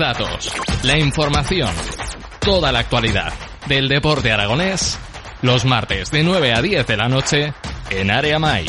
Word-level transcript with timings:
Datos, 0.00 0.50
la 0.82 0.98
información, 0.98 1.68
toda 2.40 2.72
la 2.72 2.78
actualidad 2.78 3.34
del 3.68 3.86
deporte 3.86 4.32
aragonés, 4.32 4.98
los 5.42 5.66
martes 5.66 6.10
de 6.10 6.22
9 6.24 6.54
a 6.54 6.62
10 6.62 6.86
de 6.86 6.96
la 6.96 7.06
noche 7.06 7.52
en 7.90 8.10
Área 8.10 8.38
Mai. 8.38 8.64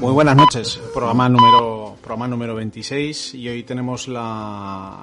Muy 0.00 0.12
buenas 0.12 0.34
noches, 0.34 0.80
programa 0.92 1.28
número, 1.28 1.96
programa 2.02 2.26
número 2.26 2.56
26 2.56 3.34
y 3.34 3.48
hoy 3.48 3.62
tenemos 3.62 4.08
la, 4.08 4.95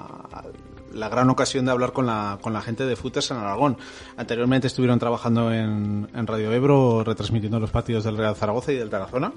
la 1.04 1.10
gran 1.10 1.28
ocasión 1.28 1.66
de 1.66 1.70
hablar 1.70 1.92
con 1.92 2.06
la, 2.06 2.38
con 2.40 2.54
la 2.54 2.62
gente 2.62 2.86
de 2.86 2.96
Footers 2.96 3.30
en 3.30 3.36
Aragón. 3.36 3.76
Anteriormente 4.16 4.68
estuvieron 4.68 4.98
trabajando 4.98 5.52
en, 5.52 6.08
Radio 6.14 6.50
Ebro 6.50 7.04
retransmitiendo 7.04 7.60
los 7.60 7.70
partidos 7.70 8.04
del 8.04 8.16
Real 8.16 8.34
Zaragoza 8.34 8.72
y 8.72 8.76
del 8.76 8.88
Tarazona 8.88 9.30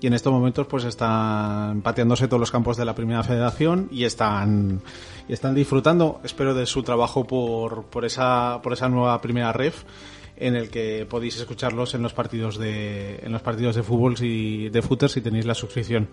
y 0.00 0.06
en 0.06 0.14
estos 0.14 0.32
momentos 0.32 0.66
pues 0.66 0.84
están 0.84 1.82
pateándose 1.82 2.28
todos 2.28 2.40
los 2.40 2.50
campos 2.50 2.78
de 2.78 2.86
la 2.86 2.94
Primera 2.94 3.22
Federación 3.22 3.88
y 3.90 4.04
están, 4.04 4.80
y 5.28 5.34
están 5.34 5.54
disfrutando, 5.54 6.22
espero, 6.24 6.54
de 6.54 6.64
su 6.64 6.82
trabajo 6.82 7.26
por, 7.26 7.84
por, 7.84 8.06
esa, 8.06 8.60
por 8.62 8.72
esa 8.72 8.88
nueva 8.88 9.20
Primera 9.20 9.52
Ref 9.52 9.84
en 10.36 10.56
el 10.56 10.70
que 10.70 11.06
podéis 11.08 11.36
escucharlos 11.36 11.94
en 11.94 12.02
los 12.02 12.14
partidos 12.14 12.58
de 12.58 13.20
en 13.22 13.32
los 13.32 13.42
partidos 13.42 13.76
de 13.76 13.82
fútbol 13.82 14.14
y 14.20 14.70
de 14.70 14.82
fútbol 14.82 15.10
si 15.10 15.20
tenéis 15.20 15.44
la 15.44 15.54
suscripción. 15.54 16.08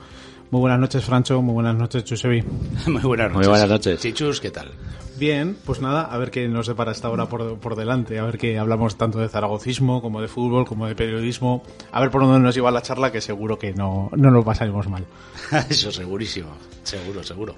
Muy 0.52 0.62
buenas 0.62 0.80
noches, 0.80 1.04
Francho. 1.06 1.42
Muy 1.42 1.54
buenas 1.54 1.76
noches, 1.76 2.04
Chusevi. 2.04 2.44
Muy 2.88 3.02
buenas 3.02 3.32
noches. 3.32 3.48
Muy 3.48 3.48
buenas 3.48 3.70
noches. 3.70 4.00
Chichus, 4.00 4.42
¿qué 4.42 4.50
tal? 4.50 4.72
Bien, 5.20 5.58
pues 5.66 5.82
nada, 5.82 6.04
a 6.04 6.18
ver 6.18 6.32
qué 6.32 6.48
nos 6.48 6.66
depara 6.66 6.92
esta 6.94 7.10
hora 7.10 7.28
por, 7.28 7.60
por 7.60 7.76
delante. 7.76 8.18
A 8.18 8.24
ver 8.24 8.38
que 8.38 8.58
hablamos 8.58 8.98
tanto 8.98 9.20
de 9.20 9.28
zaragocismo 9.28 10.02
como 10.02 10.22
de 10.22 10.28
fútbol, 10.28 10.66
como 10.66 10.88
de 10.88 10.96
periodismo. 10.96 11.62
A 11.92 12.00
ver 12.00 12.10
por 12.10 12.22
dónde 12.22 12.40
nos 12.40 12.56
lleva 12.56 12.72
la 12.72 12.82
charla, 12.82 13.12
que 13.12 13.22
seguro 13.22 13.60
que 13.60 13.74
no, 13.74 14.10
no 14.16 14.32
nos 14.32 14.46
pasaremos 14.46 14.88
mal. 14.88 15.06
Eso 15.70 15.92
segurísimo. 15.92 16.50
Seguro, 16.84 17.22
seguro. 17.22 17.56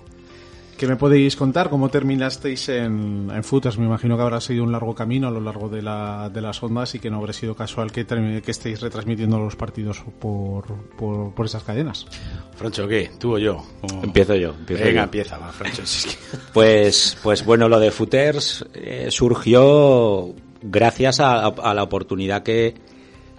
¿Qué 0.82 0.88
me 0.88 0.96
podéis 0.96 1.36
contar? 1.36 1.70
¿Cómo 1.70 1.90
terminasteis 1.90 2.68
en, 2.70 3.30
en 3.32 3.44
Footers? 3.44 3.78
Me 3.78 3.86
imagino 3.86 4.18
que 4.18 4.24
habrá 4.24 4.42
sido 4.42 4.64
un 4.64 4.72
largo 4.72 4.96
camino 4.96 5.28
a 5.28 5.32
lo 5.32 5.40
largo 5.40 5.70
de, 5.70 5.84
la, 5.84 6.28
de 6.34 6.42
las 6.42 6.64
ondas 6.64 6.96
y 6.96 7.00
que 7.00 7.12
no 7.12 7.18
habrá 7.18 7.34
sido 7.34 7.54
casual 7.56 7.92
que, 7.92 8.04
termine- 8.04 8.42
que 8.42 8.50
estéis 8.50 8.82
retransmitiendo 8.82 9.38
los 9.38 9.56
partidos 9.56 10.04
por, 10.20 10.66
por, 10.98 11.36
por 11.36 11.46
esas 11.46 11.62
cadenas. 11.62 12.08
Francho, 12.56 12.88
¿qué? 12.88 13.12
¿Tú 13.20 13.36
o 13.36 13.38
yo? 13.38 13.64
¿Cómo? 13.82 14.04
Empiezo 14.04 14.34
yo. 14.36 14.56
empiezo 14.58 14.84
Venga, 14.84 15.02
yo. 15.02 15.04
empieza, 15.04 15.38
va, 15.38 15.52
Francho. 15.52 15.86
si 15.86 16.08
es 16.10 16.16
que- 16.16 16.38
Pues, 16.54 17.16
pues 17.22 17.46
bueno, 17.46 17.70
lo 17.70 17.80
de 17.80 17.92
Footers 17.92 18.66
eh, 18.74 19.10
surgió 19.12 20.34
gracias 20.64 21.20
a, 21.20 21.46
a 21.46 21.74
la 21.76 21.84
oportunidad 21.84 22.42
que, 22.42 22.74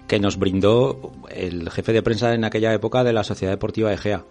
que 0.06 0.20
nos 0.20 0.38
brindó 0.38 1.10
el 1.28 1.69
jefe 1.72 1.92
de 1.92 2.02
prensa 2.02 2.34
en 2.34 2.44
aquella 2.44 2.72
época 2.72 3.02
de 3.02 3.12
la 3.12 3.25
Sociedad 3.25 3.52
Deportiva 3.52 3.92
Egea, 3.92 4.25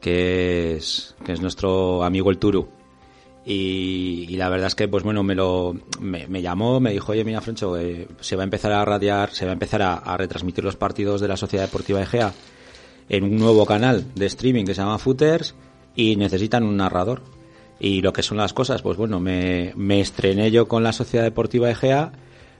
que 0.00 0.76
es, 0.76 1.14
que 1.24 1.32
es 1.32 1.40
nuestro 1.40 2.04
amigo 2.04 2.30
el 2.30 2.38
Turu. 2.38 2.68
Y, 3.44 4.26
y 4.28 4.36
la 4.36 4.50
verdad 4.50 4.66
es 4.66 4.74
que, 4.74 4.88
pues 4.88 5.02
bueno, 5.02 5.22
me 5.22 5.34
lo 5.34 5.74
me, 6.00 6.26
me 6.26 6.42
llamó, 6.42 6.80
me 6.80 6.92
dijo, 6.92 7.12
oye, 7.12 7.24
mira, 7.24 7.40
Frencho, 7.40 7.78
eh, 7.78 8.06
se 8.20 8.36
va 8.36 8.42
a 8.42 8.44
empezar 8.44 8.72
a 8.72 8.84
radiar, 8.84 9.30
se 9.30 9.46
va 9.46 9.52
a 9.52 9.54
empezar 9.54 9.80
a, 9.80 10.16
retransmitir 10.18 10.62
los 10.64 10.76
partidos 10.76 11.20
de 11.20 11.28
la 11.28 11.36
Sociedad 11.36 11.64
Deportiva 11.64 12.02
Egea 12.02 12.34
en 13.08 13.24
un 13.24 13.36
nuevo 13.36 13.64
canal 13.64 14.04
de 14.14 14.26
streaming 14.26 14.66
que 14.66 14.74
se 14.74 14.82
llama 14.82 14.98
Footers 14.98 15.54
y 15.96 16.16
necesitan 16.16 16.62
un 16.62 16.76
narrador. 16.76 17.22
Y 17.80 18.02
lo 18.02 18.12
que 18.12 18.22
son 18.22 18.36
las 18.36 18.52
cosas, 18.52 18.82
pues 18.82 18.98
bueno, 18.98 19.18
me, 19.18 19.72
me 19.76 20.00
estrené 20.00 20.50
yo 20.50 20.68
con 20.68 20.82
la 20.82 20.92
Sociedad 20.92 21.24
Deportiva 21.24 21.70
Egea, 21.70 22.12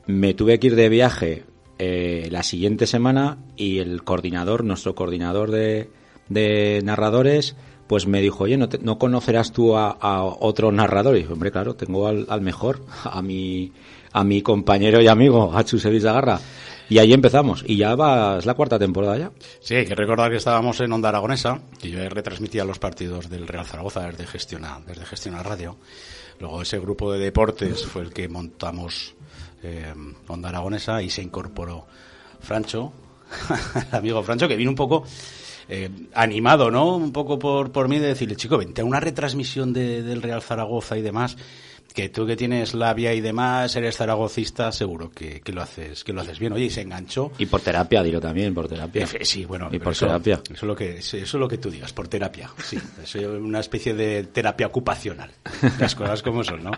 me 0.07 0.33
tuve 0.33 0.59
que 0.59 0.69
ir 0.69 0.77
de 0.77 0.89
viaje 0.89 1.45
eh, 1.79 2.29
la 2.31 2.43
siguiente 2.43 2.87
semana 2.87 3.39
y 3.57 3.79
el 3.79 4.05
coordinador, 4.05 4.65
nuestro 4.65 4.95
coordinador 4.95 5.51
de, 5.51 5.91
de 6.29 6.81
narradores, 6.85 7.57
pues 7.87 8.07
me 8.07 8.21
dijo, 8.21 8.45
oye, 8.45 8.57
¿no, 8.57 8.69
te- 8.69 8.79
no 8.79 8.99
conocerás 8.99 9.53
tú 9.53 9.77
a, 9.77 9.97
otro 10.23 10.71
narrador? 10.73 11.17
Y 11.17 11.25
hombre, 11.25 11.51
claro, 11.51 11.75
tengo 11.75 12.07
al, 12.09 12.27
al 12.29 12.41
mejor, 12.41 12.83
a 13.05 13.23
mi, 13.23 13.73
a 14.13 14.25
mi 14.25 14.43
compañero 14.43 15.01
y 15.01 15.09
amigo, 15.09 15.53
a 15.57 15.65
Chusevich 15.65 16.05
Agarra. 16.05 16.41
Y 16.91 16.99
ahí 16.99 17.13
empezamos. 17.13 17.65
Y 17.67 17.77
ya 17.77 17.95
va, 17.97 18.39
es 18.39 18.47
la 18.47 18.55
cuarta 18.55 18.79
temporada 18.79 19.19
ya. 19.19 19.31
Sí, 19.61 19.75
hay 19.75 19.85
que 19.85 19.95
recordar 19.95 20.31
que 20.31 20.39
estábamos 20.39 20.81
en 20.81 20.91
Onda 20.91 21.11
Aragonesa, 21.11 21.61
que 21.79 21.91
yo 21.91 22.09
retransmitía 22.09 22.65
los 22.65 22.79
partidos 22.79 23.29
del 23.29 23.47
Real 23.47 23.67
Zaragoza 23.67 24.07
desde 24.07 24.27
Gestiona, 24.27 24.81
desde 24.87 25.05
Gestiona 25.05 25.43
Radio. 25.43 25.77
Luego 26.41 26.63
ese 26.63 26.79
grupo 26.79 27.13
de 27.13 27.19
deportes 27.19 27.85
fue 27.85 28.03
el 28.03 28.13
que 28.15 28.29
montamos 28.29 29.15
eh, 29.63 29.93
Onda 30.29 30.49
Aragonesa 30.49 31.03
y 31.03 31.11
se 31.11 31.21
incorporó 31.21 31.85
Francho, 32.41 32.93
el 33.93 33.95
amigo 33.99 34.23
Francho, 34.23 34.49
que 34.49 34.57
vino 34.57 34.71
un 34.71 34.77
poco 34.77 35.05
eh, 35.69 35.91
animado, 36.15 36.71
¿no? 36.71 36.97
Un 36.97 37.13
poco 37.13 37.39
por, 37.39 37.71
por 37.73 37.89
mí 37.89 37.99
de 37.99 38.09
decirle, 38.09 38.37
chico, 38.37 38.59
vente 38.59 38.81
a 38.81 38.85
una 38.85 39.01
retransmisión 39.01 39.73
de- 39.73 40.03
del 40.03 40.23
Real 40.23 40.43
Zaragoza 40.43 40.97
y 40.97 41.03
demás, 41.03 41.37
que 41.95 42.09
tú 42.11 42.27
que 42.27 42.37
tienes 42.37 42.75
labia 42.75 43.13
y 43.15 43.21
demás, 43.21 43.75
eres 43.75 43.97
zaragocista, 43.97 44.71
seguro 44.73 45.11
que, 45.11 45.41
que 45.41 45.53
lo 45.53 45.63
haces 45.63 46.05
que 46.05 46.13
lo 46.13 46.21
haces 46.21 46.39
bien. 46.39 46.53
Oye, 46.53 46.67
y 46.67 46.71
se 46.71 46.83
enganchó. 46.83 47.33
Y 47.39 47.47
por 47.47 47.61
terapia, 47.61 48.03
dilo 48.03 48.21
también, 48.21 48.55
por 48.55 48.69
terapia. 48.69 49.07
Sí, 49.23 49.45
bueno, 49.47 49.69
Y 49.73 49.79
por 49.79 49.93
eso, 49.93 50.07
terapia. 50.07 50.41
Eso 50.45 50.53
es, 50.55 50.63
lo 50.63 50.77
que, 50.77 50.99
eso 50.99 51.17
es 51.17 51.35
lo 51.35 51.49
que 51.49 51.59
tú 51.59 51.71
digas, 51.71 51.93
por 51.93 52.07
terapia. 52.07 52.51
Sí, 52.63 52.79
es 53.03 53.15
una 53.17 53.59
especie 53.61 53.95
de 53.95 54.25
terapia 54.25 54.67
ocupacional. 54.69 55.31
Las 55.81 55.95
cosas 55.95 56.23
como 56.23 56.45
son, 56.45 56.63
¿no? 56.63 56.71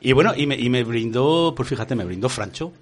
Y 0.00 0.12
bueno, 0.12 0.32
y 0.36 0.46
me, 0.46 0.56
y 0.56 0.68
me 0.70 0.82
brindó, 0.82 1.54
pues 1.56 1.68
fíjate, 1.68 1.94
me 1.94 2.04
brindó 2.04 2.28
Francho. 2.28 2.72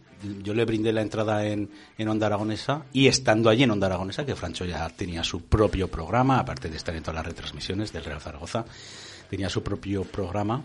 Yo 0.42 0.54
le 0.54 0.64
brindé 0.64 0.92
la 0.92 1.02
entrada 1.02 1.44
en, 1.46 1.70
en 1.98 2.08
Onda 2.08 2.26
Aragonesa 2.26 2.84
y 2.92 3.06
estando 3.08 3.50
allí 3.50 3.62
en 3.64 3.70
Onda 3.70 3.86
Aragonesa, 3.86 4.24
que 4.26 4.34
Francho 4.36 4.64
ya 4.64 4.88
tenía 4.90 5.22
su 5.24 5.42
propio 5.42 5.88
programa, 5.88 6.38
aparte 6.38 6.68
de 6.68 6.76
estar 6.76 6.94
en 6.96 7.02
todas 7.02 7.16
las 7.16 7.26
retransmisiones 7.26 7.92
del 7.92 8.04
Real 8.04 8.20
Zaragoza, 8.20 8.64
tenía 9.30 9.48
su 9.48 9.62
propio 9.62 10.04
programa. 10.04 10.62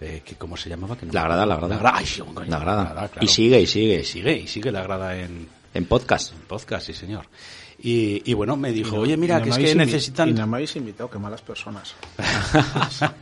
Eh, 0.00 0.22
que 0.24 0.34
¿Cómo 0.34 0.56
se 0.56 0.68
llamaba? 0.68 0.96
Que 0.98 1.06
no 1.06 1.12
La 1.12 1.22
grada, 1.22 1.44
acuerdo. 1.44 1.68
la 1.68 1.76
grada. 1.78 1.96
Ay, 1.98 2.06
sí, 2.06 2.20
coño, 2.20 2.50
La 2.50 2.58
grada. 2.58 2.86
claro. 3.08 3.18
Y 3.20 3.28
sigue, 3.28 3.60
y 3.60 3.66
sigue. 3.68 4.00
Y 4.00 4.04
sigue, 4.04 4.36
y 4.36 4.48
sigue 4.48 4.72
la 4.72 4.82
grada 4.82 5.16
en, 5.16 5.46
En 5.74 5.84
podcast. 5.86 6.32
en 6.32 6.40
podcast, 6.40 6.86
sí, 6.86 6.92
señor. 6.92 7.26
Y, 7.84 8.22
y 8.30 8.34
bueno, 8.34 8.56
me 8.56 8.70
dijo, 8.70 8.96
oye, 8.96 9.16
mira, 9.16 9.40
no 9.40 9.44
que 9.44 9.50
es 9.50 9.58
que 9.58 9.74
necesitan... 9.74 10.28
Y 10.28 10.32
no 10.34 10.46
me 10.46 10.58
habéis 10.58 10.76
invitado, 10.76 11.10
qué 11.10 11.18
malas 11.18 11.42
personas. 11.42 11.96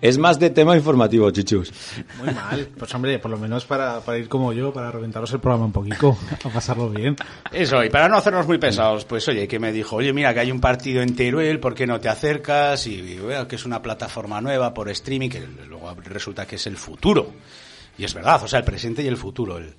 Es 0.00 0.18
más 0.18 0.38
de 0.38 0.50
tema 0.50 0.76
informativo, 0.76 1.30
chichus. 1.30 1.72
Muy 2.18 2.32
mal. 2.32 2.68
Pues 2.76 2.94
hombre, 2.94 3.18
por 3.18 3.30
lo 3.30 3.38
menos 3.38 3.64
para, 3.64 4.00
para 4.00 4.18
ir 4.18 4.28
como 4.28 4.52
yo, 4.52 4.72
para 4.72 4.90
reventaros 4.90 5.32
el 5.32 5.40
programa 5.40 5.66
un 5.66 5.72
poquito, 5.72 6.16
a 6.44 6.48
pasarlo 6.48 6.90
bien. 6.90 7.16
Eso, 7.52 7.82
y 7.84 7.90
para 7.90 8.08
no 8.08 8.16
hacernos 8.16 8.46
muy 8.46 8.58
pesados, 8.58 9.04
pues 9.04 9.26
oye, 9.28 9.46
que 9.46 9.58
me 9.58 9.72
dijo, 9.72 9.96
oye, 9.96 10.12
mira, 10.12 10.34
que 10.34 10.40
hay 10.40 10.50
un 10.50 10.60
partido 10.60 11.00
en 11.00 11.14
Teruel, 11.14 11.60
¿por 11.60 11.74
qué 11.74 11.86
no 11.86 12.00
te 12.00 12.08
acercas? 12.08 12.86
Y, 12.86 12.94
y 12.94 13.18
veo 13.18 13.46
que 13.46 13.56
es 13.56 13.64
una 13.64 13.80
plataforma 13.80 14.40
nueva 14.40 14.74
por 14.74 14.88
streaming, 14.90 15.28
que 15.28 15.46
luego 15.68 15.94
resulta 16.04 16.46
que 16.46 16.56
es 16.56 16.66
el 16.66 16.76
futuro. 16.76 17.32
Y 17.96 18.04
es 18.04 18.14
verdad, 18.14 18.42
o 18.42 18.48
sea, 18.48 18.58
el 18.58 18.64
presente 18.64 19.02
y 19.02 19.06
el 19.06 19.16
futuro, 19.16 19.58
el, 19.58 19.74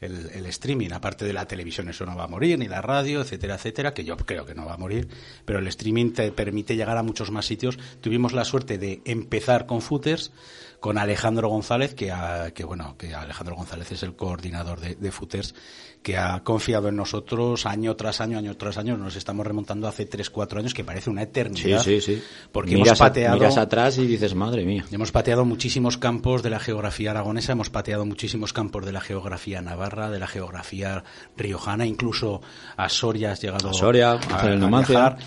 el, 0.00 0.30
el 0.32 0.46
streaming, 0.46 0.90
aparte 0.92 1.24
de 1.24 1.32
la 1.32 1.46
televisión, 1.46 1.88
eso 1.88 2.06
no 2.06 2.16
va 2.16 2.24
a 2.24 2.28
morir, 2.28 2.58
ni 2.58 2.68
la 2.68 2.80
radio, 2.80 3.20
etcétera, 3.20 3.56
etcétera, 3.56 3.92
que 3.92 4.04
yo 4.04 4.16
creo 4.16 4.46
que 4.46 4.54
no 4.54 4.64
va 4.64 4.74
a 4.74 4.78
morir, 4.78 5.08
pero 5.44 5.58
el 5.58 5.66
streaming 5.68 6.12
te 6.12 6.32
permite 6.32 6.76
llegar 6.76 6.96
a 6.96 7.02
muchos 7.02 7.30
más 7.30 7.46
sitios. 7.46 7.78
Tuvimos 8.00 8.32
la 8.32 8.44
suerte 8.44 8.78
de 8.78 9.02
empezar 9.04 9.66
con 9.66 9.82
Footers, 9.82 10.32
con 10.80 10.96
Alejandro 10.98 11.48
González, 11.48 11.94
que, 11.94 12.10
ha- 12.10 12.50
que 12.52 12.64
bueno, 12.64 12.96
que 12.98 13.14
Alejandro 13.14 13.54
González 13.54 13.92
es 13.92 14.02
el 14.02 14.14
coordinador 14.16 14.80
de, 14.80 14.94
de 14.96 15.12
Footers, 15.12 15.54
que 16.02 16.16
ha 16.16 16.42
confiado 16.42 16.88
en 16.88 16.96
nosotros 16.96 17.66
año 17.66 17.94
tras 17.94 18.22
año, 18.22 18.38
año 18.38 18.56
tras 18.56 18.78
año. 18.78 18.96
Nos 18.96 19.16
estamos 19.16 19.46
remontando 19.46 19.86
hace 19.86 20.06
3, 20.06 20.30
4 20.30 20.60
años, 20.60 20.72
que 20.72 20.82
parece 20.82 21.10
una 21.10 21.20
Sí, 21.20 21.28
eternidad. 21.28 21.82
sí, 21.82 22.00
sí. 22.00 22.22
Porque 22.50 22.70
miras, 22.72 22.88
hemos 22.88 22.98
pateado... 23.00 23.34
a- 23.36 23.38
miras 23.38 23.58
atrás 23.58 23.98
y 23.98 24.06
dices, 24.06 24.34
madre 24.34 24.64
mía. 24.64 24.86
Hemos 24.90 25.12
pateado 25.12 25.44
muchísimos 25.44 25.98
campos 25.98 26.42
de 26.42 26.48
la 26.48 26.58
geografía 26.58 27.10
aragonesa, 27.10 27.52
hemos 27.52 27.68
pateado 27.68 28.06
muchísimos 28.06 28.54
campos 28.54 28.86
de 28.86 28.92
la 28.92 29.02
geografía 29.02 29.60
navarra, 29.60 30.08
de 30.10 30.18
la 30.18 30.26
geografía 30.26 31.04
riojana, 31.36 31.84
incluso 31.84 32.40
a 32.78 32.88
Soria 32.88 33.32
has 33.32 33.42
llegado 33.42 33.68
A 33.68 33.74
Soria, 33.74 34.12
a, 34.12 34.16
a. 34.16 35.18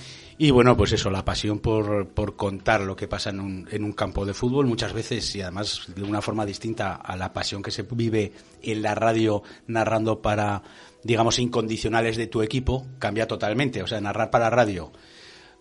Y 0.43 0.51
bueno, 0.51 0.75
pues 0.75 0.91
eso, 0.91 1.09
la 1.09 1.23
pasión 1.23 1.59
por, 1.59 2.09
por 2.09 2.35
contar 2.35 2.81
lo 2.81 2.97
que 2.97 3.07
pasa 3.07 3.29
en 3.29 3.39
un, 3.39 3.65
en 3.71 3.85
un 3.85 3.93
campo 3.93 4.25
de 4.25 4.33
fútbol, 4.33 4.65
muchas 4.65 4.91
veces, 4.91 5.33
y 5.37 5.41
además 5.41 5.83
de 5.95 6.03
una 6.03 6.21
forma 6.21 6.45
distinta 6.45 6.95
a 6.95 7.15
la 7.15 7.31
pasión 7.31 7.63
que 7.63 7.71
se 7.71 7.83
vive 7.83 8.33
en 8.61 8.81
la 8.81 8.93
radio 8.93 9.41
narrando 9.67 10.21
para, 10.21 10.61
digamos, 11.01 11.39
incondicionales 11.39 12.17
de 12.17 12.27
tu 12.27 12.41
equipo, 12.41 12.85
cambia 12.99 13.25
totalmente. 13.25 13.83
O 13.83 13.87
sea, 13.87 14.01
narrar 14.01 14.31
para 14.31 14.49
radio 14.49 14.91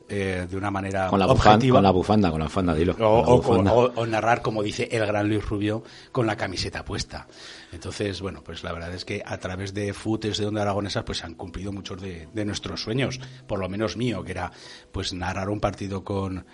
eh, 0.08 0.46
de 0.50 0.56
una 0.56 0.70
manera 0.70 1.08
Con 1.08 1.18
la, 1.18 1.26
bufanda, 1.26 1.68
con 1.70 1.82
la 1.82 1.90
bufanda, 1.90 2.30
con 2.30 2.38
la 2.40 2.46
bufanda, 2.46 2.74
dilo. 2.74 2.94
O, 3.00 3.20
o- 3.20 3.36
bufanda. 3.36 3.72
o- 3.72 3.92
o 3.94 4.06
narrar, 4.06 4.42
como 4.42 4.62
dice 4.62 4.88
el 4.90 5.06
gran 5.06 5.28
Luis 5.28 5.44
Rubio, 5.48 5.82
con 6.12 6.26
la 6.26 6.36
camiseta 6.36 6.84
puesta. 6.84 7.26
Entonces, 7.72 8.20
bueno, 8.20 8.42
pues 8.44 8.62
la 8.64 8.72
verdad 8.72 8.92
es 8.94 9.04
que 9.04 9.22
a 9.24 9.38
través 9.38 9.72
de 9.74 9.92
futes 9.94 10.38
de 10.38 10.46
Onda 10.46 10.62
Aragonesa, 10.62 11.04
pues 11.04 11.18
se 11.18 11.26
han 11.26 11.34
cumplido 11.34 11.72
muchos 11.72 12.00
de, 12.00 12.28
de 12.32 12.44
nuestros 12.44 12.82
sueños, 12.82 13.20
por 13.46 13.58
lo 13.58 13.68
menos 13.68 13.96
mío, 13.96 14.22
que 14.24 14.32
era 14.32 14.52
pues 14.92 15.12
narrar 15.12 15.48
un 15.48 15.60
partido 15.60 16.04
con, 16.04 16.44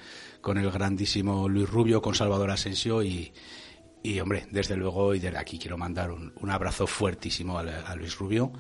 con 0.41 0.59
el 0.59 0.71
grandísimo 0.71 1.49
Luis 1.49 1.69
Rubio, 1.69 2.01
con 2.03 2.15
Salvador 2.15 2.51
Asensio 2.53 3.03
y, 3.03 3.33
Y 4.03 4.21
hombre, 4.21 4.47
desde 4.51 4.77
luego, 4.77 5.15
y 5.15 5.19
desde 5.19 5.39
aquí 5.39 5.59
quiero 5.59 5.77
mandar 5.77 6.11
un, 6.11 6.33
un 6.41 6.51
abrazo 6.51 6.87
fuertísimo 6.87 7.59
a, 7.59 7.63
a 7.63 7.97
Luis 7.97 8.17
Rubio. 8.17 8.53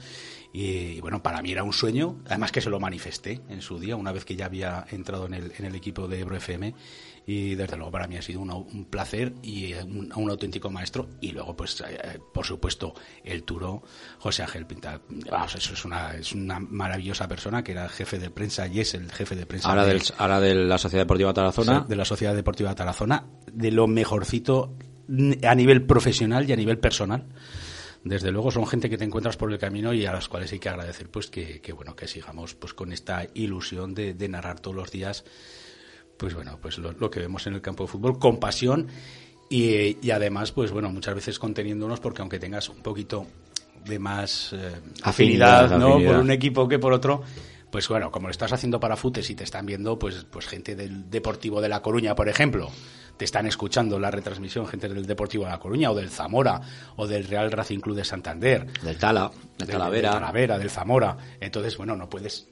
Y, 0.52 1.00
bueno, 1.00 1.22
para 1.22 1.42
mí 1.42 1.52
era 1.52 1.62
un 1.62 1.72
sueño, 1.72 2.20
además 2.26 2.52
que 2.52 2.60
se 2.60 2.70
lo 2.70 2.80
manifesté 2.80 3.40
en 3.48 3.60
su 3.60 3.78
día, 3.78 3.96
una 3.96 4.12
vez 4.12 4.24
que 4.24 4.34
ya 4.34 4.46
había 4.46 4.86
entrado 4.90 5.26
en 5.26 5.34
el, 5.34 5.52
en 5.58 5.66
el 5.66 5.74
equipo 5.74 6.08
de 6.08 6.20
Ebro 6.20 6.36
FM. 6.36 6.74
Y 7.26 7.54
desde 7.54 7.76
luego 7.76 7.92
para 7.92 8.06
mí 8.06 8.16
ha 8.16 8.22
sido 8.22 8.40
un, 8.40 8.50
un 8.50 8.86
placer 8.86 9.34
y 9.42 9.74
un, 9.74 10.10
un, 10.16 10.30
auténtico 10.30 10.70
maestro. 10.70 11.10
Y 11.20 11.32
luego, 11.32 11.54
pues, 11.54 11.84
eh, 11.86 12.18
por 12.32 12.46
supuesto, 12.46 12.94
el 13.22 13.42
Turo, 13.42 13.82
José 14.18 14.42
Ángel 14.42 14.66
Pinta. 14.66 15.02
Vamos, 15.30 15.54
eso 15.54 15.74
es 15.74 15.84
una, 15.84 16.14
es 16.14 16.32
una 16.32 16.58
maravillosa 16.58 17.28
persona 17.28 17.62
que 17.62 17.72
era 17.72 17.86
jefe 17.90 18.18
de 18.18 18.30
prensa 18.30 18.66
y 18.66 18.80
es 18.80 18.94
el 18.94 19.12
jefe 19.12 19.36
de 19.36 19.44
prensa. 19.44 19.68
Ahora, 19.68 19.84
de, 19.84 19.92
del, 19.92 20.02
ahora 20.16 20.40
de 20.40 20.54
la 20.54 20.78
Sociedad 20.78 21.04
Deportiva 21.04 21.34
Tarazona. 21.34 21.84
De 21.86 21.96
la 21.96 22.06
Sociedad 22.06 22.34
Deportiva 22.34 22.74
Tarazona. 22.74 23.26
De 23.52 23.70
lo 23.70 23.86
mejorcito 23.86 24.74
a 25.42 25.54
nivel 25.54 25.82
profesional 25.82 26.48
y 26.48 26.52
a 26.52 26.56
nivel 26.56 26.78
personal 26.78 27.24
desde 28.04 28.30
luego 28.30 28.50
son 28.50 28.66
gente 28.66 28.88
que 28.88 28.96
te 28.96 29.04
encuentras 29.04 29.36
por 29.36 29.52
el 29.52 29.58
camino 29.58 29.92
y 29.92 30.06
a 30.06 30.12
las 30.12 30.28
cuales 30.28 30.52
hay 30.52 30.58
que 30.58 30.68
agradecer 30.68 31.10
pues 31.10 31.28
que, 31.28 31.60
que 31.60 31.72
bueno 31.72 31.96
que 31.96 32.06
sigamos 32.06 32.54
pues 32.54 32.74
con 32.74 32.92
esta 32.92 33.26
ilusión 33.34 33.94
de, 33.94 34.14
de, 34.14 34.28
narrar 34.28 34.60
todos 34.60 34.76
los 34.76 34.90
días 34.90 35.24
pues 36.16 36.34
bueno 36.34 36.58
pues 36.60 36.78
lo, 36.78 36.92
lo, 36.92 37.10
que 37.10 37.20
vemos 37.20 37.46
en 37.46 37.54
el 37.54 37.60
campo 37.60 37.84
de 37.84 37.88
fútbol 37.88 38.18
con 38.18 38.38
pasión 38.38 38.88
y, 39.50 39.96
y, 40.06 40.10
además 40.10 40.52
pues 40.52 40.70
bueno 40.70 40.90
muchas 40.90 41.14
veces 41.14 41.38
conteniéndonos 41.38 42.00
porque 42.00 42.22
aunque 42.22 42.38
tengas 42.38 42.68
un 42.68 42.82
poquito 42.82 43.26
de 43.84 43.98
más 43.98 44.52
eh, 44.52 44.72
afinidad, 45.02 45.64
afinidad, 45.64 45.78
¿no? 45.78 45.94
Afinidad. 45.94 46.12
por 46.12 46.20
un 46.20 46.30
equipo 46.30 46.68
que 46.68 46.78
por 46.78 46.92
otro 46.92 47.22
pues 47.70 47.86
bueno, 47.88 48.10
como 48.10 48.28
lo 48.28 48.30
estás 48.30 48.52
haciendo 48.52 48.80
para 48.80 48.96
Futes 48.96 49.28
y 49.28 49.34
te 49.34 49.44
están 49.44 49.66
viendo, 49.66 49.98
pues, 49.98 50.26
pues 50.30 50.46
gente 50.46 50.74
del 50.74 51.10
Deportivo 51.10 51.60
de 51.60 51.68
La 51.68 51.82
Coruña, 51.82 52.14
por 52.14 52.28
ejemplo, 52.28 52.70
te 53.18 53.24
están 53.24 53.46
escuchando 53.46 53.98
la 53.98 54.10
retransmisión, 54.10 54.66
gente 54.66 54.88
del 54.88 55.04
Deportivo 55.04 55.44
de 55.44 55.50
La 55.50 55.58
Coruña, 55.58 55.90
o 55.90 55.94
del 55.94 56.08
Zamora, 56.08 56.60
o 56.96 57.06
del 57.06 57.24
Real 57.24 57.50
Racing 57.50 57.80
Club 57.80 57.96
de 57.96 58.04
Santander. 58.04 58.66
Del 58.80 58.96
Tala, 58.96 59.30
de 59.58 59.66
Talavera. 59.66 60.10
Del 60.10 60.20
Talavera, 60.20 60.58
del 60.58 60.70
Zamora. 60.70 61.16
Entonces, 61.40 61.76
bueno, 61.76 61.96
no 61.96 62.08
puedes 62.08 62.48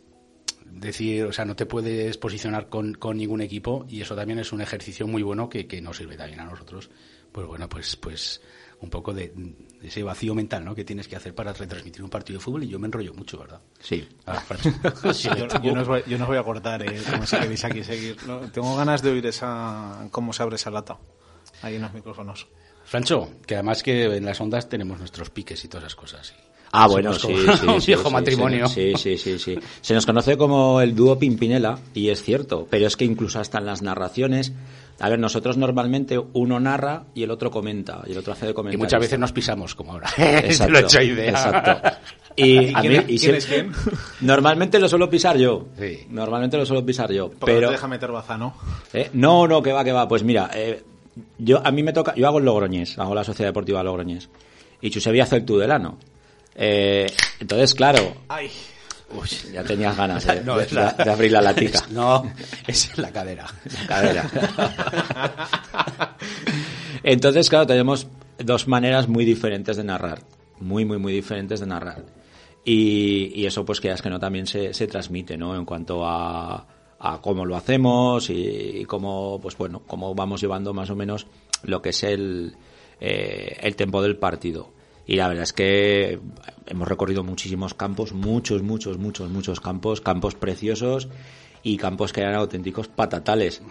decir, 0.64 1.24
o 1.24 1.32
sea, 1.32 1.44
no 1.44 1.54
te 1.54 1.66
puedes 1.66 2.18
posicionar 2.18 2.68
con, 2.68 2.94
con 2.94 3.16
ningún 3.16 3.40
equipo 3.40 3.86
y 3.88 4.00
eso 4.00 4.16
también 4.16 4.40
es 4.40 4.52
un 4.52 4.60
ejercicio 4.60 5.06
muy 5.06 5.22
bueno 5.22 5.48
que, 5.48 5.66
que 5.66 5.80
nos 5.80 5.96
sirve 5.96 6.16
también 6.16 6.40
a 6.40 6.44
nosotros. 6.44 6.90
Pues 7.30 7.46
bueno, 7.46 7.68
pues, 7.68 7.94
pues 7.96 8.42
un 8.80 8.90
poco 8.90 9.14
de, 9.14 9.32
ese 9.88 10.02
vacío 10.02 10.34
mental 10.34 10.64
¿no? 10.64 10.74
que 10.74 10.84
tienes 10.84 11.08
que 11.08 11.16
hacer 11.16 11.34
para 11.34 11.52
retransmitir 11.52 12.02
un 12.02 12.10
partido 12.10 12.38
de 12.38 12.44
fútbol 12.44 12.64
y 12.64 12.68
yo 12.68 12.78
me 12.78 12.86
enrollo 12.86 13.14
mucho, 13.14 13.38
¿verdad? 13.38 13.60
Sí. 13.80 14.08
Ah, 14.26 14.42
sí 15.12 15.28
yo, 15.36 15.46
yo, 15.62 15.74
no 15.74 15.82
os 15.82 15.88
voy, 15.88 16.02
yo, 16.06 16.18
no 16.18 16.24
os 16.24 16.28
voy, 16.28 16.38
a 16.38 16.42
cortar, 16.42 16.82
¿eh? 16.82 17.00
como 17.10 17.26
si 17.26 17.36
queréis 17.36 17.64
aquí 17.64 17.84
seguir. 17.84 18.16
No, 18.26 18.40
tengo 18.50 18.76
ganas 18.76 19.02
de 19.02 19.10
oír 19.10 19.26
esa 19.26 20.08
cómo 20.10 20.32
se 20.32 20.42
abre 20.42 20.56
esa 20.56 20.70
lata 20.70 20.98
ahí 21.62 21.76
en 21.76 21.82
los 21.82 21.92
micrófonos. 21.92 22.46
Francho, 22.84 23.30
que 23.46 23.54
además 23.54 23.82
que 23.82 24.04
en 24.04 24.24
las 24.24 24.40
ondas 24.40 24.68
tenemos 24.68 24.98
nuestros 24.98 25.30
piques 25.30 25.64
y 25.64 25.68
todas 25.68 25.84
esas 25.84 25.96
cosas. 25.96 26.26
¿sí? 26.28 26.34
Ah, 26.72 26.86
bueno, 26.88 27.12
sí, 27.14 27.28
sí, 27.28 27.66
un 27.66 27.80
sí, 27.80 27.86
viejo 27.88 28.08
sí, 28.08 28.12
matrimonio. 28.12 28.68
Sí, 28.68 28.92
sí, 28.96 29.16
sí, 29.16 29.38
sí. 29.38 29.58
Se 29.80 29.94
nos 29.94 30.06
conoce 30.06 30.36
como 30.36 30.80
el 30.80 30.94
dúo 30.94 31.18
Pimpinela 31.18 31.78
y 31.94 32.10
es 32.10 32.22
cierto, 32.22 32.66
pero 32.70 32.86
es 32.86 32.96
que 32.96 33.04
incluso 33.04 33.40
hasta 33.40 33.58
en 33.58 33.66
las 33.66 33.82
narraciones 33.82 34.52
a 34.98 35.08
ver, 35.08 35.19
nosotros 35.19 35.56
normalmente 35.56 36.19
uno 36.19 36.58
narra 36.58 37.04
y 37.14 37.22
el 37.22 37.31
otro 37.31 37.50
comenta, 37.50 38.02
y 38.06 38.12
el 38.12 38.19
otro 38.19 38.32
hace 38.32 38.46
de 38.46 38.54
comentar. 38.54 38.78
Y 38.78 38.82
muchas 38.82 39.00
veces 39.00 39.19
nos 39.19 39.32
pisamos, 39.32 39.75
como 39.75 39.93
ahora. 39.93 40.08
Exacto, 40.16 40.72
lo 40.72 40.78
he 40.78 40.82
hecho 40.82 41.02
idea. 41.02 41.31
Exacto. 41.31 41.90
Y, 42.38 42.66
¿Y 42.66 42.75
a 42.75 42.81
quién, 42.82 42.93
mí, 42.93 42.98
y 42.98 43.19
¿quién 43.19 43.19
siempre, 43.19 43.38
es 43.38 43.46
quién? 43.46 43.72
Normalmente 44.20 44.78
lo 44.78 44.90
suelo 44.90 45.08
pisar 45.08 45.38
yo. 45.38 45.69
Sí. 45.78 46.06
Normalmente 46.10 46.58
lo 46.58 46.66
suelo 46.66 46.84
pisar 46.84 47.10
yo. 47.10 47.31
Porque 47.31 47.46
pero 47.46 47.60
no 47.62 47.66
te 47.69 47.72
deja 47.72 47.88
meter 47.88 48.12
baza, 48.12 48.37
¿no? 48.37 48.54
¿Eh? 48.93 49.08
No, 49.14 49.48
no, 49.48 49.62
que 49.62 49.72
va, 49.72 49.82
que 49.82 49.93
va. 49.93 50.06
Pues 50.06 50.22
mira, 50.22 50.50
eh, 50.52 50.84
yo 51.38 51.66
a 51.66 51.70
mí 51.70 51.82
me 51.82 51.94
toca, 51.94 52.14
yo 52.14 52.26
hago 52.26 52.37
el 52.37 52.44
Logroñés, 52.44 52.99
hago 52.99 53.14
la 53.14 53.25
Sociedad 53.25 53.49
Deportiva 53.49 53.82
Logroñés. 53.82 54.28
Y 54.82 54.90
Chusevia 54.90 55.22
hace 55.22 55.37
el 55.37 55.46
Tudelano. 55.46 55.96
Eh, 56.54 57.06
entonces, 57.40 57.75
claro. 57.75 58.00
Ay. 58.28 58.50
Uy, 59.10 59.28
ya 59.52 59.62
tenías 59.62 59.96
ganas 59.96 60.26
No, 60.44 60.56
de, 60.58 60.68
la- 60.72 60.88
abrir 61.12 61.32
la 61.32 61.40
latica. 61.42 61.78
Es- 61.78 61.90
no, 61.90 62.24
es 62.66 62.98
la 62.98 63.10
cadera. 63.12 63.46
cadera. 63.86 64.28
Entonces, 67.02 67.48
claro, 67.48 67.66
tenemos 67.66 68.08
dos 68.38 68.68
maneras 68.68 69.08
muy 69.08 69.24
diferentes 69.24 69.76
de 69.76 69.84
narrar. 69.84 70.22
Muy, 70.58 70.84
muy, 70.84 70.98
muy 70.98 71.12
diferentes 71.12 71.60
de 71.60 71.66
narrar. 71.66 72.04
Y, 72.64 73.32
y 73.34 73.46
eso, 73.46 73.64
pues, 73.64 73.80
que 73.80 73.90
es 73.90 74.02
que 74.02 74.10
no 74.10 74.18
también 74.18 74.46
se, 74.46 74.74
se 74.74 74.86
transmite, 74.86 75.36
¿no? 75.36 75.54
En 75.54 75.64
cuanto 75.64 76.04
a, 76.04 76.66
a 76.98 77.20
cómo 77.20 77.44
lo 77.44 77.56
hacemos 77.56 78.28
y, 78.30 78.34
y 78.80 78.84
cómo, 78.86 79.38
pues 79.40 79.56
bueno, 79.56 79.82
cómo 79.86 80.14
vamos 80.14 80.40
llevando 80.40 80.74
más 80.74 80.90
o 80.90 80.96
menos 80.96 81.26
lo 81.62 81.80
que 81.80 81.90
es 81.90 82.02
el, 82.02 82.56
eh, 83.00 83.56
el 83.60 83.76
tempo 83.76 84.02
del 84.02 84.16
partido. 84.16 84.72
Y 85.06 85.16
la 85.16 85.28
verdad 85.28 85.44
es 85.44 85.52
que 85.52 86.18
hemos 86.66 86.88
recorrido 86.88 87.22
muchísimos 87.22 87.74
campos, 87.74 88.12
muchos, 88.12 88.62
muchos, 88.62 88.98
muchos, 88.98 89.30
muchos 89.30 89.60
campos, 89.60 90.00
campos 90.00 90.34
preciosos 90.34 91.08
y 91.62 91.76
campos 91.76 92.12
que 92.12 92.22
eran 92.22 92.34
auténticos 92.34 92.88
patatales. 92.88 93.62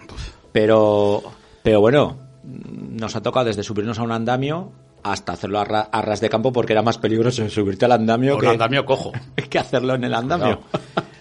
Pero, 0.53 1.23
pero 1.61 1.81
bueno, 1.81 2.17
nos 2.43 3.15
ha 3.15 3.21
tocado 3.21 3.47
desde 3.47 3.63
subirnos 3.63 3.99
a 3.99 4.03
un 4.03 4.13
andamio 4.13 4.71
hasta 5.12 5.34
hacerlo 5.34 5.60
a, 5.60 5.63
ra- 5.66 5.90
a 5.92 6.02
ras 6.02 6.19
de 6.19 6.30
campo 6.30 6.52
porque 6.52 6.74
era 6.74 6.81
más 6.81 6.98
peligroso 6.98 7.48
subirte 7.50 7.86
al 7.86 7.92
andamio 7.92 8.36
Un 8.36 8.42
que, 8.42 8.48
andamio 8.48 8.86
cojo. 8.86 9.12
que 9.50 9.59
hacerlo 9.59 9.95
en 9.95 10.04
el 10.04 10.14
andamio. 10.14 10.62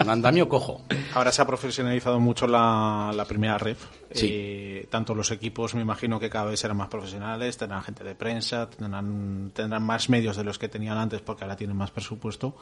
Un 0.00 0.10
andamio 0.10 0.48
cojo. 0.48 0.82
Ahora 1.14 1.30
se 1.30 1.42
ha 1.42 1.46
profesionalizado 1.46 2.18
mucho 2.18 2.46
la, 2.46 3.12
la 3.14 3.24
primera 3.26 3.58
ref. 3.58 3.84
Sí. 4.10 4.28
Eh, 4.30 4.88
tanto 4.90 5.14
los 5.14 5.30
equipos, 5.30 5.74
me 5.74 5.82
imagino 5.82 6.18
que 6.18 6.30
cada 6.30 6.46
vez 6.46 6.60
serán 6.60 6.76
más 6.78 6.88
profesionales, 6.88 7.56
tendrán 7.56 7.82
gente 7.82 8.04
de 8.04 8.14
prensa, 8.14 8.68
tendrán, 8.70 9.50
tendrán 9.54 9.82
más 9.82 10.08
medios 10.08 10.36
de 10.36 10.44
los 10.44 10.58
que 10.58 10.68
tenían 10.68 10.96
antes 10.98 11.20
porque 11.20 11.44
ahora 11.44 11.56
tienen 11.56 11.76
más 11.76 11.90
presupuesto. 11.90 12.56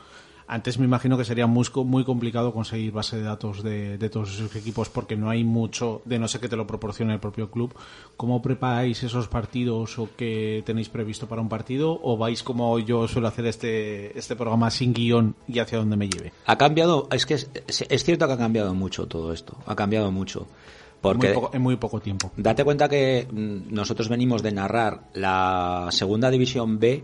Antes 0.54 0.78
me 0.78 0.84
imagino 0.84 1.16
que 1.16 1.24
sería 1.24 1.46
muy, 1.46 1.64
muy 1.86 2.04
complicado 2.04 2.52
conseguir 2.52 2.92
base 2.92 3.16
de 3.16 3.22
datos 3.22 3.62
de, 3.62 3.96
de 3.96 4.10
todos 4.10 4.34
esos 4.34 4.54
equipos 4.54 4.90
porque 4.90 5.16
no 5.16 5.30
hay 5.30 5.44
mucho, 5.44 6.02
de 6.04 6.18
no 6.18 6.28
sé 6.28 6.40
que 6.40 6.48
te 6.50 6.56
lo 6.56 6.66
proporcione 6.66 7.14
el 7.14 7.20
propio 7.20 7.50
club. 7.50 7.74
¿Cómo 8.18 8.42
preparáis 8.42 9.02
esos 9.02 9.28
partidos 9.28 9.98
o 9.98 10.10
qué 10.14 10.62
tenéis 10.66 10.90
previsto 10.90 11.26
para 11.26 11.40
un 11.40 11.48
partido? 11.48 11.98
¿O 12.02 12.18
vais 12.18 12.42
como 12.42 12.78
yo 12.80 13.08
suelo 13.08 13.28
hacer 13.28 13.46
este, 13.46 14.18
este 14.18 14.36
programa 14.36 14.70
sin 14.70 14.92
guion 14.92 15.34
y 15.48 15.58
hacia 15.58 15.78
donde 15.78 15.96
me 15.96 16.06
lleve? 16.10 16.34
Ha 16.44 16.58
cambiado, 16.58 17.08
es 17.10 17.24
que 17.24 17.34
es, 17.34 17.50
es- 17.66 17.86
es 17.88 18.04
cierto 18.04 18.26
que 18.26 18.34
ha 18.34 18.38
cambiado 18.38 18.74
mucho 18.74 19.06
todo 19.06 19.32
esto, 19.32 19.56
ha 19.64 19.74
cambiado 19.74 20.10
mucho. 20.12 20.46
Porque 21.00 21.28
Muy 21.28 21.34
poco- 21.34 21.50
en 21.56 21.62
muy 21.62 21.76
poco 21.76 21.98
tiempo. 22.00 22.30
date 22.36 22.62
cuenta 22.62 22.88
que 22.90 23.26
mm, 23.32 23.74
nosotros 23.74 24.08
venimos 24.10 24.42
de 24.42 24.52
narrar 24.52 25.04
la 25.14 25.88
segunda 25.92 26.30
división 26.30 26.78
B 26.78 27.02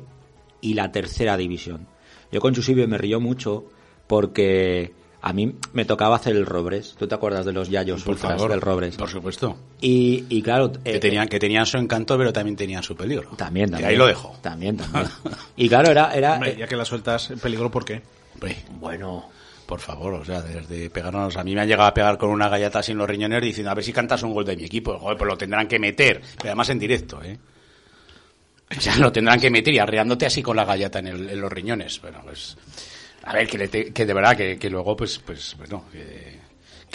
y 0.60 0.74
la 0.74 0.92
tercera 0.92 1.36
división. 1.38 1.86
Yo 2.32 2.40
con 2.40 2.54
Chusibio 2.54 2.86
me 2.88 2.98
río 2.98 3.20
mucho 3.20 3.64
porque 4.06 4.92
a 5.20 5.32
mí 5.32 5.54
me 5.72 5.84
tocaba 5.84 6.16
hacer 6.16 6.36
el 6.36 6.46
Robres. 6.46 6.94
¿Tú 6.98 7.06
te 7.08 7.14
acuerdas 7.14 7.44
de 7.44 7.52
los 7.52 7.68
Yayos 7.68 8.02
Por 8.04 8.14
ultras 8.14 8.34
favor. 8.34 8.50
del 8.50 8.60
Robres? 8.60 8.96
Por 8.96 9.08
supuesto. 9.10 9.56
Y, 9.80 10.24
y 10.28 10.42
claro, 10.42 10.72
Que 10.72 10.96
eh, 10.96 10.98
tenían, 11.00 11.28
que 11.28 11.38
tenían 11.38 11.66
su 11.66 11.78
encanto, 11.78 12.16
pero 12.18 12.32
también 12.32 12.56
tenían 12.56 12.82
su 12.82 12.94
peligro. 12.96 13.30
también, 13.36 13.68
Y 13.68 13.72
también. 13.72 13.90
ahí 13.90 13.96
lo 13.96 14.06
dejo. 14.06 14.36
También, 14.42 14.76
también. 14.76 15.06
Y 15.56 15.68
claro, 15.68 15.90
era, 15.90 16.14
era 16.14 16.34
Hombre, 16.34 16.52
eh, 16.52 16.56
ya 16.58 16.66
que 16.66 16.76
la 16.76 16.84
sueltas, 16.84 17.30
en 17.30 17.38
peligro, 17.38 17.70
¿por 17.70 17.84
qué? 17.84 18.02
Hombre, 18.34 18.56
bueno, 18.78 19.28
por 19.66 19.80
favor, 19.80 20.14
o 20.14 20.24
sea, 20.24 20.40
desde 20.42 20.88
pegarnos. 20.90 21.36
A 21.36 21.44
mí 21.44 21.54
me 21.54 21.60
han 21.62 21.68
llegado 21.68 21.88
a 21.88 21.94
pegar 21.94 22.16
con 22.16 22.30
una 22.30 22.48
galleta 22.48 22.82
sin 22.82 22.96
los 22.98 23.08
riñones 23.08 23.42
diciendo, 23.42 23.70
a 23.70 23.74
ver 23.74 23.84
si 23.84 23.92
cantas 23.92 24.22
un 24.22 24.32
gol 24.32 24.44
de 24.44 24.56
mi 24.56 24.64
equipo. 24.64 24.98
Joder, 24.98 25.18
pues 25.18 25.28
lo 25.28 25.36
tendrán 25.36 25.66
que 25.66 25.78
meter. 25.78 26.20
Pero 26.36 26.50
además 26.50 26.70
en 26.70 26.78
directo, 26.78 27.20
¿eh? 27.22 27.38
Sea, 28.78 28.96
lo 28.98 29.10
tendrán 29.12 29.40
que 29.40 29.50
meter 29.50 29.72
y 29.74 29.78
arreándote 29.78 30.26
así 30.26 30.42
con 30.42 30.56
la 30.56 30.64
galleta 30.64 30.98
en, 30.98 31.06
el- 31.08 31.30
en 31.30 31.40
los 31.40 31.50
riñones. 31.52 32.00
Bueno, 32.00 32.20
pues. 32.24 32.56
A 33.24 33.32
ver, 33.32 33.46
que, 33.48 33.58
le 33.58 33.68
te- 33.68 33.92
que 33.92 34.06
de 34.06 34.14
verdad, 34.14 34.36
que, 34.36 34.58
que 34.58 34.70
luego, 34.70 34.96
pues, 34.96 35.18
pues, 35.18 35.54
bueno. 35.58 35.84
Que, 35.90 36.38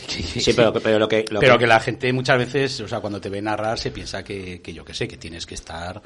sí, 0.08 0.54
pero, 0.56 0.74
pero 0.74 0.98
lo 1.00 1.08
que... 1.08 1.26
Lo 1.30 1.40
pero 1.40 1.58
que 1.58 1.68
la 1.68 1.80
gente 1.80 2.12
muchas 2.14 2.38
veces, 2.38 2.80
o 2.82 2.88
sea, 2.88 3.00
cuando 3.00 3.20
te 3.22 3.30
ve 3.30 3.42
narrar, 3.42 3.78
se 3.78 3.92
piensa 3.92 4.24
que, 4.24 4.62
que 4.62 4.74
yo 4.74 4.84
que 4.84 4.94
sé, 4.94 5.08
que 5.08 5.18
tienes 5.18 5.46
que 5.46 5.54
estar, 5.56 6.02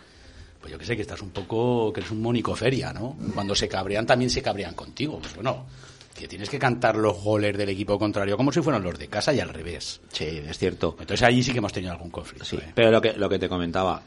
pues 0.60 0.72
yo 0.72 0.78
que 0.78 0.86
sé, 0.86 0.96
que 0.96 1.02
estás 1.04 1.22
un 1.22 1.30
poco, 1.32 1.94
que 1.94 2.02
eres 2.02 2.12
un 2.12 2.22
mónico 2.22 2.56
feria, 2.56 2.92
¿no? 2.92 3.18
Cuando 3.34 3.56
se 3.56 3.68
cabrean, 3.70 4.06
también 4.06 4.30
se 4.30 4.42
cabrean 4.42 4.74
contigo. 4.74 5.20
Pues 5.20 5.36
bueno, 5.36 5.66
que 6.14 6.28
tienes 6.28 6.50
que 6.50 6.60
cantar 6.60 6.98
los 6.98 7.22
goles 7.22 7.56
del 7.58 7.70
equipo 7.70 7.98
contrario 7.98 8.36
como 8.36 8.52
si 8.52 8.62
fueran 8.62 8.84
los 8.84 8.98
de 9.00 9.08
casa 9.08 9.34
y 9.34 9.40
al 9.40 9.50
revés. 9.50 10.02
Sí, 10.12 10.26
es 10.48 10.58
cierto. 10.58 10.98
Entonces 11.00 11.24
allí 11.26 11.42
sí 11.44 11.52
que 11.52 11.60
hemos 11.60 11.72
tenido 11.72 11.94
algún 11.94 12.10
conflicto. 12.10 12.44
Sí, 12.44 12.58
¿eh? 12.58 12.72
pero 12.76 12.92
lo 12.92 13.00
que, 13.02 13.14
lo 13.14 13.30
que 13.30 13.40
te 13.40 13.48
comentaba, 13.48 14.02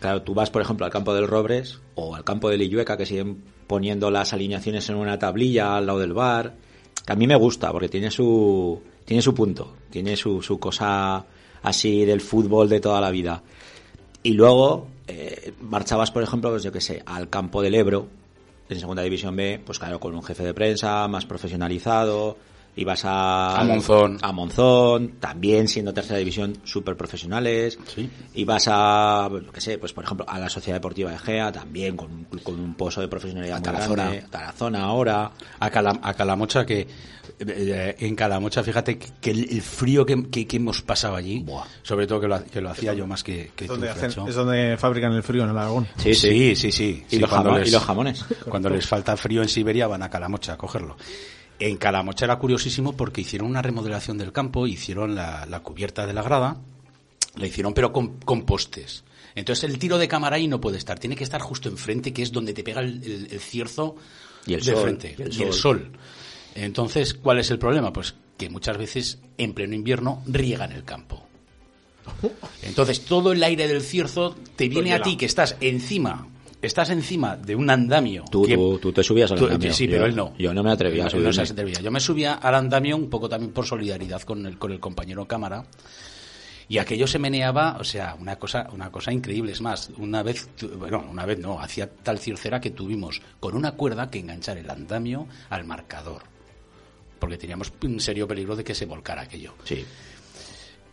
claro, 0.00 0.22
tú 0.22 0.34
vas, 0.34 0.50
por 0.50 0.62
ejemplo, 0.62 0.86
al 0.86 0.92
campo 0.92 1.14
del 1.14 1.26
Robres 1.26 1.80
o 1.94 2.14
al 2.14 2.24
campo 2.24 2.48
de 2.50 2.58
Lillueca, 2.58 2.96
que 2.96 3.06
siguen 3.06 3.42
poniendo 3.66 4.10
las 4.10 4.32
alineaciones 4.32 4.88
en 4.88 4.96
una 4.96 5.18
tablilla 5.18 5.76
al 5.76 5.86
lado 5.86 5.98
del 5.98 6.12
bar, 6.12 6.54
que 7.04 7.12
a 7.12 7.16
mí 7.16 7.26
me 7.26 7.36
gusta, 7.36 7.72
porque 7.72 7.88
tiene 7.88 8.10
su, 8.10 8.80
tiene 9.04 9.22
su 9.22 9.34
punto, 9.34 9.74
tiene 9.90 10.16
su, 10.16 10.42
su 10.42 10.58
cosa 10.58 11.24
así 11.62 12.04
del 12.04 12.20
fútbol 12.20 12.68
de 12.68 12.80
toda 12.80 13.00
la 13.00 13.10
vida. 13.10 13.42
Y 14.22 14.32
luego 14.32 14.88
eh, 15.06 15.52
marchabas, 15.60 16.10
por 16.10 16.22
ejemplo, 16.22 16.50
pues 16.50 16.62
yo 16.62 16.72
qué 16.72 16.80
sé, 16.80 17.02
al 17.06 17.28
campo 17.28 17.62
del 17.62 17.74
Ebro, 17.74 18.08
en 18.68 18.80
segunda 18.80 19.02
división 19.02 19.36
B, 19.36 19.60
pues 19.64 19.78
claro, 19.78 20.00
con 20.00 20.14
un 20.14 20.22
jefe 20.22 20.42
de 20.42 20.54
prensa 20.54 21.06
más 21.08 21.26
profesionalizado, 21.26 22.36
ibas 22.76 23.04
a, 23.04 23.60
A 23.60 23.64
Monzón. 23.64 24.18
a 24.22 24.32
Monzón, 24.32 25.12
también 25.20 25.68
siendo 25.68 25.92
tercera 25.94 26.18
división 26.18 26.56
súper 26.64 26.96
profesionales, 26.96 27.78
Sí. 27.94 28.10
ibas 28.34 28.64
a, 28.68 29.28
qué 29.52 29.60
sé, 29.60 29.78
pues 29.78 29.92
por 29.92 30.04
ejemplo, 30.04 30.26
a 30.28 30.38
la 30.38 30.48
Sociedad 30.48 30.76
Deportiva 30.78 31.10
de 31.10 31.18
Gea, 31.18 31.52
también 31.52 31.96
con, 31.96 32.24
con 32.42 32.58
un 32.58 32.74
pozo 32.74 33.00
de 33.00 33.08
profesionalidad 33.08 33.56
A 33.56 33.60
muy 33.60 33.64
Tarazona. 33.64 34.02
grande, 34.04 34.24
Tarazona 34.30 34.82
ahora, 34.84 35.30
A, 35.60 35.70
Cala- 35.70 36.00
a 36.02 36.14
Calamocha, 36.14 36.66
que 36.66 36.86
eh, 37.38 37.96
en 37.98 38.14
Calamocha, 38.14 38.62
fíjate 38.62 38.98
que, 38.98 39.08
que 39.20 39.30
el, 39.30 39.48
el 39.50 39.62
frío 39.62 40.04
que, 40.06 40.28
que- 40.30 40.46
que 40.46 40.56
hemos 40.56 40.82
pasado 40.82 41.16
allí, 41.16 41.40
Buah. 41.40 41.64
sobre 41.82 42.06
todo 42.06 42.20
que 42.20 42.28
lo, 42.28 42.44
que 42.44 42.60
lo 42.60 42.70
hacía 42.70 42.92
yo 42.94 43.06
más 43.06 43.22
que, 43.24 43.50
que 43.56 43.64
Es 43.64 43.68
tú, 43.68 43.74
donde, 43.74 43.88
hacen- 43.90 44.10
Fracho. 44.12 44.28
es 44.28 44.34
donde 44.34 44.76
fabrican 44.78 45.12
el 45.12 45.22
frío 45.22 45.44
en 45.44 45.50
el 45.50 45.56
Aragón. 45.58 45.86
Sí, 45.96 46.14
sí. 46.14 46.54
sí, 46.54 46.56
sí, 46.56 46.72
sí. 46.72 47.04
Y 47.10 47.16
Sí, 47.16 47.18
los 47.18 47.30
les- 47.58 47.68
y 47.68 47.70
los 47.72 47.82
jamones. 47.82 48.24
Cuando 48.48 48.68
les 48.70 48.86
falta 48.86 49.16
frío 49.16 49.42
en 49.42 49.48
Siberia 49.48 49.86
van 49.86 50.02
a 50.02 50.10
Calamocha 50.10 50.52
a 50.54 50.56
cogerlo. 50.56 50.96
En 51.58 51.76
Calamocha 51.76 52.24
era 52.24 52.38
curiosísimo 52.38 52.96
porque 52.96 53.20
hicieron 53.20 53.48
una 53.48 53.62
remodelación 53.62 54.18
del 54.18 54.32
campo, 54.32 54.66
hicieron 54.66 55.14
la, 55.14 55.46
la 55.46 55.60
cubierta 55.60 56.06
de 56.06 56.12
la 56.12 56.22
grada, 56.22 56.56
la 57.36 57.46
hicieron 57.46 57.72
pero 57.74 57.92
con, 57.92 58.18
con 58.20 58.42
postes. 58.44 59.04
Entonces 59.36 59.68
el 59.70 59.78
tiro 59.78 59.98
de 59.98 60.08
cámara 60.08 60.36
ahí 60.36 60.48
no 60.48 60.60
puede 60.60 60.78
estar, 60.78 60.98
tiene 60.98 61.16
que 61.16 61.24
estar 61.24 61.40
justo 61.40 61.68
enfrente, 61.68 62.12
que 62.12 62.22
es 62.22 62.32
donde 62.32 62.52
te 62.54 62.62
pega 62.64 62.80
el, 62.80 63.02
el- 63.04 63.28
el 63.32 63.40
cierzo 63.40 63.96
Y 64.46 64.54
el 64.54 64.64
de 64.64 64.72
sol, 64.72 64.82
frente. 64.82 65.14
y 65.18 65.22
el 65.22 65.28
y 65.32 65.42
el 65.42 65.52
sol. 65.52 65.80
sol. 65.80 65.92
Entonces, 66.56 67.14
¿cuál 67.14 67.38
es 67.38 67.50
el 67.50 67.58
problema? 67.58 67.92
Pues 67.92 68.14
que 68.36 68.48
muchas 68.50 68.76
veces 68.76 69.18
en 69.38 69.54
pleno 69.54 69.74
invierno 69.74 70.22
riegan 70.26 70.72
el 70.72 70.84
campo. 70.84 71.24
Entonces 72.62 73.04
todo 73.04 73.32
el 73.32 73.42
aire 73.42 73.66
del 73.68 73.80
cierzo 73.82 74.36
te 74.56 74.68
viene 74.68 74.92
a 74.92 75.02
ti 75.02 75.16
que 75.16 75.26
estás 75.26 75.56
encima, 75.60 76.28
estás 76.66 76.90
encima 76.90 77.36
de 77.36 77.54
un 77.56 77.68
andamio. 77.70 78.24
Tú, 78.30 78.44
que- 78.44 78.54
tú, 78.54 78.78
tú 78.78 78.92
te 78.92 79.02
subías 79.02 79.30
al 79.32 79.38
Tú- 79.38 79.46
andamio. 79.46 79.72
Sí, 79.72 79.86
Yo- 79.86 79.92
pero 79.92 80.06
él 80.06 80.16
no. 80.16 80.34
Yo 80.38 80.52
no 80.54 80.62
me 80.62 80.70
atrevía 80.72 81.02
a 81.02 81.04
no 81.06 81.10
se 81.10 81.16
subirme. 81.16 81.42
atrevía. 81.42 81.80
Yo 81.80 81.90
me 81.90 82.00
subía 82.00 82.34
al 82.34 82.54
andamio 82.54 82.96
un 82.96 83.08
poco 83.10 83.28
también 83.28 83.52
por 83.52 83.66
solidaridad 83.66 84.22
con 84.22 84.44
el, 84.46 84.58
con 84.58 84.72
el 84.72 84.80
compañero 84.80 85.26
cámara. 85.26 85.64
Y 86.66 86.78
aquello 86.78 87.06
se 87.06 87.18
meneaba, 87.18 87.76
o 87.78 87.84
sea, 87.84 88.16
una 88.18 88.36
cosa, 88.36 88.68
una 88.72 88.90
cosa 88.90 89.12
increíble. 89.12 89.52
Es 89.52 89.60
más, 89.60 89.90
una 89.98 90.22
vez, 90.22 90.48
bueno, 90.78 91.04
una 91.10 91.26
vez 91.26 91.38
no, 91.38 91.60
hacía 91.60 91.90
tal 91.90 92.18
circera 92.18 92.58
que 92.58 92.70
tuvimos 92.70 93.20
con 93.38 93.54
una 93.54 93.72
cuerda 93.72 94.08
que 94.10 94.18
enganchar 94.20 94.56
el 94.56 94.70
andamio 94.70 95.26
al 95.50 95.64
marcador. 95.64 96.22
Porque 97.18 97.36
teníamos 97.36 97.70
un 97.82 98.00
serio 98.00 98.26
peligro 98.26 98.56
de 98.56 98.64
que 98.64 98.74
se 98.74 98.86
volcara 98.86 99.22
aquello. 99.22 99.52
Sí. 99.64 99.84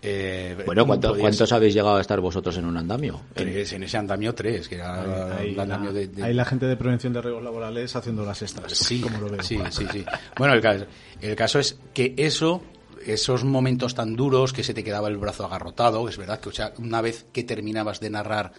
Eh, 0.04 0.58
Bueno, 0.66 0.88
¿cuánto- 0.88 1.10
podías- 1.10 1.22
¿cuántos 1.22 1.52
habéis 1.52 1.74
llegado 1.76 1.98
a 1.98 2.02
estar 2.02 2.20
vosotros 2.20 2.58
en 2.58 2.66
un 2.66 2.76
andamio? 2.78 3.22
Tres, 3.36 3.74
en 3.74 3.84
ese 3.84 3.98
andamio 3.98 4.34
tres, 4.34 4.68
que 4.68 4.76
era 4.76 5.38
Ahí 5.38 5.50
el 5.52 5.58
la, 5.58 5.64
andamio 5.64 5.94
de, 5.94 6.08
de- 6.08 6.24
ahí 6.24 6.34
la 6.34 6.46
gente 6.46 6.66
de 6.66 6.76
prevención 6.76 7.14
de 7.14 7.22
riesgos 7.22 7.44
laborales 7.44 7.96
haciendo 7.96 8.26
las 8.26 8.42
extras. 8.42 8.72
Sí, 8.76 9.00
como 9.02 9.20
lo 9.20 9.30
veo. 9.30 9.44
sí, 9.44 9.60
sí, 9.70 9.86
sí. 9.92 10.04
Bueno, 10.38 10.54
el 10.56 10.62
caso, 10.62 10.86
el 11.22 11.36
caso 11.36 11.60
es 11.60 11.78
que 11.94 12.16
eso, 12.18 12.64
esos 13.06 13.44
momentos 13.44 13.94
tan 13.94 14.16
duros 14.16 14.54
que 14.54 14.64
se 14.64 14.74
te 14.74 14.84
quedaba 14.84 15.08
el 15.08 15.18
brazo 15.18 15.46
agarrotado, 15.46 16.10
es 16.10 16.18
verdad 16.18 16.40
que 16.40 16.50
o 16.50 16.54
sea, 16.54 16.74
una 16.80 17.02
vez 17.02 17.26
que 17.32 17.44
terminabas 17.44 18.00
de 18.00 18.10
narrar, 18.10 18.54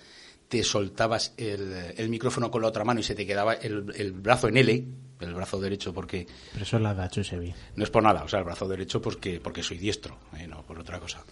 te 0.52 0.62
soltabas 0.62 1.32
el, 1.38 1.94
el 1.97 2.11
micrófono 2.11 2.50
con 2.50 2.61
la 2.61 2.68
otra 2.68 2.85
mano 2.85 3.00
y 3.00 3.02
se 3.02 3.14
te 3.14 3.25
quedaba 3.26 3.54
el, 3.54 3.90
el 3.97 4.12
brazo 4.12 4.49
en 4.49 4.59
L, 4.59 4.85
el 5.21 5.35
brazo 5.35 5.59
derecho, 5.59 5.94
porque 5.94 6.26
Pero 6.52 6.62
eso 6.62 6.76
es 6.76 6.82
la 6.82 6.92
de 6.92 7.09
Chusevi. 7.09 7.54
no 7.76 7.85
es 7.85 7.88
por 7.88 8.02
nada, 8.02 8.23
o 8.23 8.28
sea, 8.28 8.40
el 8.40 8.44
brazo 8.44 8.68
derecho 8.68 9.00
porque, 9.00 9.40
porque 9.40 9.62
soy 9.62 9.78
diestro, 9.78 10.18
eh, 10.37 10.47
no 10.47 10.61
por 10.62 10.78
otra 10.78 11.00
cosa. 11.00 11.25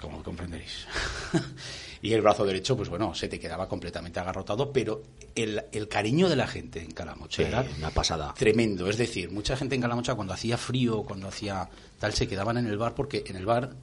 Como 0.00 0.22
comprenderéis. 0.22 0.86
y 2.02 2.14
el 2.14 2.22
brazo 2.22 2.46
derecho, 2.46 2.74
pues 2.78 2.88
bueno, 2.88 3.14
se 3.14 3.28
te 3.28 3.38
quedaba 3.38 3.68
completamente 3.68 4.20
agarrotado, 4.20 4.72
pero 4.72 5.02
el, 5.34 5.62
el 5.70 5.86
cariño 5.88 6.30
de 6.30 6.36
la 6.36 6.46
gente 6.46 6.80
en 6.80 6.92
Calamocha 6.92 7.42
Sí, 7.42 7.48
era 7.48 7.62
una 7.76 7.90
pasada. 7.90 8.32
tremendo. 8.32 8.88
Es 8.88 8.96
decir, 8.96 9.30
mucha 9.30 9.54
gente 9.54 9.74
en 9.74 9.82
Calamocha 9.82 10.14
cuando 10.14 10.32
hacía 10.32 10.56
frío, 10.56 11.02
cuando 11.02 11.28
hacía 11.28 11.68
tal, 11.98 12.14
se 12.14 12.26
quedaban 12.26 12.56
en 12.56 12.66
el 12.68 12.78
bar 12.78 12.94
porque 12.94 13.22
en 13.26 13.36
el 13.36 13.44
bar 13.44 13.76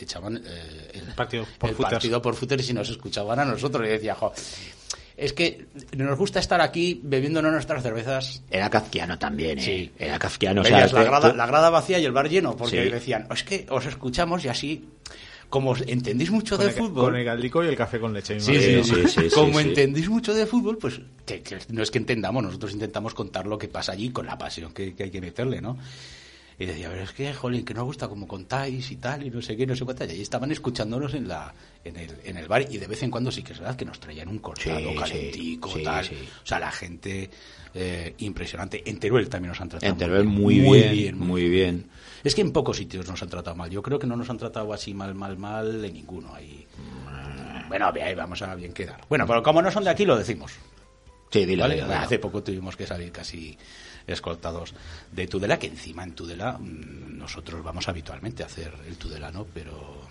echaban 0.00 0.36
eh, 0.44 0.90
el, 0.94 1.14
partido 1.14 1.46
por 1.58 1.70
el 1.70 1.76
partido 1.76 2.20
por 2.22 2.34
footers 2.34 2.68
y 2.70 2.72
nos 2.72 2.88
escuchaban 2.90 3.38
a 3.38 3.44
nosotros 3.44 3.86
y 3.86 3.90
decía, 3.90 4.14
jo, 4.14 4.32
es 5.16 5.32
que 5.32 5.66
nos 5.96 6.18
gusta 6.18 6.40
estar 6.40 6.60
aquí 6.60 7.00
bebiéndonos 7.02 7.52
nuestras 7.52 7.82
cervezas 7.82 8.42
Era 8.50 8.68
kafkiano 8.68 9.18
también, 9.18 9.58
¿eh? 9.58 9.62
Sí. 9.62 9.92
Era 9.98 10.18
kafkiano. 10.18 10.62
o 10.62 10.64
sea, 10.64 10.86
la, 10.88 11.04
grada, 11.04 11.30
tú- 11.30 11.36
la 11.36 11.46
grada 11.46 11.70
vacía 11.70 11.98
y 12.00 12.04
el 12.04 12.12
bar 12.12 12.28
lleno, 12.28 12.56
porque 12.56 12.82
Sí. 12.84 12.90
decían, 12.90 13.26
es 13.32 13.44
que 13.44 13.66
os 13.70 13.86
escuchamos 13.86 14.44
y 14.44 14.48
así, 14.48 14.88
como 15.48 15.76
entendéis 15.76 16.32
mucho 16.32 16.56
Con 16.56 16.66
de 16.66 16.72
el, 16.72 16.78
con 16.78 16.88
fútbol. 16.88 17.16
el 17.16 17.24
galdico 17.24 17.62
y 17.62 17.68
el 17.68 17.76
café 17.76 18.00
con 18.00 18.12
leche. 18.12 18.40
Sí, 18.40 18.56
sí, 18.60 18.82
sí, 18.82 18.94
sí, 19.06 19.08
sí, 19.08 19.28
como 19.34 19.60
sí. 19.60 19.68
entendéis 19.68 20.08
mucho 20.08 20.34
de 20.34 20.46
fútbol, 20.46 20.78
pues 20.78 21.00
que- 21.24 21.42
que 21.42 21.58
no 21.68 21.82
es 21.84 21.92
que 21.92 21.98
entendamos, 21.98 22.42
nosotros 22.42 22.72
intentamos 22.72 23.14
contar 23.14 23.46
lo 23.46 23.56
que 23.56 23.68
pasa 23.68 23.92
allí 23.92 24.10
con 24.10 24.26
la 24.26 24.36
pasión 24.36 24.72
que, 24.74 24.94
que 24.96 25.04
hay 25.04 25.10
que 25.10 25.20
meterle, 25.20 25.60
¿no? 25.60 25.78
Y 26.58 26.66
decía, 26.66 26.88
pero 26.88 27.02
es 27.02 27.12
que, 27.12 27.34
jolín, 27.34 27.64
que 27.64 27.74
nos 27.74 27.84
gusta 27.84 28.06
como 28.08 28.28
contáis 28.28 28.90
y 28.92 28.96
tal, 28.96 29.26
y 29.26 29.30
no 29.30 29.42
sé 29.42 29.56
qué, 29.56 29.66
no 29.66 29.74
sé 29.74 29.84
cuánto. 29.84 30.04
Y 30.04 30.10
ahí 30.10 30.20
estaban 30.22 30.52
escuchándonos 30.52 31.14
en 31.14 31.26
la 31.28 31.52
en 31.84 31.96
el, 31.96 32.10
en 32.24 32.36
el 32.38 32.48
bar 32.48 32.64
y 32.70 32.78
de 32.78 32.86
vez 32.86 33.02
en 33.02 33.10
cuando 33.10 33.30
sí 33.30 33.42
que 33.42 33.52
es 33.52 33.58
verdad 33.58 33.76
que 33.76 33.84
nos 33.84 33.98
traían 34.00 34.28
un 34.28 34.38
cortado 34.38 34.78
Sí, 34.90 34.94
calentico, 34.96 35.68
sí, 35.70 35.82
tal. 35.82 36.04
sí. 36.04 36.14
O 36.42 36.46
sea, 36.46 36.58
la 36.60 36.70
gente 36.70 37.28
eh, 37.74 38.14
impresionante. 38.18 38.82
En 38.88 38.98
Teruel 38.98 39.28
también 39.28 39.50
nos 39.50 39.60
han 39.60 39.68
tratado 39.68 39.92
En 39.92 39.98
Teruel 39.98 40.24
muy, 40.24 40.60
bien, 40.60 41.18
muy 41.18 41.26
muy 41.28 41.48
bien. 41.48 41.86
es 42.22 42.34
que 42.34 42.40
en 42.40 42.52
pocos 42.52 42.76
sitios 42.76 43.06
nos 43.08 43.20
han 43.22 43.28
tratado 43.28 43.56
mal. 43.56 43.68
Yo 43.70 43.82
creo 43.82 43.98
que 43.98 44.06
no 44.06 44.16
nos 44.16 44.30
han 44.30 44.38
tratado 44.38 44.72
así 44.72 44.94
mal, 44.94 45.14
mal, 45.14 45.36
mal 45.36 45.84
en 45.84 45.92
ninguno. 45.92 46.32
Ahí... 46.34 46.66
Bueno, 47.68 47.90
ahí 48.02 48.14
vamos 48.14 48.40
a 48.42 48.54
bien 48.54 48.72
quedar. 48.72 49.00
Bueno, 49.08 49.26
pero 49.26 49.42
como 49.42 49.60
no 49.60 49.70
son 49.70 49.84
de 49.84 49.90
aquí, 49.90 50.04
lo 50.04 50.16
decimos. 50.16 50.52
Sí, 51.40 51.44
dile, 51.46 51.62
¿vale? 51.62 51.74
dile, 51.74 51.86
dile. 51.86 51.96
Hace 51.98 52.18
poco 52.18 52.42
tuvimos 52.42 52.76
que 52.76 52.86
salir 52.86 53.10
casi 53.12 53.56
escoltados 54.06 54.74
de 55.12 55.26
Tudela, 55.26 55.58
que 55.58 55.66
encima 55.66 56.02
en 56.04 56.12
Tudela 56.12 56.58
mm, 56.58 57.18
nosotros 57.18 57.62
vamos 57.62 57.88
habitualmente 57.88 58.42
a 58.42 58.46
hacer 58.46 58.72
el 58.86 58.96
Tudela, 58.96 59.30
¿no? 59.32 59.46
Pero 59.52 60.02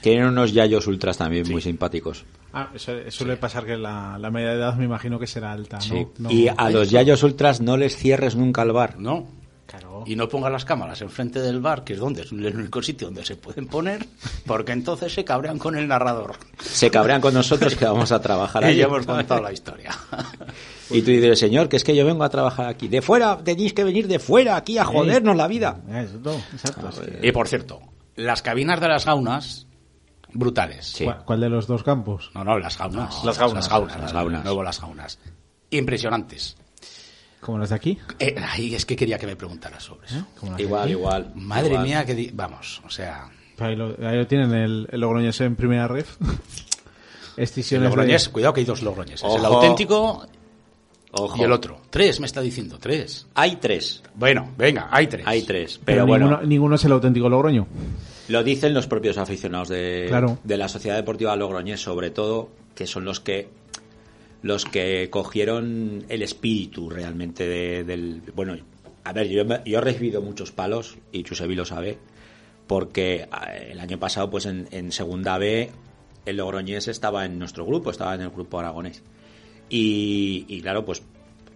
Tienen 0.00 0.26
unos 0.26 0.52
yayos 0.52 0.86
ultras 0.88 1.16
también 1.18 1.48
muy 1.50 1.60
simpáticos. 1.62 2.24
Ah, 2.52 2.68
eso- 2.74 3.10
suele 3.10 3.36
pasar 3.36 3.64
que 3.64 3.76
la, 3.76 4.18
la 4.18 4.30
media 4.30 4.48
de 4.50 4.56
edad 4.56 4.74
me 4.76 4.84
imagino 4.84 5.18
que 5.18 5.26
será 5.26 5.52
alta, 5.52 5.76
¿no? 5.76 5.82
Sí. 5.82 6.06
No- 6.18 6.30
Y 6.30 6.48
a 6.48 6.70
los 6.70 6.90
yayos 6.90 7.22
ultras 7.22 7.60
no 7.60 7.76
les 7.76 7.96
cierres 7.96 8.34
nunca 8.36 8.62
el 8.62 8.72
bar. 8.72 8.98
no. 8.98 9.40
Claro. 9.66 10.04
Y 10.06 10.16
no 10.16 10.28
pongas 10.28 10.52
las 10.52 10.64
cámaras 10.66 11.00
enfrente 11.00 11.40
del 11.40 11.60
bar, 11.60 11.82
que 11.84 11.94
es 11.94 11.98
donde 11.98 12.22
es 12.22 12.32
el 12.32 12.44
único 12.56 12.82
sitio 12.82 13.06
donde 13.06 13.24
se 13.24 13.36
pueden 13.36 13.66
poner, 13.68 14.04
porque 14.44 14.72
entonces 14.72 15.14
se 15.14 15.24
cabrean 15.24 15.58
con 15.58 15.76
el 15.76 15.88
narrador. 15.88 16.36
Se 16.60 16.90
cabrean 16.90 17.20
con 17.22 17.32
nosotros 17.32 17.74
que 17.74 17.84
vamos 17.86 18.12
a 18.12 18.20
trabajar 18.20 18.62
Y 18.64 18.66
allí. 18.66 18.78
ya 18.78 18.84
hemos 18.84 19.06
contado 19.06 19.40
la 19.40 19.52
historia. 19.52 19.90
Y 20.90 21.00
tú 21.00 21.10
dices, 21.10 21.38
señor, 21.38 21.68
que 21.70 21.76
es 21.76 21.84
que 21.84 21.96
yo 21.96 22.04
vengo 22.04 22.22
a 22.24 22.28
trabajar 22.28 22.66
aquí. 22.66 22.88
De 22.88 23.00
fuera, 23.00 23.38
tenéis 23.42 23.72
que 23.72 23.84
venir 23.84 24.08
de 24.08 24.18
fuera 24.18 24.56
aquí 24.56 24.76
a 24.76 24.84
jodernos 24.84 25.36
la 25.36 25.46
vida. 25.48 25.80
Eh, 25.88 26.06
Eso, 26.06 26.18
no, 26.22 26.32
exacto. 26.34 26.90
Y 27.22 27.32
por 27.32 27.48
cierto, 27.48 27.80
las 28.16 28.42
cabinas 28.42 28.78
de 28.78 28.88
las 28.88 29.06
gaunas, 29.06 29.66
brutales. 30.34 30.84
Sí. 30.86 31.06
¿Cuál, 31.24 31.40
de 31.40 31.48
los 31.48 31.66
dos 31.66 31.82
campos? 31.82 32.30
No, 32.34 32.44
no, 32.44 32.58
las 32.58 32.76
gaunas. 32.76 33.24
Las 33.24 33.38
gaunas. 33.38 33.54
Las 33.54 33.68
gaunas. 33.70 33.98
Las 34.00 34.12
gaunas. 34.12 34.44
Luego 34.44 34.62
las 34.62 34.80
gaunas. 34.80 35.18
Impresionantes. 35.70 36.56
¿Como 37.42 37.58
las 37.58 37.68
de 37.70 37.74
aquí? 37.74 37.98
Eh, 38.18 38.34
ahí 38.48 38.74
es 38.74 38.86
que 38.86 38.96
quería 38.96 39.18
que 39.18 39.26
me 39.26 39.36
preguntaras 39.36 39.82
sobre 39.82 40.06
eso. 40.06 40.24
De 40.56 40.62
Igual, 40.62 40.90
igual. 40.90 41.32
Madre 41.34 41.70
igual. 41.70 41.84
mía, 41.84 42.06
que 42.06 42.14
di- 42.14 42.30
vamos, 42.32 42.80
o 42.86 42.88
sea, 42.90 43.28
Ahí 43.58 43.76
lo, 43.76 43.88
ahí 44.06 44.16
lo 44.16 44.26
tienen, 44.26 44.52
el, 44.54 44.88
el 44.90 45.00
Logroñés 45.00 45.40
en 45.42 45.54
primera 45.56 45.86
ref. 45.88 46.16
el 47.36 47.42
Excisiones 47.44 47.88
Logroñés, 47.90 48.26
de... 48.26 48.30
cuidado 48.32 48.54
que 48.54 48.60
hay 48.60 48.66
dos 48.66 48.82
Logroñeses. 48.82 49.22
El 49.22 49.44
Ojo. 49.44 49.56
auténtico 49.56 50.26
Ojo. 51.12 51.36
y 51.36 51.42
el 51.42 51.52
otro. 51.52 51.80
Tres, 51.90 52.20
me 52.20 52.26
está 52.26 52.40
diciendo, 52.40 52.78
tres. 52.80 53.26
Hay 53.34 53.56
tres. 53.56 54.02
Bueno, 54.14 54.50
venga, 54.56 54.88
hay 54.90 55.06
tres. 55.06 55.26
Hay 55.26 55.42
tres. 55.42 55.80
Pero, 55.84 56.04
Pero, 56.04 56.06
bueno, 56.06 56.26
ninguno, 56.26 56.46
ninguno 56.46 56.74
es 56.76 56.84
el 56.84 56.92
auténtico 56.92 57.28
Logroño. 57.28 57.66
lo 58.28 58.42
dicen 58.44 58.72
los 58.74 58.86
propios 58.86 59.18
aficionados 59.18 59.68
de, 59.68 60.06
Claro. 60.08 60.38
de 60.44 60.56
la 60.56 60.68
Sociedad 60.68 60.96
Deportiva 60.96 61.34
Logroñés, 61.36 61.80
sobre 61.80 62.10
todo, 62.10 62.50
que 62.74 62.86
son 62.86 63.04
los 63.04 63.20
que 63.20 63.48
los 64.42 64.64
que 64.64 65.08
cogieron 65.10 66.04
el 66.08 66.22
espíritu 66.22 66.90
realmente 66.90 67.46
de- 67.46 67.84
del... 67.84 68.22
Bueno, 68.34 68.56
a 69.04 69.12
ver, 69.12 69.28
yo, 69.28 69.44
yo 69.64 69.78
he 69.78 69.80
recibido 69.80 70.20
muchos 70.22 70.52
palos, 70.52 70.96
y 71.12 71.22
Chusevi 71.22 71.54
lo 71.54 71.64
sabe, 71.64 71.98
porque 72.66 73.22
eh, 73.22 73.68
el 73.70 73.80
año 73.80 73.98
pasado, 73.98 74.30
pues 74.30 74.46
en, 74.46 74.92
Segunda 74.92 75.38
B, 75.38 75.70
el 76.26 76.36
Logroñés 76.36 76.88
estaba 76.88 77.24
en 77.24 77.38
nuestro 77.38 77.64
grupo, 77.66 77.90
estaba 77.90 78.14
en 78.14 78.20
el 78.22 78.30
grupo 78.30 78.58
aragonés. 78.60 79.02
Y, 79.68 80.60
claro, 80.60 80.84
pues 80.84 81.02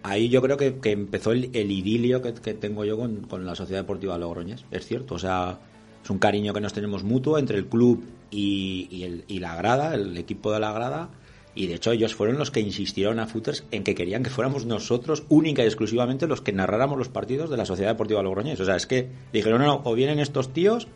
ahí 0.03 0.29
yo 0.29 0.41
creo 0.41 0.57
que, 0.57 0.77
que 0.79 0.91
empezó 0.91 1.31
el, 1.31 1.49
el 1.53 1.71
idilio 1.71 2.21
que, 2.21 2.33
que 2.33 2.53
tengo 2.53 2.83
yo 2.85 2.97
con, 2.97 3.21
con 3.27 3.45
la 3.45 3.55
Sociedad 3.55 3.81
Deportiva 3.81 4.17
Logroñés, 4.17 4.65
es 4.71 4.85
cierto. 4.87 5.15
O 5.15 5.19
sea, 5.19 5.59
es 6.03 6.09
un 6.09 6.17
cariño 6.19 6.53
que 6.53 6.61
nos 6.61 6.73
tenemos 6.73 7.03
mutuo 7.03 7.37
entre 7.37 7.57
el 7.57 7.67
club 7.67 8.03
y, 8.31 8.87
y 8.91 9.03
el- 9.03 9.23
y 9.27 9.39
la 9.39 9.55
grada, 9.55 9.93
el 9.93 10.17
equipo 10.17 10.51
de 10.51 10.59
la 10.59 10.71
grada. 10.73 11.09
Y 11.57 11.67
de 11.67 11.75
hecho 11.75 11.91
ellos 11.91 12.13
fueron 12.15 12.37
los 12.37 12.51
que 12.51 12.59
insistieron 12.59 13.19
a 13.19 13.25
Footers 13.27 13.63
en 13.71 13.83
que 13.83 13.95
querían 13.95 14.21
que 14.23 14.29
fuéramos 14.29 14.65
nosotros 14.65 15.23
única 15.29 15.63
y 15.63 15.65
exclusivamente 15.65 16.27
los 16.27 16.41
que 16.41 16.53
narráramos 16.53 16.97
los 16.97 17.09
partidos 17.09 17.49
de 17.49 17.57
la 17.57 17.65
Sociedad 17.65 17.91
Deportiva 17.91 18.21
Logroñés. 18.21 18.59
O 18.59 18.65
sea, 18.65 18.75
es 18.75 18.85
que 18.85 19.09
dijeron, 19.33 19.59
no, 19.61 19.65
no, 19.67 19.81
o 19.83 19.93
vienen 19.95 20.19
estos 20.19 20.53
tíos 20.53 20.87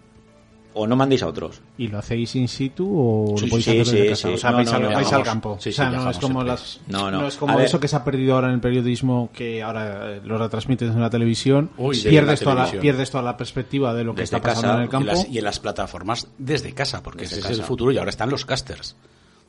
o 0.74 0.88
no 0.88 0.96
mandéis 0.96 1.22
a 1.24 1.28
otros. 1.28 1.60
¿Y 1.78 1.88
lo 1.90 1.98
hacéis 1.98 2.34
in 2.38 2.48
situ 2.48 2.88
o 2.88 3.36
Sí, 3.38 3.46
lo 3.46 3.50
podéis 3.50 3.66
sí, 3.66 3.72
hacer 3.72 3.86
desde 3.86 4.04
sí, 4.04 4.10
casa? 4.10 4.30
O 4.30 4.38
sea, 4.38 4.52
No, 4.52 4.56
vais, 4.58 4.72
no, 4.72 4.78
al, 4.78 4.94
vais 4.94 5.10
campo. 5.26 5.50
O 5.52 5.60
sea, 5.60 5.90
no 5.90 6.10
es 6.10 6.18
como, 6.20 6.44
las, 6.44 6.80
No, 6.88 7.12
no. 7.12 7.28
es 7.28 7.36
como 7.36 7.60
eso 7.60 7.80
que 7.80 7.90
se 7.90 7.96
ha 7.98 8.04
perdido 8.06 8.36
ahora 8.36 8.48
en 8.48 8.54
el 8.54 8.62
periodismo, 8.62 9.30
que 9.34 9.62
ahora 9.64 10.14
eh, 10.16 10.22
lo 10.24 10.38
retransmites 10.38 10.90
en 10.92 11.02
la 11.02 11.10
televisión. 11.10 11.72
Uy, 11.78 11.98
pierdes, 11.98 12.40
la 12.42 12.52
toda 12.54 12.66
la, 12.72 12.72
pierdes 12.80 13.12
toda 13.12 13.24
la 13.24 13.36
perspectiva 13.36 13.94
de 13.94 14.04
lo 14.06 14.16
que 14.16 14.22
Desde 14.22 14.38
está 14.38 14.48
pasando 14.48 14.68
casa, 14.68 14.76
en 14.76 14.82
el 14.84 14.88
Y, 14.88 14.92
campo. 14.92 15.06
las- 15.08 15.28
y 15.30 15.38
en 15.40 15.44
las 15.44 15.60
plataformas 15.60 16.28
desde 16.38 16.72
casa, 16.74 17.04
porque 17.04 17.24
Desde 17.24 17.40
ese 17.40 17.52
es 17.52 17.60
el 17.60 17.66
futuro 17.66 17.92
y 17.92 17.98
ahora 17.98 18.12
están 18.12 18.30
los 18.30 18.46
casters. 18.46 18.96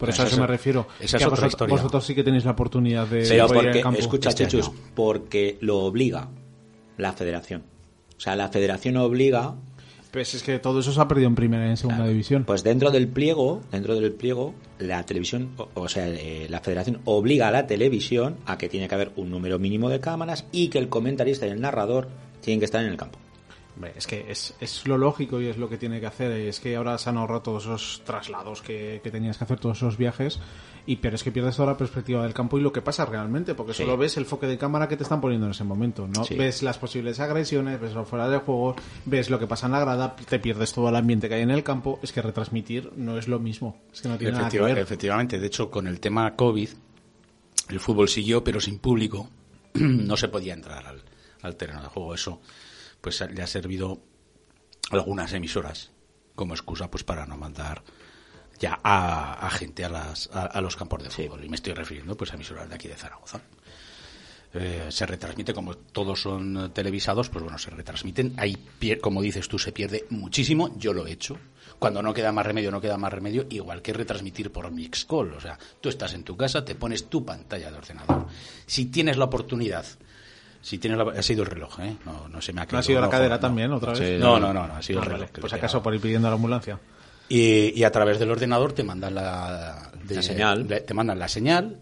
Por 0.03 0.11
eso 0.11 0.23
a 0.23 0.27
eso 0.27 0.41
me 0.41 0.47
refiero. 0.47 0.87
Esa 1.01 1.17
es 1.17 1.23
otra 1.23 1.31
vosotros, 1.31 1.53
historia. 1.53 1.77
vosotros 1.77 2.05
sí 2.07 2.15
que 2.15 2.25
tenéis 2.25 2.45
la 2.45 2.51
oportunidad 2.51 3.07
de 3.07 3.25
Pero 3.29 3.47
porque, 3.47 3.81
campo. 3.81 4.01
escucha, 4.01 4.31
este 4.31 4.49
porque 4.95 5.59
lo 5.61 5.79
obliga 5.79 6.29
la 6.99 7.13
federación. 7.13 7.63
O 8.17 8.21
sea, 8.21 8.35
la 8.37 8.49
federación 8.49 8.97
obliga, 8.97 9.55
Pues 10.11 10.35
es 10.35 10.43
que 10.43 10.59
todo 10.59 10.81
eso 10.81 10.93
se 10.93 11.01
ha 11.01 11.09
perdido 11.09 11.29
en 11.29 11.35
primera 11.35 11.67
y 11.67 11.71
en 11.71 11.77
segunda 11.77 12.07
división. 12.07 12.45
pues 12.45 12.63
dentro 12.63 12.91
del 12.91 13.09
pliego, 13.09 13.63
dentro 13.73 13.95
del 13.95 14.13
pliego, 14.13 14.55
la 14.79 15.05
televisión, 15.07 15.53
o, 15.57 15.69
o 15.75 15.89
sea, 15.89 16.07
eh, 16.09 16.47
la 16.51 16.61
federación 16.61 17.01
obliga 17.07 17.49
a 17.49 17.51
la 17.51 17.67
televisión 17.67 18.37
a 18.45 18.59
que 18.59 18.69
tiene 18.69 18.89
que 18.89 18.95
haber 18.95 19.13
un 19.17 19.31
número 19.31 19.59
mínimo 19.59 19.89
de 19.89 20.01
cámaras 20.01 20.45
y 20.53 20.69
que 20.69 20.79
el 20.79 20.89
comentarista 20.89 21.47
y 21.47 21.51
el 21.51 21.61
narrador 21.61 22.09
tienen 22.41 22.59
que 22.61 22.67
estar 22.67 22.83
en 22.85 22.91
el 22.91 22.97
campo. 22.97 23.19
Es 23.97 24.07
que 24.07 24.31
es, 24.31 24.55
es 24.61 24.87
lo 24.87 24.99
lógico 24.99 25.41
y 25.41 25.47
es 25.47 25.57
lo 25.57 25.69
que 25.69 25.79
tiene 25.79 25.99
que 25.99 26.07
hacer. 26.07 26.31
Es 26.33 26.61
que 26.61 26.77
ahora 26.77 26.99
se 26.99 27.09
han 27.11 27.17
ahorrado 27.17 27.43
todos 27.43 27.65
esos 27.65 28.03
traslados 28.05 28.61
que, 28.63 29.01
que 29.03 29.11
tenías 29.11 29.39
que 29.39 29.45
hacer, 29.45 29.59
todos 29.59 29.79
esos 29.79 29.97
viajes. 29.97 30.39
Y 30.85 30.97
pero 30.97 31.15
es 31.15 31.23
que 31.23 31.31
pierdes 31.33 31.57
toda 31.57 31.71
la 31.73 31.77
perspectiva 31.79 32.23
del 32.25 32.35
campo 32.35 32.59
y 32.59 32.61
lo 32.61 32.73
que 32.73 32.83
pasa 32.83 33.05
realmente, 33.07 33.55
porque 33.55 33.73
Sí. 33.73 33.83
solo 33.85 33.97
ves 33.97 34.17
el 34.17 34.27
foque 34.27 34.47
de 34.47 34.59
cámara 34.59 34.89
que 34.89 34.97
te 34.97 35.05
están 35.05 35.21
poniendo 35.21 35.47
en 35.47 35.53
ese 35.53 35.63
momento. 35.65 36.07
No 36.09 36.25
Sí. 36.25 36.35
ves 36.35 36.63
las 36.63 36.77
posibles 36.79 37.19
agresiones, 37.21 37.81
ves 37.81 37.95
lo 37.95 38.05
fuera 38.05 38.29
de 38.29 38.39
juego, 38.39 38.75
ves 39.05 39.31
lo 39.31 39.39
que 39.39 39.47
pasa 39.47 39.67
en 39.67 39.73
la 39.73 39.81
grada, 39.81 40.17
te 40.17 40.39
pierdes 40.41 40.73
todo 40.73 40.89
el 40.89 40.97
ambiente 40.97 41.29
que 41.29 41.37
hay 41.37 41.43
en 41.43 41.51
el 41.53 41.63
campo. 41.63 41.99
Es 42.03 42.13
que 42.13 42.21
retransmitir 42.21 42.91
no 42.97 43.17
es 43.17 43.29
lo 43.29 43.39
mismo. 43.39 43.79
Es 43.93 44.03
que 44.03 44.09
no 44.09 44.19
tiene 44.19 44.33
nada 44.33 44.49
que 44.49 44.57
Efectiva- 44.59 44.67
ver. 44.67 44.79
efectivamente, 44.79 45.39
de 45.39 45.47
hecho, 45.47 45.71
con 45.71 45.87
el 45.87 46.01
tema 46.01 46.35
COVID, 46.35 46.69
el 47.71 47.81
fútbol 47.81 48.09
siguió, 48.09 48.43
pero 48.45 48.61
sin 48.61 48.79
público. 48.81 49.29
no 49.75 50.17
se 50.17 50.29
podía 50.29 50.53
entrar 50.53 50.85
al, 50.87 51.01
al 51.43 51.57
terreno 51.57 51.81
de 51.83 51.89
juego. 51.89 52.13
Eso 52.15 52.41
pues 53.03 53.21
le 53.21 53.43
ha 53.43 53.47
servido 53.47 54.01
algunas 54.91 55.33
emisoras 55.35 55.91
como 56.35 56.55
excusa 56.55 56.91
pues 56.91 57.05
para 57.05 57.27
no 57.27 57.37
mandar 57.37 57.83
ya 58.59 58.81
a, 58.83 59.47
a 59.47 59.51
gente 59.51 59.85
a, 59.85 59.91
las, 59.91 60.31
a, 60.33 60.47
a 60.47 60.61
los 60.63 60.77
campos 60.77 61.03
de 61.03 61.11
fútbol. 61.11 61.45
Y 61.45 61.51
me 61.51 61.57
estoy 61.57 61.75
refiriendo 61.75 62.17
pues 62.17 62.33
a 62.33 62.37
emisoras 62.37 62.69
de 62.69 62.75
aquí 62.75 62.89
de 62.89 62.97
Zaragoza. 62.97 63.43
Eh, 64.55 64.87
se 64.91 65.07
retransmite, 65.07 65.55
como 65.55 65.75
todos 65.77 66.21
son 66.21 66.73
televisados, 66.75 67.31
pues 67.31 67.43
bueno, 67.43 67.59
se 67.59 67.71
retransmiten. 67.71 68.35
Ahí, 68.37 68.57
como 69.01 69.23
dices 69.23 69.49
tú, 69.49 69.59
se 69.59 69.73
pierde 69.73 70.07
muchísimo. 70.11 70.77
Yo 70.77 70.93
lo 70.93 71.07
he 71.07 71.13
hecho. 71.13 71.39
Cuando 71.79 72.03
no 72.03 72.13
queda 72.13 72.33
más 72.33 72.47
remedio, 72.47 72.71
no 72.71 72.81
queda 72.81 72.99
más 72.99 73.13
remedio. 73.13 73.47
Igual 73.49 73.81
que 73.81 73.95
retransmitir 73.95 74.53
por 74.53 74.71
Mixcall. 74.71 75.33
O 75.33 75.41
sea, 75.41 75.59
tú 75.81 75.89
estás 75.89 76.13
en 76.13 76.23
tu 76.23 76.37
casa, 76.37 76.65
te 76.65 76.75
pones 76.75 77.09
tu 77.09 77.25
pantalla 77.25 77.71
de 77.71 77.79
ordenador. 77.79 78.27
Si 78.67 78.87
tienes 78.87 79.17
la 79.17 79.25
oportunidad, 79.25 79.87
si 80.63 80.79
tienes 80.79 80.97
la, 80.99 81.05
ha 81.13 81.23
sido 81.23 81.43
el 81.43 81.51
reloj, 81.51 81.79
¿eh? 81.81 81.97
No, 82.07 82.29
no 82.29 82.41
se 82.41 82.53
me 82.55 82.61
ha 82.63 82.65
¿No 82.65 82.69
caído. 82.71 82.79
ha 82.81 82.83
sido 82.85 83.01
la 83.01 83.09
ojo, 83.09 83.13
cadera 83.13 83.35
no. 83.35 83.41
también 83.41 83.73
otra 83.73 83.93
vez? 83.93 83.99
Sí, 83.99 84.17
No, 84.19 84.39
no, 84.41 84.53
no, 84.55 84.67
no, 84.67 84.75
ha 84.75 84.81
sido 84.83 85.01
Ah, 85.01 85.05
el 85.05 85.11
reloj. 85.11 85.31
Pues 85.41 85.53
acaso 85.53 85.83
por 85.83 85.95
ir 85.95 86.01
pidiendo 86.01 86.29
a 86.29 86.31
la 86.31 86.37
ambulancia. 86.37 86.79
Y, 87.29 87.79
y 87.79 87.85
a 87.85 87.91
través 87.93 88.19
del 88.19 88.31
ordenador 88.31 88.73
te 88.73 88.83
mandan 88.85 89.15
la, 89.15 89.91
de- 90.05 90.15
La 90.17 90.23
señal. 90.23 90.67
le- 90.69 90.81
te 90.81 90.95
mandan 90.95 91.19
la 91.19 91.29
señal, 91.29 91.79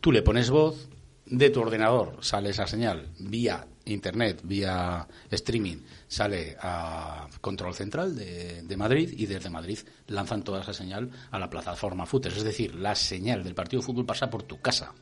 tú 0.00 0.12
le 0.12 0.22
pones 0.22 0.50
voz, 0.50 0.88
de 1.26 1.50
tu 1.50 1.60
ordenador 1.60 2.16
sale 2.20 2.50
esa 2.50 2.66
señal 2.66 3.06
vía 3.20 3.64
internet, 3.84 4.40
vía 4.42 5.06
streaming, 5.30 5.78
sale 6.08 6.56
a 6.60 7.26
control 7.40 7.74
central 7.74 8.14
de, 8.16 8.62
de 8.62 8.76
Madrid 8.76 9.14
y 9.16 9.26
desde 9.26 9.48
Madrid 9.50 9.78
lanzan 10.08 10.42
toda 10.42 10.62
esa 10.62 10.72
señal 10.74 11.08
a 11.30 11.38
la 11.38 11.48
plataforma 11.48 12.04
Footers. 12.06 12.36
Es 12.38 12.44
decir, 12.44 12.74
la 12.74 12.94
señal 12.94 13.42
del 13.44 13.54
partido 13.54 13.80
de 13.80 13.86
fútbol 13.86 14.06
pasa 14.06 14.28
por 14.28 14.42
tu 14.42 14.60
casa. 14.60 14.92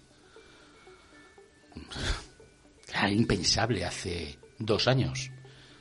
Era 2.92 3.10
impensable 3.10 3.84
hace 3.84 4.38
dos 4.58 4.88
años 4.88 5.30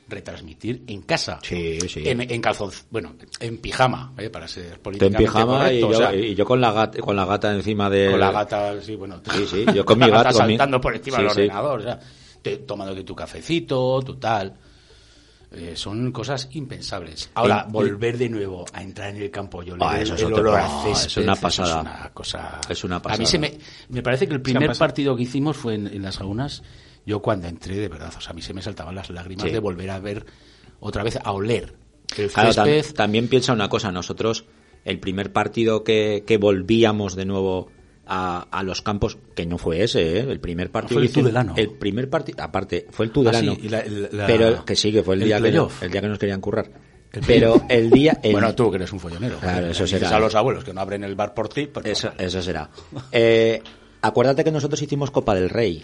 retransmitir 0.08 0.84
en 0.86 1.02
casa. 1.02 1.38
Sí, 1.42 1.78
sí. 1.88 2.02
En, 2.06 2.20
en 2.22 2.40
calzón, 2.40 2.70
bueno, 2.90 3.14
en 3.40 3.58
pijama, 3.58 4.14
¿eh? 4.16 4.30
para 4.30 4.48
ser 4.48 4.68
Tú 4.68 4.74
en 4.74 4.80
políticamente 4.80 5.24
pijama 5.24 5.72
y 5.72 5.80
yo, 5.80 5.88
o 5.88 5.94
sea, 5.94 6.14
y 6.14 6.34
yo 6.34 6.44
con 6.46 6.60
la 6.60 6.72
gata, 6.72 6.98
con 7.00 7.14
la 7.16 7.26
gata 7.26 7.52
encima 7.54 7.90
de 7.90 8.10
con 8.10 8.20
la 8.20 8.32
gata, 8.32 8.80
sí, 8.80 8.94
bueno. 8.96 9.20
Sí, 9.30 9.46
sí, 9.46 9.66
yo 9.74 9.84
con 9.84 9.98
mi 9.98 10.08
con 10.10 10.16
mi- 10.26 10.32
saltando 10.32 10.80
por 10.80 10.94
encima 10.96 11.16
Sí, 11.18 11.22
del 11.24 11.30
sí. 11.32 11.40
ordenador, 11.42 11.80
o 11.80 11.82
sea, 11.82 12.00
te- 12.40 12.56
tomándote 12.58 13.04
tu 13.04 13.14
cafecito, 13.14 14.00
tu 14.02 14.16
tal. 14.16 14.54
Eh, 15.50 15.72
son 15.76 16.12
cosas 16.12 16.46
impensables. 16.52 17.30
Ahora, 17.34 17.66
volver 17.70 18.18
de 18.18 18.28
nuevo 18.28 18.66
a 18.72 18.82
entrar 18.82 19.10
en 19.14 19.22
el 19.22 19.30
campo, 19.30 19.62
yo 19.62 19.76
le 19.76 19.84
Ah, 19.84 19.92
veo 19.94 20.02
eso 20.02 20.14
es 20.14 20.20
el 20.20 20.26
otro- 20.32 20.40
olor 20.40 20.56
a 20.60 20.68
no, 20.68 20.82
césped, 20.84 21.06
es 21.06 21.16
una 21.18 21.32
eso 21.32 21.40
pasada. 21.42 21.68
Es 21.80 21.80
una 21.80 22.10
cosa. 22.12 22.60
Es 22.68 22.84
una 22.84 22.96
A 22.96 22.98
mí 22.98 23.02
pasada. 23.04 23.26
se 23.26 23.38
me, 23.38 23.58
me 23.88 24.02
parece 24.02 24.26
que 24.28 24.34
el 24.34 24.42
primer 24.42 24.74
partido 24.76 25.16
que 25.16 25.22
hicimos 25.22 25.56
fue 25.56 25.74
en, 25.74 25.86
en 25.86 26.02
las 26.02 26.16
saunas. 26.16 26.62
Yo 27.08 27.20
cuando 27.22 27.48
entré, 27.48 27.76
de 27.76 27.88
verdad, 27.88 28.12
o 28.16 28.20
sea, 28.20 28.32
a 28.32 28.34
mí 28.34 28.42
se 28.42 28.52
me 28.52 28.60
saltaban 28.60 28.94
las 28.94 29.08
lágrimas 29.08 29.46
Sí. 29.46 29.50
de 29.50 29.58
volver 29.60 29.88
a 29.90 29.98
ver 29.98 30.26
otra 30.80 31.02
vez, 31.02 31.18
a 31.22 31.32
oler 31.32 31.74
el 32.16 32.30
Claro, 32.30 32.50
tam- 32.52 32.92
también 32.92 33.28
piensa 33.28 33.52
una 33.54 33.68
cosa, 33.68 33.90
nosotros 33.90 34.44
el 34.84 35.00
primer 35.00 35.32
partido 35.32 35.84
que, 35.84 36.24
que 36.26 36.36
volvíamos 36.36 37.16
de 37.16 37.24
nuevo 37.24 37.68
a, 38.06 38.46
a 38.50 38.62
los 38.62 38.80
campos, 38.82 39.18
que 39.34 39.44
no 39.46 39.58
fue 39.58 39.82
ese, 39.82 40.18
¿eh? 40.18 40.20
el 40.20 40.40
primer 40.40 40.70
partido 40.70 40.98
Fue 41.00 41.06
el 41.06 41.12
Tudelano. 41.12 41.54
El 41.56 41.70
primer 41.78 42.08
partido, 42.10 42.42
aparte, 42.44 42.86
fue 42.90 43.06
el 43.06 43.12
Tudelano. 43.12 43.52
Ah, 43.52 43.54
sí, 43.60 43.66
y 43.66 43.68
la- 43.70 43.80
el- 43.80 44.08
la- 44.12 44.26
pero 44.26 44.64
que 44.64 44.76
sí, 44.76 44.92
que 44.92 45.02
fue 45.02 45.14
el, 45.16 45.22
el 45.22 45.28
día 45.28 45.36
que, 45.36 45.42
playoff. 45.42 45.82
el 45.82 45.90
día 45.90 46.00
que 46.02 46.08
nos 46.08 46.18
querían 46.18 46.40
currar. 46.40 46.70
El 47.12 47.22
pero 47.26 47.62
el 47.70 47.90
día... 47.90 48.18
el- 48.22 48.32
Bueno, 48.32 48.54
tú 48.54 48.70
que 48.70 48.76
eres 48.76 48.92
un 48.92 49.00
follonero. 49.00 49.38
Claro, 49.38 49.66
eso 49.68 49.86
será. 49.86 50.14
a 50.14 50.20
los 50.20 50.34
abuelos 50.34 50.62
que 50.64 50.72
no 50.74 50.80
abren 50.82 51.04
el 51.04 51.14
bar 51.16 51.32
por 51.34 51.48
ti. 51.48 51.66
pues 51.66 51.84
eso, 51.86 52.12
eso 52.18 52.40
será. 52.42 52.70
Eh, 53.12 53.62
acuérdate 54.02 54.44
que 54.44 54.52
nosotros 54.52 54.80
hicimos 54.82 55.10
Copa 55.10 55.34
del 55.34 55.50
Rey. 55.50 55.82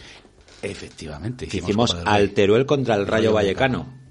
Efectivamente. 0.71 1.47
hicimos 1.47 1.91
Copa 1.91 1.99
del 2.05 2.07
Rey. 2.15 2.23
al 2.23 2.31
Teruel 2.31 2.67
contra 2.67 2.95
el 2.95 3.01
Rayo, 3.07 3.13
Rayo 3.13 3.33
Vallecano. 3.33 3.79
Vallecano. 3.79 4.05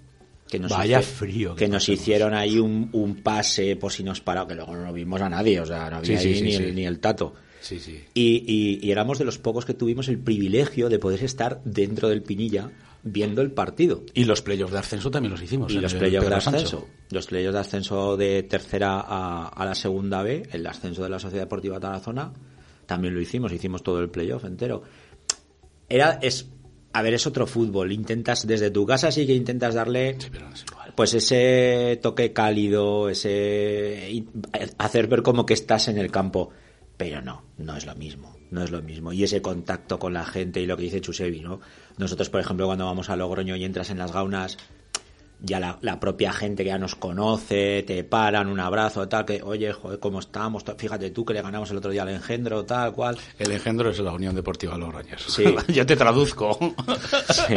Que 0.49 0.59
nos 0.59 0.71
Vaya 0.71 1.01
frío 1.01 1.55
que 1.55 1.65
Que 1.65 1.71
nos 1.71 1.89
hicieron 1.89 2.33
ahí 2.35 2.59
un, 2.59 2.89
un 2.91 3.15
pase 3.23 3.75
por 3.75 3.91
si 3.91 4.03
nos 4.03 4.21
paraba, 4.21 4.47
que 4.47 4.53
luego 4.55 4.75
no 4.75 4.93
vimos 4.93 5.19
a 5.21 5.29
nadie, 5.29 5.59
o 5.59 5.65
sea, 5.65 5.89
no 5.89 5.97
había 5.97 6.19
Sí, 6.19 6.27
ahí 6.27 6.35
sí, 6.35 6.41
ni, 6.43 6.51
sí. 6.51 6.63
El, 6.63 6.75
ni 6.75 6.85
el 6.85 6.99
tato. 6.99 7.33
Sí, 7.59 7.79
sí. 7.79 8.03
Y, 8.13 8.43
y- 8.45 8.85
y 8.85 8.91
éramos 8.91 9.17
de 9.17 9.25
los 9.25 9.39
pocos 9.39 9.65
que 9.65 9.73
tuvimos 9.73 10.09
el 10.09 10.19
privilegio 10.19 10.89
de 10.89 10.99
poder 10.99 11.23
estar 11.23 11.61
dentro 11.63 12.07
del 12.09 12.21
Pinilla 12.21 12.69
viendo 13.03 13.41
el 13.41 13.51
partido. 13.51 14.03
Y 14.13 14.25
los 14.25 14.41
playoffs 14.43 14.73
de 14.73 14.79
ascenso 14.79 15.09
también 15.09 15.31
los 15.31 15.41
hicimos. 15.41 15.71
Y 15.73 15.79
los 15.79 15.93
playoffs 15.95 16.29
de 16.29 16.41
Sancho. 16.41 16.57
ascenso. 16.57 16.87
Los 17.09 17.25
playoffs 17.27 17.53
de 17.53 17.59
ascenso 17.59 18.17
de 18.17 18.43
tercera 18.43 18.99
a, 18.99 19.47
a 19.47 19.65
la 19.65 19.73
segunda 19.75 20.21
B, 20.23 20.43
el 20.51 20.67
ascenso 20.67 21.03
de 21.03 21.09
la 21.09 21.19
Sociedad 21.19 21.45
Deportiva 21.45 21.79
Tarazona, 21.79 22.31
también 22.85 23.15
lo 23.15 23.21
hicimos, 23.21 23.51
hicimos 23.53 23.81
todo 23.81 23.99
el 24.01 24.09
playoff 24.09 24.43
entero. 24.43 24.83
Era, 25.93 26.17
es, 26.23 26.49
a 26.91 27.01
ver, 27.03 27.13
es 27.13 27.27
otro 27.27 27.45
fútbol. 27.45 27.91
Intentas, 27.91 28.47
desde 28.47 28.71
tu 28.71 28.85
casa 28.85 29.11
sí 29.11 29.27
que 29.27 29.35
intentas 29.35 29.75
darle, 29.75 30.15
Sí, 30.19 30.29
pero 30.31 30.49
no 30.49 30.55
es 30.55 30.63
igual. 30.69 30.93
pues 30.95 31.13
ese 31.13 31.99
toque 32.01 32.33
cálido, 32.33 33.09
ese, 33.09 34.23
hacer 34.79 35.07
ver 35.07 35.21
como 35.21 35.45
que 35.45 35.53
estás 35.53 35.87
en 35.89 35.97
el 35.99 36.09
campo. 36.09 36.49
Pero 36.97 37.21
no, 37.21 37.43
no 37.57 37.75
es 37.77 37.85
lo 37.85 37.95
mismo, 37.95 38.35
no 38.51 38.63
es 38.63 38.71
lo 38.71 38.81
mismo. 38.81 39.13
Y 39.13 39.23
ese 39.23 39.41
contacto 39.41 39.99
con 39.99 40.13
la 40.13 40.25
gente 40.25 40.61
y 40.61 40.65
lo 40.65 40.77
que 40.77 40.83
dice 40.83 41.01
Chusevi, 41.01 41.41
¿no? 41.41 41.59
Nosotros, 41.97 42.29
por 42.29 42.39
ejemplo, 42.41 42.65
cuando 42.65 42.85
vamos 42.85 43.09
a 43.09 43.15
Logroño 43.15 43.55
y 43.55 43.63
entras 43.65 43.89
en 43.91 43.97
las 43.99 44.11
gaunas, 44.11 44.57
ya 45.43 45.59
la, 45.59 45.77
la 45.81 45.99
propia 45.99 46.31
gente 46.31 46.63
que 46.63 46.69
ya 46.69 46.77
nos 46.77 46.95
conoce, 46.95 47.83
te 47.83 48.03
paran, 48.05 48.47
un 48.47 48.61
abrazo, 48.61 49.07
tal, 49.09 49.25
que, 49.25 49.43
oye, 49.43 49.73
joder, 49.73 49.99
¿cómo 49.99 50.19
estamos? 50.19 50.63
Fíjate 50.77 51.11
tú 51.11 51.25
que 51.25 51.33
le 51.33 51.41
ganamos 51.41 51.69
el 51.69 51.77
otro 51.77 51.91
día 51.91 52.03
al 52.03 52.09
engendro, 52.09 52.63
tal, 52.63 52.93
cual. 52.93 53.17
El 53.37 53.51
engendro 53.51 53.89
es 53.89 53.99
la 53.99 54.13
Unión 54.13 54.33
Deportiva 54.33 54.77
Logroños. 54.77 55.21
Sí. 55.27 55.43
Yo 55.67 55.85
te 55.85 55.95
traduzco. 55.95 56.57
Sí, 57.29 57.55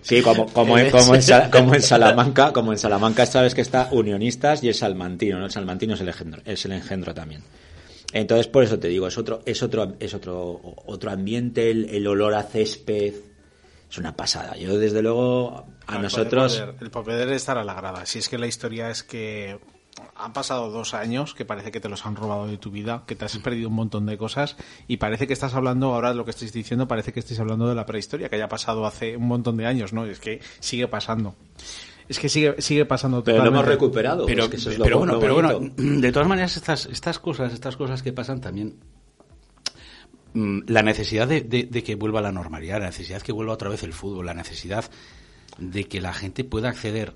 Sí, 0.00 0.22
como, 0.22 0.46
como, 0.46 0.78
en, 0.78 0.90
como, 0.90 1.14
en, 1.14 1.22
como 1.50 1.74
en 1.74 1.82
Salamanca, 1.82 2.52
como 2.52 2.72
en 2.72 2.78
Salamanca 2.78 3.26
sabes 3.26 3.54
que 3.54 3.60
está 3.60 3.88
Unionistas 3.90 4.62
y 4.62 4.68
el 4.68 4.74
Salmantino, 4.74 5.38
¿no? 5.38 5.46
El 5.46 5.50
Salmantino 5.50 5.94
es 5.94 6.00
el 6.00 6.08
engendro, 6.08 6.42
es 6.44 6.64
el 6.64 6.72
engendro 6.72 7.12
también. 7.12 7.42
Entonces, 8.12 8.46
por 8.46 8.62
eso 8.62 8.78
te 8.78 8.88
digo, 8.88 9.08
es 9.08 9.18
otro, 9.18 9.42
es 9.44 9.62
otro, 9.62 9.96
es 9.98 10.14
otro, 10.14 10.60
otro 10.86 11.10
ambiente, 11.10 11.70
el, 11.70 11.86
el 11.90 12.06
olor 12.06 12.34
a 12.34 12.44
césped, 12.44 13.14
es 13.96 14.00
una 14.00 14.16
pasada. 14.16 14.56
Yo, 14.56 14.78
desde 14.78 15.02
luego, 15.02 15.66
a 15.86 15.96
el 15.96 16.02
nosotros, 16.02 16.56
poder- 16.58 16.74
el 16.80 16.90
poder 16.90 17.28
estar 17.30 17.58
a 17.58 17.64
la 17.64 17.74
grada. 17.74 18.06
Si 18.06 18.18
es 18.18 18.28
que 18.28 18.38
la 18.38 18.46
historia 18.46 18.90
es 18.90 19.02
que 19.02 19.58
han 20.14 20.32
pasado 20.34 20.70
dos 20.70 20.92
años 20.92 21.32
que 21.34 21.44
parece 21.46 21.70
que 21.72 21.80
te 21.80 21.88
los 21.88 22.04
han 22.04 22.16
robado 22.16 22.46
de 22.46 22.58
tu 22.58 22.70
vida, 22.70 23.04
que 23.06 23.14
te 23.16 23.24
has 23.24 23.38
perdido 23.38 23.68
un 23.70 23.74
montón 23.74 24.04
de 24.06 24.18
cosas 24.18 24.56
y 24.88 24.98
parece 24.98 25.26
que 25.26 25.32
estás 25.32 25.54
hablando, 25.54 25.94
ahora 25.94 26.12
lo 26.12 26.24
que 26.24 26.32
estáis 26.32 26.52
diciendo, 26.52 26.86
parece 26.86 27.12
que 27.14 27.20
estáis 27.20 27.40
hablando 27.40 27.66
de 27.68 27.74
la 27.74 27.86
prehistoria, 27.86 28.28
que 28.28 28.36
haya 28.36 28.48
pasado 28.48 28.84
hace 28.86 29.16
un 29.16 29.26
montón 29.26 29.56
de 29.56 29.64
años, 29.66 29.92
¿no? 29.94 30.04
Es 30.04 30.20
que 30.20 30.40
sigue 30.60 30.86
pasando. 30.86 31.34
Es 32.08 32.18
que 32.20 32.28
sigue, 32.28 32.60
sigue 32.60 32.84
pasando 32.84 33.24
pero 33.24 33.42
lo 33.42 33.48
hemos 33.48 33.64
recuperado. 33.64 34.26
pero, 34.26 34.44
es 34.44 34.50
que 34.50 34.56
eso 34.56 34.70
es 34.70 34.78
lo 34.78 34.84
pero 34.84 34.96
bu- 34.96 34.98
bueno, 35.00 35.18
pero 35.18 35.34
bueno, 35.34 35.60
de 35.76 36.12
todas 36.12 36.28
maneras 36.28 36.56
estas, 36.56 36.86
estas 36.86 37.18
cosas, 37.18 37.52
estas 37.54 37.76
cosas 37.76 38.02
que 38.02 38.12
pasan 38.12 38.40
también 38.40 38.76
la 40.36 40.82
necesidad 40.82 41.26
de 41.28 41.82
que 41.84 41.94
vuelva 41.94 42.20
la 42.20 42.32
normalidad, 42.32 42.80
la 42.80 42.86
necesidad 42.86 43.22
que 43.22 43.32
vuelva 43.32 43.54
otra 43.54 43.70
vez 43.70 43.82
el 43.82 43.92
fútbol, 43.92 44.26
la 44.26 44.34
necesidad 44.34 44.84
de 45.58 45.84
que 45.84 46.00
la 46.00 46.12
gente 46.12 46.44
pueda 46.44 46.68
acceder 46.68 47.14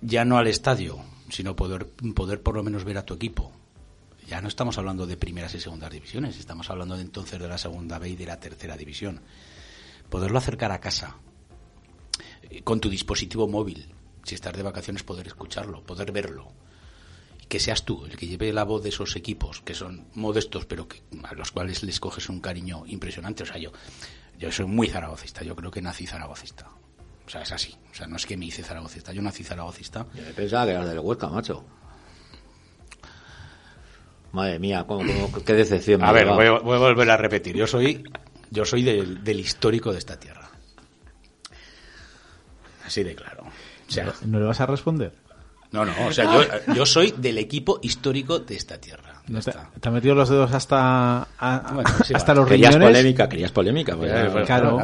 ya 0.00 0.24
no 0.24 0.38
al 0.38 0.46
estadio, 0.46 0.98
sino 1.28 1.56
poder, 1.56 1.86
poder 2.14 2.42
por 2.42 2.54
lo 2.54 2.62
menos 2.62 2.84
ver 2.84 2.98
a 2.98 3.04
tu 3.04 3.14
equipo. 3.14 3.52
Ya 4.26 4.40
no 4.40 4.48
estamos 4.48 4.78
hablando 4.78 5.06
de 5.06 5.18
primeras 5.18 5.54
y 5.54 5.60
segundas 5.60 5.90
divisiones, 5.90 6.38
estamos 6.38 6.70
hablando 6.70 6.96
de 6.96 7.02
entonces 7.02 7.38
de 7.38 7.48
la 7.48 7.58
segunda 7.58 7.98
B 7.98 8.10
y 8.10 8.16
de 8.16 8.26
la 8.26 8.40
tercera 8.40 8.76
división. 8.76 9.20
Poderlo 10.08 10.38
acercar 10.38 10.72
a 10.72 10.80
casa, 10.80 11.18
eh, 12.42 12.62
con 12.62 12.80
tu 12.80 12.88
dispositivo 12.88 13.46
móvil, 13.48 13.92
si 14.22 14.34
estás 14.34 14.54
de 14.54 14.62
vacaciones, 14.62 15.02
poder 15.02 15.26
escucharlo, 15.26 15.82
poder 15.82 16.10
verlo. 16.10 16.52
Y 17.44 17.46
que 17.46 17.60
seas 17.60 17.84
tú 17.84 18.06
el 18.06 18.16
que 18.16 18.26
lleve 18.26 18.50
la 18.54 18.64
voz 18.64 18.82
de 18.82 18.88
esos 18.88 19.16
equipos, 19.16 19.60
que 19.60 19.74
son 19.74 20.06
modestos, 20.14 20.64
pero 20.64 20.88
que, 20.88 21.02
a 21.24 21.34
los 21.34 21.52
cuales 21.52 21.82
les 21.82 22.00
coges 22.00 22.30
un 22.30 22.40
cariño 22.40 22.84
impresionante. 22.86 23.42
O 23.42 23.46
sea, 23.46 23.58
yo, 23.58 23.70
yo 24.38 24.50
soy 24.50 24.64
muy 24.64 24.88
zaragocista, 24.88 25.42
yo 25.44 25.54
creo 25.54 25.70
que 25.70 25.82
nací 25.82 26.06
zaragocista. 26.06 26.70
O 27.26 27.28
sea, 27.30 27.42
es 27.42 27.52
así. 27.52 27.74
O 27.92 27.94
sea, 27.94 28.06
no 28.06 28.16
es 28.16 28.24
que 28.24 28.38
me 28.38 28.46
hice 28.46 28.62
zaragocista, 28.62 29.12
yo 29.12 29.20
nací 29.20 29.44
zaragocista. 29.44 30.06
Yo 30.14 30.22
pensaba 30.34 30.64
que 30.64 30.70
eras 30.72 30.88
del 30.88 31.00
Huesca, 31.00 31.28
macho. 31.28 31.64
Madre 34.32 34.58
mía, 34.58 34.84
cómo- 34.86 35.04
cómo- 35.30 35.44
qué 35.44 35.52
decepción. 35.52 36.02
A 36.02 36.12
ver, 36.12 36.26
voy, 36.26 36.46
a- 36.46 36.58
voy 36.58 36.76
a 36.76 36.78
volver 36.78 37.10
a 37.10 37.16
repetir. 37.18 37.54
Yo 37.56 37.66
soy, 37.66 38.02
yo 38.50 38.64
soy 38.64 38.82
del, 38.82 39.22
del 39.22 39.38
histórico 39.40 39.92
de 39.92 39.98
esta 39.98 40.18
tierra. 40.18 40.48
Así 42.86 43.02
de 43.04 43.14
claro. 43.14 43.44
O 43.88 43.90
sea, 43.92 44.12
¿No 44.24 44.40
le 44.40 44.46
vas 44.46 44.60
a 44.60 44.66
responder? 44.66 45.14
No, 45.74 45.84
no, 45.84 46.06
o 46.06 46.12
sea, 46.12 46.24
yo, 46.66 46.74
yo 46.74 46.86
soy 46.86 47.12
del 47.16 47.38
equipo 47.38 47.78
histórico 47.82 48.38
de 48.38 48.54
esta 48.56 48.78
tierra. 48.78 49.22
¿No 49.26 49.40
te, 49.40 49.50
está. 49.50 49.70
te 49.80 49.88
ha 49.88 49.92
metido 49.92 50.14
los 50.14 50.28
dedos 50.28 50.52
hasta, 50.52 51.26
a- 51.38 51.70
Bueno, 51.72 51.90
sí, 52.04 52.12
hasta 52.14 52.34
los 52.34 52.46
Querías 52.46 52.74
riñones? 52.74 52.96
polémica, 52.96 53.28
querías 53.28 53.52
polémica. 53.52 53.96
pues. 53.96 54.12
Claro. 54.46 54.78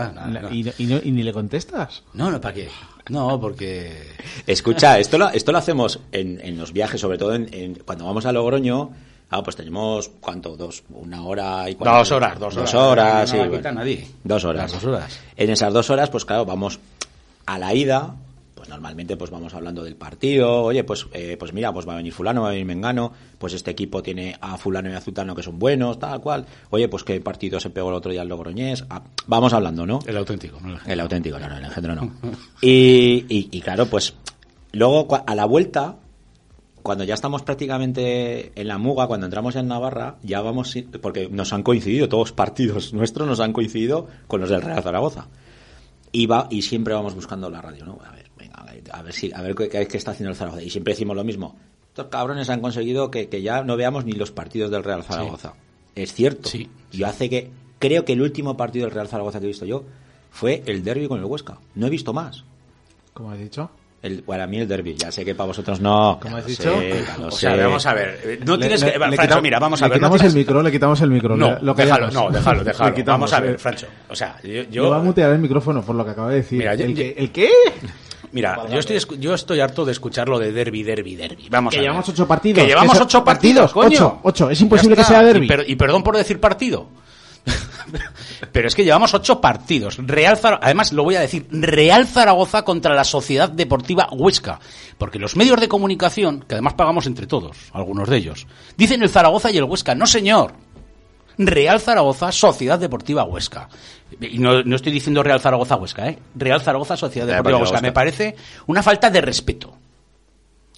Y, 0.51 0.63
no- 0.65 0.71
y 0.79 0.85
no- 0.87 1.01
y 1.05 1.11
ni 1.13 1.23
le 1.23 1.33
contestas. 1.33 2.03
No, 2.15 2.31
no, 2.31 2.41
¿para 2.41 2.55
qué? 2.55 2.69
No, 3.11 3.39
porque... 3.41 4.03
Escucha, 4.47 4.99
esto 4.99 5.19
lo, 5.19 5.29
esto 5.29 5.53
lo 5.53 5.59
hacemos 5.59 6.01
en, 6.13 6.41
en 6.43 6.57
los 6.59 6.73
viajes, 6.73 7.01
sobre 7.01 7.19
todo 7.19 7.35
en, 7.35 7.53
en- 7.53 7.75
cuando 7.85 8.05
vamos 8.07 8.25
a 8.27 8.33
Logroño. 8.33 8.91
Ah, 9.33 9.43
pues 9.45 9.55
tenemos, 9.57 10.11
¿cuánto? 10.21 10.57
Dos, 10.57 10.83
una 10.91 11.23
hora 11.23 11.69
y 11.71 11.75
cuatro. 11.77 11.99
Dos 11.99 12.11
horas, 12.11 12.39
dos 12.39 12.57
horas. 12.57 12.73
Dos 12.73 12.75
horas, 12.83 13.21
No 13.21 13.27
sí. 13.27 13.37
la 13.43 13.49
bueno. 13.49 13.73
nadie. 13.73 14.07
Dos 14.25 14.45
horas. 14.45 14.73
Las 14.73 14.83
dos 14.83 14.85
horas. 14.93 15.21
En 15.37 15.51
esas 15.51 15.73
dos 15.73 15.89
horas, 15.91 16.11
pues 16.11 16.25
claro, 16.25 16.45
vamos 16.47 16.81
a 17.47 17.59
la 17.59 17.73
ida. 17.75 18.15
Pues 18.61 18.69
normalmente 18.69 19.17
pues 19.17 19.31
vamos 19.31 19.55
hablando 19.55 19.83
del 19.83 19.97
partido. 19.97 20.65
Oye, 20.65 20.85
pues, 20.85 21.07
eh, 21.15 21.39
pues 21.41 21.55
mira, 21.55 21.73
pues 21.73 21.89
va 21.89 21.95
a 21.95 21.97
venir 21.97 22.13
fulano, 22.13 22.43
va 22.43 22.49
a 22.49 22.51
venir 22.51 22.67
Mengano. 22.67 23.11
Pues 23.39 23.55
este 23.55 23.71
equipo 23.71 24.03
tiene 24.03 24.37
a 24.39 24.59
fulano 24.59 24.91
y 24.91 24.93
a 24.93 25.01
Zutano 25.01 25.35
que 25.35 25.43
son 25.43 25.59
buenos, 25.59 25.99
tal 25.99 26.21
cual. 26.21 26.45
Oye, 26.69 26.87
pues 26.87 27.03
qué 27.03 27.19
partido 27.23 27.59
se 27.59 27.71
pegó 27.71 27.89
el 27.89 27.95
otro 27.95 28.13
día 28.13 28.21
el 28.21 28.29
Logroñés. 28.29 28.85
Ah, 28.91 29.03
vamos 29.27 29.55
hablando, 29.55 29.87
¿no? 29.87 30.01
El 30.07 30.15
auténtico, 30.19 30.59
¿no? 30.61 30.75
El- 30.75 30.91
El 30.93 31.01
auténtico, 31.01 31.39
no, 31.39 31.49
no, 31.49 31.57
el 31.57 31.65
engendro 31.65 31.95
no. 31.95 32.13
Y, 32.61 33.25
y- 33.31 33.49
y 33.51 33.61
claro, 33.63 33.87
pues 33.87 34.13
luego 34.73 35.09
a 35.27 35.35
la 35.35 35.47
vuelta, 35.47 35.97
cuando 36.83 37.05
ya 37.05 37.15
estamos 37.15 37.41
prácticamente 37.41 38.53
en 38.61 38.69
la 38.69 38.77
muga, 38.77 39.07
cuando 39.07 39.25
entramos 39.25 39.55
ya 39.55 39.61
en 39.61 39.69
Navarra, 39.69 40.17
ya 40.23 40.43
vamos, 40.43 40.75
porque 41.01 41.31
nos 41.31 41.55
han 41.55 41.63
coincidido, 41.63 42.11
todos 42.11 42.33
partidos 42.33 42.93
nuestros 42.93 43.27
nos 43.27 43.41
han 43.41 43.55
coincidido 43.55 44.07
con 44.27 44.43
los 44.43 44.51
del 44.51 44.61
Real 44.61 44.83
Zaragoza. 44.83 45.29
Y, 46.13 46.27
va, 46.27 46.49
y 46.51 46.61
siempre 46.63 46.93
vamos 46.93 47.15
buscando 47.15 47.49
la 47.49 47.63
radio, 47.63 47.85
¿no? 47.87 47.97
A 48.05 48.11
ver, 48.11 48.20
venga, 48.20 48.20
a 48.93 49.03
ver, 49.03 49.13
si, 49.13 49.33
a 49.33 49.43
ver 49.43 49.55
qué, 49.55 49.69
qué 49.87 49.97
está 49.97 50.13
haciendo 50.13 50.31
el 50.31 50.37
Zaragoza. 50.37 50.63
Y 50.63 50.71
siempre 50.71 50.93
decimos 50.95 51.17
lo 51.17 51.25
mismo. 51.25 51.57
Estos 51.89 52.07
cabrones 52.07 52.49
han 52.51 52.61
conseguido 52.61 53.11
que, 53.11 53.29
que 53.29 53.43
ya 53.43 53.63
no 53.65 53.77
veamos 53.77 54.05
ni 54.05 54.13
los 54.13 54.31
partidos 54.31 54.71
del 54.71 54.85
Real 54.85 55.03
Zaragoza. 55.03 55.55
Es 55.95 56.13
cierto. 56.15 56.49
Sí, 56.49 56.69
Yo 56.93 57.07
hace 57.07 57.29
que, 57.29 57.51
creo 57.79 58.05
que 58.05 58.13
el 58.13 58.23
último 58.23 58.57
partido 58.57 58.87
del 58.87 58.95
Real 58.95 59.09
Zaragoza 59.09 59.41
que 59.41 59.47
he 59.47 59.49
visto 59.49 59.67
yo 59.67 59.85
fue 60.31 60.63
el 60.67 60.85
derby 60.85 61.09
con 61.09 61.19
el 61.19 61.25
Huesca. 61.25 61.59
No 61.75 61.87
he 61.89 61.91
visto 61.91 62.13
más. 62.13 62.45
Como 63.13 63.33
has 63.33 63.39
dicho. 63.39 63.71
El, 64.03 64.23
para 64.23 64.47
mí 64.47 64.57
el 64.59 64.67
derby. 64.69 64.95
Ya 64.95 65.13
sé 65.13 65.27
que 65.27 65.35
para 65.35 65.49
vosotros 65.49 65.79
no. 65.81 66.19
¿Cómo 66.23 66.37
has 66.39 66.47
dicho? 66.47 66.63
sé, 66.63 67.05
O 67.23 67.31
sea, 67.33 67.55
vamos 67.57 67.85
a 67.85 67.93
ver. 67.93 68.19
eh, 68.25 68.41
No 68.47 68.55
Le- 68.57 68.61
tienes 68.61 68.81
le- 68.83 68.93
que... 68.93 68.99
le 68.99 69.05
Francho, 69.05 69.23
quitamos- 69.23 69.43
mira, 69.43 69.59
vamos 69.59 69.83
a 69.83 69.85
le 69.85 69.91
ver. 69.91 70.01
no 70.01 70.07
quitamos 70.07 70.21
tienes- 70.21 70.33
el 70.33 70.39
micro, 70.39 70.63
le 70.63 70.73
quitamos 70.73 71.01
el 71.03 71.11
micro. 71.11 71.37
No, 71.37 71.51
le- 71.55 71.61
lo 71.61 71.75
déjalo, 71.75 72.07
callamos. 72.07 72.15
no, 72.15 72.39
déjalo, 72.39 72.65
déjalo. 72.65 72.91
Le 72.91 72.97
quitamos, 72.97 73.31
Vamos 73.31 73.33
a 73.35 73.41
ver, 73.41 73.55
eh, 73.57 73.59
Francho. 73.59 73.87
O 74.09 74.15
sea, 74.15 74.41
yo... 74.43 74.63
Yo 74.71 74.89
voy 74.89 74.97
a 74.97 75.03
mutear 75.03 75.33
el 75.33 75.39
micrófono 75.41 75.83
por 75.83 75.97
lo 75.97 76.05
que 76.05 76.13
acaba 76.13 76.31
de 76.31 76.37
decir. 76.37 76.59
Mira, 76.61 76.75
yo- 76.77 76.85
¿El, 76.87 76.91
yo- 76.95 76.97
qué? 76.97 77.15
¿El 77.19 77.31
qué? 77.33 77.51
Mira, 78.33 78.69
yo 78.71 78.79
estoy, 78.79 79.19
yo 79.19 79.35
estoy 79.35 79.61
harto 79.61 79.85
de 79.85 79.93
escucharlo 79.93 80.39
de 80.39 80.53
derby, 80.53 80.83
derby, 80.83 81.17
derby. 81.17 81.49
Vamos 81.51 81.73
Que 81.73 81.79
a 81.79 81.81
ver. 81.81 81.89
llevamos 81.89 82.09
ocho 82.09 82.29
partidos. 82.29 82.63
Que 82.63 82.69
llevamos 82.69 82.95
Eso- 82.95 83.05
ocho 83.05 83.25
partidos, 83.25 83.73
partidos, 83.73 83.99
coño. 83.99 84.07
ocho, 84.09 84.21
ocho. 84.23 84.51
Es 84.51 84.61
imposible 84.61 84.95
que 84.97 85.05
sea 85.05 85.23
derbi. 85.23 85.47
Y, 85.47 85.49
per- 85.49 85.65
y 85.69 85.75
perdón 85.77 86.03
por 86.03 86.17
decir 86.17 86.39
partido. 86.39 86.87
Pero 88.53 88.69
es 88.69 88.75
que 88.75 88.85
llevamos 88.85 89.13
ocho 89.15 89.41
partidos. 89.41 89.97
Real 89.99 90.37
Zara- 90.37 90.61
además 90.63 90.93
lo 90.93 91.03
voy 91.05 91.17
a 91.17 91.21
decir, 91.21 91.47
Real 91.51 92.07
Zaragoza 92.07 92.63
contra 92.63 92.95
la 92.95 93.05
Sociedad 93.05 93.49
Deportiva 93.49 94.09
Huesca. 94.13 94.61
Porque 94.99 95.19
los 95.19 95.37
medios 95.37 95.61
de 95.61 95.69
comunicación, 95.69 96.45
que 96.47 96.55
además 96.55 96.75
pagamos 96.75 97.07
entre 97.07 97.27
todos, 97.27 97.57
algunos 97.73 98.09
de 98.09 98.17
ellos, 98.17 98.47
dicen 98.77 99.03
el 99.03 99.09
Zaragoza 99.09 99.51
y 99.51 99.59
el 99.59 99.65
Huesca. 99.65 99.95
No, 99.95 100.07
señor. 100.07 100.53
Real 101.39 101.81
Zaragoza, 101.81 102.33
Sociedad 102.33 102.79
Deportiva 102.79 103.25
Huesca. 103.25 103.69
Y 104.21 104.39
no, 104.39 104.63
no 104.63 104.77
estoy 104.77 104.93
diciendo 104.93 105.23
Real 105.23 105.41
Zaragoza 105.41 105.77
Huesca, 105.77 106.09
¿eh? 106.09 106.19
Real 106.35 106.61
Zaragoza, 106.61 106.97
Sociedad 106.97 107.27
Deportiva. 107.27 107.59
Huesca. 107.61 107.81
Me 107.81 107.93
parece 107.93 108.37
una 108.67 108.83
falta 108.83 109.11
de 109.11 109.21
respeto 109.21 109.77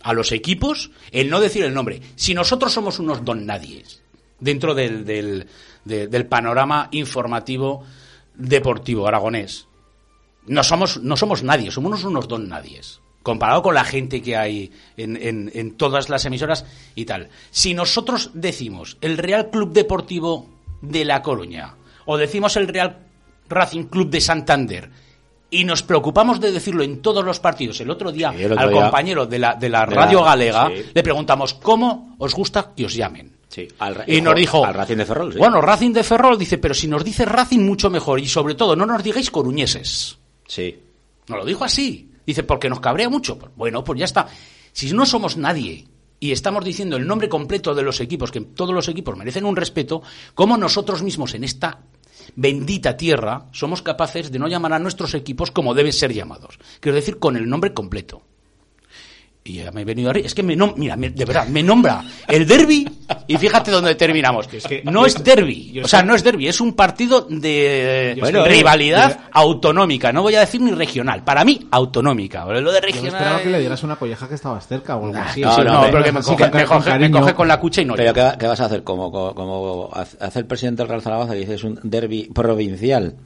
a 0.02 0.12
los 0.12 0.32
equipos 0.32 0.90
el 1.12 1.30
no 1.30 1.40
decir 1.40 1.64
el 1.64 1.74
nombre. 1.74 2.00
Si 2.16 2.34
nosotros 2.34 2.72
somos 2.72 2.98
unos 2.98 3.24
don 3.24 3.46
nadies 3.46 4.02
dentro 4.40 4.74
del, 4.74 5.04
del, 5.04 5.46
de- 5.84 6.08
del 6.08 6.26
panorama 6.26 6.88
informativo 6.90 7.84
deportivo 8.34 9.06
aragonés, 9.06 9.66
no 10.46 10.62
somos, 10.64 11.00
no 11.02 11.16
somos 11.16 11.42
nadie, 11.42 11.70
somos 11.70 12.02
unos 12.04 12.26
don 12.28 12.48
nadies. 12.48 13.00
Comparado 13.22 13.62
con 13.62 13.74
la 13.76 13.84
gente 13.84 14.20
que 14.20 14.36
hay 14.36 14.72
en, 14.96 15.16
en- 15.16 15.50
en 15.54 15.76
todas 15.76 16.08
las 16.08 16.24
emisoras 16.24 16.66
y 16.96 17.04
tal. 17.04 17.28
Si 17.52 17.72
nosotros 17.72 18.30
decimos 18.34 18.98
el 19.00 19.16
Real 19.16 19.50
Club 19.50 19.72
Deportivo 19.72 20.48
de 20.80 21.04
La 21.04 21.22
Coruña 21.22 21.76
o 22.04 22.16
decimos 22.18 22.56
el 22.56 22.66
Real 22.66 22.98
Racing 23.48 23.84
Club 23.84 24.10
de 24.10 24.20
Santander 24.20 24.90
y 25.50 25.64
nos 25.64 25.82
preocupamos 25.82 26.40
de 26.40 26.50
decirlo 26.52 26.82
en 26.82 27.02
todos 27.02 27.24
los 27.24 27.38
partidos. 27.40 27.80
El 27.80 27.90
otro 27.90 28.10
día 28.10 28.32
Sí, 28.32 28.42
el 28.42 28.52
otro 28.52 28.64
al 28.64 28.70
día. 28.72 28.82
compañero 28.82 29.26
de 29.26 29.38
la, 29.38 29.54
de 29.54 29.68
la 29.68 29.80
De 29.80 29.86
radio 29.94 30.20
la- 30.20 30.26
galega 30.26 30.68
sí. 30.68 30.84
le 30.94 31.02
preguntamos 31.02 31.54
cómo 31.54 32.14
os 32.18 32.34
gusta 32.34 32.72
que 32.74 32.86
os 32.86 32.94
llamen. 32.94 33.36
Sí, 33.48 33.68
al 33.80 33.94
Ra- 33.94 34.04
y 34.06 34.22
nos 34.22 34.34
dijo 34.34 34.64
al 34.64 34.72
Racing 34.72 34.96
de 34.96 35.04
Ferrol, 35.04 35.32
sí. 35.34 35.38
Bueno, 35.38 35.60
Racing 35.60 35.92
de 35.92 36.02
Ferrol 36.04 36.38
dice, 36.38 36.56
pero 36.56 36.72
si 36.72 36.88
nos 36.88 37.04
dice 37.04 37.26
Racing 37.26 37.60
mucho 37.60 37.90
mejor 37.90 38.18
y 38.18 38.26
sobre 38.26 38.54
todo 38.54 38.74
no 38.74 38.86
nos 38.86 39.02
digáis 39.02 39.30
coruñeses. 39.30 40.16
Sí. 40.46 40.78
Nos 41.28 41.38
lo 41.38 41.44
dijo 41.44 41.62
así. 41.64 42.08
Dice, 42.26 42.44
porque 42.44 42.70
nos 42.70 42.80
cabrea 42.80 43.10
mucho. 43.10 43.38
Pues 43.38 43.52
bueno, 43.54 43.84
pues 43.84 43.98
ya 43.98 44.06
está. 44.06 44.26
Si 44.72 44.90
no 44.92 45.04
somos 45.04 45.36
nadie 45.36 45.84
y 46.18 46.32
estamos 46.32 46.64
diciendo 46.64 46.96
el 46.96 47.06
nombre 47.06 47.28
completo 47.28 47.74
de 47.74 47.82
los 47.82 48.00
equipos, 48.00 48.30
que 48.30 48.40
todos 48.40 48.74
los 48.74 48.88
equipos 48.88 49.18
merecen 49.18 49.44
un 49.44 49.54
respeto, 49.56 50.02
¿cómo 50.34 50.56
nosotros 50.56 51.02
mismos 51.02 51.34
en 51.34 51.44
esta 51.44 51.78
bendita 52.36 52.96
tierra 52.96 53.46
somos 53.52 53.82
capaces 53.82 54.30
de 54.30 54.38
no 54.38 54.48
llamar 54.48 54.72
a 54.72 54.78
nuestros 54.78 55.14
equipos 55.14 55.50
como 55.50 55.74
deben 55.74 55.92
ser 55.92 56.12
llamados? 56.12 56.58
Quiero 56.80 56.96
decir, 56.96 57.18
con 57.18 57.36
el 57.36 57.48
nombre 57.48 57.74
completo. 57.74 58.22
Y 59.44 59.54
ya 59.54 59.72
me 59.72 59.80
he 59.80 59.84
venido 59.84 60.08
arriba. 60.10 60.24
Es 60.24 60.34
que 60.34 60.44
me 60.44 60.56
nom- 60.56 60.74
mira, 60.76 60.94
me- 60.94 61.10
de 61.10 61.24
verdad, 61.24 61.48
me 61.48 61.64
nombra 61.64 62.04
el 62.28 62.46
derby 62.46 62.88
y 63.26 63.36
fíjate 63.38 63.72
dónde 63.72 63.96
terminamos. 63.96 64.46
que- 64.46 64.82
no 64.84 65.00
yo 65.00 65.06
es 65.06 65.24
derby. 65.24 65.80
O 65.84 65.88
sea, 65.88 66.04
no 66.04 66.14
es 66.14 66.22
derby, 66.22 66.46
es 66.46 66.60
un 66.60 66.74
partido 66.74 67.22
de 67.28 68.16
Bueno, 68.20 68.44
rivalidad 68.44 69.18
yo- 69.18 69.22
autonómica. 69.32 70.12
No 70.12 70.22
voy 70.22 70.36
a 70.36 70.40
decir 70.40 70.60
ni 70.60 70.70
regional. 70.70 71.24
Para 71.24 71.44
mí, 71.44 71.66
autonómica. 71.72 72.44
Lo 72.44 72.70
de 72.70 72.80
Yo 72.80 72.86
regional. 72.86 73.06
esperaba 73.14 73.42
que 73.42 73.50
le 73.50 73.58
dieras 73.58 73.82
una 73.82 73.96
colleja 73.96 74.28
que 74.28 74.36
estabas 74.36 74.64
cerca 74.68 74.94
o 74.96 75.06
algo 75.06 75.18
así. 75.18 75.40
no, 75.40 75.56
no, 75.58 75.64
no, 75.64 75.82
me- 75.82 75.88
pero 75.88 76.04
que 76.04 76.12
me 76.12 76.20
coge, 76.22 76.36
con- 76.36 76.60
me 76.60 76.64
con 76.64 76.78
coge- 76.78 76.84
me 76.84 76.90
cariño. 77.00 77.20
coge 77.20 77.34
con 77.34 77.48
la 77.48 77.58
cucha 77.58 77.82
y 77.82 77.84
no. 77.84 77.94
Pero 77.96 78.14
¿qué, 78.14 78.32
qué 78.38 78.46
vas 78.46 78.60
a 78.60 78.66
hacer? 78.66 78.84
Como, 78.84 79.10
como, 79.10 79.34
como 79.34 79.90
hace 79.92 80.38
el 80.38 80.46
presidente 80.46 80.82
del 80.82 80.88
Real 80.88 81.02
Zaragoza 81.02 81.32
que 81.32 81.40
dice 81.40 81.54
es 81.54 81.64
un 81.64 81.80
derby 81.82 82.30
provincial. 82.32 83.16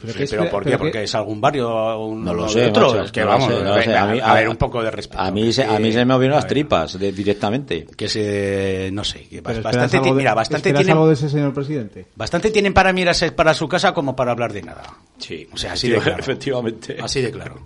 Pero, 0.00 0.12
Sí, 0.12 0.36
¿por 0.50 0.62
qué? 0.62 0.70
pero 0.70 0.78
Porque 0.78 1.02
es 1.02 1.14
algún 1.16 1.40
barrio 1.40 1.98
un, 1.98 2.24
No 2.24 2.32
lo 2.32 2.48
sé, 2.48 2.66
otro. 2.66 2.86
macho, 2.86 3.02
es 3.02 3.10
que 3.12 3.20
no 3.22 3.26
vamos, 3.26 3.48
sé, 3.48 3.54
no 3.54 3.64
lo 3.64 3.74
venga, 3.74 3.82
sé. 3.84 3.96
A 3.96 4.06
mí- 4.06 4.20
a 4.22 4.34
ver, 4.34 4.48
un 4.48 4.56
poco 4.56 4.80
de 4.82 4.90
respeto. 4.92 5.20
A 5.20 5.30
mí 5.32 5.52
se, 5.52 5.64
a 5.64 5.78
mí 5.80 5.90
se 5.92 5.98
me 5.98 6.04
movieron 6.14 6.36
las 6.36 6.46
tripas 6.46 6.98
de- 6.98 7.10
directamente. 7.10 7.84
Que 7.96 8.08
se, 8.08 8.90
no 8.92 9.02
sé, 9.02 9.26
que 9.28 9.40
bastante, 9.40 9.96
algo 9.96 10.10
de- 10.10 10.14
mira, 10.14 10.34
bastante 10.34 10.72
tienen, 10.72 10.90
algo 10.92 11.08
de 11.08 11.14
ese 11.14 11.28
señor 11.28 11.52
presidente? 11.52 12.06
bastante 12.14 12.50
tienen 12.50 12.72
para 12.72 12.92
mirarse 12.92 13.32
para 13.32 13.54
su 13.54 13.66
casa 13.68 13.92
como 13.92 14.14
para 14.14 14.30
hablar 14.30 14.52
de 14.52 14.62
nada. 14.62 14.84
Sí, 15.18 15.48
O 15.52 15.56
sea, 15.56 15.72
así 15.72 15.88
de 15.88 15.98
claro. 16.00 16.20
efectivamente. 16.20 16.96
Así 17.02 17.20
de 17.20 17.32
claro. 17.32 17.60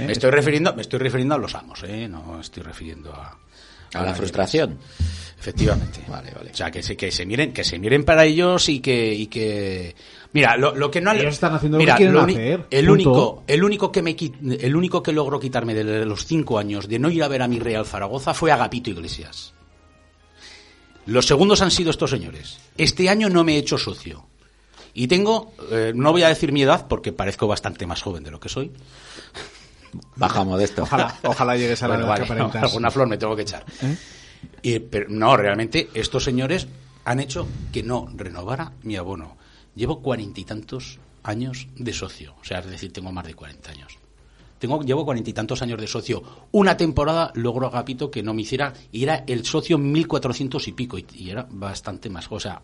Me 0.00 0.10
estoy 0.12 0.30
refiriendo, 0.30 0.74
me 0.74 0.82
estoy 0.82 0.98
refiriendo 0.98 1.36
a 1.36 1.38
los 1.38 1.54
amos, 1.54 1.82
¿eh? 1.84 2.08
No 2.08 2.40
estoy 2.40 2.64
refiriendo 2.64 3.12
a, 3.14 3.38
A 3.94 4.02
la 4.02 4.14
frustración. 4.14 4.78
Efectivamente. 5.38 6.00
Vale, 6.08 6.32
vale. 6.34 6.50
O 6.50 6.54
sea, 6.54 6.70
que 6.70 6.82
se, 6.82 6.96
que 6.96 7.12
se 7.12 7.24
miren, 7.24 7.52
que 7.52 7.62
se 7.62 7.78
miren 7.78 8.04
para 8.04 8.24
ellos 8.24 8.68
y 8.68 8.80
que, 8.80 9.14
y 9.14 9.28
que, 9.28 9.94
mira, 10.32 10.56
lo, 10.56 10.74
lo 10.74 10.90
que 10.90 11.00
no 11.00 11.12
Ellos 11.12 11.34
están 11.34 11.54
haciendo 11.54 11.78
lo 11.78 11.82
mira, 11.82 11.94
que 11.96 12.04
quieren 12.04 12.16
hacer, 12.18 12.66
El 12.70 12.86
punto. 12.86 12.92
único, 12.92 13.44
el 13.46 13.64
único 13.64 13.92
que 13.92 14.02
me, 14.02 14.16
el 14.60 14.74
único 14.76 15.02
que 15.02 15.12
logró 15.12 15.38
quitarme 15.38 15.74
de 15.74 16.04
los 16.04 16.26
cinco 16.26 16.58
años 16.58 16.88
de 16.88 16.98
no 16.98 17.08
ir 17.08 17.22
a 17.22 17.28
ver 17.28 17.42
a 17.42 17.48
mi 17.48 17.60
Real 17.60 17.86
Zaragoza 17.86 18.34
fue 18.34 18.50
Agapito 18.50 18.90
Iglesias. 18.90 19.54
Los 21.06 21.26
segundos 21.26 21.62
han 21.62 21.70
sido 21.70 21.90
estos 21.90 22.10
señores. 22.10 22.58
Este 22.76 23.08
año 23.08 23.28
no 23.30 23.44
me 23.44 23.54
he 23.54 23.58
hecho 23.58 23.78
socio. 23.78 24.26
Y 24.92 25.06
tengo, 25.06 25.52
eh, 25.70 25.92
no 25.94 26.10
voy 26.10 26.24
a 26.24 26.28
decir 26.28 26.50
mi 26.50 26.62
edad 26.62 26.86
porque 26.88 27.12
parezco 27.12 27.46
bastante 27.46 27.86
más 27.86 28.02
joven 28.02 28.24
de 28.24 28.32
lo 28.32 28.40
que 28.40 28.48
soy. 28.48 28.72
Bajamos 30.16 30.58
de 30.58 30.64
esto. 30.64 30.82
Ojalá, 30.82 31.14
ojalá 31.24 31.56
llegues 31.56 31.82
a 31.82 31.88
la 31.88 31.94
Bueno, 31.94 32.04
edad 32.06 32.12
vale, 32.14 32.26
que 32.26 32.32
aparentas. 32.32 32.62
alguna 32.70 32.90
flor 32.90 33.08
me 33.08 33.16
tengo 33.18 33.36
que 33.36 33.42
echar. 33.42 33.64
Y, 34.62 34.78
pero 34.80 35.06
no, 35.08 35.36
realmente 35.36 35.88
estos 35.94 36.24
señores 36.24 36.66
han 37.04 37.20
hecho 37.20 37.46
que 37.72 37.82
no 37.82 38.08
renovara 38.14 38.72
mi 38.82 38.96
abono. 38.96 39.36
Llevo 39.74 40.00
cuarenta 40.00 40.40
y 40.40 40.44
tantos 40.44 40.98
años 41.22 41.68
de 41.76 41.92
socio, 41.92 42.34
o 42.40 42.44
sea, 42.44 42.58
es 42.60 42.66
decir, 42.66 42.92
tengo 42.92 43.12
más 43.12 43.26
de 43.26 43.34
cuarenta 43.34 43.70
años. 43.70 43.98
Tengo, 44.58 44.82
llevo 44.82 45.04
cuarenta 45.04 45.30
y 45.30 45.32
tantos 45.32 45.62
años 45.62 45.80
de 45.80 45.86
socio. 45.86 46.22
Una 46.52 46.76
temporada 46.76 47.30
logró 47.34 47.68
Agapito 47.68 48.10
que 48.10 48.22
no 48.22 48.34
me 48.34 48.42
hiciera, 48.42 48.72
y 48.90 49.04
era 49.04 49.24
el 49.26 49.44
socio 49.44 49.78
1400 49.78 50.66
y 50.68 50.72
pico, 50.72 50.98
y, 50.98 51.06
y 51.14 51.30
era 51.30 51.46
bastante 51.48 52.10
más, 52.10 52.26
o 52.30 52.40
sea, 52.40 52.60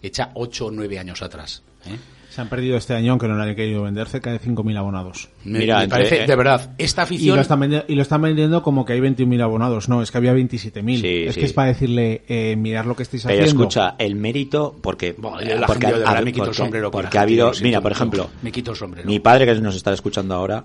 hecha 0.00 0.30
ocho 0.34 0.66
o 0.66 0.70
nueve 0.70 0.98
años 0.98 1.20
atrás. 1.22 1.62
¿eh? 1.86 1.98
Se 2.38 2.42
han 2.42 2.48
perdido 2.48 2.76
este 2.76 2.94
año, 2.94 3.10
aunque 3.10 3.26
no 3.26 3.36
le 3.36 3.50
han 3.50 3.56
querido 3.56 3.82
vender, 3.82 4.06
cerca 4.06 4.30
de 4.30 4.38
5.000 4.40 4.76
abonados. 4.78 5.28
Mira, 5.42 5.80
me 5.80 5.88
parece, 5.88 6.22
eh, 6.22 6.26
de 6.28 6.36
verdad, 6.36 6.70
esta 6.78 7.02
Y 7.02 7.04
afición... 7.04 7.34
lo, 7.34 7.42
están 7.42 7.82
y 7.88 7.94
lo 7.96 8.02
están 8.02 8.22
vendiendo 8.22 8.62
como 8.62 8.84
que 8.84 8.92
hay 8.92 9.00
21.000 9.00 9.42
abonados. 9.42 9.88
No, 9.88 10.02
es 10.02 10.12
que 10.12 10.18
había 10.18 10.32
27.000. 10.34 11.00
Sí, 11.00 11.24
es 11.26 11.34
sí. 11.34 11.40
que 11.40 11.46
es 11.46 11.52
para 11.52 11.66
decirle, 11.66 12.22
eh, 12.28 12.54
mirad 12.56 12.84
lo 12.84 12.94
que 12.94 13.02
estáis 13.02 13.24
Pero 13.24 13.40
haciendo. 13.42 13.62
escucha, 13.64 13.96
el 13.98 14.14
mérito, 14.14 14.76
porque, 14.80 15.16
Bueno, 15.18 15.38
la 15.40 15.66
porque, 15.66 15.86
gente, 15.86 15.98
de 15.98 16.04
verdad 16.06 16.22
me 16.22 16.32
quito 16.32 16.44
el 16.44 16.48
porque- 16.50 16.56
sombrero 16.58 16.84
la 16.86 16.90
porque 16.92 17.18
ha 17.18 17.22
habido, 17.22 17.50
lo 17.52 17.60
mira, 17.60 17.80
por 17.80 17.90
ejemplo, 17.90 18.30
Me 18.40 18.52
quito 18.52 18.70
el 18.70 18.76
sombrero. 18.76 19.08
mi 19.08 19.18
padre 19.18 19.44
que 19.44 19.54
nos 19.60 19.74
está 19.74 19.92
escuchando 19.92 20.36
ahora, 20.36 20.64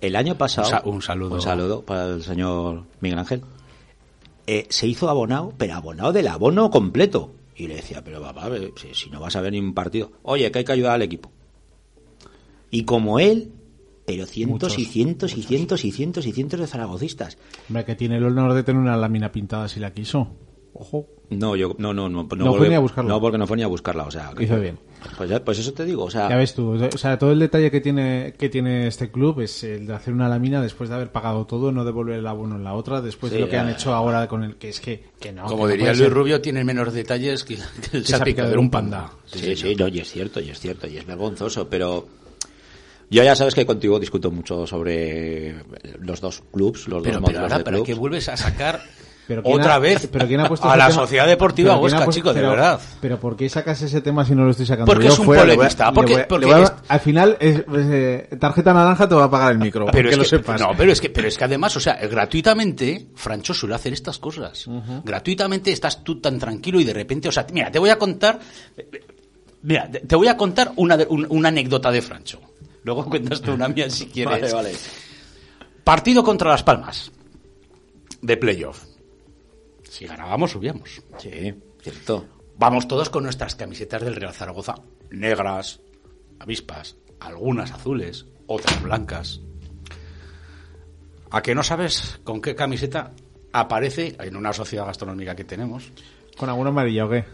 el 0.00 0.16
año 0.16 0.34
pasado, 0.36 0.66
Un 0.66 0.70
sa- 0.72 0.82
un 0.84 1.02
saludo. 1.02 1.34
un 1.36 1.40
saludo 1.40 1.82
para 1.82 2.06
el 2.06 2.24
señor 2.24 2.82
Miguel 3.00 3.20
Ángel, 3.20 3.42
eh, 4.48 4.66
se 4.70 4.88
hizo 4.88 5.08
abonado, 5.08 5.52
pero 5.56 5.74
abonado 5.74 6.12
del 6.12 6.26
abono 6.26 6.68
completo. 6.72 7.30
Y 7.54 7.66
le 7.66 7.76
decía, 7.76 8.02
pero 8.02 8.20
papá, 8.20 8.50
si, 8.92 9.10
no 9.10 9.20
vas 9.20 9.36
a 9.36 9.40
ver 9.40 9.52
ni 9.52 9.60
un 9.60 9.74
partido, 9.74 10.12
oye, 10.22 10.50
que 10.50 10.60
hay 10.60 10.64
que 10.64 10.72
ayudar 10.72 10.92
al 10.92 11.02
equipo. 11.02 11.30
Y 12.70 12.84
como 12.84 13.18
él, 13.18 13.52
pero 14.06 14.26
cientos 14.26 14.70
Muchos, 14.70 14.78
y 14.78 14.84
cientos 14.86 15.36
y 15.36 15.42
cientos 15.42 15.84
y 15.84 15.92
cientos 15.92 16.26
y 16.26 16.32
cientos 16.32 16.60
de 16.60 16.66
zaragocistas. 16.66 17.36
Hombre, 17.68 17.84
que 17.84 17.94
tiene 17.94 18.16
el 18.16 18.24
honor 18.24 18.54
de 18.54 18.62
tener 18.62 18.80
una 18.80 18.96
lámina 18.96 19.30
pintada 19.30 19.68
si 19.68 19.80
la 19.80 19.92
quiso. 19.92 20.28
Ojo. 20.74 21.06
No, 21.30 21.54
yo, 21.56 21.74
no, 21.78 21.92
no, 21.92 22.08
no. 22.08 22.22
No, 22.24 22.36
No 22.36 22.44
fue 22.50 22.58
porque- 22.58 22.68
ni 22.70 22.74
a 22.74 22.78
buscarla. 22.78 23.08
No, 23.10 23.20
porque 23.20 23.38
no 23.38 23.46
fue 23.46 23.56
ni 23.58 23.62
a 23.62 23.66
buscarla, 23.66 24.04
o 24.04 24.10
sea. 24.10 24.32
que- 24.36 24.44
Hizo 24.44 24.58
bien. 24.58 24.78
Pues, 25.16 25.28
ya- 25.28 25.44
pues 25.44 25.58
eso 25.58 25.72
te 25.72 25.84
digo, 25.84 26.04
o 26.04 26.10
sea. 26.10 26.28
Ya 26.28 26.36
ves 26.36 26.54
tú, 26.54 26.70
o 26.82 26.98
sea, 26.98 27.18
todo 27.18 27.32
el 27.32 27.38
detalle 27.40 27.70
que 27.70 27.80
tiene 27.80 28.34
que 28.38 28.48
tiene 28.48 28.86
este 28.86 29.10
club 29.10 29.40
es 29.40 29.64
el 29.64 29.86
de 29.86 29.94
hacer 29.94 30.14
una 30.14 30.28
lámina 30.28 30.62
después 30.62 30.88
de 30.88 30.94
haber 30.96 31.10
pagado 31.10 31.44
todo, 31.46 31.72
no 31.72 31.84
devolver 31.84 32.18
el 32.18 32.26
abono 32.26 32.56
en 32.56 32.64
la 32.64 32.74
otra, 32.74 33.00
después 33.02 33.30
Sí, 33.32 33.36
de 33.36 33.42
lo 33.44 33.48
que 33.48 33.56
ya, 33.56 33.62
han 33.62 33.68
ya, 33.68 33.72
hecho 33.74 33.92
ahora 33.94 34.28
con 34.28 34.44
el 34.44 34.56
que 34.56 34.68
es 34.70 34.80
que, 34.80 35.04
que 35.20 35.32
no. 35.32 35.44
Como 35.46 35.66
que 35.66 35.72
diría 35.72 35.88
Luis 35.88 35.98
ser. 35.98 36.12
Rubio, 36.12 36.40
tiene 36.40 36.64
menos 36.64 36.92
detalles 36.92 37.44
que, 37.44 37.56
que 37.56 37.96
el 37.98 38.02
Que 38.04 38.08
salpicadero 38.08 38.52
de 38.54 38.58
un 38.58 38.70
panda. 38.70 39.10
Sí, 39.26 39.56
sí, 39.56 39.74
no, 39.74 39.88
y 39.88 39.98
es 39.98 40.10
cierto, 40.10 40.40
y 40.40 40.50
es 40.50 40.58
cierto, 40.60 40.86
y 40.86 40.96
es 40.96 41.04
vergonzoso, 41.06 41.68
pero 41.68 42.06
yo 43.10 43.22
ya 43.24 43.34
sabes 43.34 43.54
que 43.54 43.66
contigo 43.66 43.98
discuto 44.00 44.30
mucho 44.30 44.66
sobre 44.66 45.54
los 46.00 46.20
dos 46.20 46.42
clubs, 46.52 46.88
los 46.88 47.02
Pero, 47.02 47.20
dos 47.20 47.20
pero 47.20 47.20
modelos 47.20 47.42
ahora, 47.42 47.58
de 47.58 47.64
¿para 47.64 47.76
clubs. 47.78 47.86
qué 47.86 47.94
vuelves 47.94 48.28
a 48.28 48.36
sacar 48.36 48.82
Pero 49.32 49.42
¿quién 49.42 49.60
otra 49.60 49.74
ha- 49.74 49.78
vez 49.78 50.06
pero 50.12 50.26
¿quién 50.26 50.40
ha 50.40 50.48
puesto 50.48 50.68
a 50.70 50.76
la 50.76 50.88
tema? 50.88 51.00
Sociedad 51.00 51.26
Deportiva 51.26 51.70
Pero 51.70 51.80
¿quién 51.80 51.92
ha 51.94 51.96
Huesca, 51.98 52.04
puesto- 52.04 52.18
chico, 52.20 52.34
de 52.34 52.40
verdad? 52.42 52.80
Pero 53.00 53.18
¿por 53.18 53.36
qué 53.36 53.48
sacas 53.48 53.80
ese 53.82 54.00
tema 54.00 54.24
si 54.24 54.34
no 54.34 54.44
lo 54.44 54.50
estoy 54.50 54.66
sacando? 54.66 54.86
Porque 54.92 55.06
yo 55.06 55.12
es 55.12 55.18
un 55.18 55.24
fuera? 55.26 55.44
Le 55.44 55.56
voy 55.56 55.66
a- 55.66 55.68
polemista, 55.68 55.86
le 55.88 55.92
porque- 55.94 56.12
voy 56.12 56.20
a- 56.20 56.22
le 56.22 56.26
porque 56.28 56.46
voy 56.46 56.54
a- 56.54 56.62
es- 56.64 56.72
al 56.88 57.00
final 57.00 57.36
es, 57.40 57.62
eh, 57.76 58.28
tarjeta 58.38 58.72
naranja 58.74 59.08
te 59.08 59.14
va 59.14 59.24
a 59.24 59.30
pagar 59.30 59.52
el 59.52 59.58
micro, 59.58 59.86
Pero 59.92 60.08
que 60.08 60.12
es 60.14 60.18
lo 60.18 60.22
que, 60.24 60.28
sepas. 60.28 60.60
no, 60.60 60.70
pero 60.76 60.92
es 60.92 61.00
que, 61.00 61.10
pero 61.10 61.28
es 61.28 61.38
que 61.38 61.44
además, 61.44 61.76
o 61.76 61.80
sea, 61.80 61.94
gratuitamente, 62.06 63.08
Francho 63.14 63.54
suele 63.54 63.74
hacer 63.74 63.92
estas 63.92 64.18
cosas. 64.18 64.66
Gratuitamente 65.04 65.72
estás 65.72 66.02
tú 66.04 66.20
tan 66.20 66.38
tranquilo 66.38 66.80
y 66.80 66.84
de 66.84 66.92
repente, 66.92 67.28
o 67.28 67.32
sea, 67.32 67.46
mira, 67.52 67.70
te 67.70 67.78
voy 67.78 67.90
a 67.90 67.98
contar, 67.98 68.38
mira, 69.62 69.90
te 69.90 70.16
voy 70.16 70.28
a 70.28 70.36
contar 70.36 70.72
una, 70.76 70.98
una 71.28 71.48
anécdota 71.48 71.90
de 71.90 72.02
Francho. 72.02 72.40
Luego 72.84 73.04
cuentas 73.10 73.40
tú 73.40 73.52
una 73.52 73.68
mía 73.68 73.88
si 73.90 74.06
quieres. 74.12 74.52
Vale, 74.52 74.52
vale. 74.52 74.72
Partido 75.84 76.22
contra 76.22 76.50
Las 76.50 76.62
Palmas. 76.62 77.10
De 78.20 78.36
playoff. 78.36 78.84
Si 79.92 80.06
ganábamos, 80.06 80.52
subíamos. 80.52 81.02
Sí, 81.18 81.54
cierto. 81.82 82.26
Vamos 82.56 82.88
todos 82.88 83.10
con 83.10 83.24
nuestras 83.24 83.56
camisetas 83.56 84.00
del 84.00 84.16
Real 84.16 84.32
Zaragoza. 84.32 84.76
Negras, 85.10 85.80
avispas, 86.38 86.96
algunas 87.20 87.72
azules, 87.72 88.24
otras 88.46 88.82
blancas. 88.82 89.42
¿A 91.30 91.42
que 91.42 91.54
no 91.54 91.62
sabes 91.62 92.20
con 92.24 92.40
qué 92.40 92.54
camiseta 92.54 93.12
aparece 93.52 94.16
en 94.18 94.34
una 94.34 94.54
sociedad 94.54 94.86
gastronómica 94.86 95.36
que 95.36 95.44
tenemos? 95.44 95.92
¿Con 96.38 96.48
alguna 96.48 96.70
amarilla 96.70 97.04
o 97.04 97.10
qué? 97.10 97.26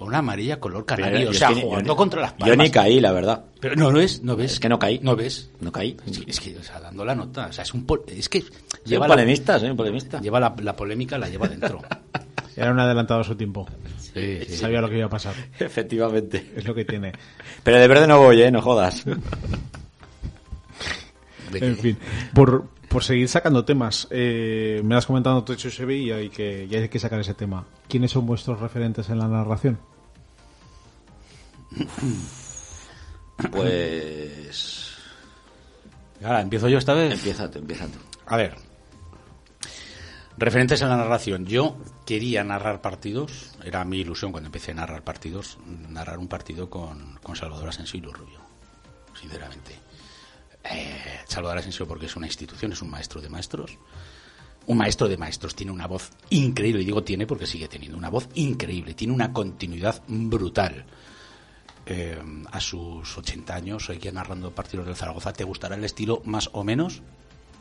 Una 0.00 0.18
amarilla 0.18 0.60
color 0.60 0.84
canario. 0.84 1.18
yo 1.20 1.28
O 1.28 1.32
es 1.32 1.38
sea, 1.38 1.48
que 1.48 1.62
jugando 1.62 1.86
yo 1.88 1.92
ni- 1.94 1.96
contra 1.96 2.20
las 2.20 2.32
Yo 2.32 2.38
palmas. 2.38 2.58
ni 2.58 2.70
caí, 2.70 3.00
la 3.00 3.12
verdad. 3.12 3.44
Pero 3.60 3.76
no, 3.76 3.90
no 3.92 3.98
ves, 3.98 4.22
no 4.22 4.36
ves. 4.36 4.52
Es 4.52 4.60
que 4.60 4.68
no 4.68 4.78
caí. 4.78 4.98
No 5.02 5.16
ves. 5.16 5.50
No 5.60 5.72
caí. 5.72 5.96
Sí, 6.10 6.24
es 6.26 6.40
que, 6.40 6.56
o 6.58 6.62
sea, 6.62 6.80
dando 6.80 7.04
la 7.04 7.14
nota. 7.14 7.46
O 7.46 7.52
sea, 7.52 7.62
es 7.64 7.72
un. 7.72 7.86
pol- 7.86 8.02
Es 8.08 8.28
que 8.28 8.44
Lleva 8.84 9.08
la, 9.08 9.14
polemistas, 9.14 9.62
¿eh? 9.62 9.72
Polemista. 9.74 10.20
lleva 10.20 10.38
la, 10.40 10.54
la 10.62 10.76
polémica, 10.76 11.16
la 11.16 11.28
lleva 11.28 11.48
dentro. 11.48 11.80
Era 12.56 12.70
un 12.70 12.78
adelantado 12.78 13.20
a 13.20 13.24
su 13.24 13.34
tiempo. 13.34 13.66
Sí, 13.98 14.40
sí. 14.46 14.56
Sabía 14.58 14.80
lo 14.80 14.88
que 14.88 14.98
iba 14.98 15.06
a 15.06 15.10
pasar. 15.10 15.34
Efectivamente. 15.58 16.52
Es 16.54 16.64
lo 16.66 16.74
que 16.74 16.84
tiene. 16.84 17.12
Pero 17.62 17.78
de 17.78 17.88
verde 17.88 18.06
no 18.06 18.18
voy, 18.20 18.42
¿eh? 18.42 18.50
No 18.50 18.60
jodas. 18.62 19.04
En 21.52 21.76
fin, 21.76 21.96
por, 22.34 22.66
por 22.94 23.02
seguir 23.02 23.28
sacando 23.28 23.64
temas, 23.64 24.06
eh, 24.12 24.80
me 24.84 24.94
has 24.94 25.04
comentado 25.04 25.36
en 25.40 25.44
Techo 25.44 25.68
Sevilla 25.68 26.20
y 26.20 26.30
que 26.30 26.68
ya 26.68 26.78
hay 26.78 26.88
que 26.88 27.00
sacar 27.00 27.18
ese 27.18 27.34
tema. 27.34 27.66
¿Quiénes 27.88 28.12
son 28.12 28.24
vuestros 28.24 28.60
referentes 28.60 29.08
en 29.08 29.18
la 29.18 29.26
narración? 29.26 29.80
Pues... 33.50 34.96
Ahora, 36.22 36.40
empiezo 36.40 36.68
yo 36.68 36.78
esta 36.78 36.94
vez. 36.94 37.14
Empieza 37.14 37.50
tú, 37.50 37.58
empieza 37.58 37.88
tú. 37.88 37.98
A 38.26 38.36
ver. 38.36 38.54
Referentes 40.38 40.80
en 40.80 40.88
la 40.88 40.96
narración. 40.96 41.46
Yo 41.46 41.76
quería 42.06 42.44
narrar 42.44 42.80
partidos. 42.80 43.56
Era 43.64 43.84
mi 43.84 43.98
ilusión 43.98 44.30
cuando 44.30 44.46
empecé 44.46 44.70
a 44.70 44.74
narrar 44.74 45.02
partidos. 45.02 45.58
Narrar 45.88 46.18
un 46.18 46.28
partido 46.28 46.70
con, 46.70 47.18
con 47.24 47.34
Salvador 47.34 47.70
Asensio 47.70 47.98
y 47.98 48.02
Luis 48.02 48.16
Rubio. 48.16 48.38
Sinceramente. 49.20 49.83
Eh, 50.64 51.20
Salvador 51.26 51.58
Asensio 51.58 51.86
porque 51.86 52.06
es 52.06 52.16
una 52.16 52.26
institución, 52.26 52.72
es 52.72 52.82
un 52.82 52.90
maestro 52.90 53.20
de 53.20 53.28
maestros. 53.28 53.78
Un 54.66 54.78
maestro 54.78 55.08
de 55.08 55.16
maestros. 55.16 55.54
Tiene 55.54 55.72
una 55.72 55.86
voz 55.86 56.10
increíble. 56.30 56.82
Y 56.82 56.86
digo 56.86 57.04
tiene 57.04 57.26
porque 57.26 57.46
sigue 57.46 57.68
teniendo 57.68 57.98
una 57.98 58.08
voz 58.08 58.28
increíble. 58.34 58.94
Tiene 58.94 59.12
una 59.12 59.32
continuidad 59.32 60.02
brutal. 60.06 60.84
Eh, 61.86 62.18
a 62.50 62.60
sus 62.60 63.18
80 63.18 63.54
años, 63.54 63.84
seguía 63.84 64.10
narrando 64.10 64.54
partidos 64.54 64.86
del 64.86 64.96
Zaragoza. 64.96 65.34
¿Te 65.34 65.44
gustará 65.44 65.76
el 65.76 65.84
estilo 65.84 66.22
más 66.24 66.48
o 66.54 66.64
menos? 66.64 67.02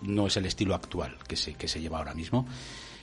No 0.01 0.27
es 0.27 0.37
el 0.37 0.45
estilo 0.45 0.75
actual 0.75 1.17
que 1.27 1.35
se, 1.35 1.55
que 1.55 1.67
se 1.67 1.81
lleva 1.81 1.97
ahora 1.97 2.13
mismo, 2.13 2.47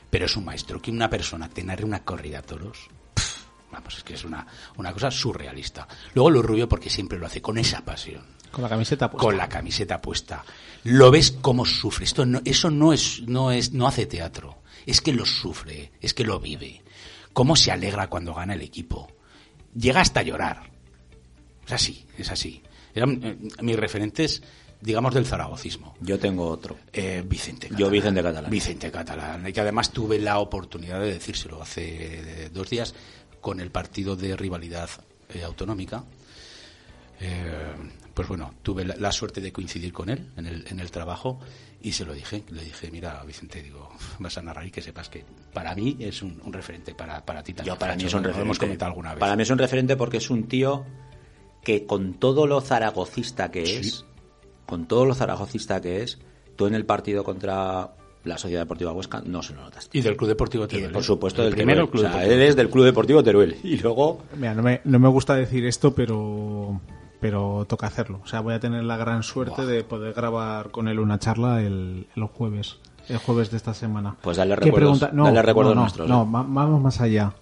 pero 0.08 0.24
es 0.24 0.36
un 0.36 0.46
maestro. 0.46 0.80
Que 0.80 0.90
una 0.90 1.10
persona 1.10 1.50
te 1.50 1.62
una 1.84 2.04
corrida 2.04 2.38
a 2.38 2.42
toros, 2.42 2.88
vamos, 3.70 3.98
es 3.98 4.02
que 4.02 4.14
es 4.14 4.24
una, 4.24 4.46
una 4.78 4.94
cosa 4.94 5.10
surrealista. 5.10 5.86
Luego 6.14 6.30
lo 6.30 6.42
rubio 6.42 6.68
porque 6.68 6.88
siempre 6.88 7.18
lo 7.18 7.26
hace 7.26 7.42
con 7.42 7.58
esa 7.58 7.84
pasión 7.84 8.39
Con 8.50 8.62
la 8.62 8.68
camiseta 8.68 9.10
puesta. 9.10 9.26
con 9.26 9.36
la 9.36 9.48
camiseta 9.48 10.00
puesta. 10.00 10.44
Lo 10.84 11.10
ves 11.10 11.32
cómo 11.40 11.64
sufre. 11.64 12.04
Esto 12.04 12.26
no, 12.26 12.40
eso 12.44 12.70
no 12.70 12.92
es, 12.92 13.22
no 13.26 13.52
es, 13.52 13.72
no 13.72 13.86
hace 13.86 14.06
teatro. 14.06 14.58
Es 14.86 15.00
que 15.00 15.12
lo 15.12 15.24
sufre, 15.26 15.92
es 16.00 16.14
que 16.14 16.24
lo 16.24 16.40
vive. 16.40 16.82
Cómo 17.32 17.54
se 17.54 17.70
alegra 17.70 18.08
cuando 18.08 18.34
gana 18.34 18.54
el 18.54 18.62
equipo. 18.62 19.12
Llega 19.74 20.00
hasta 20.00 20.20
a 20.20 20.22
llorar. 20.22 20.70
Es 21.66 21.72
así, 21.72 22.04
es 22.18 22.30
así. 22.30 22.62
Eran 22.94 23.20
eh, 23.22 23.36
mis 23.62 23.76
referentes, 23.76 24.42
digamos, 24.80 25.14
del 25.14 25.26
zaragocismo. 25.26 25.94
Yo 26.00 26.18
tengo 26.18 26.48
otro. 26.48 26.76
Eh, 26.92 27.22
Vicente 27.24 27.68
Yo 27.76 27.88
Vicente 27.88 28.22
Catalán. 28.22 28.50
Vicente 28.50 28.90
Catalán. 28.90 29.46
Y 29.46 29.52
que 29.52 29.60
además 29.60 29.92
tuve 29.92 30.18
la 30.18 30.38
oportunidad 30.38 31.00
de 31.00 31.12
decírselo 31.12 31.62
hace 31.62 32.44
eh, 32.44 32.50
dos 32.52 32.68
días 32.68 32.94
con 33.40 33.60
el 33.60 33.70
partido 33.70 34.16
de 34.16 34.36
rivalidad 34.36 34.90
eh, 35.28 35.42
autonómica. 35.44 36.04
Eh, 37.20 37.74
pues 38.20 38.28
bueno, 38.28 38.52
tuve 38.62 38.84
la, 38.84 38.96
la 38.96 39.12
suerte 39.12 39.40
de 39.40 39.50
coincidir 39.50 39.92
con 39.94 40.10
él 40.10 40.28
en 40.36 40.44
el, 40.46 40.66
en 40.68 40.78
el 40.78 40.90
trabajo 40.90 41.40
y 41.80 41.92
se 41.92 42.04
lo 42.04 42.12
dije. 42.12 42.44
Le 42.50 42.62
dije, 42.62 42.90
mira, 42.90 43.22
Vicente, 43.26 43.62
digo, 43.62 43.88
vas 44.18 44.36
a 44.36 44.42
narrar 44.42 44.66
y 44.66 44.70
que 44.70 44.82
sepas 44.82 45.08
que 45.08 45.24
para 45.54 45.74
mí 45.74 45.96
es 46.00 46.20
un, 46.22 46.38
un 46.44 46.52
referente, 46.52 46.94
para, 46.94 47.24
para 47.24 47.42
ti 47.42 47.54
también. 47.54 47.74
Yo 47.74 47.78
para 47.78 47.96
mí 47.96 48.04
es 48.04 48.12
un 48.12 48.20
referente. 48.22 48.42
hemos 48.42 48.58
comentado 48.58 48.90
alguna 48.90 49.10
vez. 49.14 49.20
Para 49.20 49.36
mí 49.36 49.42
es 49.42 49.50
un 49.50 49.58
referente 49.58 49.96
porque 49.96 50.18
es 50.18 50.28
un 50.28 50.44
tío 50.48 50.84
que 51.62 51.86
con 51.86 52.14
todo 52.14 52.46
lo 52.46 52.60
zaragocista 52.60 53.50
que 53.50 53.64
Sí. 53.64 53.76
es, 53.76 54.04
con 54.66 54.86
todo 54.86 55.06
lo 55.06 55.14
zaragocista 55.14 55.80
que 55.80 56.02
es, 56.02 56.18
tú 56.56 56.66
en 56.66 56.74
el 56.74 56.84
partido 56.84 57.24
contra 57.24 57.94
la 58.24 58.36
Sociedad 58.36 58.60
Deportiva 58.62 58.92
Huesca 58.92 59.22
no 59.24 59.42
se 59.42 59.54
lo 59.54 59.62
notaste. 59.62 59.96
Y 59.96 60.02
del 60.02 60.14
Club 60.14 60.28
Deportivo 60.28 60.64
Y, 60.64 60.68
Teruel. 60.68 60.92
por 60.92 61.02
supuesto, 61.02 61.40
el 61.42 61.48
del 61.48 61.54
primero 61.54 61.86
Teruel. 61.86 61.86
el 61.86 61.90
Club 61.90 62.00
O 62.00 62.02
sea, 62.02 62.10
Deportivo 62.20 62.42
él 62.42 62.48
es 62.50 62.56
del 62.56 62.68
Club 62.70 62.84
Deportivo 62.84 63.22
Teruel. 63.22 63.56
Y 63.62 63.78
luego, 63.78 64.22
Mira, 64.36 64.54
no 64.54 64.62
me, 64.62 64.80
no 64.84 64.98
me 64.98 65.08
gusta 65.08 65.34
decir 65.34 65.64
esto, 65.64 65.94
pero 65.94 66.78
pero 67.20 67.64
toca 67.68 67.86
hacerlo. 67.86 68.20
O 68.24 68.26
sea, 68.26 68.40
voy 68.40 68.54
a 68.54 68.60
tener 68.60 68.82
la 68.84 68.96
gran 68.96 69.22
suerte 69.22 69.66
de 69.66 69.84
poder 69.84 70.14
grabar 70.14 70.70
con 70.70 70.88
él 70.88 70.98
una 70.98 71.18
charla 71.18 71.60
el, 71.62 72.06
el 72.16 72.24
jueves. 72.24 72.78
El 73.08 73.18
jueves 73.18 73.50
de 73.50 73.56
esta 73.56 73.74
semana. 73.74 74.16
Pues 74.22 74.36
dale 74.36 74.54
¿Qué 74.56 74.66
recuerdos- 74.70 74.98
pregunta? 75.00 75.10
No, 75.12 75.24
dale 75.24 75.42
recuerdos 75.42 75.74
no, 75.74 75.80
no, 75.80 75.82
nuestros, 75.82 76.08
No, 76.08 76.22
eh. 76.22 76.26
va- 76.32 76.44
vamos 76.46 76.80
más 76.80 77.00
allá. 77.00 77.32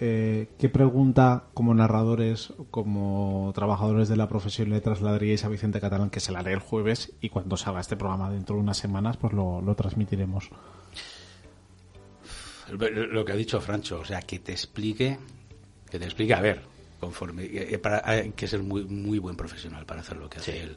eh, 0.00 0.48
¿qué 0.58 0.68
pregunta 0.68 1.44
como 1.54 1.74
narradores, 1.74 2.52
como 2.70 3.50
trabajadores 3.54 4.08
de 4.08 4.16
la 4.16 4.28
profesión 4.28 4.70
le 4.70 4.80
trasladaríais 4.80 5.44
a 5.44 5.48
Vicente 5.48 5.80
Catalán 5.80 6.08
que 6.10 6.20
se 6.20 6.30
la 6.32 6.38
haré 6.38 6.52
el 6.52 6.60
jueves 6.60 7.12
y 7.20 7.28
cuando 7.30 7.56
salga 7.56 7.80
este 7.80 7.96
programa 7.96 8.30
dentro 8.30 8.54
de 8.56 8.62
unas 8.62 8.76
semanas 8.76 9.16
pues 9.16 9.32
lo, 9.32 9.60
lo 9.60 9.74
transmitiremos? 9.74 10.50
Lo 12.70 13.24
que 13.24 13.32
ha 13.32 13.36
dicho 13.36 13.60
Francho, 13.60 14.00
o 14.00 14.04
sea, 14.04 14.20
que 14.20 14.38
te 14.38 14.52
explique, 14.52 15.18
que 15.90 15.98
te 15.98 16.04
explique, 16.04 16.34
a 16.34 16.40
ver, 16.40 16.62
conforme, 17.00 17.44
para, 17.82 18.02
hay 18.04 18.30
que 18.32 18.46
ser 18.48 18.62
muy, 18.62 18.84
muy 18.84 19.18
buen 19.18 19.36
profesional 19.36 19.86
para 19.86 20.00
hacer 20.00 20.16
lo 20.16 20.28
que 20.28 20.38
hace 20.38 20.62
él, 20.62 20.76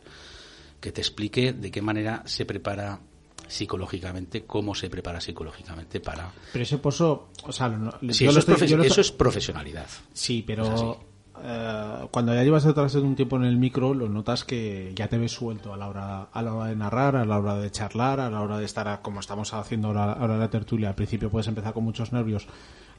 que 0.79 0.91
te 0.91 1.01
explique 1.01 1.53
de 1.53 1.71
qué 1.71 1.81
manera 1.81 2.23
se 2.25 2.45
prepara 2.45 2.99
psicológicamente, 3.47 4.43
cómo 4.45 4.73
se 4.75 4.89
prepara 4.89 5.19
psicológicamente 5.19 5.99
para... 5.99 6.31
Pero 6.53 6.63
ese 6.63 6.77
pozo, 6.77 7.27
o 7.43 7.51
sea, 7.51 7.67
no- 7.69 7.91
Sí, 8.13 8.25
yo 8.25 8.31
eso, 8.31 8.31
lo 8.31 8.31
es 8.31 8.37
estoy- 8.61 8.67
yo 8.67 8.77
lo 8.77 8.83
eso 8.83 9.01
es 9.01 9.11
profesionalidad. 9.11 9.87
Sí, 10.13 10.39
Es 10.39 10.45
pero 10.45 10.99
eh, 11.43 12.07
cuando 12.11 12.33
ya 12.33 12.43
llevas 12.43 12.63
detrás 12.63 12.93
de 12.93 13.01
un 13.01 13.15
tiempo 13.15 13.35
en 13.35 13.43
el 13.43 13.57
micro, 13.57 13.93
lo 13.93 14.07
notas 14.07 14.45
que 14.45 14.93
ya 14.95 15.07
te 15.09 15.17
ves 15.17 15.31
suelto 15.33 15.73
a 15.73 15.77
la 15.77 15.87
hora 15.89 16.21
a 16.31 16.41
la 16.41 16.53
hora 16.53 16.69
de 16.69 16.75
narrar, 16.75 17.15
a 17.17 17.25
la 17.25 17.37
hora 17.39 17.55
de 17.55 17.69
charlar, 17.71 18.19
a 18.19 18.29
la 18.29 18.41
hora 18.41 18.57
de 18.57 18.65
estar 18.65 18.87
a- 18.87 19.01
como 19.01 19.19
estamos 19.19 19.53
haciendo 19.53 19.89
ahora, 19.89 20.13
ahora 20.13 20.37
la 20.37 20.49
tertulia. 20.49 20.89
Al 20.89 20.95
principio 20.95 21.29
puedes 21.29 21.47
empezar 21.47 21.73
con 21.73 21.83
muchos 21.83 22.13
nervios. 22.13 22.47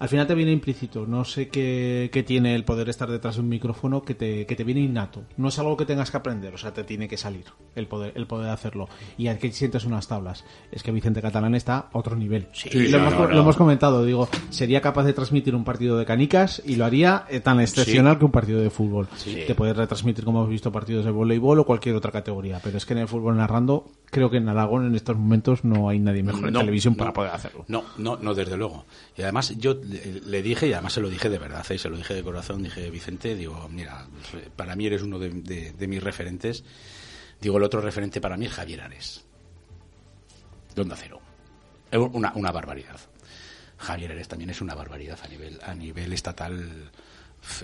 Al 0.03 0.09
final 0.09 0.27
te 0.27 0.35
viene 0.35 0.51
implícito. 0.51 1.07
No 1.07 1.25
sé 1.25 1.47
qué, 1.47 2.11
qué 2.13 2.25
tiene 2.25 2.57
el 2.57 2.65
poder 2.65 2.89
estar 2.89 3.09
detrás 3.09 3.37
de 3.37 3.43
un 3.43 3.49
micrófono 3.49 4.03
que 4.03 4.17
te, 4.17 4.47
que 4.47 4.57
te 4.57 4.65
viene 4.65 4.81
innato. 4.81 5.23
No 5.37 5.47
es 5.47 5.61
algo 5.61 5.77
que 5.77 5.87
tengas 5.87 6.11
que 6.11 6.17
aprender, 6.17 6.53
o 6.53 6.59
sea, 6.59 6.75
te 6.75 6.83
tiene 6.83 7.07
que 7.07 7.17
salir 7.17 7.45
el 7.77 7.87
poder, 7.87 8.13
el 8.17 8.27
poder 8.27 8.51
hacerlo. 8.51 8.89
Y 9.17 9.29
aquí 9.29 9.53
sientes 9.53 9.85
unas 9.85 10.09
tablas. 10.09 10.45
Es 10.73 10.83
que 10.83 10.91
Vicente 10.91 11.23
Catalán 11.23 11.55
está 11.55 11.77
a 11.79 11.91
otro 11.93 12.17
nivel. 12.17 12.49
Sí, 12.53 12.69
lo, 12.89 12.99
no, 12.99 13.07
hemos, 13.07 13.13
no, 13.13 13.29
lo 13.29 13.35
no. 13.35 13.41
hemos 13.43 13.57
comentado, 13.57 14.05
digo, 14.05 14.29
sería 14.51 14.81
capaz 14.81 15.05
de 15.05 15.13
transmitir 15.13 15.55
un 15.55 15.63
partido 15.63 15.97
de 15.97 16.05
canicas 16.05 16.61
y 16.67 16.75
lo 16.75 16.85
haría 16.85 17.25
eh, 17.29 17.39
tan 17.39 17.61
excepcional 17.61 18.19
que 18.19 18.25
un 18.25 18.33
partido 18.33 18.61
de 18.61 18.71
fútbol. 18.71 19.07
Te 19.25 19.55
puedes 19.55 19.77
retransmitir 19.77 20.25
como 20.25 20.41
hemos 20.41 20.51
visto 20.51 20.73
partidos 20.73 21.05
de 21.05 21.13
voleibol 21.13 21.61
o 21.61 21.65
cualquier 21.65 21.95
otra 21.95 22.11
categoría, 22.11 22.59
pero 22.61 22.77
es 22.77 22.85
que 22.85 22.95
en 22.95 22.99
el 22.99 23.07
fútbol 23.07 23.37
narrando, 23.37 23.89
creo 24.07 24.31
que 24.31 24.39
en 24.39 24.49
Aragón 24.49 24.85
en 24.85 24.97
estos 24.97 25.17
momentos 25.17 25.65
no 25.65 25.89
hay 25.89 26.01
nadie 26.01 26.25
mejor 26.25 26.49
en 26.49 26.55
televisión 26.55 26.97
para 26.97 27.13
poder 27.13 27.31
hacerlo. 27.31 27.65
No, 27.69 27.85
no, 27.99 28.17
no, 28.17 28.35
desde 28.35 28.57
luego. 28.57 28.85
Y 29.17 29.23
además 29.23 29.57
yo 29.59 29.77
le, 29.93 30.43
dije, 30.43 30.67
y 30.69 30.73
además 30.73 30.93
se 30.95 31.01
lo 31.01 31.09
dije 31.11 31.29
de 31.29 31.39
verdad, 31.39 31.65
¿eh? 31.71 31.79
se 31.79 31.89
lo 31.89 31.97
dije 31.97 32.15
de 32.15 32.23
corazón, 32.23 32.63
dije, 32.63 32.91
Vicente, 32.91 33.35
digo, 33.35 33.69
mira, 33.71 34.07
para 34.57 34.75
mí 34.77 34.87
eres 34.87 35.03
uno 35.03 35.19
de, 35.19 35.31
de- 35.31 35.73
de 35.73 35.87
mis 35.89 36.03
referentes. 36.03 36.65
Digo, 37.41 37.57
el 37.59 37.65
otro 37.65 37.81
referente 37.81 38.21
para 38.21 38.37
mí 38.37 38.47
es 38.47 38.53
Javier 38.53 38.81
Ares. 38.83 39.25
De 40.75 40.83
Onda 40.83 40.97
Cero. 40.97 41.21
Es 41.91 41.99
una, 41.99 42.33
una 42.35 42.53
barbaridad. 42.53 42.99
Javier 43.79 44.13
Ares 44.13 44.29
también 44.29 44.51
es 44.51 44.61
una 44.61 44.75
barbaridad 44.75 45.19
a 45.25 45.29
nivel, 45.29 45.59
a 45.63 45.75
nivel 45.75 46.13
estatal. 46.13 46.91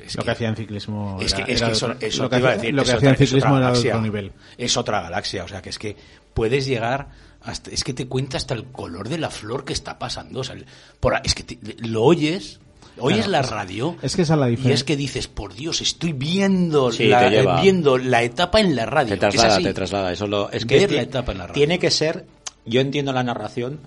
Es 0.05 0.17
lo 0.17 0.25
que 0.25 0.31
hacía 0.33 0.49
en 0.49 0.57
ciclismo 0.57 1.19
es 1.23 1.33
que, 1.33 1.43
era- 1.43 1.53
es 1.53 1.63
que 1.63 1.71
eso, 1.71 1.89
lo 2.23 2.29
que 2.31 2.39
iba 2.39 2.51
a 2.51 2.57
decir, 2.57 2.75
lo 2.75 2.83
es 2.83 2.91
que 2.91 2.97
hacía 2.97 3.09
en 3.11 3.15
otra- 3.15 3.23
es 3.25 3.29
ciclismo 3.31 3.57
era 3.59 3.67
de 3.67 3.73
otro 3.79 3.83
galaxia. 3.83 4.01
nivel. 4.03 4.33
Es 4.57 4.77
otra 4.77 5.01
galaxia, 5.03 5.45
o 5.45 5.49
sea 5.49 5.63
que 5.63 5.69
es 5.71 5.79
que 5.79 5.97
puedes 6.35 6.67
llegar 6.67 7.09
hasta, 7.43 7.71
es 7.71 7.85
que 7.85 7.95
te 7.95 8.07
cuenta 8.09 8.37
hasta 8.37 8.55
el 8.55 8.65
color 8.65 9.09
de 9.09 9.19
la 9.19 9.31
flor 9.31 9.65
que 9.65 9.73
está 9.73 9.99
pasando, 9.99 10.41
o 10.41 10.45
sea, 10.45 10.57
por, 11.01 11.15
es 11.25 11.35
que 11.35 11.43
te- 11.45 11.59
lo 11.87 12.03
oyes, 12.05 12.59
oyes 12.99 13.27
Claro, 13.27 13.31
la 13.31 13.43
radio 13.43 13.97
es 14.03 14.17
que 14.17 14.23
esa 14.23 14.35
es 14.35 14.41
la 14.41 14.49
y 14.49 14.51
diferencia. 14.51 14.75
es 14.75 14.85
que 14.85 14.97
dices, 14.97 15.29
por 15.29 15.55
Dios, 15.55 15.81
estoy 15.81 16.13
viendo, 16.13 16.91
Sí, 16.93 17.07
la, 17.07 17.61
viendo 17.63 17.97
la 17.97 18.23
etapa 18.23 18.61
en 18.61 18.75
la 18.75 18.87
radio. 18.87 19.09
Te 19.11 19.15
Es 19.15 19.21
traslada, 19.21 19.55
así. 19.55 19.63
te 19.65 19.73
traslada. 19.75 20.13
Eso 20.13 20.27
lo, 20.27 20.51
es 20.51 20.67
que 20.67 20.79
Ver 20.81 20.93
la 20.93 21.03
etapa 21.03 21.33
en 21.33 21.39
la 21.39 21.45
radio. 21.47 21.55
tiene 21.55 21.79
que 21.79 21.91
ser, 21.93 22.27
yo 22.67 22.81
entiendo 22.81 23.13
la 23.13 23.23
narración 23.23 23.79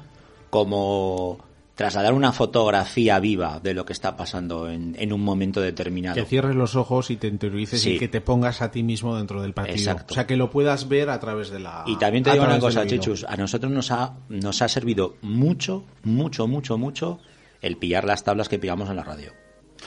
como 0.50 1.40
trasladar 1.82 2.14
una 2.14 2.32
fotografía 2.32 3.20
viva 3.20 3.60
de 3.62 3.74
lo 3.74 3.86
que 3.86 3.94
está 3.94 4.16
pasando 4.16 4.70
en, 4.70 4.96
en 5.00 5.12
un 5.14 5.22
momento 5.22 5.60
determinado. 5.62 6.16
Que 6.16 6.26
cierres 6.26 6.56
los 6.56 6.76
ojos 6.76 7.10
y 7.12 7.18
te 7.18 7.28
interiorices 7.28 7.82
Sí. 7.82 7.92
y 7.94 8.00
que 8.00 8.08
te 8.08 8.22
pongas 8.22 8.62
a 8.62 8.72
ti 8.72 8.84
mismo 8.84 9.16
dentro 9.18 9.42
del 9.42 9.54
partido. 9.54 9.78
Exacto. 9.78 10.14
O 10.14 10.16
sea, 10.16 10.26
que 10.28 10.36
lo 10.38 10.50
puedas 10.50 10.88
ver 10.88 11.10
a 11.10 11.20
través 11.20 11.50
de 11.50 11.60
la. 11.60 11.84
Y 11.88 11.98
también 11.98 12.24
te 12.24 12.32
digo 12.32 12.44
una 12.46 12.60
cosa. 12.60 12.86
Chichus, 12.88 13.24
a 13.26 13.36
nosotros 13.36 13.72
nos 13.72 13.92
ha, 13.92 14.14
nos 14.30 14.62
ha 14.62 14.68
servido 14.68 15.16
mucho, 15.22 15.84
mucho, 16.04 16.48
mucho, 16.48 16.78
mucho 16.78 17.20
el 17.62 17.78
pillar 17.78 18.06
las 18.06 18.24
tablas 18.24 18.48
que 18.50 18.60
pillamos 18.60 18.90
en 18.90 18.96
la 18.96 19.04
radio. 19.04 19.32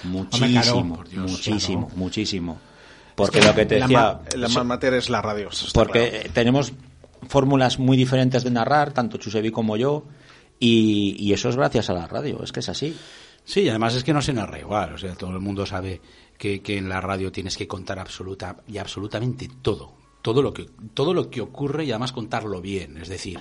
Muchísimo, 0.05 0.51
claro, 0.63 0.95
por 0.97 1.09
Dios, 1.09 1.31
muchísimo, 1.31 1.87
claro. 1.87 1.99
muchísimo. 1.99 2.59
Porque 3.15 3.39
Es 3.39 3.47
lo 3.47 3.55
que 3.55 3.65
te 3.67 3.79
la 3.79 3.87
decía... 3.87 4.01
ma- 4.01 4.21
La, 4.37 4.49
más 4.49 4.65
materia 4.67 4.99
es 4.99 5.09
la 5.09 5.23
radio. 5.23 5.49
porque 5.73 6.11
claro. 6.11 6.31
tenemos 6.35 6.73
fórmulas 7.29 7.79
muy 7.79 7.97
diferentes 7.97 8.43
de 8.45 8.51
narrar, 8.51 8.93
tanto 8.93 9.19
Chusevi 9.19 9.51
como 9.51 9.77
yo, 9.77 10.05
y, 10.59 11.17
y 11.19 11.33
eso 11.33 11.49
es 11.49 11.57
gracias 11.57 11.91
a 11.91 11.95
la 11.95 12.07
radio, 12.07 12.43
es 12.43 12.53
que 12.53 12.61
es 12.61 12.69
así. 12.69 12.97
Sí, 13.45 13.69
además 13.69 13.95
es 13.95 14.05
que 14.05 14.13
no 14.15 14.23
se 14.23 14.33
narra 14.33 14.59
igual. 14.59 14.95
O 14.95 14.99
sea, 14.99 15.15
todo 15.15 15.31
el 15.31 15.41
mundo 15.41 15.67
sabe 15.67 16.01
que, 16.39 16.63
que 16.63 16.79
en 16.79 16.89
la 16.89 17.01
radio 17.01 17.31
tienes 17.31 17.57
que 17.57 17.69
contar 17.69 17.99
absoluta 17.99 18.57
y 18.67 18.79
absolutamente 18.79 19.49
todo. 19.61 19.95
Todo 20.23 20.41
lo 20.41 20.55
que, 20.55 20.71
todo 20.95 21.13
lo 21.13 21.29
que 21.29 21.43
ocurre 21.43 21.85
y 21.85 21.91
además 21.91 22.13
contarlo 22.13 22.63
bien. 22.63 22.97
Es 22.97 23.09
decir, 23.09 23.39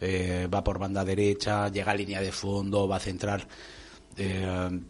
eh, 0.00 0.46
va 0.52 0.62
por 0.62 0.78
banda 0.78 1.04
derecha, 1.04 1.68
llega 1.70 1.92
a 1.92 1.94
línea 1.94 2.20
de 2.20 2.32
fondo, 2.32 2.86
va 2.86 2.96
a 2.96 3.00
centrar. 3.00 3.48
eh, 4.16 4.80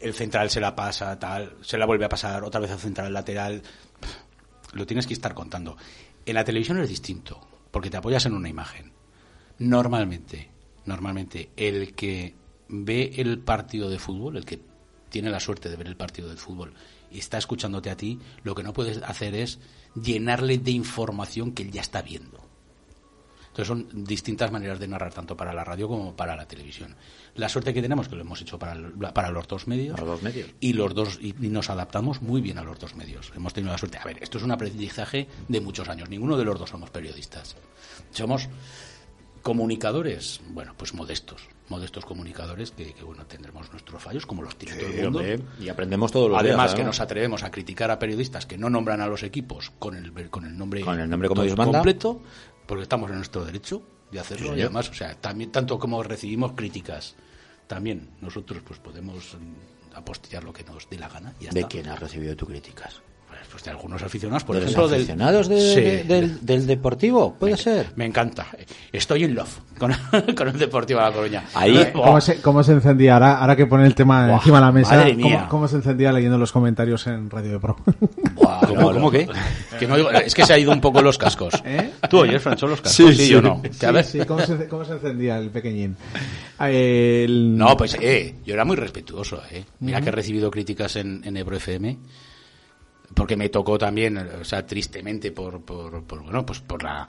el 0.00 0.14
central 0.14 0.50
se 0.50 0.60
la 0.60 0.74
pasa, 0.74 1.18
tal, 1.18 1.56
se 1.60 1.78
la 1.78 1.86
vuelve 1.86 2.06
a 2.06 2.08
pasar, 2.08 2.42
otra 2.42 2.60
vez 2.60 2.70
al 2.70 2.78
central 2.78 3.12
lateral. 3.12 3.62
Lo 4.72 4.86
tienes 4.86 5.06
que 5.06 5.14
estar 5.14 5.34
contando. 5.34 5.76
En 6.24 6.34
la 6.34 6.44
televisión 6.44 6.78
es 6.80 6.88
distinto, 6.88 7.40
porque 7.70 7.90
te 7.90 7.96
apoyas 7.96 8.24
en 8.26 8.34
una 8.34 8.48
imagen. 8.48 8.92
Normalmente, 9.58 10.50
normalmente, 10.88 11.50
el 11.56 11.94
que 11.94 12.34
ve 12.68 13.12
el 13.16 13.38
partido 13.38 13.88
de 13.88 13.98
fútbol, 13.98 14.36
el 14.36 14.44
que 14.44 14.60
tiene 15.10 15.30
la 15.30 15.40
suerte 15.40 15.68
de 15.68 15.76
ver 15.76 15.86
el 15.86 15.96
partido 15.96 16.28
de 16.28 16.36
fútbol 16.36 16.74
y 17.10 17.18
está 17.18 17.38
escuchándote 17.38 17.90
a 17.90 17.96
ti, 17.96 18.18
lo 18.42 18.54
que 18.54 18.62
no 18.62 18.72
puedes 18.72 19.02
hacer 19.02 19.34
es 19.34 19.58
llenarle 19.94 20.58
de 20.58 20.72
información 20.72 21.52
que 21.52 21.62
él 21.62 21.70
ya 21.70 21.80
está 21.80 22.02
viendo. 22.02 22.46
Entonces 23.58 23.66
son 23.90 24.04
distintas 24.04 24.52
maneras 24.52 24.78
de 24.78 24.86
narrar 24.86 25.12
tanto 25.12 25.36
para 25.36 25.52
la 25.52 25.64
radio 25.64 25.88
como 25.88 26.14
para 26.14 26.36
la 26.36 26.46
televisión. 26.46 26.94
La 27.34 27.48
suerte 27.48 27.74
que 27.74 27.82
tenemos 27.82 28.06
que 28.06 28.14
lo 28.14 28.20
hemos 28.20 28.40
hecho 28.40 28.56
para, 28.56 28.76
los 28.76 29.48
dos 29.48 29.66
medios, 29.66 29.94
Para 29.94 30.06
los 30.06 30.16
dos 30.16 30.22
medios. 30.22 30.50
y 30.60 30.74
los 30.74 30.94
dos 30.94 31.18
y, 31.20 31.34
y 31.44 31.48
nos 31.48 31.68
adaptamos 31.68 32.22
muy 32.22 32.40
bien 32.40 32.58
a 32.58 32.62
los 32.62 32.78
dos 32.78 32.94
medios. 32.94 33.32
Hemos 33.34 33.54
tenido 33.54 33.72
la 33.72 33.78
suerte. 33.78 33.98
A 33.98 34.04
ver, 34.04 34.22
esto 34.22 34.38
es 34.38 34.44
un 34.44 34.52
aprendizaje 34.52 35.26
de 35.48 35.60
muchos 35.60 35.88
años. 35.88 36.08
Ninguno 36.08 36.36
de 36.36 36.44
los 36.44 36.56
dos 36.56 36.70
somos 36.70 36.90
periodistas. 36.90 37.56
Somos 38.12 38.48
comunicadores, 39.42 40.40
bueno, 40.50 40.74
pues 40.76 40.94
modestos, 40.94 41.48
modestos 41.68 42.04
comunicadores 42.04 42.70
que, 42.70 42.92
que, 42.94 43.02
bueno, 43.04 43.26
tendremos 43.26 43.70
nuestros 43.70 44.02
fallos 44.02 44.26
como 44.26 44.42
los 44.42 44.56
tiene 44.56 44.76
todo 44.76 44.88
el 44.88 45.02
mundo. 45.04 45.18
hombre, 45.18 45.40
y 45.60 45.68
aprendemos 45.68 46.12
todos 46.12 46.30
los 46.30 46.38
Además 46.38 46.66
días. 46.70 46.74
que 46.74 46.80
¿no? 46.82 46.86
nos 46.88 47.00
atrevemos 47.00 47.42
a 47.42 47.50
criticar 47.50 47.90
a 47.90 47.98
periodistas 47.98 48.46
que 48.46 48.58
no 48.58 48.70
nombran 48.70 49.00
a 49.00 49.06
los 49.06 49.22
equipos 49.22 49.70
con 49.78 49.94
el 49.96 50.12
con 50.30 50.44
el 50.46 50.56
nombre 50.56 50.80
Con 50.82 51.00
el 51.00 51.08
nombre 51.10 51.28
como 51.28 51.42
manda. 51.44 51.64
completo, 51.64 52.22
porque 52.66 52.82
estamos 52.82 53.10
en 53.10 53.16
nuestro 53.16 53.44
derecho 53.44 53.82
de 54.10 54.20
hacerlo 54.20 54.52
Sí, 54.54 54.58
y 54.58 54.62
además, 54.62 54.88
o 54.90 54.94
sea, 54.94 55.14
también 55.20 55.52
tanto 55.52 55.78
como 55.78 56.02
recibimos 56.02 56.52
críticas, 56.52 57.14
también 57.66 58.10
nosotros 58.20 58.62
pues 58.66 58.78
podemos 58.80 59.34
mm, 59.34 59.96
apostillar 59.96 60.44
lo 60.44 60.52
que 60.52 60.64
nos 60.64 60.88
dé 60.88 60.98
la 60.98 61.08
gana 61.08 61.34
y 61.40 61.44
ya 61.44 61.50
¿De 61.50 61.60
está. 61.60 61.68
quién 61.68 61.88
has 61.88 62.00
recibido 62.00 62.34
tu 62.36 62.46
críticas? 62.46 63.02
Pues, 63.50 63.64
de 63.64 63.70
algunos 63.70 64.02
aficionados, 64.02 64.44
por 64.44 64.54
¿De 64.56 64.62
los 64.62 64.70
ejemplo, 64.70 64.88
del- 64.88 65.00
aficionados 65.00 65.48
de- 65.48 65.60
Sí, 65.60 65.80
de- 65.80 66.04
del, 66.04 66.46
del 66.46 66.66
Deportivo? 66.66 67.34
¿Puede 67.38 67.56
ser? 67.56 67.88
Me 67.96 68.04
encanta. 68.06 68.46
Estoy 68.92 69.24
en 69.24 69.34
love 69.34 69.58
con, 69.78 69.92
con 70.36 70.48
el 70.48 70.58
Deportivo 70.58 71.00
de 71.00 71.06
La 71.06 71.12
Coruña. 71.12 71.44
Ahí- 71.54 71.76
Eh, 71.76 71.90
¿Cómo 71.92 72.20
se, 72.20 72.40
cómo 72.40 72.62
se 72.62 72.72
encendía? 72.72 73.14
Ahora, 73.14 73.38
ahora 73.38 73.56
que 73.56 73.66
pone 73.66 73.84
el 73.86 73.94
tema 73.94 74.32
encima 74.32 74.58
de 74.60 74.64
la 74.66 74.72
mesa, 74.72 74.96
madre 74.96 75.14
¿cómo, 75.14 75.28
mía. 75.28 75.46
cómo 75.50 75.66
se 75.68 75.76
encendía 75.76 76.12
leyendo 76.12 76.38
los 76.38 76.52
comentarios 76.52 77.06
en 77.08 77.28
Radio 77.30 77.52
de 77.52 77.58
Pro? 77.60 77.76
¿Cómo, 78.36 78.74
no, 78.74 78.92
cómo 78.92 79.00
no. 79.00 79.10
que? 79.10 79.26
No 79.86 79.96
es 80.10 80.34
que 80.34 80.44
se 80.46 80.52
ha 80.52 80.58
ido 80.58 80.70
un 80.72 80.80
poco 80.80 81.02
los 81.02 81.18
cascos. 81.18 81.54
¿Eh? 81.64 81.90
¿Tú 82.08 82.18
oyes, 82.20 82.40
Francho, 82.42 82.66
los 82.68 82.80
cascos? 82.80 83.16
Sí, 83.16 83.28
yo 83.28 83.38
sí. 83.40 83.44
no. 83.44 83.60
Que 83.62 83.86
a 83.86 83.90
ver. 83.92 84.06
¿cómo 84.26 84.40
se, 84.40 84.68
cómo 84.68 84.84
se 84.84 84.92
encendía 84.92 85.38
el 85.38 85.50
pequeñín? 85.50 85.96
El- 86.60 87.56
No, 87.56 87.76
pues 87.76 87.96
eh, 88.00 88.34
yo 88.44 88.54
era 88.54 88.64
muy 88.64 88.76
respetuoso. 88.76 89.42
Eh. 89.50 89.64
Mira 89.80 90.00
que 90.00 90.08
he 90.08 90.12
recibido 90.12 90.50
críticas 90.50 90.96
en, 90.96 91.22
en 91.24 91.36
Ebro 91.36 91.56
FM, 91.56 91.96
porque 93.14 93.36
me 93.36 93.48
tocó 93.48 93.78
también, 93.78 94.18
o 94.18 94.44
sea, 94.44 94.66
tristemente 94.66 95.32
por, 95.32 95.60
por, 95.62 96.02
por, 96.04 96.22
bueno, 96.22 96.44
pues 96.46 96.60
por 96.60 96.82
la 96.82 97.06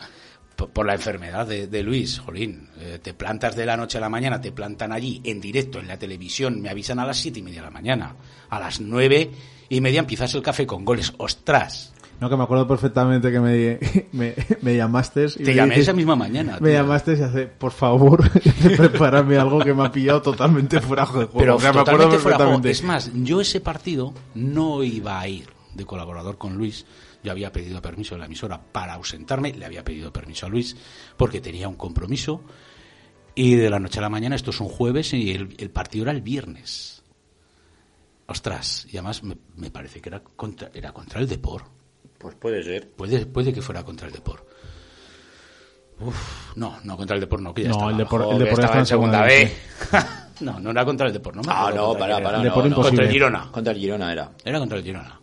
por, 0.56 0.70
por 0.72 0.86
la 0.86 0.94
enfermedad 0.96 1.48
de, 1.48 1.68
de 1.68 1.84
Luis, 1.84 2.20
Jolín. 2.20 2.68
Eh, 2.80 3.00
te 3.02 3.14
plantas 3.14 3.56
de 3.56 3.66
la 3.66 3.78
noche 3.78 3.98
a 3.98 4.02
la 4.02 4.10
mañana, 4.10 4.42
te 4.42 4.52
plantan 4.52 4.92
allí 4.92 5.22
en 5.24 5.40
directo 5.40 5.80
en 5.80 5.88
la 5.88 5.98
televisión, 5.98 6.62
me 6.62 6.70
avisan 6.70 7.00
a 7.00 7.06
las 7.06 7.18
siete 7.18 7.40
y 7.40 7.44
media 7.44 7.62
de 7.62 7.68
la 7.68 7.72
mañana, 7.72 8.16
a 8.50 8.60
las 8.60 8.82
nueve 8.82 9.32
y 9.70 9.80
media 9.82 10.00
empiezas 10.02 10.34
el 10.36 10.42
café 10.42 10.66
con 10.66 10.84
goles. 10.84 11.14
¡Ostras! 11.18 11.94
No, 12.20 12.30
que 12.30 12.36
me 12.36 12.44
acuerdo 12.44 12.68
perfectamente 12.68 13.32
que 13.32 13.40
me, 13.40 13.80
me, 14.12 14.36
me 14.62 14.76
llamaste. 14.76 15.28
Y 15.38 15.44
Te 15.44 15.52
me 15.52 15.56
llamé 15.56 15.76
dices- 15.76 15.84
esa 15.84 15.94
misma 15.94 16.18
mañana. 16.18 16.58
Me 16.60 16.72
tío. 16.72 16.80
llamaste 16.82 17.14
y 17.18 17.22
hace, 17.22 17.48
por 17.48 17.72
favor, 17.72 18.30
prepárame 18.76 19.38
algo 19.38 19.60
que 19.60 19.74
me 19.74 19.86
ha 19.86 19.92
pillado 19.92 20.22
totalmente 20.22 20.82
fuera 20.82 21.04
de 21.04 21.08
juego. 21.12 21.32
Pero 21.38 21.56
O 21.56 21.60
sea, 21.62 21.72
me 21.72 21.80
acuerdo 21.80 21.98
totalmente 22.10 22.18
fuera 22.22 22.38
de 22.38 22.44
juego. 22.44 22.62
perfectamente. 22.62 22.72
Es 22.72 22.84
más, 23.16 23.24
yo 23.26 23.40
ese 23.40 23.62
partido 23.62 24.14
no 24.36 24.84
iba 24.84 25.18
a 25.20 25.28
ir 25.30 25.48
de 25.74 25.86
colaborador 25.86 26.38
con 26.38 26.56
Luis. 26.56 26.86
Yo 27.24 27.32
había 27.32 27.52
pedido 27.52 27.82
permiso 27.82 28.16
de 28.16 28.20
la 28.20 28.26
emisora 28.26 28.62
para 28.62 28.94
ausentarme, 28.94 29.54
le 29.54 29.66
había 29.66 29.84
pedido 29.84 30.12
permiso 30.14 30.46
a 30.46 30.50
Luis 30.50 30.76
porque 31.18 31.42
tenía 31.42 31.68
un 31.68 31.76
compromiso. 31.76 32.42
Y 33.36 33.56
de 33.56 33.70
la 33.70 33.80
noche 33.80 34.00
a 34.00 34.02
la 34.02 34.10
mañana, 34.10 34.36
esto 34.36 34.50
es 34.52 34.60
un 34.60 34.68
jueves 34.70 35.14
y 35.14 35.32
el, 35.32 35.56
el 35.60 35.70
partido 35.70 36.04
era 36.04 36.12
el 36.12 36.22
viernes. 36.22 37.04
Ostras, 38.28 38.86
y 38.92 38.98
además 38.98 39.24
me, 39.24 39.38
me 39.56 39.72
parece 39.72 40.02
que 40.02 40.10
era 40.10 40.20
contra, 40.22 40.70
era 40.74 40.92
contra 40.92 41.20
el 41.20 41.28
Depor. 41.28 41.64
Pues 42.18 42.36
puede 42.36 42.62
ser. 42.64 42.90
Puede, 42.92 43.26
puede 43.26 43.54
que 43.54 43.62
fuera 43.62 43.84
contra 43.84 44.08
el 44.08 44.14
Depor. 44.14 44.46
Uf, 46.02 46.56
no, 46.56 46.78
no, 46.84 46.96
contra 46.96 47.16
el 47.16 47.22
Depor 47.22 47.42
no, 47.42 47.54
que 47.54 47.64
ya 47.64 47.70
No, 47.70 47.76
estaba. 47.76 47.92
el 47.92 47.98
Depor- 47.98 48.32
el 48.34 48.40
Depor 48.40 48.60
estaba 48.60 48.66
está 48.68 48.80
en 48.80 48.86
segunda 48.86 49.28
segunda 49.30 49.50
B. 49.92 50.16
no, 50.42 50.60
no 50.60 50.72
era 50.72 50.86
contra 50.86 51.08
el 51.08 51.14
Depor, 51.14 51.36
no 51.36 51.42
me 51.42 51.52
Ah, 51.52 51.72
no, 51.76 51.88
contra 51.88 52.08
para, 52.08 52.24
para. 52.24 52.38
no, 52.44 52.44
no. 52.70 52.76
Contra 52.76 53.06
el 53.06 53.12
Girona. 53.12 53.52
Contra 53.52 53.74
el 53.74 53.80
Girona 53.80 54.12
era. 54.12 54.32
Era 54.46 54.60
contra 54.60 54.78
el 54.78 54.84
Girona. 54.84 55.19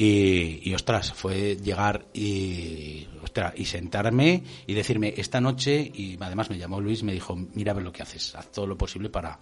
Y, 0.00 0.60
y, 0.62 0.74
ostras, 0.74 1.12
fue 1.12 1.56
llegar 1.56 2.06
y, 2.14 3.08
ostras, 3.20 3.52
y 3.56 3.64
sentarme 3.64 4.44
y 4.64 4.74
decirme 4.74 5.12
esta 5.16 5.40
noche, 5.40 5.90
y 5.92 6.16
además 6.20 6.48
me 6.50 6.56
llamó 6.56 6.80
Luis, 6.80 7.02
me 7.02 7.12
dijo, 7.12 7.34
mira 7.34 7.72
a 7.72 7.74
ver 7.74 7.82
lo 7.82 7.92
que 7.92 8.02
haces, 8.04 8.32
haz 8.36 8.52
todo 8.52 8.68
lo 8.68 8.78
posible 8.78 9.10
para, 9.10 9.40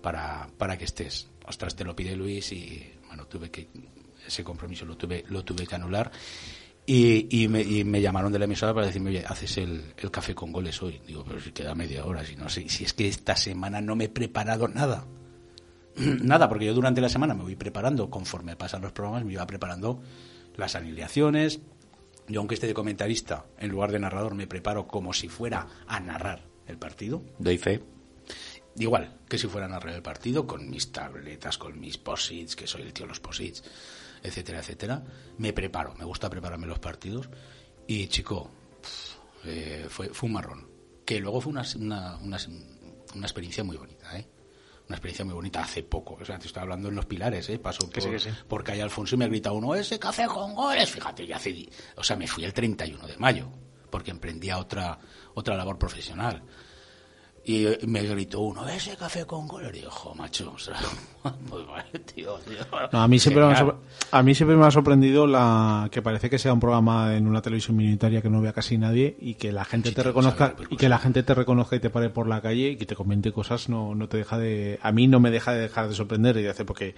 para, 0.00 0.48
para 0.56 0.78
que 0.78 0.86
estés. 0.86 1.28
Ostras, 1.46 1.76
te 1.76 1.84
lo 1.84 1.94
pide 1.94 2.16
Luis 2.16 2.50
y 2.52 2.82
bueno, 3.08 3.26
tuve 3.26 3.50
que, 3.50 3.68
ese 4.26 4.42
compromiso 4.42 4.86
lo 4.86 4.96
tuve, 4.96 5.22
lo 5.28 5.44
tuve 5.44 5.66
que 5.66 5.74
anular. 5.74 6.10
Y, 6.86 7.42
y, 7.42 7.48
me, 7.48 7.60
y 7.60 7.84
me 7.84 8.00
llamaron 8.00 8.32
de 8.32 8.38
la 8.38 8.46
emisora 8.46 8.72
para 8.72 8.86
decirme, 8.86 9.10
oye, 9.10 9.24
haces 9.26 9.58
el, 9.58 9.92
el 9.98 10.10
café 10.10 10.34
con 10.34 10.50
goles 10.50 10.82
hoy. 10.82 10.98
Digo, 11.06 11.24
pero 11.24 11.40
si 11.40 11.52
queda 11.52 11.74
media 11.74 12.06
hora, 12.06 12.24
si 12.24 12.36
no 12.36 12.48
sé, 12.48 12.70
si 12.70 12.84
es 12.84 12.94
que 12.94 13.06
esta 13.06 13.36
semana 13.36 13.82
no 13.82 13.96
me 13.96 14.04
he 14.04 14.08
preparado 14.08 14.66
nada. 14.66 15.06
Nada, 16.22 16.48
porque 16.48 16.66
yo 16.66 16.74
durante 16.74 17.00
la 17.00 17.08
semana 17.08 17.34
me 17.34 17.42
voy 17.42 17.56
preparando, 17.56 18.10
conforme 18.10 18.56
pasan 18.56 18.82
los 18.82 18.92
programas, 18.92 19.24
me 19.24 19.32
iba 19.32 19.46
preparando 19.46 20.02
las 20.56 20.74
alineaciones. 20.74 21.60
Yo, 22.26 22.40
aunque 22.40 22.54
esté 22.54 22.66
de 22.66 22.74
comentarista, 22.74 23.46
en 23.58 23.70
lugar 23.70 23.92
de 23.92 23.98
narrador, 23.98 24.34
me 24.34 24.46
preparo 24.46 24.88
como 24.88 25.12
si 25.12 25.28
fuera 25.28 25.68
a 25.86 26.00
narrar 26.00 26.46
el 26.66 26.78
partido. 26.78 27.22
Doy 27.38 27.58
fe. 27.58 27.82
Igual 28.76 29.20
que 29.28 29.38
si 29.38 29.46
fuera 29.46 29.66
a 29.66 29.70
narrar 29.70 29.94
el 29.94 30.02
partido, 30.02 30.46
con 30.46 30.68
mis 30.68 30.90
tabletas, 30.90 31.58
con 31.58 31.78
mis 31.78 31.98
posits, 31.98 32.56
que 32.56 32.66
soy 32.66 32.82
el 32.82 32.92
tío 32.92 33.04
de 33.04 33.10
los 33.10 33.20
posits, 33.20 33.62
etcétera, 34.22 34.60
etcétera. 34.60 35.04
Me 35.38 35.52
preparo, 35.52 35.94
me 35.94 36.04
gusta 36.04 36.30
prepararme 36.30 36.66
los 36.66 36.80
partidos. 36.80 37.28
Y, 37.86 38.08
chico, 38.08 38.50
pf, 38.80 39.18
eh, 39.44 39.86
fue, 39.88 40.08
fue 40.08 40.26
un 40.26 40.32
marrón. 40.32 40.68
Que 41.04 41.20
luego 41.20 41.40
fue 41.40 41.52
una, 41.52 41.62
una, 41.76 42.16
una, 42.16 42.38
una 43.14 43.26
experiencia 43.26 43.62
muy 43.62 43.76
bonita, 43.76 44.18
¿eh? 44.18 44.26
Una 44.86 44.96
experiencia 44.96 45.24
muy 45.24 45.34
bonita 45.34 45.62
hace 45.62 45.82
poco. 45.82 46.18
O 46.20 46.24
sea, 46.24 46.38
te 46.38 46.46
estoy 46.46 46.62
hablando 46.62 46.88
en 46.88 46.94
los 46.94 47.06
pilares, 47.06 47.48
¿eh? 47.48 47.58
Pasó 47.58 47.88
por, 47.88 48.02
sí, 48.02 48.18
sí. 48.18 48.30
por 48.46 48.62
calle 48.62 48.82
Alfonso 48.82 49.14
y 49.14 49.18
me 49.18 49.28
grita 49.28 49.50
uno, 49.52 49.74
ese 49.74 49.98
café 49.98 50.26
con 50.26 50.54
goles. 50.54 50.90
Fíjate, 50.90 51.26
ya 51.26 51.36
hace. 51.36 51.68
O 51.96 52.04
sea, 52.04 52.16
me 52.16 52.26
fui 52.26 52.44
el 52.44 52.52
31 52.52 53.06
de 53.06 53.16
mayo, 53.16 53.48
porque 53.90 54.10
emprendía 54.10 54.58
otra, 54.58 54.98
otra 55.34 55.56
labor 55.56 55.78
profesional. 55.78 56.42
Y 57.46 57.66
me 57.86 58.02
gritó 58.02 58.40
uno, 58.40 58.66
ese 58.66 58.96
café 58.96 59.26
con 59.26 59.46
goles. 59.46 59.68
Y 59.74 59.80
digo, 59.80 59.90
jo, 59.90 60.14
macho, 60.14 60.52
o 60.54 60.58
sea, 60.58 60.76
pues 61.22 61.66
vale, 61.66 61.98
tío, 62.14 62.36
tío. 62.38 62.56
No, 62.90 63.02
a 63.02 63.06
mí 63.06 63.18
siempre 63.18 63.44
me 63.44 63.54
a 64.10 64.22
mí 64.22 64.34
siempre 64.34 64.56
me 64.56 64.64
ha 64.64 64.70
sorprendido 64.70 65.26
la 65.26 65.88
que 65.90 66.00
parece 66.00 66.30
que 66.30 66.38
sea 66.38 66.54
un 66.54 66.60
programa 66.60 67.14
en 67.14 67.26
una 67.26 67.42
televisión 67.42 67.76
minoritaria 67.76 68.22
que 68.22 68.30
no 68.30 68.40
vea 68.40 68.54
casi 68.54 68.78
nadie 68.78 69.16
y 69.20 69.34
que 69.34 69.52
la 69.52 69.66
gente 69.66 69.90
Sí, 69.90 69.94
te 69.94 70.02
reconozca 70.02 70.54
y 70.70 70.76
que 70.76 70.88
la 70.88 70.98
gente 70.98 71.22
te 71.22 71.34
reconozca 71.34 71.76
y 71.76 71.80
te 71.80 71.90
pare 71.90 72.08
por 72.08 72.28
la 72.28 72.40
calle 72.40 72.70
y 72.70 72.76
que 72.76 72.86
te 72.86 72.96
comente 72.96 73.32
cosas 73.32 73.68
no 73.68 73.94
no 73.94 74.08
te 74.08 74.16
deja 74.16 74.38
de 74.38 74.78
a 74.80 74.92
mí 74.92 75.06
no 75.06 75.20
me 75.20 75.30
deja 75.30 75.52
de 75.52 75.60
dejar 75.60 75.88
de 75.88 75.94
sorprender 75.94 76.36
y 76.38 76.42
de 76.42 76.50
hacer 76.50 76.64
porque 76.64 76.94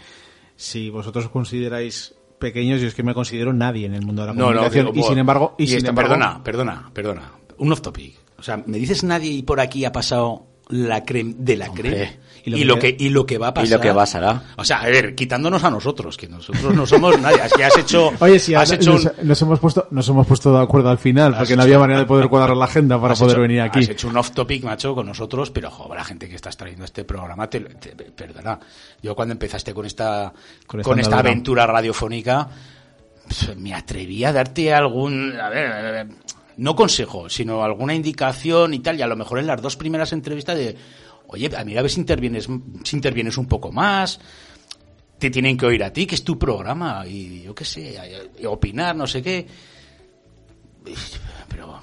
si 0.55 0.91
vosotros 0.91 1.25
os 1.25 1.31
consideráis 1.31 2.15
pequeños 2.39 2.81
yo 2.81 2.87
es 2.87 2.95
que 2.95 3.03
me 3.03 3.15
considero 3.15 3.53
nadie 3.53 3.87
en 3.87 3.95
el 3.95 4.05
mundo 4.05 4.23
de 4.23 4.29
la 4.29 4.35
No, 4.35 4.41
no, 4.41 4.47
comunicación 4.49 4.87
digo, 4.93 5.05
y 5.07 5.09
sin 5.09 5.19
embargo 5.19 5.55
y, 5.59 5.65
y 5.65 5.67
sin 5.67 5.87
embargo 5.87 6.11
perdona, 6.11 6.45
perdona, 6.45 6.91
perdona. 6.93 7.33
Un 7.59 7.73
off 7.73 7.81
topic. 7.81 8.26
O 8.39 8.43
sea, 8.43 8.63
me 8.67 8.79
dices 8.79 9.03
nadie 9.05 9.31
y 9.31 9.43
por 9.43 9.61
aquí 9.61 9.85
ha 9.85 9.93
pasado 9.93 10.47
la 10.69 11.05
creme 11.05 11.35
de 11.39 11.57
la 11.57 11.69
Hombre, 11.69 11.83
creme 11.91 12.17
y 12.45 12.55
y 12.61 12.65
lo 12.65 12.79
que- 12.79 12.97
y 12.99 13.09
lo 13.09 13.25
que 13.27 13.39
va 13.39 13.49
a 13.49 13.51
Y 13.51 13.53
pasar. 13.55 13.79
lo 13.79 13.81
que 13.81 13.93
pasará. 13.95 14.43
O 14.57 14.65
sea, 14.65 14.81
a 14.81 14.87
ver, 14.87 15.15
quitándonos 15.15 15.63
a 15.65 15.71
nosotros, 15.71 16.17
que 16.17 16.29
nosotros 16.29 16.75
no 16.75 16.87
somos 16.87 17.19
nadie. 17.21 17.39
Es 17.45 17.53
que 17.53 17.65
has 17.65 17.77
hecho. 17.79 18.13
Oye, 18.21 18.39
sí, 18.39 18.55
has 18.55 18.71
nos, 18.71 18.79
hecho 18.81 18.91
un- 18.95 19.03
nos- 19.05 19.23
nos 19.25 19.43
hemos 19.43 19.59
puesto 19.61 19.89
nos 19.91 20.09
hemos 20.09 20.27
puesto 20.27 20.53
de 20.57 20.63
acuerdo 20.63 20.91
al 20.91 20.99
final 20.99 21.33
porque 21.35 21.53
hecho- 21.53 21.57
no 21.57 21.63
había 21.63 21.79
manera 21.79 22.01
de 22.01 22.07
poder 22.07 22.29
cuadrar 22.29 22.57
la 22.57 22.65
agenda 22.67 23.01
para 23.01 23.15
poder 23.15 23.33
hecho- 23.37 23.41
venir 23.43 23.61
aquí. 23.61 23.79
Has 23.81 23.89
hecho 23.91 24.09
un 24.09 24.17
off 24.17 24.31
topic, 24.33 24.65
macho, 24.65 24.95
con 24.95 25.07
nosotros, 25.07 25.51
pero 25.51 25.71
joder, 25.71 25.99
la 25.99 26.05
gente 26.05 26.29
que 26.29 26.35
estás 26.37 26.57
trayendo 26.57 26.83
a 26.83 26.87
este 26.87 27.05
programa, 27.05 27.49
te, 27.49 27.61
te- 27.61 27.95
perdona. 28.13 28.59
Yo 29.03 29.15
cuando 29.17 29.33
empezaste 29.33 29.73
con 29.73 29.87
esta, 29.87 30.33
Con 30.67 30.83
con, 30.83 30.99
esta 31.01 31.19
aventura 31.21 31.67
radiofónica, 31.67 32.49
pues, 33.25 33.57
me 33.57 33.73
atreví 33.75 34.25
a 34.25 34.33
darte 34.33 34.73
algún, 34.75 35.33
a 35.41 35.49
ver, 35.49 35.73
a 35.73 35.91
ver, 35.91 36.07
no 36.57 36.75
consejo, 36.75 37.29
sino 37.29 37.63
alguna 37.63 37.95
indicación 37.95 38.75
y 38.75 38.79
tal, 38.81 38.99
y 38.99 39.03
a 39.03 39.07
lo 39.07 39.17
mejor 39.17 39.39
en 39.39 39.47
las 39.47 39.61
dos 39.61 39.77
primeras 39.77 40.13
entrevistas 40.13 40.57
de, 40.57 40.77
oye, 41.29 41.51
a 41.57 41.65
mira 41.65 41.81
a 41.81 41.83
ver 41.83 41.91
si 41.91 42.01
intervienes, 42.01 42.49
si 42.85 42.97
intervienes 42.97 43.37
un 43.39 43.47
poco 43.47 43.71
más, 43.73 44.19
te 45.19 45.31
tienen 45.31 45.57
que 45.57 45.67
oír 45.67 45.83
a 45.85 45.93
ti, 45.93 46.07
que 46.07 46.15
es 46.15 46.25
tu 46.25 46.39
programa, 46.39 47.05
y 47.07 47.43
yo 47.43 47.55
qué 47.55 47.65
sé, 47.65 47.97
opinar, 48.47 48.95
no 48.97 49.07
sé 49.07 49.23
qué. 49.23 49.47
Pero 51.49 51.79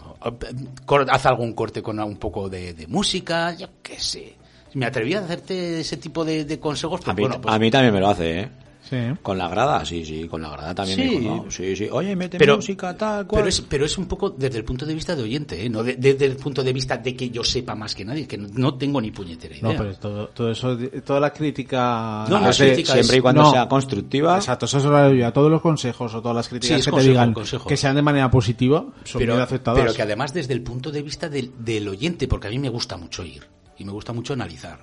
haz 1.09 1.25
algún 1.25 1.53
corte 1.53 1.81
con 1.81 1.99
un 1.99 2.17
poco 2.17 2.49
de, 2.49 2.73
de 2.73 2.87
música, 2.87 3.55
yo 3.55 3.67
qué 3.81 3.99
sé. 3.99 4.35
Me 4.75 4.85
atreví 4.85 5.13
a 5.13 5.19
hacerte 5.19 5.81
ese 5.81 5.97
tipo 5.97 6.25
de, 6.25 6.45
de 6.45 6.59
consejos, 6.59 7.01
A 7.01 7.03
pues 7.05 7.17
mí, 7.17 7.21
bueno, 7.23 7.41
pues- 7.41 7.53
a 7.53 7.59
mí 7.59 7.69
también 7.69 7.93
me 7.93 7.99
lo 7.99 8.07
hace, 8.09 8.39
¿eh? 8.39 8.49
Sí. 8.89 8.97
Con 9.21 9.37
la 9.37 9.47
grada, 9.47 9.85
sí, 9.85 10.03
sí, 10.05 10.27
con 10.27 10.41
la 10.41 10.49
grada 10.49 10.75
también 10.75 10.99
Sí. 10.99 11.05
me 11.05 11.19
dijo, 11.21 11.35
no, 11.45 11.51
sí, 11.51 11.75
sí. 11.75 11.87
Oye, 11.91 12.15
mete 12.15 12.37
pero, 12.37 12.57
música, 12.57 12.95
tal, 12.97 13.25
cual. 13.25 13.39
pero 13.41 13.49
es, 13.49 13.61
pero 13.61 13.85
es 13.85 13.97
un 13.97 14.05
poco 14.07 14.29
desde 14.31 14.57
el 14.57 14.65
punto 14.65 14.85
de 14.85 14.93
vista 14.93 15.15
de 15.15 15.23
oyente, 15.23 15.65
¿eh? 15.65 15.69
no 15.69 15.81
de- 15.83 15.95
desde 15.95 16.25
el 16.25 16.35
punto 16.35 16.61
de 16.63 16.73
vista 16.73 16.97
de 16.97 17.15
que 17.15 17.29
yo 17.29 17.43
sepa 17.43 17.75
más 17.75 17.95
que 17.95 18.03
nadie, 18.03 18.27
que 18.27 18.37
no, 18.37 18.47
no 18.53 18.75
tengo 18.75 18.99
ni 18.99 19.11
puñetera 19.11 19.55
idea. 19.55 19.71
No, 19.71 19.77
pero 19.77 19.95
todo, 19.95 20.27
todo 20.27 20.51
eso, 20.51 20.77
toda 21.05 21.19
la 21.21 21.31
crítica. 21.31 22.25
No, 22.29 22.39
no 22.39 22.49
es 22.49 22.55
hace- 22.59 22.67
crítica, 22.73 22.93
Siempre 22.93 23.17
y 23.17 23.21
cuando 23.21 23.43
no. 23.43 23.51
sea 23.51 23.67
constructiva. 23.69 24.35
Exacto, 24.35 24.65
eso 24.65 24.77
es 24.79 24.83
lo 24.83 25.13
yo. 25.13 25.31
Todos 25.33 25.49
los 25.49 25.61
consejos 25.61 26.13
o 26.13 26.21
todas 26.21 26.35
las 26.35 26.49
críticas 26.49 26.79
Sí, 26.79 26.85
que 26.85 26.91
consejo, 26.91 26.97
te 27.07 27.09
digan 27.09 27.33
consejo. 27.33 27.69
que 27.69 27.77
sean 27.77 27.95
de 27.95 28.01
manera 28.01 28.29
positiva 28.29 28.85
son 29.05 29.19
pero, 29.19 29.33
bien 29.33 29.43
aceptadas. 29.43 29.81
pero 29.81 29.93
que 29.93 30.01
además 30.01 30.33
desde 30.33 30.53
el 30.53 30.61
punto 30.61 30.91
de 30.91 31.01
vista 31.01 31.29
del, 31.29 31.51
del 31.57 31.87
oyente, 31.87 32.27
porque 32.27 32.47
a 32.47 32.49
mí 32.51 32.59
me 32.59 32.69
gusta 32.69 32.97
mucho 32.97 33.21
oír 33.21 33.43
y 33.77 33.85
me 33.85 33.91
gusta 33.91 34.11
mucho 34.13 34.33
analizar. 34.33 34.79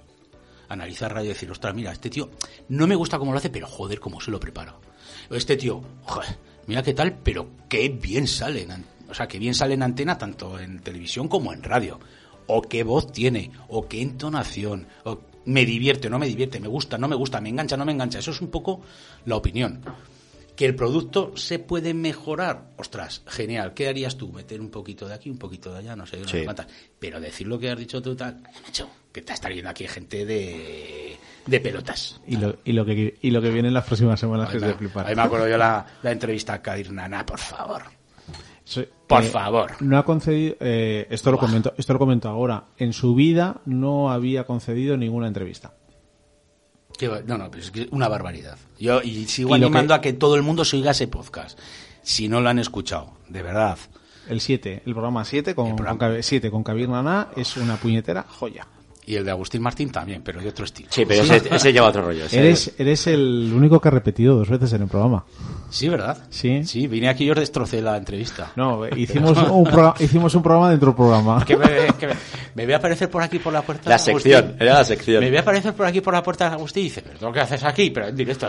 Analizar 0.70 1.12
radio 1.12 1.26
y 1.26 1.34
decir, 1.34 1.50
ostras, 1.50 1.74
mira, 1.74 1.92
este 1.92 2.08
tío 2.08 2.30
no 2.68 2.86
me 2.86 2.94
gusta 2.94 3.18
cómo 3.18 3.32
lo 3.32 3.38
hace, 3.38 3.50
pero 3.50 3.66
joder, 3.66 4.00
cómo 4.00 4.20
se 4.20 4.30
lo 4.30 4.40
prepara. 4.40 4.74
Este 5.28 5.56
tío, 5.56 5.82
joder, 6.04 6.38
mira 6.66 6.82
qué 6.82 6.94
tal, 6.94 7.18
pero 7.22 7.48
qué 7.68 7.90
bien 7.90 8.26
sale. 8.26 8.66
O 9.10 9.14
sea, 9.14 9.28
qué 9.28 9.38
bien 9.38 9.54
sale 9.54 9.74
en 9.74 9.82
antena, 9.82 10.16
tanto 10.16 10.58
en 10.58 10.80
televisión 10.80 11.28
como 11.28 11.52
en 11.52 11.62
radio. 11.62 12.00
O 12.46 12.62
qué 12.62 12.84
voz 12.84 13.12
tiene, 13.12 13.50
o 13.68 13.86
qué 13.86 14.00
entonación, 14.00 14.86
o 15.04 15.20
me 15.44 15.64
divierte, 15.66 16.08
no 16.08 16.18
me 16.18 16.26
divierte, 16.26 16.60
me 16.60 16.68
gusta, 16.68 16.98
no 16.98 17.08
me 17.08 17.16
gusta, 17.16 17.40
me 17.40 17.48
engancha, 17.48 17.76
no 17.76 17.84
me 17.84 17.92
engancha. 17.92 18.20
Eso 18.20 18.30
es 18.30 18.40
un 18.40 18.48
poco 18.48 18.80
la 19.26 19.36
opinión. 19.36 19.80
Que 20.60 20.66
el 20.66 20.74
producto 20.74 21.32
se 21.36 21.58
puede 21.58 21.94
mejorar, 21.94 22.72
ostras, 22.76 23.22
genial. 23.26 23.72
¿Qué 23.72 23.88
harías 23.88 24.18
tú? 24.18 24.30
Meter 24.30 24.60
un 24.60 24.68
poquito 24.68 25.08
de 25.08 25.14
aquí, 25.14 25.30
un 25.30 25.38
poquito 25.38 25.72
de 25.72 25.78
allá, 25.78 25.96
no 25.96 26.04
sé, 26.04 26.20
no 26.20 26.28
Sí. 26.28 26.44
Pero 26.98 27.18
decir 27.18 27.46
lo 27.46 27.58
que 27.58 27.70
has 27.70 27.78
dicho 27.78 28.02
tú, 28.02 28.14
tal, 28.14 28.42
macho, 28.62 28.90
que 29.10 29.22
te 29.22 29.32
está 29.32 29.48
viendo 29.48 29.70
aquí 29.70 29.88
gente 29.88 30.26
de, 30.26 31.16
de 31.46 31.60
pelotas. 31.60 32.20
y, 32.26 32.36
lo, 32.36 32.58
y, 32.62 32.74
lo 32.74 32.84
que, 32.84 33.16
y 33.22 33.30
lo 33.30 33.40
que 33.40 33.48
viene 33.48 33.68
en 33.68 33.74
las 33.74 33.86
próximas 33.86 34.20
semanas 34.20 34.50
que 34.50 34.58
es 34.58 34.62
Ahí 34.62 34.68
de 34.68 34.74
flipar. 34.74 35.06
ahí 35.06 35.16
me 35.16 35.22
acuerdo 35.22 35.48
yo 35.48 35.56
la, 35.56 35.86
la 36.02 36.12
entrevista 36.12 36.52
a 36.52 36.60
Kadir 36.60 36.92
Nana, 36.92 37.24
por 37.24 37.38
favor. 37.38 37.84
Sí, 38.64 38.86
Por 39.06 39.24
eh, 39.24 39.28
favor. 39.28 39.72
No 39.80 39.96
ha 39.96 40.04
concedido, 40.04 40.56
eh, 40.60 41.06
esto, 41.08 41.32
lo 41.32 41.38
comento, 41.38 41.72
esto 41.78 41.94
lo 41.94 41.98
comento 41.98 42.28
ahora, 42.28 42.64
en 42.76 42.92
su 42.92 43.14
vida 43.14 43.62
no 43.64 44.12
había 44.12 44.44
concedido 44.44 44.98
ninguna 44.98 45.26
entrevista. 45.26 45.72
Va- 47.08 47.22
no, 47.26 47.38
no, 47.38 47.50
pues 47.50 47.64
es 47.66 47.70
que 47.70 47.88
una 47.90 48.08
barbaridad. 48.08 48.58
Yo 48.78 49.02
y 49.02 49.26
sigo 49.26 49.56
Y 49.56 49.60
lo 49.60 49.66
animando 49.66 49.94
que- 49.94 49.98
a 49.98 50.00
que 50.00 50.12
todo 50.12 50.36
el 50.36 50.42
mundo 50.42 50.64
se 50.64 50.76
oiga 50.76 50.90
ese 50.92 51.08
podcast. 51.08 51.58
Si 52.02 52.28
no 52.28 52.40
lo 52.40 52.48
han 52.48 52.58
escuchado, 52.58 53.12
de 53.28 53.42
verdad. 53.42 53.78
El 54.28 54.40
7, 54.40 54.82
el 54.86 54.92
programa 54.92 55.24
7 55.24 55.54
con, 55.54 55.68
El 55.68 55.74
programa. 55.74 55.98
con, 55.98 56.08
Cabe- 56.08 56.22
7 56.22 56.50
con 56.50 56.62
Kabir 56.62 56.88
Naná 56.88 57.28
es 57.36 57.56
una 57.56 57.76
puñetera 57.76 58.24
joya. 58.28 58.66
Y 59.06 59.16
el 59.16 59.24
de 59.24 59.30
Agustín 59.32 59.60
Martín 59.62 59.90
también, 59.90 60.22
pero 60.22 60.40
de 60.40 60.48
otro 60.48 60.64
estilo. 60.66 60.88
Sí, 60.92 61.04
pero 61.06 61.22
Ese, 61.24 61.42
ese 61.52 61.72
lleva 61.72 61.88
otro 61.88 62.02
rollo. 62.02 62.26
ese- 62.26 62.38
Eres, 62.38 62.72
eres 62.78 63.06
el 63.08 63.50
único 63.52 63.80
que 63.80 63.88
ha 63.88 63.90
repetido 63.90 64.36
dos 64.36 64.48
veces 64.48 64.72
en 64.74 64.82
el 64.82 64.88
programa. 64.88 65.24
Sí, 65.70 65.88
¿verdad? 65.88 66.18
Sí. 66.30 66.62
Sí, 66.64 66.86
vine 66.86 67.08
aquí 67.08 67.24
y 67.24 67.30
os 67.30 67.36
destrocé 67.38 67.80
la 67.82 67.96
entrevista. 67.96 68.52
No, 68.56 68.86
hicimos 68.96 69.36
un, 69.50 69.64
programa, 69.64 69.94
hicimos 69.98 70.34
un 70.34 70.42
programa 70.42 70.70
dentro 70.70 70.88
del 70.88 70.96
programa. 70.96 71.44
Que 71.44 71.56
me, 71.56 71.66
que 71.98 72.06
me, 72.08 72.14
me 72.54 72.64
voy 72.66 72.74
a 72.74 72.76
aparecer 72.76 73.10
por 73.10 73.22
aquí 73.22 73.38
por 73.40 73.52
la 73.52 73.62
puerta. 73.62 73.88
La 73.88 73.96
Agustín. 73.96 74.14
sección, 74.32 74.56
era 74.60 74.74
la 74.74 74.84
sección. 74.84 75.20
Me 75.24 75.28
voy 75.28 75.38
a 75.38 75.40
aparecer 75.40 75.72
por 75.74 75.86
aquí 75.86 76.00
por 76.00 76.14
la 76.14 76.22
puerta 76.22 76.48
de 76.48 76.54
Agustín 76.54 76.82
y 76.82 76.84
dice, 76.84 77.02
pero 77.02 77.18
¿tú 77.18 77.32
¿qué 77.32 77.40
haces 77.40 77.64
aquí? 77.64 77.90
Pero 77.90 78.08
en 78.08 78.14
directo. 78.16 78.48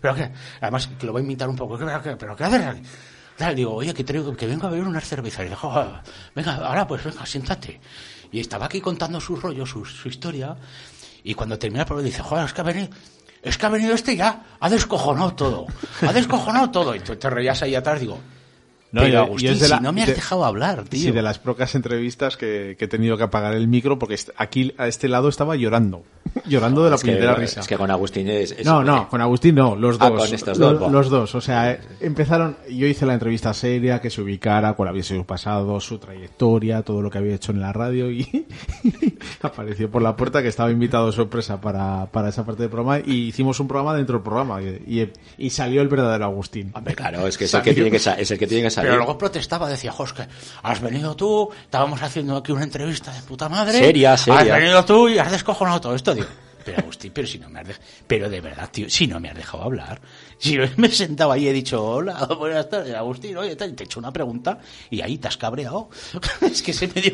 Pero 0.00 0.14
que, 0.14 0.30
además, 0.62 0.88
que 0.98 1.04
lo 1.06 1.12
voy 1.12 1.20
a 1.22 1.24
imitar 1.24 1.48
un 1.48 1.56
poco. 1.56 1.76
¿Pero 1.76 2.00
qué, 2.02 2.16
pero 2.16 2.34
qué 2.36 2.44
haces 2.44 2.64
aquí? 2.66 2.82
Tal, 3.36 3.54
digo, 3.56 3.74
oye, 3.74 3.92
que, 3.94 4.04
traigo, 4.04 4.36
que 4.36 4.46
vengo 4.46 4.66
a 4.66 4.70
beber 4.70 4.86
unas 4.86 5.04
cervezas. 5.04 5.46
Y 5.46 5.48
dijo, 5.48 5.70
"Ah, 5.70 6.02
venga, 6.34 6.56
ahora 6.56 6.86
pues 6.86 7.02
venga, 7.04 7.24
siéntate. 7.24 7.80
Y 8.32 8.40
estaba 8.40 8.66
aquí 8.66 8.80
contando 8.80 9.20
su 9.20 9.36
rollo, 9.36 9.66
su, 9.66 9.84
su 9.84 10.08
historia. 10.08 10.56
Y 11.24 11.34
cuando 11.34 11.58
termina 11.58 11.82
el 11.82 11.86
programa 11.86 12.06
dice, 12.06 12.22
joder, 12.22 12.46
es 12.46 12.52
que 12.52 12.60
ha 12.60 12.64
venido... 12.64 12.88
Es 13.42 13.56
que 13.56 13.64
ha 13.64 13.70
venido 13.70 13.94
este 13.94 14.16
ya, 14.16 14.44
ha 14.60 14.68
descojonado 14.68 15.34
todo, 15.34 15.66
ha 16.06 16.12
descojonado 16.12 16.70
todo. 16.70 16.94
Y 16.94 17.00
tú 17.00 17.16
te 17.16 17.30
reías 17.30 17.62
ahí 17.62 17.74
atrás, 17.74 17.98
digo, 17.98 18.20
No, 18.92 19.02
Pero 19.02 19.20
Agustín, 19.20 19.56
de 19.58 19.68
la- 19.68 19.76
si 19.78 19.82
no 19.84 19.92
me 19.92 20.02
has 20.02 20.08
de- 20.08 20.14
dejado 20.14 20.44
hablar, 20.44 20.82
tío. 20.84 21.00
Sí, 21.00 21.10
de 21.12 21.22
las 21.22 21.38
pocas 21.38 21.74
entrevistas 21.76 22.36
que, 22.36 22.74
que 22.78 22.86
he 22.86 22.88
tenido 22.88 23.16
que 23.16 23.22
apagar 23.22 23.54
el 23.54 23.68
micro 23.68 23.98
porque 24.00 24.16
aquí 24.36 24.74
a 24.78 24.88
este 24.88 25.08
lado 25.08 25.28
estaba 25.28 25.54
llorando. 25.56 26.02
llorando 26.46 26.84
de 26.84 26.90
la 26.90 26.96
que, 26.96 27.02
puñetera 27.02 27.34
risa. 27.34 27.60
es 27.60 27.66
que 27.68 27.76
con 27.76 27.90
Agustín 27.90 28.28
es... 28.28 28.50
es- 28.52 28.64
No, 28.66 28.82
no, 28.84 29.08
con 29.08 29.20
Agustín 29.20 29.54
no, 29.54 29.74
los 29.76 29.96
Ah, 30.00 30.10
dos. 30.10 30.24
con 30.26 30.34
estos 30.34 30.58
dos. 30.58 30.90
Los 30.92 31.08
dos, 31.08 31.34
o 31.36 31.40
sea, 31.40 31.78
empezaron, 32.00 32.56
yo 32.68 32.86
hice 32.86 33.06
la 33.06 33.14
entrevista 33.14 33.54
seria, 33.54 34.00
que 34.00 34.10
se 34.10 34.20
ubicara, 34.22 34.72
cuál 34.74 34.88
había 34.88 35.02
sido 35.04 35.20
su 35.20 35.26
pasado, 35.26 35.78
su 35.80 35.98
trayectoria, 35.98 36.82
todo 36.82 37.00
lo 37.00 37.10
que 37.10 37.18
había 37.18 37.34
hecho 37.36 37.52
en 37.52 37.60
la 37.60 37.72
radio 37.72 38.10
y 38.10 38.46
apareció 39.42 39.90
por 39.90 40.02
la 40.02 40.16
puerta 40.16 40.42
que 40.42 40.48
estaba 40.48 40.70
invitado 40.70 41.10
sorpresa 41.12 41.60
para, 41.60 42.06
para 42.06 42.28
esa 42.28 42.44
parte 42.44 42.62
del 42.62 42.70
programa 42.70 43.00
y 43.04 43.28
hicimos 43.28 43.58
un 43.60 43.68
programa 43.68 43.94
dentro 43.94 44.16
del 44.18 44.22
programa 44.24 44.60
y, 44.62 44.66
y- 45.00 45.12
y 45.38 45.50
salió 45.50 45.80
el 45.82 45.88
verdadero 45.88 46.24
Agustín. 46.24 46.70
Hombre, 46.74 46.94
claro, 46.94 47.26
es 47.26 47.38
que 47.38 47.44
es 47.44 47.54
el 47.54 47.62
que 47.62 47.74
tiene 47.74 47.90
que, 47.90 47.96
es 47.96 48.30
el 48.30 48.38
que, 48.38 48.46
tiene 48.46 48.64
que 48.64 48.70
salir. 48.80 48.90
Pero 48.90 48.96
luego 48.98 49.18
protestaba, 49.18 49.68
decía, 49.68 49.92
jo, 49.92 50.04
es 50.04 50.12
que 50.12 50.26
has 50.62 50.80
venido 50.80 51.14
tú, 51.16 51.50
estábamos 51.62 52.02
haciendo 52.02 52.36
aquí 52.36 52.52
una 52.52 52.64
entrevista 52.64 53.12
de 53.12 53.22
puta 53.22 53.48
madre. 53.48 53.78
Seria, 53.78 54.16
seria. 54.16 54.40
Has 54.40 54.60
venido 54.60 54.84
tú 54.84 55.08
y 55.08 55.18
has 55.18 55.30
descojonado 55.30 55.80
todo 55.80 55.94
esto, 55.94 56.14
tío. 56.14 56.26
Pero 56.64 56.78
Agustín, 56.78 57.12
pero 57.14 57.26
si 57.26 57.38
no 57.38 57.48
me 57.48 57.60
has 57.60 57.66
dejado, 57.66 57.86
pero 58.06 58.28
de 58.28 58.40
verdad, 58.40 58.68
tío, 58.70 58.88
si 58.90 59.06
no 59.06 59.18
me 59.18 59.30
has 59.30 59.36
dejado 59.36 59.62
hablar. 59.64 60.00
Si 60.38 60.52
yo 60.52 60.64
me 60.76 60.88
he 60.88 60.92
sentado 60.92 61.32
ahí 61.32 61.44
y 61.44 61.48
he 61.48 61.52
dicho, 61.52 61.82
hola, 61.82 62.26
buenas 62.38 62.68
tardes, 62.68 62.94
Agustín, 62.94 63.36
oye, 63.36 63.56
te 63.56 63.64
he 63.64 63.84
hecho 63.84 63.98
una 63.98 64.12
pregunta 64.12 64.58
y 64.90 65.00
ahí 65.00 65.18
te 65.18 65.28
has 65.28 65.36
cabreado. 65.36 65.88
es 66.42 66.62
que 66.62 66.72
se 66.72 66.86
me 66.88 67.00
dio... 67.00 67.12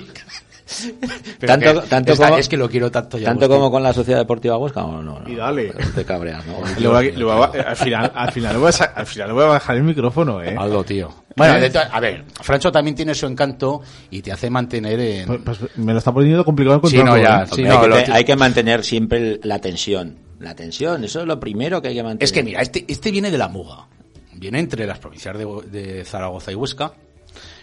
Tanto- 1.47 1.83
que- 1.83 1.89
tanto 1.89 2.13
esta- 2.13 2.27
como- 2.29 2.39
es 2.39 2.49
que 2.49 2.57
lo 2.57 2.69
quiero 2.69 2.91
tanto 2.91 3.19
ya, 3.19 3.27
Tanto 3.27 3.49
como 3.49 3.71
con 3.71 3.83
la 3.83 3.93
Sociedad 3.93 4.19
Deportiva 4.21 4.57
Huesca, 4.59 4.81
no, 4.83 5.01
no, 5.03 5.21
no. 5.21 5.29
Y 5.29 5.37
dale. 5.37 5.73
Te 5.95 6.05
cabreas, 6.05 6.45
¿no? 6.47 6.55
Le 6.79 6.89
voy 6.89 6.97
a- 7.09 7.13
le 7.17 7.25
voy 7.25 7.33
a- 7.33 7.63
al 7.71 7.77
final, 7.77 8.13
al 8.15 8.33
final 8.33 8.53
le 8.55 8.59
voy 8.59 8.73
a, 8.81 8.85
al 8.85 9.07
final 9.07 9.33
voy 9.33 9.45
a 9.45 9.47
bajar 9.47 9.77
el 9.77 9.83
micrófono, 9.85 10.43
eh. 10.43 10.57
Algo, 10.59 10.83
tío. 10.85 11.13
Bueno, 11.37 11.61
de 11.61 11.71
a 11.79 12.01
ver, 12.01 12.25
Francho 12.41 12.73
también 12.73 12.95
tiene 12.97 13.15
su 13.15 13.27
encanto 13.27 13.83
y 14.11 14.23
te 14.23 14.33
hace 14.33 14.49
mantener 14.49 14.99
en... 14.99 15.27
Pues, 15.27 15.59
pues 15.59 15.77
me 15.77 15.93
lo 15.93 15.99
está 15.99 16.11
poniendo 16.13 16.45
complicado 16.45 16.81
Sí, 16.89 16.97
no, 16.97 17.03
encontrarlo, 17.17 17.23
ya, 17.23 17.43
¿eh? 17.45 17.55
sí, 17.55 17.63
no, 17.63 17.73
hay, 17.75 17.81
que 17.81 17.89
lo 17.89 17.97
te- 17.97 18.03
ti- 18.05 18.11
hay 18.13 18.25
que 18.25 18.37
mantener 18.37 18.85
siempre 18.85 19.19
el- 19.19 19.41
la 19.45 19.61
tensión. 19.61 20.17
La 20.41 20.55
tensión, 20.55 21.05
eso 21.05 21.21
es 21.21 21.27
lo 21.27 21.39
primero 21.39 21.81
que 21.83 21.89
hay 21.89 21.95
que 21.95 22.03
mantener. 22.03 22.25
Es 22.25 22.33
que 22.33 22.43
mira, 22.43 22.61
este, 22.63 22.85
este 22.89 23.11
viene 23.11 23.31
de 23.31 23.39
la 23.39 23.49
Muga. 23.49 23.87
Viene 24.35 24.59
entre 24.61 24.87
las 24.87 24.99
provincias 24.99 25.37
de, 25.39 25.47
de 25.71 26.05
Zaragoza 26.05 26.53
y 26.53 26.55
Huesca. 26.55 26.93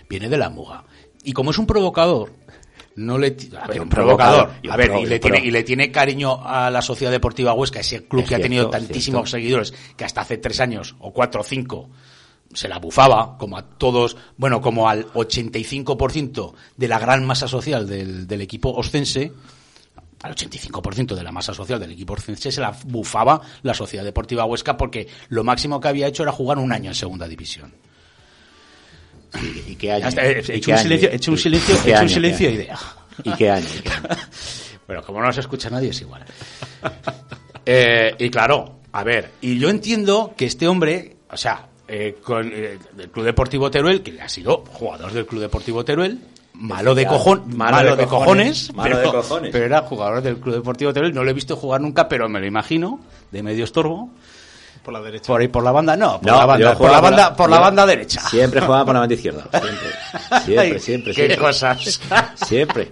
Viene 0.10 0.30
de 0.30 0.38
la 0.38 0.50
Muga. 0.50 0.84
Y 1.24 1.34
como 1.34 1.52
es 1.52 1.58
un 1.58 1.66
provocador, 1.66 2.32
no 2.96 3.18
le 3.18 3.36
a 3.60 3.68
ver, 3.68 3.82
un 3.82 3.90
provocador. 3.90 4.52
A 4.70 4.78
ver, 4.78 4.92
y 5.00 5.06
le 5.06 5.20
tiene 5.20 5.40
y 5.40 5.52
le 5.52 5.64
tiene 5.64 5.92
cariño 5.92 6.46
a 6.46 6.70
la 6.70 6.82
Sociedad 6.82 7.12
Deportiva 7.12 7.54
Huesca, 7.54 7.80
ese 7.80 8.06
club 8.06 8.24
Es 8.24 8.30
que 8.30 8.36
ha 8.36 8.40
tenido 8.40 8.70
tantísimos 8.70 9.30
seguidores 9.30 9.74
que 9.96 10.06
hasta 10.06 10.22
hace 10.22 10.38
tres 10.38 10.60
años 10.60 10.96
o 11.00 11.12
cuatro 11.12 11.42
o 11.42 11.44
cinco 11.44 11.90
se 12.54 12.68
la 12.68 12.78
bufaba, 12.78 13.38
como 13.38 13.58
a 13.58 13.64
todos, 13.64 14.16
bueno, 14.38 14.62
como 14.62 14.88
al 14.88 15.08
85% 15.14 16.54
de 16.78 16.88
la 16.88 17.00
gran 17.00 17.26
masa 17.26 17.48
social 17.48 17.88
del, 17.88 18.28
del 18.28 18.42
equipo 18.42 18.72
oscense, 18.72 19.32
al 20.22 20.36
85% 20.36 21.16
de 21.16 21.24
la 21.24 21.32
masa 21.32 21.54
social 21.54 21.80
del 21.80 21.92
equipo 21.92 22.14
oscense 22.14 22.52
se 22.52 22.62
la 22.62 22.76
bufaba 22.86 23.42
la 23.64 23.74
Sociedad 23.74 24.04
Deportiva 24.04 24.46
Huesca 24.46 24.78
porque 24.78 25.08
lo 25.30 25.44
máximo 25.44 25.80
que 25.80 25.88
había 25.88 26.08
hecho 26.08 26.24
era 26.24 26.32
jugar 26.32 26.60
un 26.60 26.72
año 26.72 26.92
en 26.92 26.96
segunda 26.96 27.28
división. 27.28 27.74
¿Y 29.68 29.76
qué 29.76 29.92
año? 29.92 30.08
He 30.18 30.32
¿Y 30.32 30.40
hecho 30.40 30.66
qué 30.66 30.72
un 30.72 30.74
año? 30.78 30.84
silencio, 30.84 31.10
he 31.10 31.16
hecho 31.16 31.32
un 31.32 31.38
¿Y- 31.38 32.10
silencio, 32.10 32.50
idea. 32.50 32.80
¿Y 33.24 33.32
qué 33.34 33.50
año? 33.52 33.66
¿Y 33.78 33.82
qué 33.82 33.90
año? 33.90 34.08
Pero 34.88 35.04
como 35.04 35.20
no 35.22 35.28
nos 35.28 35.38
escucha 35.38 35.70
nadie, 35.70 35.90
es 35.90 36.02
igual. 36.02 36.26
Eh, 37.66 38.16
y 38.20 38.30
claro, 38.30 38.80
a 38.92 39.04
ver, 39.04 39.32
y 39.42 39.58
yo 39.58 39.70
entiendo 39.70 40.34
que 40.36 40.46
este 40.46 40.68
hombre, 40.68 41.16
o 41.32 41.38
sea, 41.38 41.68
eh, 41.88 42.18
con 42.24 42.52
eh, 42.54 42.78
el 42.98 43.10
Club 43.10 43.26
Deportivo 43.26 43.72
Teruel, 43.72 44.02
que 44.04 44.22
ha 44.22 44.28
sido 44.30 44.64
jugador 44.68 45.12
del 45.14 45.26
Club 45.26 45.42
Deportivo 45.42 45.86
Teruel, 45.86 46.20
malo 46.54 46.94
de 46.94 47.06
cojón, 47.08 47.56
malo, 47.56 47.96
de, 47.96 48.06
cojones, 48.06 48.74
malo 48.76 48.98
pero, 48.98 49.12
de 49.12 49.18
cojones. 49.18 49.50
pero 49.52 49.66
era 49.66 49.82
jugador 49.82 50.22
del 50.22 50.38
Club 50.38 50.56
Deportivo 50.56 50.94
Teruel, 50.94 51.14
no 51.14 51.24
lo 51.24 51.30
he 51.32 51.34
visto 51.34 51.56
jugar 51.56 51.80
nunca, 51.82 52.08
pero 52.10 52.28
me 52.28 52.40
lo 52.42 52.46
imagino, 52.46 53.00
de 53.32 53.42
medio 53.42 53.64
estorbo, 53.64 54.10
Por 54.84 54.94
la 54.94 55.02
derecha. 55.02 55.28
por 55.28 55.40
ahí 55.42 55.48
por 55.48 55.64
la 55.64 55.72
banda, 55.72 55.96
no, 55.96 56.20
por 56.20 56.32
No, 56.32 56.38
la 56.38 56.46
banda, 56.46 56.78
por 56.78 56.92
la 56.92 57.00
banda, 57.00 57.36
por 57.36 57.50
la 57.50 57.60
banda 57.60 57.86
derecha. 57.86 58.22
Siempre 58.30 58.62
jugaba 58.62 58.84
por 58.86 58.94
la 58.94 59.00
banda 59.02 59.16
izquierda. 59.16 59.44
Siempre. 59.52 59.90
Siempre, 60.46 60.80
siempre, 60.80 61.14
Qué 61.14 61.26
siempre. 61.28 61.38
cosas. 61.38 62.00
Siempre. 62.46 62.92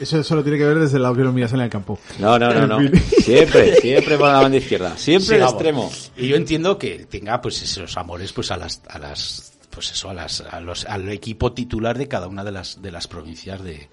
Eso, 0.00 0.22
solo 0.24 0.42
tiene 0.42 0.58
que 0.58 0.64
ver 0.64 0.78
desde 0.78 0.96
el 0.96 1.02
lado 1.02 1.14
que 1.14 1.22
lo 1.22 1.32
miras 1.32 1.52
en 1.52 1.60
el 1.60 1.70
campo. 1.70 1.98
No, 2.18 2.38
no, 2.38 2.52
no, 2.52 2.66
no. 2.66 2.90
Siempre, 3.22 3.76
siempre 3.80 4.18
por 4.18 4.28
la 4.28 4.40
banda 4.42 4.58
izquierda. 4.58 4.96
Siempre 4.96 5.36
el 5.36 5.42
Sigamos. 5.48 5.52
extremo. 5.54 5.92
Y 6.16 6.28
yo 6.28 6.36
entiendo 6.36 6.76
que 6.78 7.06
tenga 7.06 7.40
pues 7.40 7.62
esos 7.62 7.96
amores 7.96 8.32
pues 8.32 8.50
a 8.50 8.56
las 8.56 8.82
a 8.88 8.98
las 8.98 9.52
pues 9.70 9.90
eso 9.92 10.10
a 10.10 10.14
las 10.14 10.40
a 10.42 10.60
los 10.60 10.84
al 10.86 11.08
equipo 11.08 11.52
titular 11.52 11.96
de 11.96 12.08
cada 12.08 12.26
una 12.26 12.44
de 12.44 12.52
las 12.52 12.82
de 12.82 12.90
las 12.90 13.06
provincias 13.06 13.62
de 13.62 13.72
de 13.72 13.88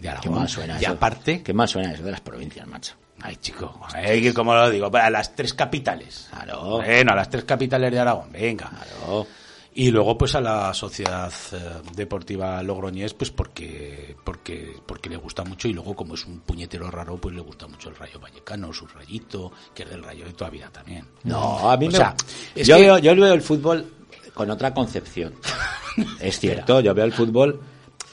Qué 0.00 0.08
Aragón. 0.08 0.34
mal 0.34 0.48
suena 0.48 0.80
y 0.80 0.84
eso. 0.84 0.92
aparte, 0.94 1.42
Qué 1.42 1.52
mal 1.52 1.68
suena 1.68 1.92
eso 1.92 2.02
de 2.02 2.10
las 2.10 2.22
provincias, 2.22 2.66
macho. 2.66 2.94
Ay 3.22 3.36
chico, 3.36 3.80
ay, 3.94 4.32
como 4.32 4.54
lo 4.54 4.70
digo, 4.70 4.90
a 4.94 5.10
las 5.10 5.34
tres 5.34 5.54
capitales. 5.54 6.28
Claro. 6.30 6.78
Bueno, 6.78 7.12
a 7.12 7.16
las 7.16 7.30
tres 7.30 7.44
capitales 7.44 7.90
de 7.92 7.98
Aragón, 7.98 8.32
venga. 8.32 8.68
Claro. 8.70 9.26
Y 9.72 9.90
luego 9.92 10.18
pues 10.18 10.34
a 10.34 10.40
la 10.40 10.74
Sociedad 10.74 11.32
eh, 11.52 11.58
Deportiva 11.94 12.60
Logroñés 12.60 13.14
pues 13.14 13.30
porque 13.30 14.16
porque 14.24 14.74
porque 14.84 15.08
le 15.08 15.16
gusta 15.16 15.44
mucho 15.44 15.68
y 15.68 15.72
luego 15.72 15.94
como 15.94 16.14
es 16.14 16.24
un 16.26 16.40
puñetero 16.40 16.90
raro 16.90 17.16
pues 17.18 17.36
le 17.36 17.40
gusta 17.40 17.68
mucho 17.68 17.88
el 17.88 17.94
Rayo 17.96 18.18
Vallecano, 18.18 18.72
su 18.72 18.86
rayito, 18.88 19.52
que 19.72 19.84
es 19.84 19.90
del 19.90 20.02
Rayo 20.02 20.24
de 20.24 20.32
toda 20.32 20.50
vida 20.50 20.68
también. 20.72 21.06
No, 21.22 21.70
a 21.70 21.76
mí 21.76 21.86
O 21.86 21.90
me... 21.92 21.96
sea, 21.96 22.16
yo, 22.56 22.76
que- 22.76 22.82
veo, 22.82 22.98
yo 22.98 23.14
veo 23.14 23.32
el 23.32 23.42
fútbol 23.42 23.86
con 24.34 24.50
otra 24.50 24.74
concepción. 24.74 25.34
es 26.20 26.40
cierto, 26.40 26.80
yo 26.80 26.92
veo 26.92 27.04
el 27.04 27.12
fútbol 27.12 27.60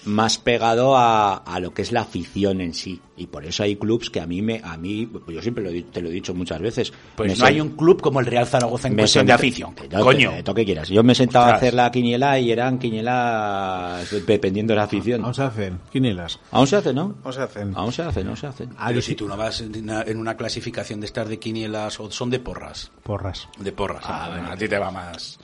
más 0.08 0.38
pegado 0.40 0.98
a, 0.98 1.36
a 1.36 1.60
lo 1.60 1.74
que 1.74 1.82
es 1.84 1.92
la 1.92 2.02
afición 2.02 2.62
en 2.62 2.74
sí. 2.74 3.00
Y 3.16 3.28
por 3.28 3.46
eso 3.46 3.64
hay 3.64 3.76
clubs 3.76 4.10
que 4.12 4.22
a 4.22 4.28
mí, 4.28 4.42
me, 4.42 4.62
a 4.64 4.78
mí 4.78 5.10
yo 5.28 5.42
siempre 5.42 5.64
lo, 5.64 5.92
te 5.92 6.02
lo 6.02 6.10
he 6.10 6.12
dicho 6.12 6.34
muchas 6.36 6.62
veces. 6.62 6.94
Pues 7.16 7.38
no 7.40 7.46
hay 7.46 7.60
un 7.60 7.70
club 7.76 8.00
como 8.02 8.20
el 8.20 8.26
Real 8.28 8.46
Zaragoza 8.46 8.88
en 8.88 8.96
me 8.96 9.02
cuestión 9.04 9.26
de 9.26 9.34
sent- 9.34 9.36
afición. 9.36 9.74
que 9.76 9.88
no, 9.90 10.02
Coño. 10.04 10.32
que- 10.44 10.54
que 10.54 10.66
quieras. 10.66 10.90
Yo 10.90 11.04
me 11.04 11.16
sentaba 11.16 11.46
a 11.46 11.48
Ostras. 11.50 11.62
hacer 11.64 11.74
la 11.74 11.92
quiniela 11.92 12.40
y 12.40 12.52
eran 12.52 12.78
quinielas 12.80 14.08
dependiendo 14.26 14.74
de 14.74 14.78
la 14.78 14.84
afición. 14.84 15.24
Aún 15.26 15.34
se 15.34 15.42
hacen 15.44 15.80
quinielas. 15.92 16.40
Aún 16.52 16.68
se 16.68 16.76
hace, 16.76 16.94
¿no? 16.94 17.16
Aún 17.24 17.34
se 17.34 17.42
hacen. 17.42 17.74
Aún 17.76 17.92
se 17.92 18.02
hace, 18.04 18.24
no 18.24 18.36
se 18.36 18.48
hace. 18.48 18.68
Pero 18.88 19.02
si 19.02 19.16
tú 19.16 19.28
no 19.28 19.36
vas 19.36 19.62
en 19.62 19.76
una, 19.84 20.04
en 20.04 20.18
una 20.18 20.38
clasificación 20.38 21.00
de 21.00 21.08
estas 21.08 21.28
de 21.28 21.40
quinielas 21.40 22.00
o 22.00 22.12
son 22.12 22.30
de 22.30 22.40
porras. 22.40 22.92
Porras. 23.04 23.48
De 23.60 23.72
porras. 23.72 24.04
Ah, 24.08 24.28
bueno, 24.32 24.52
a 24.52 24.56
ti 24.58 24.68
te 24.68 24.78
va 24.78 24.92
más. 24.92 25.40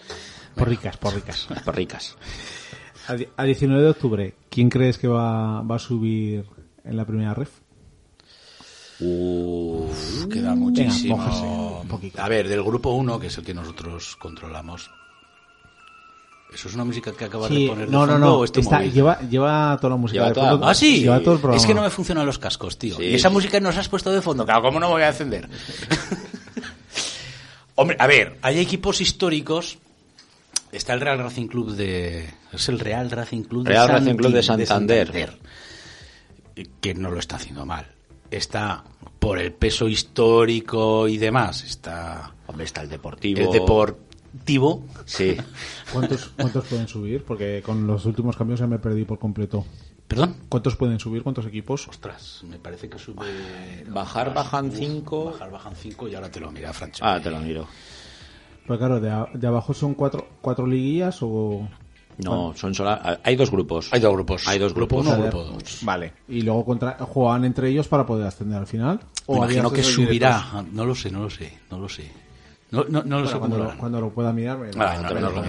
Porricas, 0.56 0.98
porricas. 0.98 1.48
Por 1.66 1.76
ricas. 1.76 2.16
A, 3.08 3.16
di- 3.16 3.28
a 3.36 3.44
19 3.44 3.84
de 3.84 3.90
octubre, 3.90 4.34
¿quién 4.50 4.70
crees 4.70 4.98
que 4.98 5.08
va, 5.08 5.62
va 5.62 5.76
a 5.76 5.80
subir 5.80 6.46
en 6.86 6.98
la 6.98 7.06
primera 7.06 7.34
ref? 7.34 7.50
Uf, 9.00 10.28
queda 10.32 10.56
muchísimo. 10.56 11.18
mójese 11.18 11.44
un 11.44 11.88
poquito. 11.88 12.22
a 12.22 12.30
ver, 12.30 12.48
del 12.48 12.64
grupo 12.64 12.92
1, 12.92 13.20
que 13.20 13.28
es 13.28 13.38
el 13.38 13.44
que 13.44 13.54
nosotros 13.54 14.16
controlamos. 14.16 14.90
¿Eso 16.54 16.68
es 16.70 16.76
una 16.76 16.86
música 16.86 17.12
que 17.12 17.26
acabas 17.26 17.50
de 17.50 17.68
poner 17.68 17.88
de 17.88 17.92
no, 17.92 18.06
no, 18.06 18.12
fondo 18.14 18.28
no. 18.28 18.36
o 18.38 18.44
es 18.46 18.52
tu 18.52 18.60
está- 18.60 18.84
lleva, 18.84 19.20
lleva 19.22 19.76
toda 19.82 19.90
la 19.92 19.96
música 19.98 20.20
Lleva 20.20 20.28
de 20.30 20.34
toda- 20.36 20.52
fondo. 20.52 20.68
Ah, 20.68 20.74
sí. 20.76 21.00
Lleva 21.02 21.20
todo 21.20 21.34
el 21.34 21.40
programa. 21.40 21.60
es 21.60 21.66
que 21.66 21.74
no 21.74 21.82
me 21.82 21.90
funcionan 21.90 22.26
los 22.28 22.38
cascos, 22.38 22.78
tío. 22.78 22.96
Sí, 22.96 23.04
y 23.06 23.16
esa 23.16 23.30
sí. 23.30 23.34
música 23.34 23.60
nos 23.60 23.76
has 23.76 23.90
puesto 23.90 24.12
de 24.12 24.22
fondo. 24.22 24.46
Claro, 24.46 24.62
¿cómo 24.62 24.80
no 24.80 24.86
me 24.88 24.94
voy 24.94 25.02
a 25.02 25.08
encender? 25.10 25.50
Hombre, 27.76 27.98
a 28.00 28.06
ver, 28.06 28.38
hay 28.44 28.60
equipos 28.60 29.02
históricos. 29.02 29.80
Está 30.74 30.94
el 30.94 31.02
Real 31.02 31.20
Racing 31.20 31.48
Club 31.48 31.72
de. 31.76 32.28
Es 32.52 32.68
el 32.70 32.80
Real 32.80 33.10
Racing 33.10 33.44
Club 33.44 33.66
Real 33.68 33.88
de 33.88 33.94
Racing 33.94 34.16
Club 34.16 34.32
de 34.34 34.44
Santi- 34.44 34.66
Santander. 34.66 35.40
Que 36.82 36.94
no 36.94 37.10
lo 37.12 37.20
está 37.20 37.38
haciendo 37.38 37.66
mal. 37.66 37.86
Está 38.30 38.84
por 39.20 39.40
el 39.40 39.54
peso 39.54 39.88
histórico 39.88 41.08
y 41.08 41.18
demás. 41.18 41.64
Está 41.64 42.34
Hombre, 42.48 42.66
está 42.66 42.82
el 42.82 42.90
deportivo. 42.90 43.40
el 43.42 43.52
Deportivo. 43.52 44.84
Sí. 45.06 45.38
¿Cuántos, 45.94 46.30
¿Cuántos 46.36 46.66
pueden 46.66 46.88
subir? 46.88 47.24
Porque 47.24 47.62
con 47.64 47.86
los 47.88 48.06
últimos 48.06 48.36
cambios 48.36 48.60
ya 48.60 48.68
me 48.68 48.80
perdí 48.80 49.06
por 49.06 49.20
completo. 49.20 49.66
Perdón. 50.08 50.36
¿Cuántos 50.50 50.76
pueden 50.76 51.00
subir? 51.00 51.24
¿Cuántos 51.24 51.46
equipos? 51.46 51.88
Ostras, 51.88 52.42
me 52.48 52.58
parece 52.60 52.90
que 52.90 53.00
sube. 53.00 53.26
Bajar, 53.88 54.34
bajan 54.34 54.72
cinco. 54.72 55.26
Bajar, 55.26 55.50
bajan 55.52 55.76
cinco 55.76 56.08
y 56.08 56.16
ahora 56.16 56.30
te 56.30 56.40
lo 56.40 56.52
mira, 56.52 56.74
Francho. 56.74 57.04
Ah, 57.06 57.20
te 57.22 57.32
lo 57.32 57.40
miro. 57.40 57.68
Pues 58.68 58.80
claro, 58.80 59.00
de, 59.00 59.10
a- 59.10 59.28
de 59.34 59.48
abajo 59.48 59.74
son 59.74 59.94
cuatro, 59.94 60.28
cuatro 60.42 60.66
liguillas 60.66 61.18
o... 61.22 61.68
No, 62.20 62.54
son 62.56 62.76
sola... 62.76 63.20
Hay 63.24 63.36
dos 63.36 63.50
grupos. 63.50 63.90
Hay 63.92 64.00
dos 64.00 64.14
grupos. 64.14 64.48
Hay 64.48 64.60
dos 64.60 64.74
Grupo 64.74 64.98
grupos. 64.98 65.14
uno, 65.18 65.24
grupo 65.24 65.44
dos. 65.46 65.80
Vale. 65.82 66.14
Y 66.28 66.42
luego 66.42 66.64
contra, 66.64 66.92
juegan 67.00 67.44
entre 67.44 67.70
ellos 67.70 67.88
para 67.88 68.06
poder 68.06 68.28
ascender 68.28 68.60
al 68.60 68.68
final. 68.68 69.00
Me 69.28 69.34
¿O 69.34 69.38
imagino 69.38 69.72
que 69.72 69.82
subirá. 69.84 70.44
directos? 70.52 70.74
No 70.74 70.86
lo 70.86 70.94
sé, 70.96 71.10
no 71.12 71.24
lo 71.24 71.30
sé, 71.32 71.58
no 71.72 71.80
lo 71.80 71.90
sé. 71.90 72.12
No, 72.70 72.86
no, 72.90 73.04
no 73.04 73.20
lo 73.20 73.28
sé 73.28 73.38
cuando, 73.38 73.58
lo 73.58 73.78
cuando 73.78 74.00
lo 74.00 74.10
pueda 74.12 74.32
mirar. 74.32 74.58
me- 74.60 74.70
Ah, 74.78 75.00
no, 75.02 75.14
lo 75.20 75.32
no. 75.32 75.42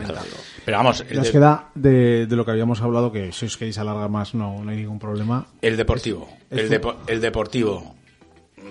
Pero 0.65 0.77
vamos, 0.79 1.05
Nos 1.15 1.27
de- 1.27 1.33
queda 1.33 1.71
de, 1.75 2.27
de 2.27 2.37
lo 2.37 2.45
que 2.45 2.51
habíamos 2.51 2.81
hablado, 2.83 3.12
que 3.12 3.31
si 3.33 3.47
os 3.47 3.57
queréis 3.57 3.79
alargar 3.79 4.09
más 4.11 4.35
no, 4.35 4.62
no 4.65 4.71
hay 4.71 4.77
ningún 4.79 4.99
problema. 4.99 5.47
el 5.62 5.77
deportivo. 5.77 6.29
Es- 6.51 6.59
El, 6.59 6.65
es 6.65 6.71
depo- 6.71 6.97
el 7.07 7.21
deportivo 7.21 7.95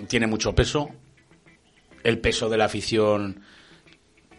tiene 0.08 0.26
mucho 0.26 0.52
peso. 0.54 0.88
El 2.02 2.18
peso 2.18 2.48
de 2.48 2.56
la 2.58 2.66
afición 2.66 3.40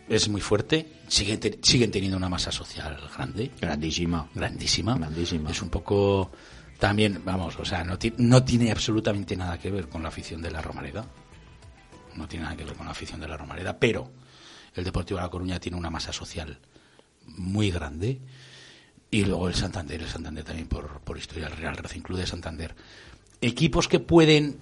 es 0.08 0.28
muy 0.30 0.42
fuerte, 0.42 0.88
siguen, 1.08 1.40
te- 1.40 1.60
siguen 1.62 1.92
teniendo 1.92 2.18
una 2.18 2.30
masa 2.30 2.52
social 2.52 2.98
grande, 3.16 3.52
Grandísima. 3.60 4.30
grandísima. 4.34 4.96
Grandísima. 4.98 5.52
Es 5.52 5.62
un 5.62 5.70
poco 5.70 6.32
también, 6.80 7.22
vamos, 7.26 7.58
o 7.60 7.66
sea, 7.66 7.84
no, 7.84 7.98
ti- 7.98 8.14
no 8.18 8.44
tiene 8.44 8.72
absolutamente 8.72 9.36
nada 9.36 9.58
que 9.58 9.72
ver 9.72 9.88
con 9.90 10.04
la 10.04 10.10
afición 10.10 10.42
de 10.42 10.52
la 10.52 10.62
Romareda. 10.62 11.06
No 12.16 12.28
tiene 12.28 12.44
nada 12.46 12.56
que 12.56 12.64
ver 12.66 12.76
con 12.76 12.86
la 12.86 12.92
afición 12.92 13.20
de 13.20 13.28
la 13.28 13.36
Romareda, 13.38 13.78
pero 13.80 14.12
el 14.74 14.84
Deportivo 14.84 15.18
de 15.20 15.24
La 15.26 15.30
Coruña 15.32 15.60
tiene 15.60 15.78
una 15.78 15.90
masa 15.90 16.14
social 16.14 16.60
muy 17.26 17.72
grande. 17.72 18.20
Y 19.12 19.24
luego 19.26 19.48
el 19.48 19.56
Santander, 19.56 20.02
el 20.02 20.10
Santander 20.10 20.44
también 20.44 20.68
por, 20.68 21.00
por 21.02 21.18
historia, 21.18 21.48
el 21.48 21.56
Real 21.58 21.78
Racing 21.78 22.02
Club 22.02 22.20
de 22.20 22.28
Santander. 22.28 22.76
Equipos 23.42 23.88
que 23.88 24.00
pueden 24.00 24.60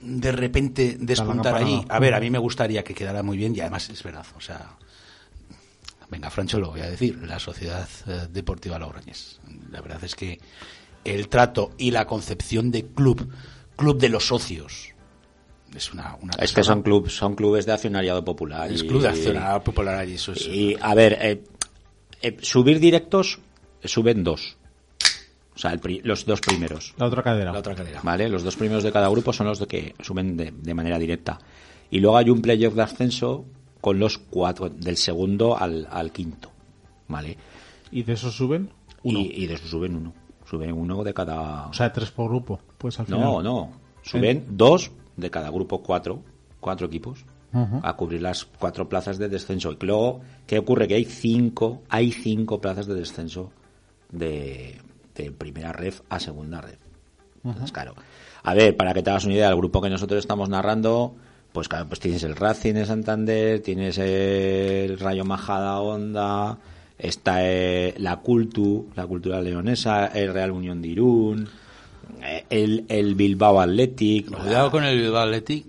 de 0.00 0.32
repente 0.32 0.96
despuntar 0.98 1.54
allí. 1.56 1.84
A 1.88 1.98
ver, 1.98 2.14
a 2.14 2.20
mí 2.20 2.30
me 2.30 2.38
gustaría 2.38 2.84
que 2.84 2.94
quedara 2.94 3.22
muy 3.22 3.36
bien 3.36 3.54
y 3.54 3.60
además 3.60 3.88
es 3.90 4.02
verdad, 4.02 4.26
o 4.36 4.40
sea, 4.40 4.76
venga, 6.10 6.30
Francho, 6.30 6.58
lo 6.60 6.70
voy 6.70 6.80
a 6.80 6.90
decir, 6.90 7.18
la 7.26 7.38
Sociedad 7.38 7.88
eh, 8.06 8.26
Deportiva 8.30 8.78
Logroñés. 8.78 9.40
La 9.70 9.80
verdad 9.80 10.02
es 10.04 10.14
que 10.14 10.38
el 11.04 11.28
trato 11.28 11.72
y 11.78 11.90
la 11.90 12.06
concepción 12.06 12.70
de 12.70 12.86
club, 12.86 13.28
club 13.76 13.98
de 13.98 14.08
los 14.08 14.26
socios, 14.26 14.94
es 15.74 15.92
una... 15.92 16.16
una 16.20 16.32
Es 16.38 16.52
que 16.52 16.62
son 16.62 16.82
clubes, 16.82 17.14
son 17.14 17.34
clubes 17.34 17.66
de 17.66 17.72
accionariado 17.72 18.24
popular. 18.24 18.70
Es 18.70 18.82
y- 18.82 18.86
club 18.86 19.02
de 19.02 19.08
accionariado 19.08 19.62
popular 19.62 20.08
y 20.08 20.14
eso 20.14 20.32
es... 20.32 20.46
Y, 20.46 20.76
a 20.80 20.94
ver, 20.94 21.18
eh, 21.20 21.44
eh, 22.22 22.36
subir 22.40 22.80
directos, 22.80 23.40
suben 23.84 24.24
dos. 24.24 24.56
O 25.58 25.60
sea, 25.60 25.72
el 25.72 25.80
pri- 25.80 26.00
los 26.04 26.24
dos 26.24 26.40
primeros. 26.40 26.94
La 26.98 27.06
otra 27.06 27.20
cadera. 27.20 27.50
la 27.52 27.58
otra 27.58 27.74
calera. 27.74 28.00
¿Vale? 28.04 28.28
Los 28.28 28.44
dos 28.44 28.54
primeros 28.54 28.84
de 28.84 28.92
cada 28.92 29.08
grupo 29.08 29.32
son 29.32 29.48
los 29.48 29.58
que 29.66 29.92
suben 30.00 30.36
de, 30.36 30.52
de 30.52 30.72
manera 30.72 31.00
directa. 31.00 31.36
Y 31.90 31.98
luego 31.98 32.16
hay 32.16 32.30
un 32.30 32.40
playoff 32.40 32.74
de 32.74 32.82
ascenso 32.82 33.44
con 33.80 33.98
los 33.98 34.18
cuatro, 34.18 34.68
del 34.68 34.96
segundo 34.96 35.58
al, 35.58 35.88
al 35.90 36.12
quinto. 36.12 36.52
¿Vale? 37.08 37.36
¿Y 37.90 38.04
de 38.04 38.12
esos 38.12 38.36
suben? 38.36 38.70
Uno. 39.02 39.18
Y, 39.18 39.32
y 39.42 39.46
de 39.48 39.54
eso 39.54 39.66
suben 39.66 39.96
uno. 39.96 40.12
Suben 40.48 40.72
uno 40.72 41.02
de 41.02 41.12
cada. 41.12 41.66
O 41.66 41.72
sea, 41.72 41.92
tres 41.92 42.12
por 42.12 42.28
grupo. 42.28 42.60
Pues 42.78 43.00
al 43.00 43.06
final. 43.06 43.20
no, 43.20 43.42
no. 43.42 43.72
Suben 44.02 44.44
dos 44.50 44.92
de 45.16 45.28
cada 45.28 45.50
grupo, 45.50 45.82
cuatro. 45.82 46.22
Cuatro 46.60 46.86
equipos. 46.86 47.24
A 47.82 47.96
cubrir 47.96 48.22
las 48.22 48.44
cuatro 48.44 48.88
plazas 48.88 49.18
de 49.18 49.28
descenso. 49.28 49.72
Y 49.72 49.86
luego, 49.86 50.20
¿qué 50.46 50.58
ocurre? 50.60 50.86
Que 50.86 50.94
hay 50.94 51.04
cinco, 51.04 51.82
hay 51.88 52.12
cinco 52.12 52.60
plazas 52.60 52.86
de 52.86 52.94
descenso 52.94 53.50
de, 54.12 54.78
de 55.24 55.32
primera 55.32 55.72
ref 55.72 56.00
a 56.08 56.20
segunda 56.20 56.60
ref. 56.60 56.78
Entonces, 57.44 57.72
claro. 57.72 57.94
A 58.42 58.54
ver, 58.54 58.76
para 58.76 58.94
que 58.94 59.02
te 59.02 59.10
hagas 59.10 59.24
una 59.24 59.34
idea, 59.34 59.48
el 59.48 59.56
grupo 59.56 59.80
que 59.80 59.90
nosotros 59.90 60.18
estamos 60.18 60.48
narrando, 60.48 61.14
pues 61.52 61.68
claro, 61.68 61.86
pues 61.88 62.00
tienes 62.00 62.22
el 62.22 62.36
Racing 62.36 62.74
de 62.74 62.86
Santander, 62.86 63.60
tienes 63.60 63.98
el 63.98 64.98
Rayo 64.98 65.24
Majada 65.24 65.80
Honda, 65.80 66.58
está 66.98 67.38
eh, 67.42 67.94
la 67.98 68.16
Cultu, 68.16 68.88
la 68.94 69.06
Cultura 69.06 69.40
Leonesa, 69.40 70.06
el 70.06 70.32
Real 70.32 70.50
Unión 70.50 70.82
de 70.82 70.88
Irún, 70.88 71.48
eh, 72.22 72.44
el, 72.50 72.84
el 72.88 73.14
Bilbao 73.14 73.60
Athletic. 73.60 74.30
Cuidado 74.30 74.70
con 74.70 74.84
el 74.84 74.98
Bilbao 74.98 75.22
Athletic, 75.22 75.66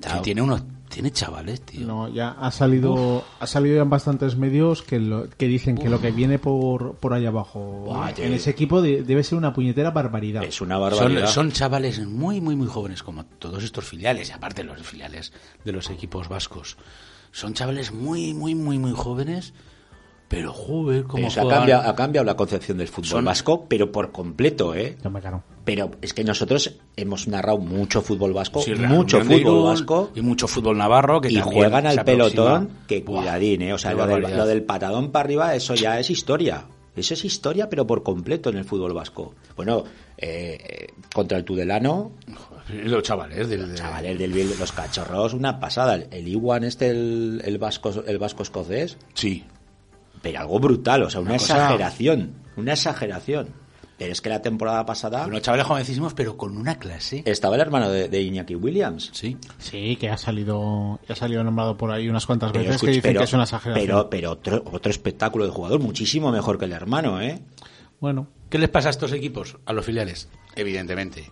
que 0.00 0.20
tiene 0.22 0.42
unos... 0.42 0.62
Tiene 0.96 1.10
chavales, 1.10 1.60
tío. 1.60 1.86
No, 1.86 2.08
ya 2.08 2.30
ha 2.30 2.50
salido, 2.50 3.22
ha 3.38 3.46
salido 3.46 3.76
ya 3.76 3.82
en 3.82 3.90
bastantes 3.90 4.34
medios 4.38 4.80
que, 4.82 4.98
lo- 4.98 5.28
que 5.28 5.46
dicen 5.46 5.76
que 5.76 5.90
lo 5.90 6.00
que 6.00 6.10
viene 6.10 6.38
por, 6.38 6.94
por 6.94 7.12
ahí 7.12 7.26
abajo 7.26 7.60
Buah, 7.84 8.12
en 8.16 8.32
ese 8.32 8.48
equipo 8.48 8.80
de- 8.80 9.02
debe 9.02 9.22
ser 9.22 9.36
una 9.36 9.52
puñetera 9.52 9.90
barbaridad. 9.90 10.42
Es 10.42 10.62
una 10.62 10.76
Son, 10.76 10.82
barbaridad. 10.90 11.26
son 11.26 11.52
chavales 11.52 12.02
muy, 12.06 12.40
muy, 12.40 12.56
muy 12.56 12.66
jóvenes, 12.66 13.02
como 13.02 13.26
todos 13.26 13.62
estos 13.62 13.84
filiales, 13.84 14.30
y 14.30 14.32
aparte 14.32 14.64
los 14.64 14.80
filiales 14.80 15.34
de 15.66 15.72
los 15.72 15.90
equipos 15.90 16.30
vascos. 16.30 16.78
Son 17.30 17.52
chavales 17.52 17.92
muy, 17.92 18.32
muy, 18.32 18.54
muy, 18.54 18.78
muy 18.78 18.92
jóvenes, 18.92 19.52
pero 20.28 20.52
joder, 20.52 21.04
como 21.04 21.14
Pero 21.22 21.30
se 21.30 21.40
ha, 21.40 21.48
cambiado, 21.48 21.88
ha 21.88 21.94
cambiado 21.94 22.24
la 22.24 22.36
concepción 22.36 22.78
del 22.78 22.88
fútbol 22.88 23.06
Son- 23.06 23.24
vasco, 23.24 23.66
pero 23.68 23.92
por 23.92 24.10
completo, 24.12 24.74
¿eh? 24.74 24.96
Ya 25.02 25.08
me 25.10 25.20
caro. 25.20 25.42
Pero 25.64 25.90
es 26.02 26.12
que 26.14 26.24
nosotros 26.24 26.78
hemos 26.96 27.28
narrado 27.28 27.58
mucho 27.58 28.02
fútbol 28.02 28.32
vasco, 28.32 28.60
Sí, 28.60 28.74
mucho 28.74 29.20
fútbol 29.20 29.64
vasco, 29.64 30.10
y 30.14 30.20
mucho 30.22 30.46
fútbol 30.48 30.78
navarro 30.78 31.20
que 31.20 31.30
y 31.30 31.40
juegan 31.40 31.86
al 31.86 31.98
aproxima. 31.98 32.04
pelotón, 32.04 32.70
que 32.88 33.00
Buah, 33.02 33.20
cuidadín, 33.22 33.62
¿eh? 33.62 33.72
O 33.72 33.78
sea, 33.78 33.92
lo 33.92 33.98
del, 34.06 34.10
barbaridad. 34.10 34.36
lo 34.38 34.46
del 34.46 34.62
patadón 34.64 35.10
para 35.12 35.24
arriba, 35.24 35.54
eso 35.54 35.74
ya 35.74 35.98
es 36.00 36.10
historia. 36.10 36.64
Eso 36.96 37.12
es 37.14 37.24
historia, 37.26 37.68
pero 37.68 37.86
por 37.86 38.02
completo 38.02 38.48
en 38.48 38.56
el 38.56 38.64
fútbol 38.64 38.94
vasco. 38.94 39.34
Bueno, 39.54 39.84
eh, 40.16 40.86
contra 41.14 41.36
el 41.36 41.44
Tudelano, 41.44 42.12
Los 42.84 43.02
chavales 43.02 43.48
del... 43.48 43.68
de- 43.68 43.74
chavales 43.76 44.18
del 44.18 44.58
los 44.58 44.72
cachorros, 44.72 45.34
una 45.34 45.60
pasada. 45.60 45.94
El, 45.96 46.08
el 46.10 46.26
Iwan 46.28 46.64
este, 46.64 46.88
el, 46.90 47.42
el 47.44 47.58
vasco, 47.58 47.92
el 48.06 48.18
vasco 48.18 48.42
escocés, 48.42 48.96
Sí. 49.14 49.44
Pero 50.26 50.40
algo 50.40 50.58
brutal, 50.58 51.02
o 51.04 51.10
sea, 51.10 51.20
una, 51.20 51.30
Una 51.30 51.38
cosa- 51.38 51.54
exageración, 51.56 52.34
una 52.56 52.72
exageración. 52.72 53.48
Pero 53.98 54.12
es 54.12 54.20
que 54.20 54.28
la 54.28 54.42
temporada 54.42 54.84
pasada 54.84 55.24
Unos 55.26 55.40
chavales 55.40 55.66
jovencísimos, 55.66 56.12
pero 56.14 56.36
con 56.36 56.56
una 56.58 56.78
clase. 56.78 57.22
estaba 57.24 57.54
el 57.54 57.62
hermano 57.62 57.88
de, 57.88 58.08
de 58.08 58.20
Iñaki 58.22 58.54
Williams. 58.56 59.10
Sí. 59.14 59.38
Sí, 59.58 59.96
que 59.96 60.10
ha 60.10 60.18
salido, 60.18 60.98
ha 61.08 61.14
salido 61.14 61.42
nombrado 61.44 61.76
por 61.78 61.90
ahí 61.92 62.08
unas 62.08 62.26
cuantas 62.26 62.50
Pero, 62.52 62.64
veces 62.64 62.74
escucha, 62.74 62.90
que 62.90 62.96
dicen 62.96 63.08
pero- 63.10 63.20
que 63.20 63.24
es 63.24 63.32
una 63.32 63.44
exageración. 63.44 63.86
pero, 63.86 64.10
pero 64.10 64.30
otro, 64.32 64.62
otro 64.72 64.90
espectáculo 64.90 65.46
de 65.46 65.50
jugador, 65.52 65.80
muchísimo 65.80 66.30
mejor 66.32 66.58
que 66.58 66.64
el 66.66 66.72
hermano, 66.72 67.20
¿eh? 67.22 67.40
Bueno, 68.00 68.26
¿Qué 68.50 68.58
les 68.58 68.68
pasa 68.68 68.88
a 68.88 68.90
estos 68.90 69.12
equipos? 69.12 69.56
A 69.64 69.72
los 69.72 69.84
filiales. 69.86 70.28
Evidentemente. 70.54 71.30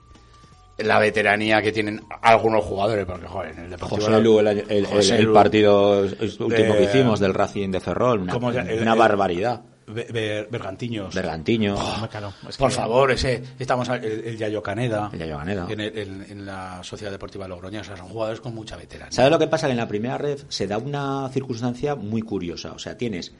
La 0.79 0.99
veteranía 0.99 1.62
que 1.62 1.70
tienen 1.70 2.03
algunos 2.22 2.64
jugadores, 2.64 3.05
porque, 3.07 3.27
joder, 3.27 3.53
en 3.53 3.64
el 3.64 3.70
Deportivo... 3.70 4.01
José 4.01 4.20
Lu, 4.20 4.41
el, 4.41 4.49
año- 4.49 4.62
el- 4.68 4.87
José 4.87 5.14
el- 5.14 5.20
el 5.20 5.27
Lu, 5.27 5.33
partido 5.33 6.01
último 6.01 6.49
de- 6.49 6.77
que 6.79 6.85
hicimos 6.85 7.20
del 7.20 7.33
Racing 7.33 7.70
de 7.70 7.79
Ferrol, 7.81 8.20
una, 8.22 8.33
¿cómo 8.33 8.53
se- 8.53 8.59
el- 8.59 8.83
una 8.83 8.93
el- 8.95 8.99
barbaridad. 8.99 9.62
Be- 9.87 10.07
Be- 10.11 10.49
Bergantiños. 10.51 11.14
Bergantiño, 11.14 11.77
me 12.01 12.09
caro. 12.09 12.33
Es 12.49 12.57
Por 12.57 12.70
favor, 12.72 13.11
ese, 13.12 13.43
estamos 13.59 13.89
a- 13.91 13.97
el, 13.97 14.25
el 14.25 14.37
Yayo 14.39 14.62
Caneda. 14.62 15.11
El 15.12 15.18
Yayo 15.20 15.37
Caneda. 15.39 15.66
En, 15.68 15.79
el- 15.81 15.99
en- 15.99 16.27
en 16.31 16.47
la 16.47 16.83
Sociedad 16.83 17.12
Deportiva 17.12 17.47
Logroña. 17.47 17.83
O 17.83 17.85
sea, 17.85 17.97
son 17.97 18.09
jugadores 18.09 18.41
con 18.41 18.55
mucha 18.55 18.77
veteranía. 18.77 19.12
¿Sabes 19.12 19.31
lo 19.31 19.39
que 19.39 19.47
pasa? 19.47 19.66
Que 19.66 19.72
en 19.72 19.77
la 19.77 19.87
primera 19.87 20.16
red 20.18 20.39
se 20.49 20.66
da 20.66 20.79
una 20.79 21.29
circunstancia 21.33 21.95
muy 21.97 22.22
curiosa. 22.22 22.72
O 22.72 22.79
sea, 22.79 22.97
tienes 22.97 23.35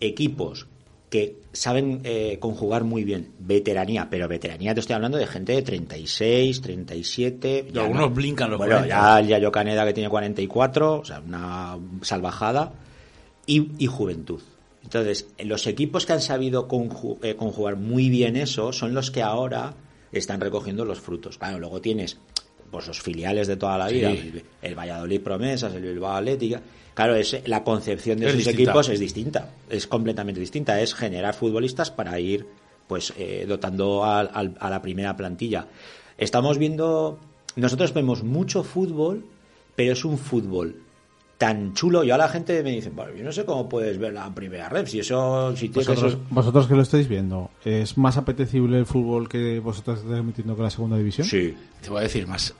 equipos 0.00 0.68
que 1.10 1.36
saben 1.52 2.00
eh, 2.04 2.36
conjugar 2.38 2.84
muy 2.84 3.02
bien 3.04 3.32
veteranía, 3.38 4.08
pero 4.10 4.28
veteranía 4.28 4.74
te 4.74 4.80
estoy 4.80 4.94
hablando 4.94 5.16
de 5.18 5.26
gente 5.26 5.52
de 5.52 5.62
36, 5.62 6.60
37. 6.60 7.66
Y 7.68 7.72
ya 7.72 7.82
algunos 7.82 8.14
blincan 8.14 8.50
los 8.50 8.58
Bueno, 8.58 8.74
40. 8.76 8.88
ya 8.94 9.18
el 9.20 9.26
Yayo 9.28 9.50
Caneda 9.50 9.86
que 9.86 9.94
tiene 9.94 10.08
44, 10.10 11.00
o 11.00 11.04
sea, 11.04 11.20
una 11.20 11.78
salvajada. 12.02 12.72
Y, 13.46 13.70
y 13.78 13.86
juventud. 13.86 14.42
Entonces, 14.84 15.28
los 15.42 15.66
equipos 15.66 16.04
que 16.04 16.12
han 16.12 16.20
sabido 16.20 16.68
conju- 16.68 17.16
eh, 17.22 17.34
conjugar 17.34 17.76
muy 17.76 18.10
bien 18.10 18.36
eso 18.36 18.72
son 18.72 18.92
los 18.92 19.10
que 19.10 19.22
ahora 19.22 19.74
están 20.12 20.40
recogiendo 20.40 20.84
los 20.84 21.00
frutos. 21.00 21.38
Claro, 21.38 21.58
luego 21.58 21.80
tienes 21.80 22.18
pues 22.70 22.86
los 22.86 23.00
filiales 23.00 23.46
de 23.46 23.56
toda 23.56 23.78
la 23.78 23.88
vida, 23.88 24.12
Sí. 24.12 24.42
el, 24.62 24.74
Valladolid 24.74 25.20
Promesas, 25.20 25.74
el 25.74 25.82
Bilbao 25.82 26.16
Atlética. 26.16 26.60
Claro, 26.94 27.14
es, 27.14 27.36
la 27.46 27.62
concepción 27.62 28.18
de 28.18 28.26
Es 28.26 28.30
esos 28.32 28.46
distinta. 28.46 28.62
equipos 28.70 28.88
es 28.88 29.00
distinta, 29.00 29.50
es 29.70 29.86
completamente 29.86 30.40
distinta. 30.40 30.80
Es 30.80 30.94
generar 30.94 31.34
futbolistas 31.34 31.90
para 31.90 32.18
ir 32.18 32.46
pues 32.86 33.12
eh, 33.18 33.44
dotando 33.46 34.04
a 34.04 34.22
la 34.70 34.82
primera 34.82 35.16
plantilla. 35.16 35.66
Estamos 36.16 36.58
viendo, 36.58 37.18
nosotros 37.54 37.92
vemos 37.94 38.22
mucho 38.24 38.64
fútbol, 38.64 39.24
pero 39.76 39.92
es 39.92 40.04
un 40.04 40.18
fútbol 40.18 40.82
tan 41.38 41.72
chulo. 41.72 42.02
Yo 42.04 42.14
a 42.14 42.18
la 42.18 42.28
gente 42.28 42.62
me 42.62 42.70
dicen, 42.72 42.94
bueno, 42.96 43.14
yo 43.16 43.24
no 43.24 43.32
sé 43.32 43.44
cómo 43.44 43.68
puedes 43.68 43.96
ver 43.98 44.12
la 44.12 44.28
primera 44.34 44.68
red, 44.68 44.86
si 44.86 44.98
eso, 45.00 45.54
si 45.56 45.68
tiene 45.68 45.86
que 45.86 45.92
Vosotros, 45.94 46.18
vosotros 46.30 46.66
que 46.66 46.74
lo 46.74 46.82
estáis 46.82 47.08
viendo, 47.08 47.50
¿es 47.64 47.96
más 47.96 48.16
apetecible 48.16 48.76
el 48.78 48.86
fútbol 48.86 49.28
que 49.28 49.60
vosotros 49.60 50.00
estáis 50.00 50.18
emitiendo 50.18 50.56
que 50.56 50.62
la 50.62 50.70
segunda 50.70 50.96
división? 50.96 51.26
Sí, 51.26 51.56
Te 51.80 51.90
voy 51.90 52.00
a 52.00 52.02
decir 52.02 52.26
más, 52.26 52.52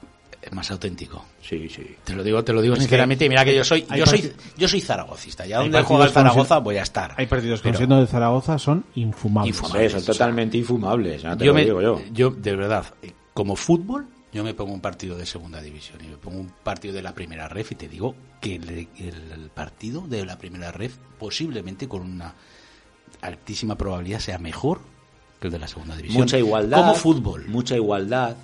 más 0.53 0.71
auténtico. 0.71 1.25
sí, 1.43 1.69
sí. 1.69 1.85
Te 2.05 2.15
lo 2.15 2.23
digo, 2.23 2.45
te 2.45 2.53
lo 2.53 2.63
digo 2.63 2.75
Es 2.75 2.79
que 2.79 2.85
sinceramente. 2.85 3.25
y 3.25 3.29
mira 3.29 3.45
que 3.45 3.55
yo 3.57 3.65
soy, 3.65 3.85
yo 3.97 4.07
soy, 4.07 4.33
yo 4.57 4.69
soy 4.69 4.81
zaragocista. 4.81 5.45
Y 5.45 5.53
a 5.53 5.59
Hay 5.59 5.65
donde 5.65 5.83
juega 5.83 6.05
el 6.05 6.11
Zaragoza 6.13 6.59
voy 6.59 6.77
a 6.77 6.83
estar. 6.83 7.15
Hay 7.17 7.27
partidos 7.27 7.61
que 7.61 7.75
siendo 7.75 7.99
de 8.01 8.07
Zaragoza 8.07 8.59
son 8.59 8.85
infumables. 8.95 9.57
Infumables. 9.57 9.93
Son 9.93 10.05
totalmente 10.05 10.57
infumables, 10.57 11.23
ya 11.23 11.37
te 11.37 11.45
yo 11.45 11.51
lo 11.51 11.55
me- 11.55 11.65
digo 11.65 11.83
yo. 11.83 12.01
yo, 12.13 12.31
de 12.31 12.55
verdad, 12.55 12.85
como 13.35 13.57
fútbol, 13.57 14.07
yo 14.33 14.45
me 14.45 14.55
pongo 14.55 14.73
un 14.75 14.81
partido 14.81 15.17
de 15.17 15.25
segunda 15.27 15.61
división 15.61 16.05
y 16.05 16.09
me 16.09 16.17
pongo 16.17 16.39
un 16.41 16.53
partido 16.63 16.95
de 16.95 17.03
la 17.03 17.15
primera 17.15 17.49
ref 17.49 17.73
y 17.73 17.75
te 17.77 17.89
digo 17.89 18.15
que 18.41 18.57
el, 18.57 18.69
el- 18.99 19.33
el 19.33 19.51
partido 19.55 20.03
de 20.07 20.25
la 20.27 20.37
primera 20.39 20.71
ref 20.73 20.97
posiblemente 21.19 21.89
con 21.89 22.03
una 22.03 22.35
altísima 23.23 23.77
probabilidad 23.77 24.21
sea 24.21 24.39
mejor 24.39 24.81
que 25.41 25.47
el 25.49 25.53
de 25.53 25.59
la 25.59 25.69
segunda 25.69 25.97
división. 25.97 26.23
Mucha 26.23 26.39
igualdad. 26.39 26.79
Como 26.79 26.95
fútbol. 26.95 27.47
Mucha 27.49 27.75
igualdad. 27.77 28.37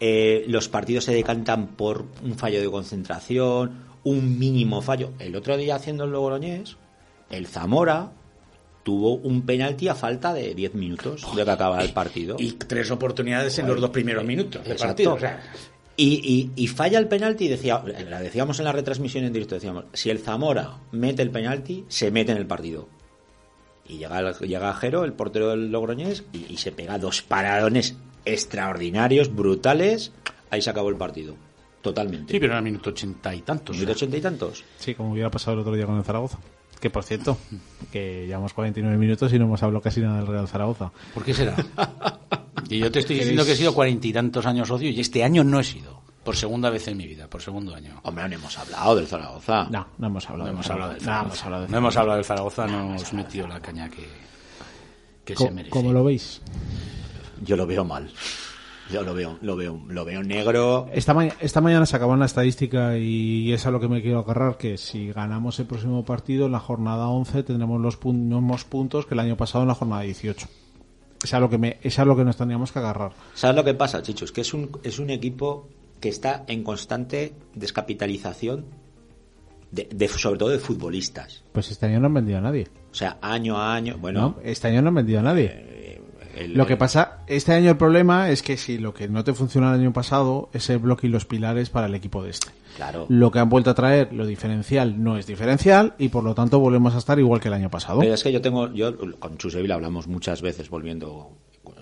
Eh, 0.00 0.44
los 0.48 0.68
partidos 0.68 1.04
se 1.04 1.12
decantan 1.12 1.68
por 1.68 2.06
un 2.22 2.36
fallo 2.36 2.60
de 2.60 2.70
concentración, 2.70 3.84
un 4.04 4.38
mínimo 4.38 4.80
fallo. 4.82 5.12
El 5.18 5.36
otro 5.36 5.56
día 5.58 5.76
haciendo 5.76 6.04
el 6.04 6.10
Logroñés, 6.12 6.76
el 7.28 7.46
Zamora 7.46 8.12
tuvo 8.82 9.14
un 9.14 9.42
penalti 9.42 9.88
a 9.88 9.94
falta 9.94 10.32
de 10.32 10.54
10 10.54 10.74
minutos 10.74 11.26
de 11.36 11.44
que 11.44 11.50
acabara 11.50 11.82
el 11.82 11.92
partido. 11.92 12.36
Y 12.38 12.52
tres 12.52 12.90
oportunidades 12.90 13.58
en 13.58 13.66
los 13.68 13.80
dos 13.80 13.90
primeros 13.90 14.24
minutos 14.24 14.64
del 14.64 14.76
partido. 14.76 15.14
o 15.14 15.18
sea, 15.20 15.40
Y, 15.96 16.50
y, 16.56 16.62
y 16.62 16.66
falla 16.66 16.98
el 16.98 17.08
penalti 17.08 17.44
y 17.44 17.48
decía, 17.48 17.82
la 18.08 18.20
decíamos 18.20 18.58
en 18.58 18.64
la 18.64 18.72
retransmisión 18.72 19.24
en 19.24 19.32
directo, 19.32 19.54
decíamos, 19.54 19.84
si 19.92 20.08
el 20.10 20.18
Zamora 20.20 20.78
mete 20.92 21.22
el 21.22 21.30
penalti, 21.30 21.84
se 21.88 22.10
mete 22.10 22.32
en 22.32 22.38
el 22.38 22.46
partido. 22.46 22.88
Y 23.86 23.98
llega, 23.98 24.32
llega 24.38 24.72
Jero, 24.74 25.04
el 25.04 25.12
portero 25.12 25.50
del 25.50 25.70
Logroñés, 25.70 26.24
y, 26.32 26.52
y 26.52 26.56
se 26.56 26.72
pega 26.72 26.96
dos 26.98 27.22
paradones 27.22 27.96
extraordinarios, 28.24 29.34
brutales. 29.34 30.12
Ahí 30.50 30.62
se 30.62 30.70
acabó 30.70 30.88
el 30.88 30.96
partido. 30.96 31.34
Totalmente. 31.82 32.32
Sí, 32.32 32.40
pero 32.40 32.52
era 32.52 32.58
el 32.58 32.64
minuto 32.64 32.90
ochenta 32.90 33.34
y 33.34 33.40
tantos. 33.42 33.74
Minuto 33.76 33.92
ochenta 33.92 34.16
y 34.16 34.20
tantos. 34.20 34.64
Sí, 34.78 34.94
como 34.94 35.12
hubiera 35.12 35.30
pasado 35.30 35.54
el 35.54 35.60
otro 35.60 35.74
día 35.74 35.86
con 35.86 35.96
el 35.96 36.04
Zaragoza. 36.04 36.38
Que 36.80 36.88
por 36.88 37.04
cierto, 37.04 37.36
que 37.92 38.26
llevamos 38.26 38.54
49 38.54 38.96
minutos 38.96 39.32
y 39.32 39.38
no 39.38 39.44
hemos 39.44 39.62
hablado 39.62 39.82
casi 39.82 40.00
nada 40.00 40.18
del 40.18 40.26
Real 40.26 40.48
Zaragoza. 40.48 40.90
¿Por 41.12 41.24
qué 41.24 41.34
será? 41.34 41.54
y 42.70 42.78
yo 42.78 42.90
te 42.90 43.00
estoy 43.00 43.16
diciendo 43.16 43.44
que 43.44 43.52
he 43.52 43.56
sido 43.56 43.74
cuarenta 43.74 44.06
y 44.06 44.12
tantos 44.12 44.46
años 44.46 44.68
socio 44.68 44.88
y 44.88 44.98
este 44.98 45.22
año 45.22 45.44
no 45.44 45.60
he 45.60 45.64
sido. 45.64 46.00
Por 46.24 46.36
segunda 46.36 46.70
vez 46.70 46.86
en 46.88 46.96
mi 46.96 47.06
vida, 47.06 47.28
por 47.28 47.42
segundo 47.42 47.74
año. 47.74 48.00
Hombre, 48.02 48.28
no 48.28 48.34
hemos 48.34 48.58
hablado 48.58 48.96
del 48.96 49.06
Zaragoza. 49.06 49.68
No, 49.70 49.86
no 49.98 50.06
hemos 50.06 50.28
hablado. 50.28 50.38
No 50.38 50.44
del 50.46 50.54
hemos 50.54 50.70
hablado 50.70 50.92
del 50.92 51.00
Zaragoza. 51.00 51.20
No 51.20 51.26
hemos 51.26 51.44
hablado 51.44 51.62
del 51.62 51.70
No 51.70 51.78
hemos 51.78 51.96
hablado 51.96 52.16
del 52.16 52.24
Zaragoza, 52.24 52.66
no 52.66 52.80
hemos 52.80 53.12
metido 53.12 53.48
la 53.48 53.60
caña 53.60 53.88
que, 53.88 54.06
que 55.24 55.36
se 55.36 55.50
merece. 55.50 55.70
¿Cómo 55.70 55.92
lo 55.92 56.04
veis? 56.04 56.40
Yo 57.42 57.56
lo 57.56 57.66
veo 57.66 57.84
mal. 57.84 58.10
Yo 58.92 59.02
lo 59.02 59.14
veo, 59.14 59.38
lo 59.42 59.56
veo, 59.56 59.80
lo 59.88 60.04
veo 60.04 60.22
negro. 60.22 60.88
Esta, 60.92 61.14
ma- 61.14 61.28
esta 61.40 61.60
mañana 61.60 61.86
se 61.86 61.96
acabó 61.96 62.16
la 62.16 62.26
estadística 62.26 62.96
y 62.98 63.52
es 63.52 63.66
a 63.66 63.70
lo 63.70 63.80
que 63.80 63.88
me 63.88 64.02
quiero 64.02 64.20
agarrar, 64.20 64.56
que 64.56 64.76
si 64.78 65.12
ganamos 65.12 65.58
el 65.60 65.66
próximo 65.66 66.04
partido, 66.04 66.46
en 66.46 66.52
la 66.52 66.60
jornada 66.60 67.08
11 67.08 67.42
tendremos 67.42 67.80
los 67.80 68.00
pun- 68.00 68.14
mismos 68.28 68.64
puntos 68.64 69.06
que 69.06 69.14
el 69.14 69.20
año 69.20 69.36
pasado 69.36 69.62
en 69.62 69.68
la 69.68 69.74
jornada 69.74 70.02
18. 70.02 70.46
Es 71.22 71.34
a 71.34 71.40
lo 71.40 71.50
que, 71.50 71.58
me, 71.58 71.78
es 71.82 71.98
a 71.98 72.04
lo 72.04 72.16
que 72.16 72.24
nos 72.24 72.36
tendríamos 72.36 72.72
que 72.72 72.78
agarrar. 72.78 73.12
¿Sabes 73.34 73.56
lo 73.56 73.64
que 73.64 73.74
pasa, 73.74 74.02
Chichos? 74.02 74.32
Que 74.32 74.40
es 74.40 74.54
un, 74.54 74.70
es 74.82 74.98
un 74.98 75.10
equipo 75.10 75.68
que 76.00 76.08
está 76.08 76.44
en 76.48 76.62
constante 76.64 77.34
descapitalización, 77.54 78.64
de, 79.70 79.88
de- 79.92 80.08
sobre 80.08 80.38
todo 80.38 80.48
de 80.48 80.58
futbolistas. 80.58 81.44
Pues 81.52 81.70
este 81.70 81.86
año 81.86 82.00
no 82.00 82.06
han 82.06 82.14
vendido 82.14 82.38
a 82.38 82.40
nadie. 82.40 82.68
O 82.90 82.94
sea, 82.94 83.18
año 83.22 83.56
a 83.56 83.74
año. 83.74 83.96
Bueno, 83.98 84.20
¿no? 84.20 84.36
Este 84.42 84.68
año 84.68 84.82
no 84.82 84.88
han 84.88 84.94
vendido 84.96 85.20
a 85.20 85.22
nadie. 85.22 85.79
El- 86.36 86.54
Lo 86.54 86.66
que 86.66 86.76
pasa, 86.76 87.18
este 87.26 87.52
año 87.52 87.70
el 87.70 87.76
problema 87.76 88.30
es 88.30 88.42
que 88.42 88.56
si 88.56 88.78
lo 88.78 88.94
que 88.94 89.08
no 89.08 89.24
te 89.24 89.32
funcionó 89.34 89.72
el 89.74 89.80
año 89.80 89.92
pasado 89.92 90.48
es 90.52 90.68
el 90.70 90.78
bloque 90.78 91.06
y 91.06 91.10
los 91.10 91.24
pilares 91.24 91.70
para 91.70 91.86
el 91.86 91.94
equipo 91.94 92.22
de 92.22 92.30
este. 92.30 92.48
Claro. 92.76 93.06
Lo 93.08 93.30
que 93.30 93.38
han 93.40 93.48
vuelto 93.48 93.70
a 93.70 93.74
traer, 93.74 94.12
lo 94.12 94.26
diferencial, 94.26 95.02
no 95.02 95.16
es 95.18 95.26
diferencial 95.26 95.94
y 95.98 96.08
por 96.08 96.24
lo 96.24 96.34
tanto 96.34 96.58
volvemos 96.60 96.94
a 96.94 96.98
estar 96.98 97.18
igual 97.18 97.40
que 97.40 97.48
el 97.48 97.54
año 97.54 97.70
pasado. 97.70 98.00
Pero 98.00 98.14
es 98.14 98.22
que 98.22 98.32
yo 98.32 98.40
tengo, 98.40 98.72
yo 98.72 98.96
con 99.18 99.36
Chuseville 99.38 99.72
hablamos 99.72 100.06
muchas 100.06 100.40
veces 100.42 100.70
volviendo 100.70 101.30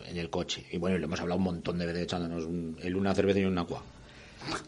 en 0.08 0.16
el 0.16 0.30
coche. 0.30 0.64
Y 0.72 0.78
bueno, 0.78 0.96
le 0.98 1.04
hemos 1.04 1.20
hablado 1.20 1.38
un 1.38 1.44
montón 1.44 1.78
de 1.78 1.86
veces 1.86 2.02
echándonos 2.04 2.44
un- 2.44 2.76
el 2.82 2.96
una 2.96 3.14
cerveza 3.14 3.40
y 3.40 3.44
un 3.44 3.58
agua. 3.58 3.82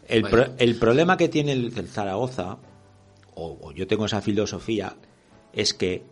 El, 0.07 0.23
pro- 0.23 0.45
el 0.57 0.75
problema 0.75 1.17
que 1.17 1.27
tiene 1.29 1.53
el, 1.53 1.73
el 1.75 1.87
Zaragoza, 1.87 2.57
o, 3.33 3.57
o 3.61 3.71
yo 3.71 3.87
tengo 3.87 4.05
esa 4.05 4.21
filosofía, 4.21 4.95
es 5.53 5.73
que 5.73 6.03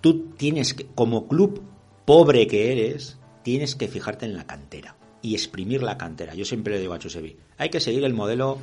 tú 0.00 0.26
tienes 0.36 0.74
que, 0.74 0.86
como 0.94 1.26
club 1.26 1.62
pobre 2.04 2.46
que 2.46 2.72
eres, 2.72 3.18
tienes 3.42 3.74
que 3.74 3.88
fijarte 3.88 4.26
en 4.26 4.36
la 4.36 4.46
cantera 4.46 4.96
y 5.22 5.34
exprimir 5.34 5.82
la 5.82 5.96
cantera. 5.98 6.34
Yo 6.34 6.44
siempre 6.44 6.74
le 6.74 6.80
digo 6.80 6.94
a 6.94 6.98
Chuseville, 6.98 7.36
hay 7.58 7.70
que 7.70 7.80
seguir 7.80 8.04
el 8.04 8.12
modelo, 8.14 8.58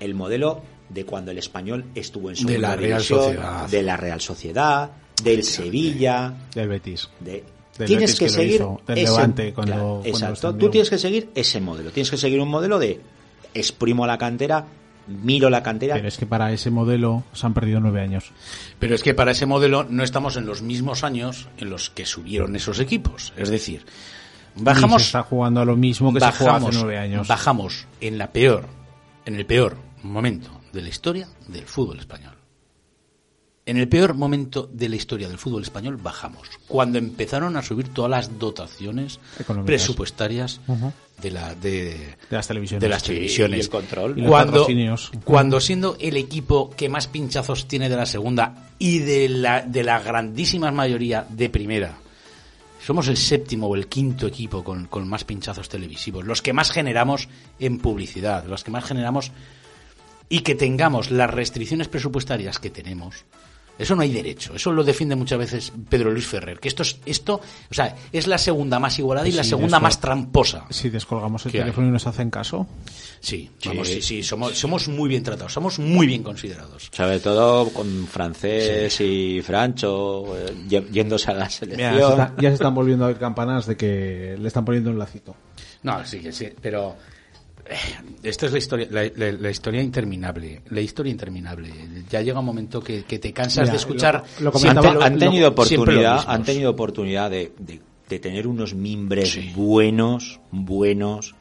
el 0.00 0.14
modelo 0.14 0.62
de 0.88 1.04
cuando 1.04 1.30
el 1.30 1.38
español 1.38 1.84
estuvo 1.94 2.30
en 2.30 2.34
De 2.36 2.58
la 2.58 2.70
segunda 2.70 2.76
Real 2.76 2.98
división, 2.98 3.20
Sociedad. 3.20 3.68
de 3.68 3.82
la 3.82 3.96
Real 3.96 4.20
Sociedad, 4.20 4.90
del 5.22 5.44
Sevilla, 5.44 6.34
Del 6.54 6.68
Betis. 6.68 7.08
de 7.20 7.44
Del 7.78 7.86
tienes 7.86 8.10
Betis 8.10 8.18
que, 8.18 8.24
que 8.26 8.30
lo 8.30 8.36
seguir 8.36 8.54
hizo, 8.56 8.80
del 8.86 8.98
ese- 8.98 9.12
Levante 9.12 9.52
cuando- 9.54 9.72
claro, 9.72 9.88
cuando 9.88 10.08
exacto 10.08 10.54
tú 10.56 10.70
tienes 10.70 10.90
que 10.90 10.98
seguir 10.98 11.30
ese 11.34 11.60
modelo 11.60 11.90
tienes 11.90 12.10
que 12.10 12.16
seguir 12.18 12.40
un 12.40 12.48
modelo 12.50 12.78
de 12.78 13.00
exprimo 13.54 14.06
la 14.06 14.18
cantera 14.18 14.66
miro 15.06 15.50
la 15.50 15.62
cantera 15.62 15.94
Pero 15.94 16.08
es 16.08 16.16
que 16.16 16.26
para 16.26 16.52
ese 16.52 16.70
modelo 16.70 17.24
se 17.32 17.46
han 17.46 17.54
perdido 17.54 17.80
nueve 17.80 18.00
años. 18.00 18.32
Pero 18.78 18.94
es 18.94 19.02
que 19.02 19.14
para 19.14 19.32
ese 19.32 19.46
modelo 19.46 19.84
no 19.84 20.02
estamos 20.02 20.36
en 20.36 20.46
los 20.46 20.62
mismos 20.62 21.04
años 21.04 21.48
en 21.58 21.70
los 21.70 21.90
que 21.90 22.06
subieron 22.06 22.54
esos 22.56 22.80
equipos. 22.80 23.32
Es 23.36 23.50
decir, 23.50 23.84
Y 24.54 24.58
se 24.58 24.64
bajamos, 24.64 25.02
está 25.02 25.22
jugando 25.22 25.60
a 25.60 25.64
lo 25.64 25.76
mismo 25.76 26.12
que 26.12 26.20
se 26.20 26.26
bajamos, 26.26 26.70
hace 26.70 26.78
nueve 26.78 26.98
años. 26.98 27.28
bajamos 27.28 27.86
en 28.00 28.18
la 28.18 28.32
peor, 28.32 28.66
en 29.24 29.34
el 29.34 29.46
peor 29.46 29.76
momento 30.02 30.50
de 30.72 30.82
la 30.82 30.88
historia 30.88 31.28
del 31.48 31.64
fútbol 31.64 31.98
español. 31.98 32.41
En 33.64 33.76
el 33.76 33.88
peor 33.88 34.14
momento 34.14 34.68
de 34.72 34.88
la 34.88 34.96
historia 34.96 35.28
del 35.28 35.38
fútbol 35.38 35.62
español 35.62 35.96
bajamos. 35.96 36.48
Cuando 36.66 36.98
empezaron 36.98 37.56
a 37.56 37.62
subir 37.62 37.88
todas 37.90 38.10
las 38.10 38.38
dotaciones 38.38 39.20
Económicas. 39.38 39.66
presupuestarias 39.66 40.60
de 41.20 41.30
la 41.30 41.54
de, 41.54 42.16
De 42.28 42.36
las 42.36 42.48
televisiones. 42.48 42.80
de 42.82 42.88
las 42.88 43.02
Sí, 43.02 43.08
televisiones. 43.08 43.58
y 43.58 43.60
el 43.60 43.68
control. 43.68 44.18
Y 44.18 44.22
los 44.22 44.30
Cuando, 44.30 44.52
patrocinios. 44.52 45.12
cuando 45.24 45.60
siendo 45.60 45.96
el 46.00 46.16
equipo 46.16 46.70
que 46.70 46.88
más 46.88 47.06
pinchazos 47.06 47.68
tiene 47.68 47.88
de 47.88 47.94
la 47.96 48.06
segunda 48.06 48.68
y 48.80 48.98
de 48.98 49.28
la, 49.28 49.62
de 49.62 49.84
la 49.84 50.00
grandísima 50.00 50.72
mayoría 50.72 51.24
de 51.28 51.48
primera, 51.48 51.98
somos 52.84 53.06
el 53.06 53.16
séptimo 53.16 53.68
o 53.68 53.76
el 53.76 53.86
quinto 53.86 54.26
equipo 54.26 54.64
con, 54.64 54.86
con 54.86 55.06
más 55.08 55.22
pinchazos 55.22 55.68
televisivos, 55.68 56.24
los 56.24 56.42
que 56.42 56.52
más 56.52 56.72
generamos 56.72 57.28
en 57.60 57.78
publicidad, 57.78 58.44
los 58.44 58.64
que 58.64 58.72
más 58.72 58.82
generamos 58.84 59.30
y 60.28 60.40
que 60.40 60.56
tengamos 60.56 61.12
las 61.12 61.30
restricciones 61.30 61.86
presupuestarias 61.86 62.58
que 62.58 62.70
tenemos. 62.70 63.24
Eso 63.78 63.96
no 63.96 64.02
hay 64.02 64.12
derecho. 64.12 64.54
Eso 64.54 64.70
lo 64.70 64.84
defiende 64.84 65.16
muchas 65.16 65.38
veces 65.38 65.72
Pedro 65.88 66.10
Luis 66.10 66.26
Ferrer. 66.26 66.60
Que 66.60 66.68
esto 66.68 66.82
es, 66.82 66.98
esto, 67.06 67.40
o 67.70 67.74
sea, 67.74 67.96
es 68.12 68.26
la 68.26 68.38
segunda 68.38 68.78
más 68.78 68.98
igualada 68.98 69.26
y 69.26 69.30
Pues 69.30 69.36
la 69.38 69.44
sí, 69.44 69.50
segunda 69.50 69.80
más 69.80 70.00
tramposa. 70.00 70.66
Si 70.70 70.90
descolgamos 70.90 71.44
el 71.46 71.52
teléfono 71.52 71.88
y 71.88 71.90
nos 71.90 72.06
hacen 72.06 72.30
caso. 72.30 72.66
Sí, 73.20 73.50
vamos, 73.64 73.88
sí, 73.88 74.02
sí, 74.02 74.22
somos, 74.22 74.56
somos 74.58 74.88
muy 74.88 75.08
bien 75.08 75.22
tratados, 75.22 75.52
somos 75.52 75.78
muy 75.78 76.06
bien 76.06 76.22
considerados. 76.22 76.90
sobre 76.92 77.20
todo 77.20 77.70
con 77.70 78.06
francés 78.08 79.00
y 79.00 79.40
francho 79.42 80.24
eh, 80.36 80.82
yéndose 80.90 81.30
a 81.30 81.34
la 81.34 81.38
Mira, 81.44 81.50
se 81.50 81.58
selección 81.58 82.10
está- 82.20 82.34
ya 82.40 82.48
se 82.50 82.54
están 82.54 82.74
volviendo 82.74 83.04
a 83.04 83.08
ver 83.08 83.18
campanas 83.18 83.66
de 83.66 83.76
que 83.76 84.36
le 84.38 84.48
están 84.48 84.64
poniendo 84.64 84.90
un 84.90 84.98
lacito. 84.98 85.34
No, 85.84 86.04
sí, 86.04 86.18
que 86.20 86.32
sí, 86.32 86.48
pero 86.60 86.96
esta 88.22 88.46
es 88.46 88.52
la 88.52 88.58
historia, 88.58 88.88
la, 88.90 89.02
la- 89.16 89.32
la 89.32 89.50
historia 89.50 89.82
interminable, 89.82 90.62
la 90.70 90.80
historia 90.80 91.10
interminable. 91.10 91.70
Ya 92.10 92.20
llega 92.20 92.40
un 92.40 92.46
momento 92.46 92.80
que, 92.80 93.04
que 93.04 93.18
te 93.18 93.32
cansas 93.32 93.62
Mira, 93.62 93.72
de 93.72 93.76
escuchar. 93.78 94.24
lo- 94.38 94.44
lo 94.44 94.52
comentaba- 94.52 95.04
han 95.04 95.18
tenido 95.18 95.46
lo 95.46 95.52
oportunidad 95.52 96.24
han 96.26 96.42
tenido 96.44 96.70
oportunidad 96.70 97.30
de, 97.30 97.52
de- 97.58 97.80
de 98.08 98.18
tener 98.18 98.46
unos 98.46 98.74
mimbres 98.74 99.30
Sí. 99.32 99.52
buenos 99.54 100.40
buenos 100.50 101.34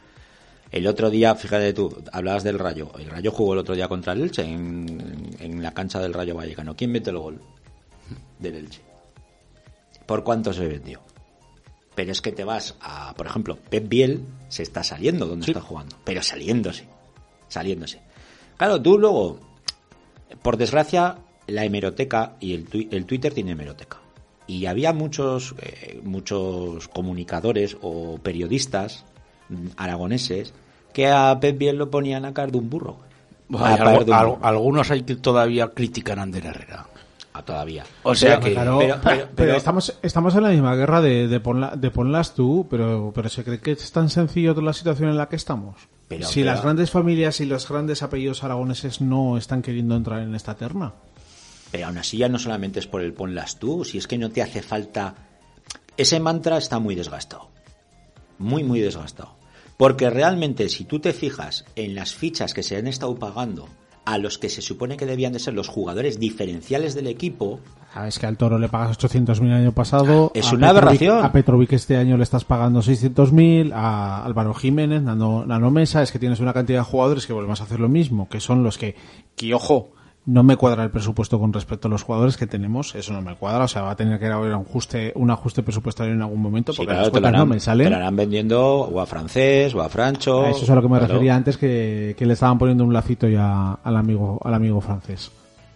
el 0.72 0.88
otro 0.88 1.10
día 1.10 1.36
fíjate 1.36 1.74
tú 1.74 2.02
hablabas 2.14 2.44
del 2.46 2.58
Rayo 2.60 2.92
el 2.98 3.10
Rayo 3.10 3.32
jugó 3.32 3.54
el 3.54 3.60
otro 3.60 3.76
día 3.76 3.90
contra 3.90 4.14
el 4.14 4.22
Elche 4.22 4.44
en, 4.44 5.36
en 5.40 5.62
la 5.62 5.74
cancha 5.74 6.00
del 6.00 6.14
Rayo 6.14 6.34
Vallecano 6.36 6.74
quién 6.78 6.92
mete 6.94 7.10
el 7.10 7.18
gol 7.18 7.42
del 8.40 8.56
Elche 8.56 8.80
por 10.06 10.24
cuánto 10.24 10.54
se 10.54 10.66
vendió 10.66 11.02
pero 11.96 12.12
es 12.12 12.22
que 12.22 12.32
te 12.32 12.44
vas 12.44 12.76
a 12.82 13.14
por 13.16 13.28
ejemplo 13.28 13.58
Pep 13.70 13.88
Biel 13.90 14.24
se 14.50 14.64
está 14.64 14.84
saliendo 14.84 15.26
donde 15.28 15.46
Sí. 15.46 15.52
está 15.52 15.62
jugando 15.62 15.96
pero 16.04 16.22
saliéndose 16.24 16.88
saliéndose 17.48 18.00
claro 18.58 18.82
tú 18.82 18.98
luego 18.98 19.40
por 20.42 20.56
desgracia, 20.58 21.18
la 21.48 21.66
hemeroteca 21.66 22.38
y 22.40 22.54
el, 22.54 22.88
el 22.92 23.06
Twitter 23.06 23.34
tiene 23.34 23.52
hemeroteca. 23.52 23.98
Y 24.48 24.66
había 24.66 24.94
muchos, 24.94 25.54
eh, 25.62 26.00
muchos 26.04 26.88
comunicadores 26.88 27.76
o 27.82 28.18
periodistas 28.18 29.04
mm, 29.50 29.68
aragoneses 29.76 30.54
que 30.94 31.08
a 31.10 31.38
Pep 31.42 31.58
Biel 31.58 31.76
lo 31.76 31.90
ponían 31.92 32.24
a 32.24 32.34
caer 32.34 32.52
de 32.54 32.60
un 32.60 32.70
burro. 32.70 32.96
Hay 33.60 33.74
a 33.74 33.78
caer 33.78 33.82
algo- 33.90 34.06
de 34.06 34.12
un 34.12 34.18
al- 34.18 34.28
burro. 34.28 34.40
algunos 34.42 34.90
hay 34.92 35.04
que 35.04 35.16
todavía 35.18 35.68
critican 35.68 36.20
a 36.20 36.22
Ander 36.24 36.46
Herrera. 36.46 36.88
Todavía. 37.46 37.84
O 38.04 38.14
sea 38.16 38.40
Pero- 38.40 38.46
que- 38.46 38.54
Claro, 38.54 38.78
pero- 38.80 39.00
pero- 39.02 39.16
pero, 39.18 39.30
pero- 39.36 39.56
estamos, 39.56 39.98
estamos 40.02 40.36
en 40.36 40.44
la 40.44 40.50
misma 40.50 40.76
guerra 40.76 41.02
de, 41.02 41.28
de, 41.28 41.40
ponla- 41.42 41.76
de 41.76 41.92
ponlas 41.92 42.34
tú, 42.36 42.68
pero, 42.70 43.12
pero 43.16 43.30
¿se 43.30 43.44
cree 43.44 43.60
que 43.60 43.72
es 43.72 43.92
tan 43.92 44.10
sencillo 44.10 44.54
toda 44.54 44.66
la 44.68 44.74
situación 44.74 45.10
en 45.10 45.18
la 45.18 45.28
que 45.30 45.36
estamos? 45.36 45.76
Pero- 46.08 46.28
si 46.28 46.44
las 46.44 46.62
grandes 46.62 46.92
familias 46.92 47.40
y 47.42 47.46
los 47.46 47.68
grandes 47.68 48.04
apellidos 48.04 48.44
aragoneses 48.44 49.02
no 49.02 49.38
están 49.38 49.62
queriendo 49.62 49.96
entrar 49.96 50.22
en 50.22 50.36
esta 50.36 50.56
terna. 50.56 50.94
Pero 51.72 51.88
aún 51.88 51.98
así 51.98 52.18
ya 52.18 52.28
no 52.28 52.38
solamente 52.38 52.80
es 52.80 52.88
por 52.88 53.02
el 53.02 53.14
ponlas 53.14 53.58
tú, 53.58 53.86
si 53.86 53.98
es 53.98 54.08
que 54.08 54.18
no 54.18 54.30
te 54.30 54.42
hace 54.42 54.62
falta... 54.62 55.16
Ese 55.98 56.20
mantra 56.20 56.58
está 56.58 56.80
muy 56.80 56.96
desgastado. 56.96 57.50
Muy, 58.40 58.64
muy 58.64 58.80
desgastado. 58.80 59.36
Porque 59.78 60.10
realmente 60.10 60.68
si 60.70 60.84
tú 60.86 61.00
te 61.00 61.14
fijas 61.14 61.66
en 61.76 61.96
las 61.96 62.14
fichas 62.14 62.54
que 62.54 62.62
se 62.64 62.76
han 62.78 62.88
estado 62.88 63.16
pagando 63.16 63.68
a 64.06 64.18
los 64.18 64.38
que 64.38 64.50
se 64.50 64.62
supone 64.62 64.98
que 64.98 65.06
debían 65.06 65.34
de 65.34 65.40
ser 65.40 65.54
los 65.54 65.68
jugadores 65.68 66.20
diferenciales 66.20 66.96
del 66.96 67.08
equipo, 67.08 67.60
Ah, 67.94 68.08
es 68.08 68.20
que 68.20 68.26
al 68.26 68.38
Toro 68.38 68.58
le 68.58 68.70
pagas 68.70 68.98
800.000 68.98 69.48
el 69.48 69.52
año 69.54 69.72
pasado. 69.74 70.32
Es 70.34 70.48
a 70.52 70.56
una 70.56 70.68
Petrovic- 70.68 70.70
aberración. 70.78 71.26
A 71.26 71.32
Petrovic 71.34 71.74
este 71.74 71.98
año 71.98 72.16
le 72.16 72.24
estás 72.24 72.46
pagando 72.46 72.82
600.000. 72.82 73.74
A 73.74 74.24
Álvaro 74.24 74.54
Jiménez, 74.54 75.02
Nano, 75.02 75.46
Nano 75.46 75.72
Mesa. 75.72 76.02
Es 76.02 76.14
que 76.14 76.18
tienes 76.18 76.40
una 76.40 76.54
cantidad 76.54 76.80
de 76.80 76.86
jugadores 76.86 77.28
que 77.28 77.34
volvemos 77.34 77.60
a 77.60 77.66
hacer 77.66 77.82
lo 77.82 77.90
mismo. 77.90 78.30
Que 78.30 78.40
son 78.40 78.64
los 78.64 78.78
que, 78.78 78.96
que 79.36 79.54
ojo, 79.54 79.92
no 80.26 80.44
me 80.44 80.56
cuadra 80.56 80.84
el 80.84 80.92
presupuesto 80.92 81.40
con 81.40 81.52
respecto 81.52 81.88
a 81.88 81.92
los 81.92 82.04
jugadores 82.04 82.38
que 82.38 82.46
tenemos, 82.46 82.94
eso 82.94 83.12
no 83.12 83.22
me 83.24 83.36
cuadra, 83.36 83.64
o 83.64 83.68
sea, 83.68 83.82
va 83.82 83.92
a 83.92 83.96
tener 83.96 84.20
que 84.20 84.28
haber 84.28 84.54
un 84.54 84.62
ajuste, 84.68 85.12
un 85.16 85.32
ajuste 85.32 85.64
presupuestario 85.64 86.14
en 86.14 86.22
algún 86.22 86.40
momento 86.42 86.74
Sí, 86.74 86.78
porque 86.78 86.90
claro, 86.90 87.02
las 87.02 87.10
cuentas 87.10 87.30
harán, 87.30 87.40
no 87.48 87.54
me 87.56 87.60
salen. 87.60 87.90
te 87.90 87.96
harán 87.96 88.16
vendiendo 88.16 88.62
o 88.82 89.00
a 89.00 89.06
francés 89.08 89.74
o 89.74 89.82
a 89.82 89.90
francho. 89.90 90.44
A 90.44 90.50
eso 90.52 90.64
es 90.64 90.70
a 90.70 90.76
lo 90.76 90.82
que 90.84 90.88
me 90.90 90.98
claro. 91.00 91.14
refería 91.14 91.36
antes 91.36 91.58
que, 91.58 92.16
que 92.18 92.26
le 92.28 92.34
estaban 92.34 92.60
poniendo 92.60 92.84
un 92.84 92.94
lacito 92.94 93.28
ya 93.28 93.74
al 93.84 93.98
amigo 93.98 94.40
al 94.44 94.54
amigo 94.54 94.80
francés. 94.80 95.32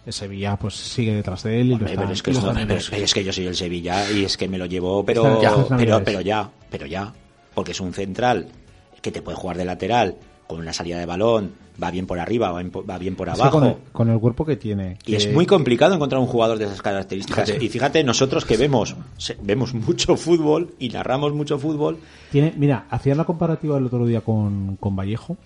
El 0.06 0.12
Sevilla 0.12 0.54
pues 0.56 0.74
sigue 0.74 1.12
detrás 1.12 1.42
de 1.42 1.60
él 1.60 1.72
y 1.72 1.78
lo 1.78 1.84
está, 1.86 2.04
es 2.12 2.22
que, 2.22 2.30
y 2.30 2.34
lo 2.34 2.38
está 2.52 2.62
es 2.74 2.88
que- 2.90 3.02
es 3.02 3.12
que 3.14 3.24
yo 3.24 3.32
soy 3.32 3.46
el 3.48 3.56
Sevilla 3.56 4.08
y 4.12 4.24
es 4.24 4.36
que 4.36 4.46
me 4.46 4.58
lo 4.58 4.66
llevo, 4.66 5.04
pero 5.04 5.42
ya, 5.42 5.52
pero, 5.76 6.04
pero 6.04 6.20
ya, 6.20 6.48
pero 6.70 6.86
ya, 6.86 7.12
porque 7.52 7.72
es 7.72 7.80
un 7.80 7.92
central 7.92 8.46
que 9.02 9.10
te 9.10 9.22
puede 9.22 9.36
jugar 9.36 9.56
de 9.56 9.64
lateral 9.64 10.14
con 10.46 10.60
una 10.60 10.72
salida 10.72 10.98
de 10.98 11.06
balón, 11.06 11.52
va 11.82 11.90
bien 11.90 12.06
por 12.06 12.18
arriba, 12.18 12.50
va 12.52 12.60
bien 12.60 12.70
por, 12.70 12.88
va 12.88 12.98
bien 12.98 13.16
por 13.16 13.28
Es 13.28 13.34
que 13.34 13.40
abajo. 13.42 13.58
con, 13.58 13.68
el, 13.68 13.76
con 13.92 14.10
el 14.10 14.18
cuerpo 14.18 14.44
que 14.44 14.56
tiene. 14.56 14.98
Y 15.06 15.14
es 15.14 15.32
muy 15.32 15.46
complicado 15.46 15.94
encontrar 15.94 16.20
un 16.20 16.26
jugador 16.26 16.58
de 16.58 16.66
esas 16.66 16.82
características. 16.82 17.46
Fíjate. 17.46 17.64
Y 17.64 17.68
fíjate, 17.68 18.04
nosotros 18.04 18.44
que 18.44 18.56
vemos, 18.56 18.96
vemos 19.42 19.74
mucho 19.74 20.16
fútbol 20.16 20.74
y 20.78 20.88
narramos 20.90 21.32
mucho 21.32 21.58
fútbol, 21.58 21.98
Tiene, 22.30 22.54
mira, 22.56 22.86
hacían 22.90 23.16
la 23.18 23.24
comparativa 23.24 23.76
el 23.78 23.86
otro 23.86 24.06
día 24.06 24.20
con, 24.20 24.76
con 24.76 24.96
Vallejo. 24.96 25.36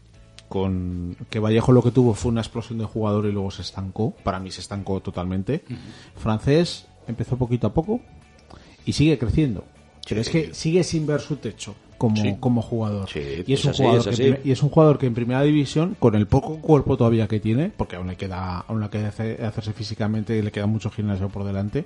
Con 0.49 1.17
que 1.31 1.39
Vallejo 1.39 1.71
lo 1.71 1.81
que 1.83 1.93
tuvo 1.93 2.13
fue 2.15 2.33
una 2.33 2.41
explosión 2.41 2.79
de 2.81 2.85
jugador 2.85 3.27
y 3.27 3.33
luego 3.33 3.51
se 3.53 3.63
estancó. 3.63 4.15
Para 4.25 4.41
mí 4.41 4.51
se 4.51 4.61
estancó 4.61 5.01
totalmente. 5.01 5.63
Francés 6.17 6.87
empezó 7.07 7.37
poquito 7.39 7.69
a 7.69 7.73
poco 7.73 8.01
y 8.85 8.93
sigue 8.93 9.17
creciendo. 9.17 9.65
Pero 10.09 10.21
es 10.21 10.29
que 10.29 10.53
sigue 10.53 10.83
sin 10.83 11.07
ver 11.07 11.21
su 11.21 11.37
techo 11.37 11.75
como, 12.01 12.17
Sí. 12.17 12.35
como 12.41 12.63
jugador. 12.63 13.11
Sí, 13.11 13.45
y, 13.47 13.53
es 13.53 13.61
es 13.61 13.65
un 13.67 13.71
así, 13.73 13.83
jugador 13.83 14.09
es 14.09 14.17
que 14.19 14.41
y 14.43 14.51
es 14.53 14.63
un 14.63 14.71
jugador 14.71 14.99
que 14.99 15.05
en 15.07 15.13
primera 15.13 15.43
división, 15.43 15.97
con 15.99 16.15
el 16.15 16.27
poco 16.27 16.57
cuerpo 16.57 16.97
todavía 16.97 17.29
que 17.29 17.41
tiene, 17.41 17.71
porque 17.77 17.97
aún 17.97 18.07
le 18.07 18.17
queda, 18.17 18.65
aún 18.67 18.81
le 18.81 18.89
queda 18.89 19.09
hace- 19.09 19.39
hacerse 19.45 19.75
físicamente 19.75 20.35
y 20.35 20.41
le 20.41 20.51
queda 20.51 20.65
mucho 20.65 20.91
gimnasio 20.91 21.29
por 21.29 21.45
delante. 21.45 21.85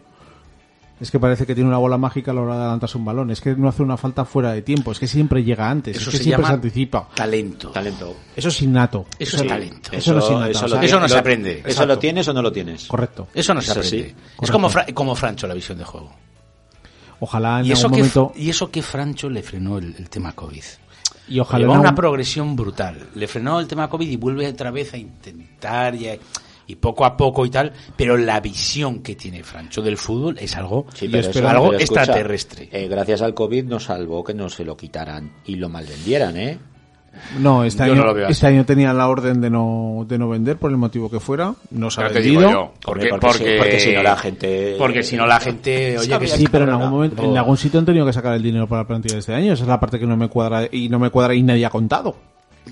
Es 1.00 1.10
que 1.10 1.18
parece 1.18 1.44
que 1.46 1.56
tiene 1.56 1.68
una 1.68 1.78
bola 1.78 1.98
mágica 1.98 2.30
a 2.30 2.34
la 2.34 2.42
hora 2.42 2.54
de 2.54 2.60
adelantarse 2.60 2.96
un 2.96 3.04
balón. 3.04 3.28
Es 3.32 3.40
que 3.40 3.56
no 3.56 3.68
hace 3.68 3.82
una 3.82 3.96
falta 3.96 4.24
fuera 4.24 4.52
de 4.52 4.62
tiempo. 4.62 4.92
Es 4.92 5.00
que 5.00 5.08
siempre 5.08 5.42
llega 5.42 5.68
antes. 5.68 5.96
Eso 5.96 6.10
es 6.10 6.12
que 6.12 6.16
se 6.18 6.22
siempre 6.22 6.44
llama 6.44 6.48
se 6.50 6.54
anticipa. 6.54 7.08
talento. 7.12 7.70
talento. 7.70 8.14
Eso 8.36 8.48
es 8.50 8.62
innato. 8.62 9.04
Eso 9.18 9.36
es 9.38 9.46
talento. 9.48 9.90
Eso 9.90 10.12
no 10.14 10.20
es 10.20 10.30
innato, 10.30 10.64
o 10.66 10.68
sea, 10.68 10.82
Eso 10.84 11.00
no 11.00 11.08
se 11.08 11.18
aprende. 11.18 11.60
¿Eso 11.66 11.84
lo 11.84 11.98
tienes 11.98 12.28
o 12.28 12.32
no 12.32 12.40
lo 12.40 12.52
tienes? 12.52 12.86
Correcto. 12.86 13.26
Eso 13.34 13.52
no 13.52 13.60
se 13.60 13.72
Eso 13.72 13.82
sí. 13.82 13.98
aprende. 13.98 14.20
Es 14.40 14.50
como, 14.52 14.70
Fra- 14.70 14.86
como 14.94 15.16
Francho 15.16 15.48
la 15.48 15.54
visión 15.54 15.76
de 15.78 15.84
juego. 15.84 16.12
Ojalá 17.24 17.60
en 17.60 17.66
Y 17.66 17.72
eso, 17.72 17.86
algún 17.86 17.96
que, 17.96 18.02
momento. 18.16 18.32
y 18.36 18.50
eso 18.50 18.70
que 18.70 18.82
Francho 18.82 19.28
le 19.30 19.42
frenó 19.42 19.78
el, 19.78 19.94
el 19.98 20.10
tema 20.10 20.32
COVID. 20.32 20.62
Y 21.26 21.40
ojalá 21.40 21.60
Llevó 21.62 21.72
en 21.74 21.80
una 21.80 21.94
progresión 21.94 22.54
brutal. 22.54 23.08
Le 23.14 23.26
frenó 23.26 23.58
el 23.58 23.66
tema 23.66 23.88
COVID 23.88 24.06
y 24.08 24.16
vuelve 24.16 24.46
otra 24.46 24.70
vez 24.70 24.92
a 24.92 24.98
intentar 24.98 25.94
y, 25.94 26.08
a- 26.08 26.18
y 26.66 26.74
poco 26.76 27.04
a 27.06 27.16
poco 27.16 27.46
y 27.46 27.50
tal. 27.50 27.72
Pero 27.96 28.16
la 28.18 28.40
visión 28.40 29.02
que 29.02 29.14
tiene 29.16 29.42
Francho 29.42 29.80
del 29.80 29.96
fútbol 29.96 30.36
es 30.38 30.54
algo, 30.56 30.84
Sí, 30.94 31.06
Yo 31.06 31.12
pero 31.12 31.28
espero 31.28 31.46
eso- 31.46 31.56
algo 31.56 31.68
pero 31.70 31.78
escucha, 31.80 32.00
extraterrestre. 32.02 32.68
eh, 32.70 32.88
gracias 32.88 33.22
al 33.22 33.32
COVID 33.32 33.64
nos 33.64 33.84
salvó 33.84 34.22
que 34.22 34.34
no 34.34 34.50
se 34.50 34.64
lo 34.66 34.76
quitaran 34.76 35.32
y 35.46 35.56
lo 35.56 35.70
malvendieran, 35.70 36.36
¿eh? 36.36 36.58
No, 37.38 37.64
este 37.64 37.82
año, 37.84 37.94
no 37.94 38.16
este 38.28 38.46
año 38.46 38.64
tenía 38.64 38.92
la 38.92 39.08
orden 39.08 39.40
de 39.40 39.50
no, 39.50 40.04
de 40.08 40.18
no 40.18 40.28
vender 40.28 40.56
por 40.56 40.70
el 40.70 40.76
motivo 40.76 41.10
que 41.10 41.20
fuera. 41.20 41.54
No 41.70 41.90
se 41.90 42.00
ha 42.02 42.08
Ya 42.08 42.14
te 42.14 42.20
digo 42.20 42.40
vendido. 42.40 42.60
yo, 42.60 42.72
porque, 42.84 43.08
porque 43.08 43.32
si- 43.32 43.58
porque 43.58 43.80
si 43.80 43.92
no 43.94 44.02
la 44.02 44.16
gente- 44.16 44.74
Porque 44.78 45.02
si 45.02 45.16
no 45.16 45.26
la 45.26 45.40
gente... 45.40 45.98
Oye, 45.98 46.18
que 46.18 46.26
Sí, 46.28 46.46
pero 46.50 46.64
en 46.64 46.70
algún 46.70 46.90
momento, 46.90 47.22
en 47.24 47.36
algún 47.36 47.56
sitio 47.56 47.80
han 47.80 47.86
tenido 47.86 48.04
que 48.06 48.12
sacar 48.12 48.34
el 48.34 48.42
dinero 48.42 48.66
para 48.68 48.82
la 48.82 48.88
plantilla 48.88 49.14
de 49.14 49.20
este 49.20 49.34
año. 49.34 49.52
Esa 49.52 49.62
es 49.64 49.68
la 49.68 49.80
parte 49.80 49.98
que 49.98 50.06
no 50.06 50.16
me 50.16 50.28
cuadra 50.28 50.68
y 50.70 50.88
no 50.88 50.98
me 50.98 51.10
cuadra 51.10 51.34
y 51.34 51.42
nadie 51.42 51.64
ha 51.66 51.70
contado. 51.70 52.16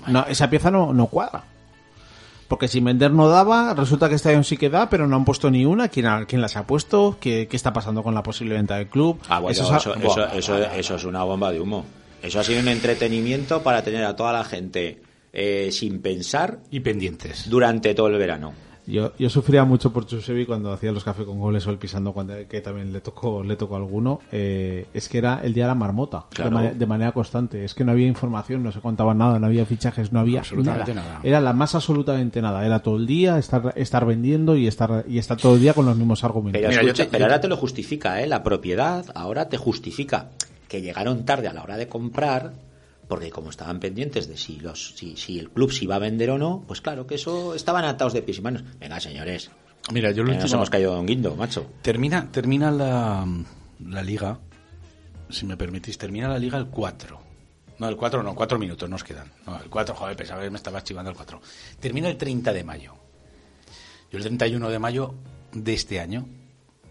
No, 0.07 0.25
esa 0.27 0.49
pieza 0.49 0.71
no, 0.71 0.93
no 0.93 1.07
cuadra. 1.07 1.43
Porque 2.47 2.67
sin 2.67 2.83
vender 2.83 3.11
no 3.11 3.29
daba, 3.29 3.73
resulta 3.73 4.09
que 4.09 4.15
este 4.15 4.29
año 4.29 4.43
sí 4.43 4.57
que 4.57 4.69
da, 4.69 4.87
pero 4.89 5.07
no 5.07 5.15
han 5.15 5.25
puesto 5.25 5.49
ni 5.49 5.65
una. 5.65 5.87
¿Quién, 5.87 6.05
ha- 6.05 6.25
quién 6.25 6.41
las 6.41 6.55
ha 6.57 6.67
puesto? 6.67 7.17
¿Qué, 7.19 7.47
qué 7.47 7.55
está 7.55 7.73
pasando 7.73 8.03
con 8.03 8.13
la 8.13 8.21
posible 8.21 8.53
venta 8.55 8.75
del 8.75 8.87
club? 8.87 9.19
Ah, 9.29 9.39
bueno, 9.39 9.51
Eso 9.59 9.75
eso, 9.75 9.95
eso, 9.95 10.57
eso 10.57 10.95
es 10.95 11.03
una 11.05 11.23
bomba 11.23 11.51
de 11.51 11.59
humo. 11.59 11.85
Eso 12.23 12.39
ha 12.39 12.43
sido 12.43 12.61
un 12.61 12.67
entretenimiento 12.69 13.61
para 13.61 13.83
tener 13.83 14.03
a 14.05 14.15
toda 14.15 14.31
la 14.33 14.43
gente 14.45 15.01
eh, 15.33 15.69
sin 15.71 15.99
pensar 16.01 16.59
Y 16.71 16.79
pendientes. 16.79 17.49
durante 17.49 17.93
todo 17.93 18.07
el 18.07 18.17
verano. 18.17 18.53
Yo, 18.85 19.13
yo 19.17 19.29
sufría 19.29 19.63
mucho 19.63 19.93
por 19.93 20.05
Chusevi 20.05 20.45
cuando 20.45 20.73
hacía 20.73 20.91
los 20.91 21.05
cafés 21.05 21.25
con 21.25 21.39
goles 21.39 21.65
o 21.65 21.69
el 21.69 21.77
pisando, 21.77 22.11
cuando, 22.11 22.33
que 22.49 22.59
también 22.59 22.91
le 22.91 22.99
tocó, 22.99 23.41
le 23.41 23.55
tocó 23.55 23.75
a 23.75 23.77
alguno. 23.77 24.19
Eh, 24.29 24.87
es 24.93 25.07
que 25.07 25.19
era 25.19 25.39
el 25.41 25.53
día 25.53 25.63
de 25.63 25.67
la 25.69 25.75
marmota, 25.75 26.25
Claro. 26.29 26.49
de, 26.49 26.53
manera, 26.55 26.73
de 26.75 26.85
manera 26.85 27.11
constante. 27.13 27.63
Es 27.63 27.73
que 27.73 27.85
no 27.85 27.93
había 27.93 28.07
información, 28.07 28.61
no 28.61 28.73
se 28.73 28.81
contaba 28.81 29.13
nada, 29.13 29.39
no 29.39 29.47
había 29.47 29.65
fichajes, 29.65 30.11
no 30.11 30.19
había 30.19 30.39
Absolutamente 30.39 30.93
nada. 30.93 31.07
nada. 31.13 31.19
Era 31.23 31.39
la 31.39 31.53
más 31.53 31.75
absolutamente 31.75 32.41
nada. 32.41 32.65
Era 32.65 32.79
todo 32.79 32.97
el 32.97 33.07
día 33.07 33.37
estar, 33.37 33.71
estar 33.77 34.05
vendiendo 34.05 34.57
y 34.57 34.67
estar, 34.67 35.05
y 35.07 35.17
estar 35.17 35.37
todo 35.37 35.55
el 35.55 35.61
día 35.61 35.73
con 35.73 35.85
los 35.85 35.95
mismos 35.95 36.25
argumentos. 36.25 36.59
Pero, 36.59 36.69
Mira, 36.69 36.81
yo 36.81 36.87
escucha, 36.89 37.05
te- 37.05 37.09
pero 37.09 37.19
yo 37.21 37.25
ahora 37.27 37.37
te- 37.37 37.41
te 37.43 37.47
lo 37.47 37.55
justifica, 37.57 38.21
¿eh? 38.21 38.27
La 38.27 38.43
propiedad 38.43 39.05
ahora 39.15 39.47
te 39.47 39.55
justifica 39.55 40.27
que 40.73 40.81
llegaron 40.81 41.23
tarde 41.23 41.47
a 41.47 41.53
la 41.53 41.61
hora 41.61 41.77
de 41.77 41.87
comprar, 41.87 42.51
porque 43.07 43.29
como 43.29 43.51
estaban 43.51 43.79
pendientes 43.79 44.27
de 44.27 44.37
si, 44.37 44.59
los, 44.59 44.95
si, 44.95 45.15
si 45.15 45.37
el 45.37 45.51
club 45.51 45.71
se 45.71 45.83
iba 45.83 45.97
a 45.97 45.99
vender 45.99 46.31
o 46.31 46.39
no, 46.39 46.63
pues 46.65 46.81
claro 46.81 47.05
que 47.05 47.13
eso 47.13 47.53
estaban 47.53 47.85
atados 47.85 48.13
de 48.13 48.23
pies 48.23 48.39
y 48.39 48.41
manos. 48.41 48.63
Venga, 48.79 48.99
señores, 48.99 49.51
Mira, 49.91 50.09
yo 50.09 50.23
lo 50.23 50.33
nos 50.33 50.51
hemos 50.51 50.71
caído 50.71 50.95
de 50.95 50.99
un 50.99 51.05
guindo, 51.05 51.35
macho. 51.35 51.67
Termina, 51.83 52.31
termina 52.31 52.71
la, 52.71 53.23
la 53.87 54.01
liga, 54.01 54.39
si 55.29 55.45
me 55.45 55.55
permitís, 55.55 55.95
termina 55.99 56.27
la 56.27 56.39
liga 56.39 56.57
el 56.57 56.65
4. 56.65 57.19
No, 57.77 57.87
el 57.87 57.95
4 57.95 58.23
no, 58.23 58.33
4 58.33 58.57
minutos 58.57 58.89
nos 58.89 59.03
quedan. 59.03 59.31
No, 59.45 59.61
el 59.61 59.69
4, 59.69 59.93
joder, 59.93 60.15
pensaba 60.15 60.41
que 60.41 60.49
me 60.49 60.57
estaba 60.57 60.83
chivando 60.83 61.11
el 61.11 61.15
4. 61.15 61.39
Termina 61.79 62.09
el 62.09 62.17
30 62.17 62.51
de 62.51 62.63
mayo. 62.63 62.95
Yo 64.11 64.17
el 64.17 64.23
31 64.23 64.69
de 64.71 64.79
mayo 64.79 65.13
de 65.51 65.73
este 65.75 65.99
año, 65.99 66.25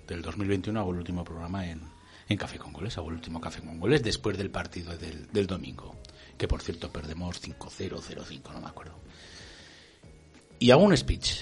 del 0.07 0.23
2021, 0.23 0.79
hago 0.79 0.93
el 0.93 0.99
último 0.99 1.25
programa 1.25 1.67
en, 1.67 1.92
en 2.33 2.39
Café 2.39 2.59
con 2.59 2.73
Goles, 2.73 2.97
hago 2.99 3.09
el 3.09 3.15
último 3.17 3.41
Café 3.41 3.61
con 3.61 3.79
Goles 3.79 4.03
después 4.03 4.37
del 4.37 4.51
partido 4.51 4.97
del, 4.97 5.29
del 5.33 5.47
domingo. 5.47 5.97
Que 6.37 6.49
por 6.49 6.63
cierto 6.63 6.91
perdemos 6.91 7.41
5-0, 7.43 8.01
0-5, 8.01 8.53
no 8.53 8.61
me 8.61 8.67
acuerdo. 8.69 8.95
Y 10.59 10.71
hago 10.71 10.83
un 10.83 10.97
speech 10.97 11.35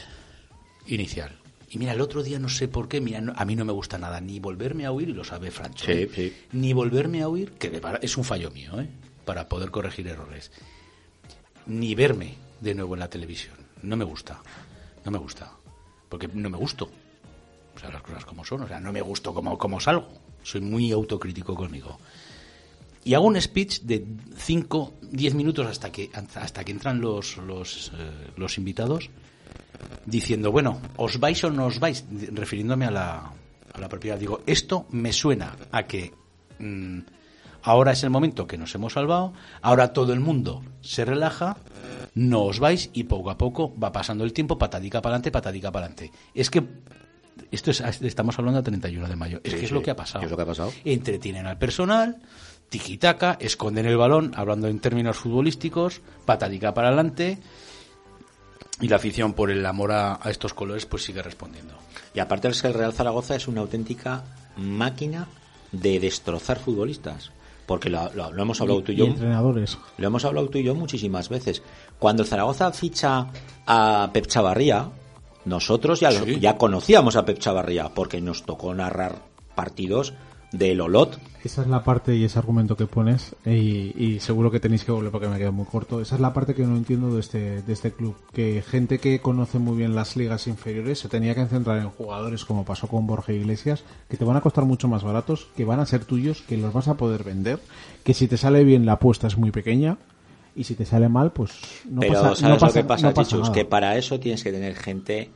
inicial. 0.87 1.37
Y 1.71 1.79
mira, 1.79 1.93
el 1.93 2.01
otro 2.01 2.23
día 2.23 2.39
no 2.39 2.49
sé 2.49 2.67
por 2.69 2.89
qué, 2.89 3.01
mira, 3.01 3.21
no- 3.21 3.33
a 3.37 3.45
mí 3.45 3.55
no 3.55 3.65
me 3.65 3.73
gusta 3.73 3.97
nada 3.99 4.21
ni 4.21 4.41
volverme 4.41 4.87
a 4.87 4.93
oír, 4.93 5.09
y 5.11 5.13
lo 5.13 5.23
sabe 5.25 5.51
Francho, 5.51 5.87
Sí, 5.87 5.93
¿eh? 5.93 6.11
sí. 6.15 6.37
ni 6.53 6.73
volverme 6.73 7.23
a 7.23 7.29
oír, 7.29 7.53
que 7.53 7.81
es 8.03 8.17
un 8.17 8.25
fallo 8.25 8.51
mío, 8.51 8.81
¿eh? 8.81 8.89
para 9.25 9.49
poder 9.49 9.71
corregir 9.71 10.09
errores, 10.09 10.51
ni 11.67 11.95
verme 11.95 12.35
de 12.61 12.75
nuevo 12.75 12.95
en 12.95 13.01
la 13.01 13.09
televisión. 13.09 13.55
No 13.83 13.97
me 13.97 14.05
gusta, 14.05 14.43
no 15.05 15.11
me 15.13 15.19
gusta, 15.19 15.53
porque 16.09 16.27
no 16.29 16.51
me 16.51 16.59
gusto. 16.59 16.91
O 17.77 17.79
sea, 17.79 17.91
las 17.91 18.03
cosas 18.03 18.25
como 18.25 18.45
son, 18.45 18.63
o 18.63 18.69
sea, 18.69 18.81
no 18.81 18.93
me 18.93 19.01
gusto 19.01 19.33
como, 19.33 19.57
como 19.57 19.79
salgo. 19.79 20.09
Soy 20.43 20.61
muy 20.61 20.93
autocrítico 20.93 21.55
conmigo. 21.55 21.99
Y 23.05 23.15
hago 23.15 23.27
un 23.27 23.41
speech 23.41 23.81
de 23.83 24.05
5, 24.37 24.95
10 25.11 25.35
minutos 25.35 25.67
hasta 25.67 25.91
que, 25.91 26.11
hasta 26.13 26.65
que 26.65 26.73
entran 26.73 27.01
los, 27.01 27.39
los, 27.39 27.93
eh, 27.97 28.31
los 28.37 28.59
invitados 28.59 29.11
diciendo, 30.05 30.53
bueno, 30.53 30.81
¿os 30.97 31.19
vais 31.19 31.43
o 31.45 31.51
no 31.51 31.67
os 31.67 31.81
vais? 31.81 32.05
Refiriéndome 32.33 32.87
a 32.87 32.91
la, 32.91 33.33
a 33.73 33.81
la 33.81 33.89
propiedad. 33.89 34.19
Digo, 34.19 34.43
esto 34.47 34.87
me 34.91 35.13
suena 35.13 35.57
a 35.73 35.85
que 35.85 36.13
mm, 36.59 36.99
ahora 37.63 37.93
es 37.93 38.03
el 38.05 38.11
momento 38.11 38.47
que 38.47 38.59
nos 38.59 38.75
hemos 38.75 38.95
salvado, 38.95 39.33
ahora 39.63 39.93
todo 39.93 40.13
el 40.13 40.21
mundo 40.21 40.63
se 40.81 41.05
relaja, 41.05 41.57
no 42.15 42.43
os 42.45 42.59
vais 42.59 42.91
y 42.93 43.05
poco 43.05 43.31
a 43.31 43.39
poco 43.39 43.75
va 43.79 43.93
pasando 43.93 44.25
el 44.25 44.33
tiempo, 44.33 44.59
patadica 44.59 45.01
para 45.01 45.15
adelante, 45.15 45.31
patadica 45.31 45.73
para 45.73 45.87
adelante. 45.87 46.13
Es 46.35 46.51
que 46.51 46.67
esto 47.51 47.71
es, 47.71 47.81
estamos 47.81 48.39
hablando 48.39 48.63
del 48.63 48.65
31 48.65 49.09
de 49.09 49.17
mayo. 49.17 49.41
Es 49.45 49.53
Sí, 49.53 49.59
que 49.59 49.65
es 49.65 49.69
sí, 49.69 49.75
lo 49.75 49.83
que 49.83 49.91
ha 49.91 49.97
pasado. 49.97 50.25
es 50.25 50.31
lo 50.31 50.37
que 50.37 50.43
ha 50.43 50.47
pasado. 50.47 50.73
Entretienen 50.85 51.47
al 51.47 51.59
personal, 51.59 52.17
tiquitaca, 52.69 53.37
esconden 53.41 53.87
el 53.87 53.97
balón, 53.97 54.33
hablando 54.37 54.69
en 54.69 54.79
términos 54.81 55.17
futbolísticos, 55.19 56.01
patadica 56.25 56.73
para 56.75 56.89
adelante. 56.89 57.39
Y 58.81 58.89
la 58.89 58.97
afición 58.97 59.35
por 59.35 59.51
el 59.51 59.65
amor 59.67 59.93
a, 59.93 60.19
a 60.23 60.31
estos 60.31 60.55
colores 60.55 60.87
pues 60.87 61.05
sigue 61.05 61.23
respondiendo. 61.23 61.75
Y 62.15 62.21
aparte 62.21 62.49
es 62.49 62.63
que 62.63 62.69
el 62.69 62.75
Real 62.75 62.93
Zaragoza 62.95 63.37
es 63.37 63.47
una 63.47 63.61
auténtica 63.61 64.25
máquina 64.57 65.29
de 65.73 66.01
destrozar 66.01 66.59
futbolistas. 66.59 67.31
Porque 67.67 67.91
lo, 67.91 68.11
lo- 68.15 68.33
lo 68.33 68.43
hemos 68.43 68.61
hablado 68.61 68.83
tú 68.83 68.91
y 68.93 68.95
y 68.95 68.99
yo. 68.99 69.05
entrenadores. 69.05 69.77
Lo 69.99 70.07
hemos 70.07 70.25
hablado 70.25 70.49
tú 70.49 70.59
y 70.59 70.65
yo 70.65 70.75
muchísimas 70.75 71.29
veces. 71.29 71.63
Cuando 71.99 72.23
el 72.23 72.29
Zaragoza 72.29 72.73
ficha 72.73 73.27
a 73.67 74.11
Pep 74.13 74.27
Chavarría, 74.27 74.89
nosotros 75.45 76.01
ya, 76.01 76.11
lo- 76.11 76.25
Sí. 76.25 76.39
ya 76.41 76.57
conocíamos 76.57 77.17
a 77.17 77.25
Pep 77.25 77.39
Chavarría 77.39 77.89
porque 77.95 78.21
nos 78.21 78.45
tocó 78.45 78.75
narrar 78.75 79.23
partidos 79.55 80.15
del 80.53 80.81
Olot. 80.81 81.19
Esa 81.45 81.63
es 81.63 81.69
la 81.69 81.85
parte 81.85 82.15
y 82.17 82.25
ese 82.25 82.39
argumento 82.39 82.77
que 82.77 82.87
pones, 82.87 83.35
y, 83.47 83.95
y 83.97 84.19
seguro 84.21 84.51
que 84.51 84.59
tenéis 84.61 84.85
que 84.85 84.91
volver 84.93 85.11
porque 85.13 85.29
me 85.29 85.39
queda 85.39 85.53
muy 85.53 85.65
corto. 85.65 86.01
Esa 86.03 86.17
es 86.17 86.21
la 86.21 86.33
parte 86.35 86.55
que 86.55 86.65
no 86.67 86.77
entiendo 86.77 87.15
de 87.15 87.21
este, 87.21 87.63
de 87.63 87.73
este 87.73 87.93
club. 87.93 88.15
Que 88.33 88.61
gente 88.61 88.99
que 88.99 89.21
conoce 89.21 89.59
muy 89.59 89.77
bien 89.79 89.95
las 89.95 90.17
ligas 90.17 90.49
inferiores 90.49 90.99
se 90.99 91.09
tenía 91.09 91.35
que 91.35 91.47
centrar 91.47 91.79
en 91.79 91.89
jugadores 91.89 92.45
como 92.45 92.65
pasó 92.65 92.89
con 92.89 93.07
Borja 93.07 93.33
Iglesias, 93.33 93.85
que 94.09 94.17
te 94.19 94.25
van 94.25 94.37
a 94.37 94.41
costar 94.43 94.65
mucho 94.65 94.89
más 94.89 95.03
baratos, 95.05 95.47
que 95.57 95.65
van 95.65 95.81
a 95.81 95.87
ser 95.87 96.05
tuyos, 96.05 96.43
que 96.43 96.57
los 96.59 96.73
vas 96.75 96.89
a 96.89 96.95
poder 96.95 97.23
vender, 97.25 97.61
que 98.05 98.13
si 98.13 98.27
te 98.29 98.37
sale 98.37 98.65
bien 98.65 98.85
la 98.85 98.93
apuesta 98.95 99.29
es 99.29 99.39
muy 99.39 99.53
pequeña. 99.53 99.97
Y 100.57 100.65
si 100.65 100.75
te 100.75 100.85
sale 100.85 101.09
mal, 101.09 101.33
pues 101.33 101.53
no 101.89 102.01
Pero 102.01 102.13
pasa, 102.15 102.25
¿sabes 102.25 102.43
no 102.43 102.49
lo 102.51 102.59
pasa- 102.59 102.73
que 102.81 102.85
pasa, 102.85 103.07
no 103.09 103.15
pasa 103.15 103.29
Chichus? 103.31 103.41
nada. 103.43 103.53
Que 103.55 103.65
para 103.65 103.97
eso 103.97 104.19
tienes 104.21 104.43
que 104.43 104.51
tener 104.53 104.75
gente 104.75 105.31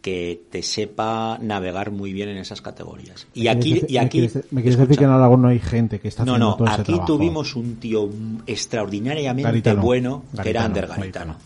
que 0.00 0.40
te 0.50 0.62
sepa 0.62 1.36
navegar 1.42 1.90
muy 1.90 2.12
bien 2.12 2.28
en 2.28 2.36
esas 2.36 2.62
categorías. 2.62 3.26
Y 3.34 3.42
¿Me 3.44 3.50
aquí, 3.50 3.72
quieres- 3.72 3.90
y 3.90 3.94
me 3.94 3.98
aquí 4.00 4.18
quieres- 4.20 4.52
¿Me 4.52 4.62
quieres 4.62 4.78
decir 4.78 4.96
que 4.98 5.04
en 5.04 5.10
Aragón 5.10 5.42
no 5.42 5.48
hay 5.48 5.58
gente 5.58 5.98
que 5.98 6.08
está 6.08 6.24
No, 6.24 6.32
haciendo 6.32 6.50
no, 6.50 6.56
todo 6.56 6.68
ese 6.68 6.74
aquí 6.82 6.92
trabajo? 6.92 7.06
tuvimos 7.06 7.56
un 7.56 7.76
tío 7.76 8.08
extraordinariamente 8.46 9.42
Garitano. 9.48 9.82
bueno 9.82 10.24
que 10.42 10.50
era 10.50 10.64
Ander 10.64 10.86
Garitano. 10.86 11.36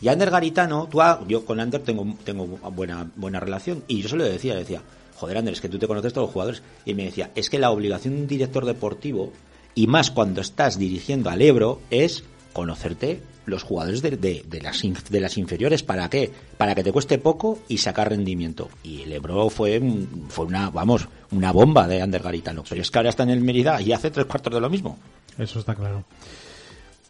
Y 0.00 0.08
Ander 0.08 0.30
Garitano, 0.30 0.88
tú, 0.90 1.00
ha- 1.00 1.20
yo 1.26 1.44
con 1.44 1.58
Ander 1.60 1.80
tengo, 1.82 2.06
tengo 2.24 2.46
buena, 2.46 3.06
buena 3.16 3.40
relación 3.40 3.82
y 3.88 4.02
yo 4.02 4.08
se 4.08 4.16
lo 4.16 4.24
decía, 4.24 4.54
le 4.54 4.60
decía, 4.60 4.82
joder 5.16 5.38
Ander, 5.38 5.54
es 5.54 5.60
que 5.60 5.68
tú 5.68 5.78
te 5.78 5.86
conoces 5.86 6.12
todos 6.12 6.26
los 6.28 6.32
jugadores. 6.32 6.62
Y 6.84 6.94
me 6.94 7.04
decía, 7.04 7.30
es 7.34 7.48
que 7.48 7.58
la 7.58 7.70
obligación 7.70 8.14
de 8.14 8.20
un 8.22 8.26
director 8.26 8.64
deportivo, 8.66 9.32
y 9.74 9.86
más 9.86 10.10
cuando 10.10 10.40
estás 10.40 10.78
dirigiendo 10.78 11.30
al 11.30 11.40
Ebro, 11.42 11.80
es 11.90 12.24
conocerte 12.56 13.20
los 13.44 13.62
jugadores 13.62 14.00
de, 14.02 14.12
de- 14.16 14.42
de 14.48 14.60
las, 14.62 14.82
de 15.10 15.20
las 15.20 15.36
inferiores. 15.36 15.82
¿Para 15.82 16.08
qué? 16.08 16.32
Para 16.56 16.74
que 16.74 16.82
te 16.82 16.90
cueste 16.90 17.18
poco 17.18 17.58
y 17.68 17.76
sacar 17.78 18.08
rendimiento. 18.08 18.70
Y 18.82 19.02
el 19.02 19.12
Ebro 19.12 19.50
fue, 19.50 19.80
fue 20.28 20.46
una, 20.46 20.70
vamos, 20.70 21.06
una 21.30 21.52
bomba 21.52 21.86
de 21.86 22.00
Ander 22.02 22.22
Garitano. 22.22 22.64
Pero 22.68 22.80
es 22.80 22.90
que 22.90 22.98
ahora 22.98 23.10
está 23.10 23.22
en 23.24 23.30
el 23.30 23.40
Mérida 23.42 23.80
y 23.82 23.92
hace 23.92 24.10
tres 24.10 24.24
cuartos 24.26 24.52
de 24.54 24.60
lo 24.60 24.70
mismo. 24.70 24.98
Eso 25.38 25.58
está 25.60 25.74
claro. 25.74 26.02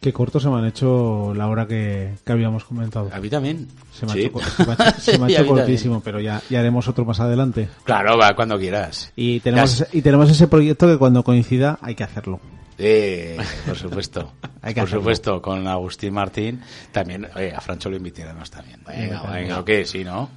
Qué 0.00 0.12
corto 0.12 0.38
se 0.38 0.48
me 0.50 0.56
han 0.58 0.66
hecho 0.66 1.32
la 1.34 1.48
hora 1.48 1.66
que, 1.66 2.14
que 2.24 2.32
habíamos 2.32 2.64
comentado. 2.64 3.08
A 3.12 3.18
mí 3.18 3.30
también. 3.30 3.66
Se 3.92 4.04
me 4.04 4.12
ha 4.12 4.16
hecho, 4.16 4.32
co- 4.32 4.40
se 4.42 4.66
me 4.66 4.72
ha 4.72 4.74
hecho- 4.90 5.00
se 5.00 5.18
me 5.18 5.24
ha 5.24 5.28
Y 5.30 5.34
a 5.34 5.36
hecho 5.36 5.42
mí 5.42 5.48
también. 5.48 5.56
cortísimo, 5.66 6.00
pero 6.04 6.20
ya, 6.20 6.42
ya 6.50 6.60
haremos 6.60 6.86
otro 6.88 7.04
más 7.04 7.18
adelante. 7.20 7.68
Claro, 7.84 8.18
va, 8.18 8.34
cuando 8.36 8.58
quieras. 8.58 9.10
Y 9.16 9.40
tenemos, 9.40 9.78
Ya 9.78 9.86
y 9.92 10.02
tenemos 10.02 10.30
ese 10.30 10.48
proyecto 10.48 10.86
que 10.86 10.98
cuando 10.98 11.22
coincida 11.24 11.78
hay 11.80 11.94
que 11.94 12.04
hacerlo. 12.04 12.40
Eh, 12.78 13.36
por 13.66 13.76
supuesto. 13.76 14.32
Hay 14.62 14.74
que 14.74 14.80
por 14.80 14.88
hacerlo. 14.88 15.02
supuesto, 15.02 15.40
con 15.42 15.66
Agustín 15.66 16.12
Martín. 16.14 16.60
También, 16.92 17.26
oye, 17.34 17.52
a 17.54 17.60
Francho 17.60 17.88
lo 17.90 17.96
invitaremos 17.96 18.50
también. 18.50 18.80
Venga, 18.86 19.22
Venga, 19.22 19.30
venga, 19.32 19.60
¿o 19.60 19.64
qué? 19.64 19.84
Sí, 19.84 20.04
¿no? 20.04 20.28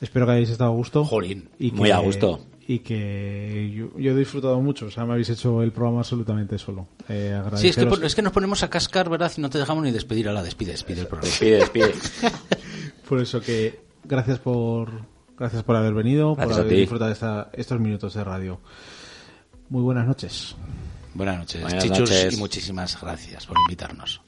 Espero 0.00 0.26
que 0.26 0.32
hayáis 0.32 0.50
estado 0.50 0.70
a 0.70 0.74
gusto. 0.74 1.04
Jolín. 1.04 1.48
Y 1.58 1.70
Muy 1.72 1.90
a 1.90 1.98
gusto. 1.98 2.46
Y 2.66 2.78
que 2.78 3.72
yo, 3.74 3.98
yo 3.98 4.12
he 4.12 4.16
disfrutado 4.16 4.60
mucho. 4.60 4.86
O 4.86 4.90
sea, 4.90 5.04
me 5.04 5.12
habéis 5.12 5.28
hecho 5.30 5.62
el 5.62 5.72
programa 5.72 5.98
absolutamente 5.98 6.58
solo. 6.58 6.86
Eh, 7.08 7.40
Sí, 7.56 7.68
es 7.68 7.76
que, 7.76 7.88
es 8.04 8.14
que 8.14 8.22
nos 8.22 8.32
ponemos 8.32 8.62
a 8.62 8.70
cascar, 8.70 9.10
¿verdad? 9.10 9.30
Y 9.36 9.40
no 9.40 9.50
te 9.50 9.58
dejamos 9.58 9.82
ni 9.84 9.90
despedir. 9.90 10.28
A 10.28 10.32
la 10.32 10.42
despide, 10.42 10.72
despide 10.72 11.00
el 11.02 11.06
programa. 11.08 11.28
Despide, 11.30 11.56
despide. 11.58 11.92
Por 13.08 13.20
eso 13.20 13.40
que 13.40 13.80
gracias 14.04 14.38
por 14.38 14.90
gracias 15.36 15.62
por 15.64 15.76
haber 15.76 15.92
venido, 15.92 16.34
Gracias 16.36 16.56
por 16.56 16.66
haber 16.66 16.78
disfrutado 16.78 17.10
esta- 17.12 17.50
estos 17.52 17.78
minutos 17.80 18.14
de 18.14 18.24
radio. 18.24 18.60
Muy 19.68 19.82
buenas 19.82 20.06
noches. 20.06 20.54
Buenas 21.14 21.38
noches, 21.38 21.62
Buenas 21.62 21.86
noches. 21.86 22.34
y 22.34 22.36
muchísimas 22.36 23.00
gracias 23.00 23.46
por 23.46 23.58
invitarnos. 23.66 24.20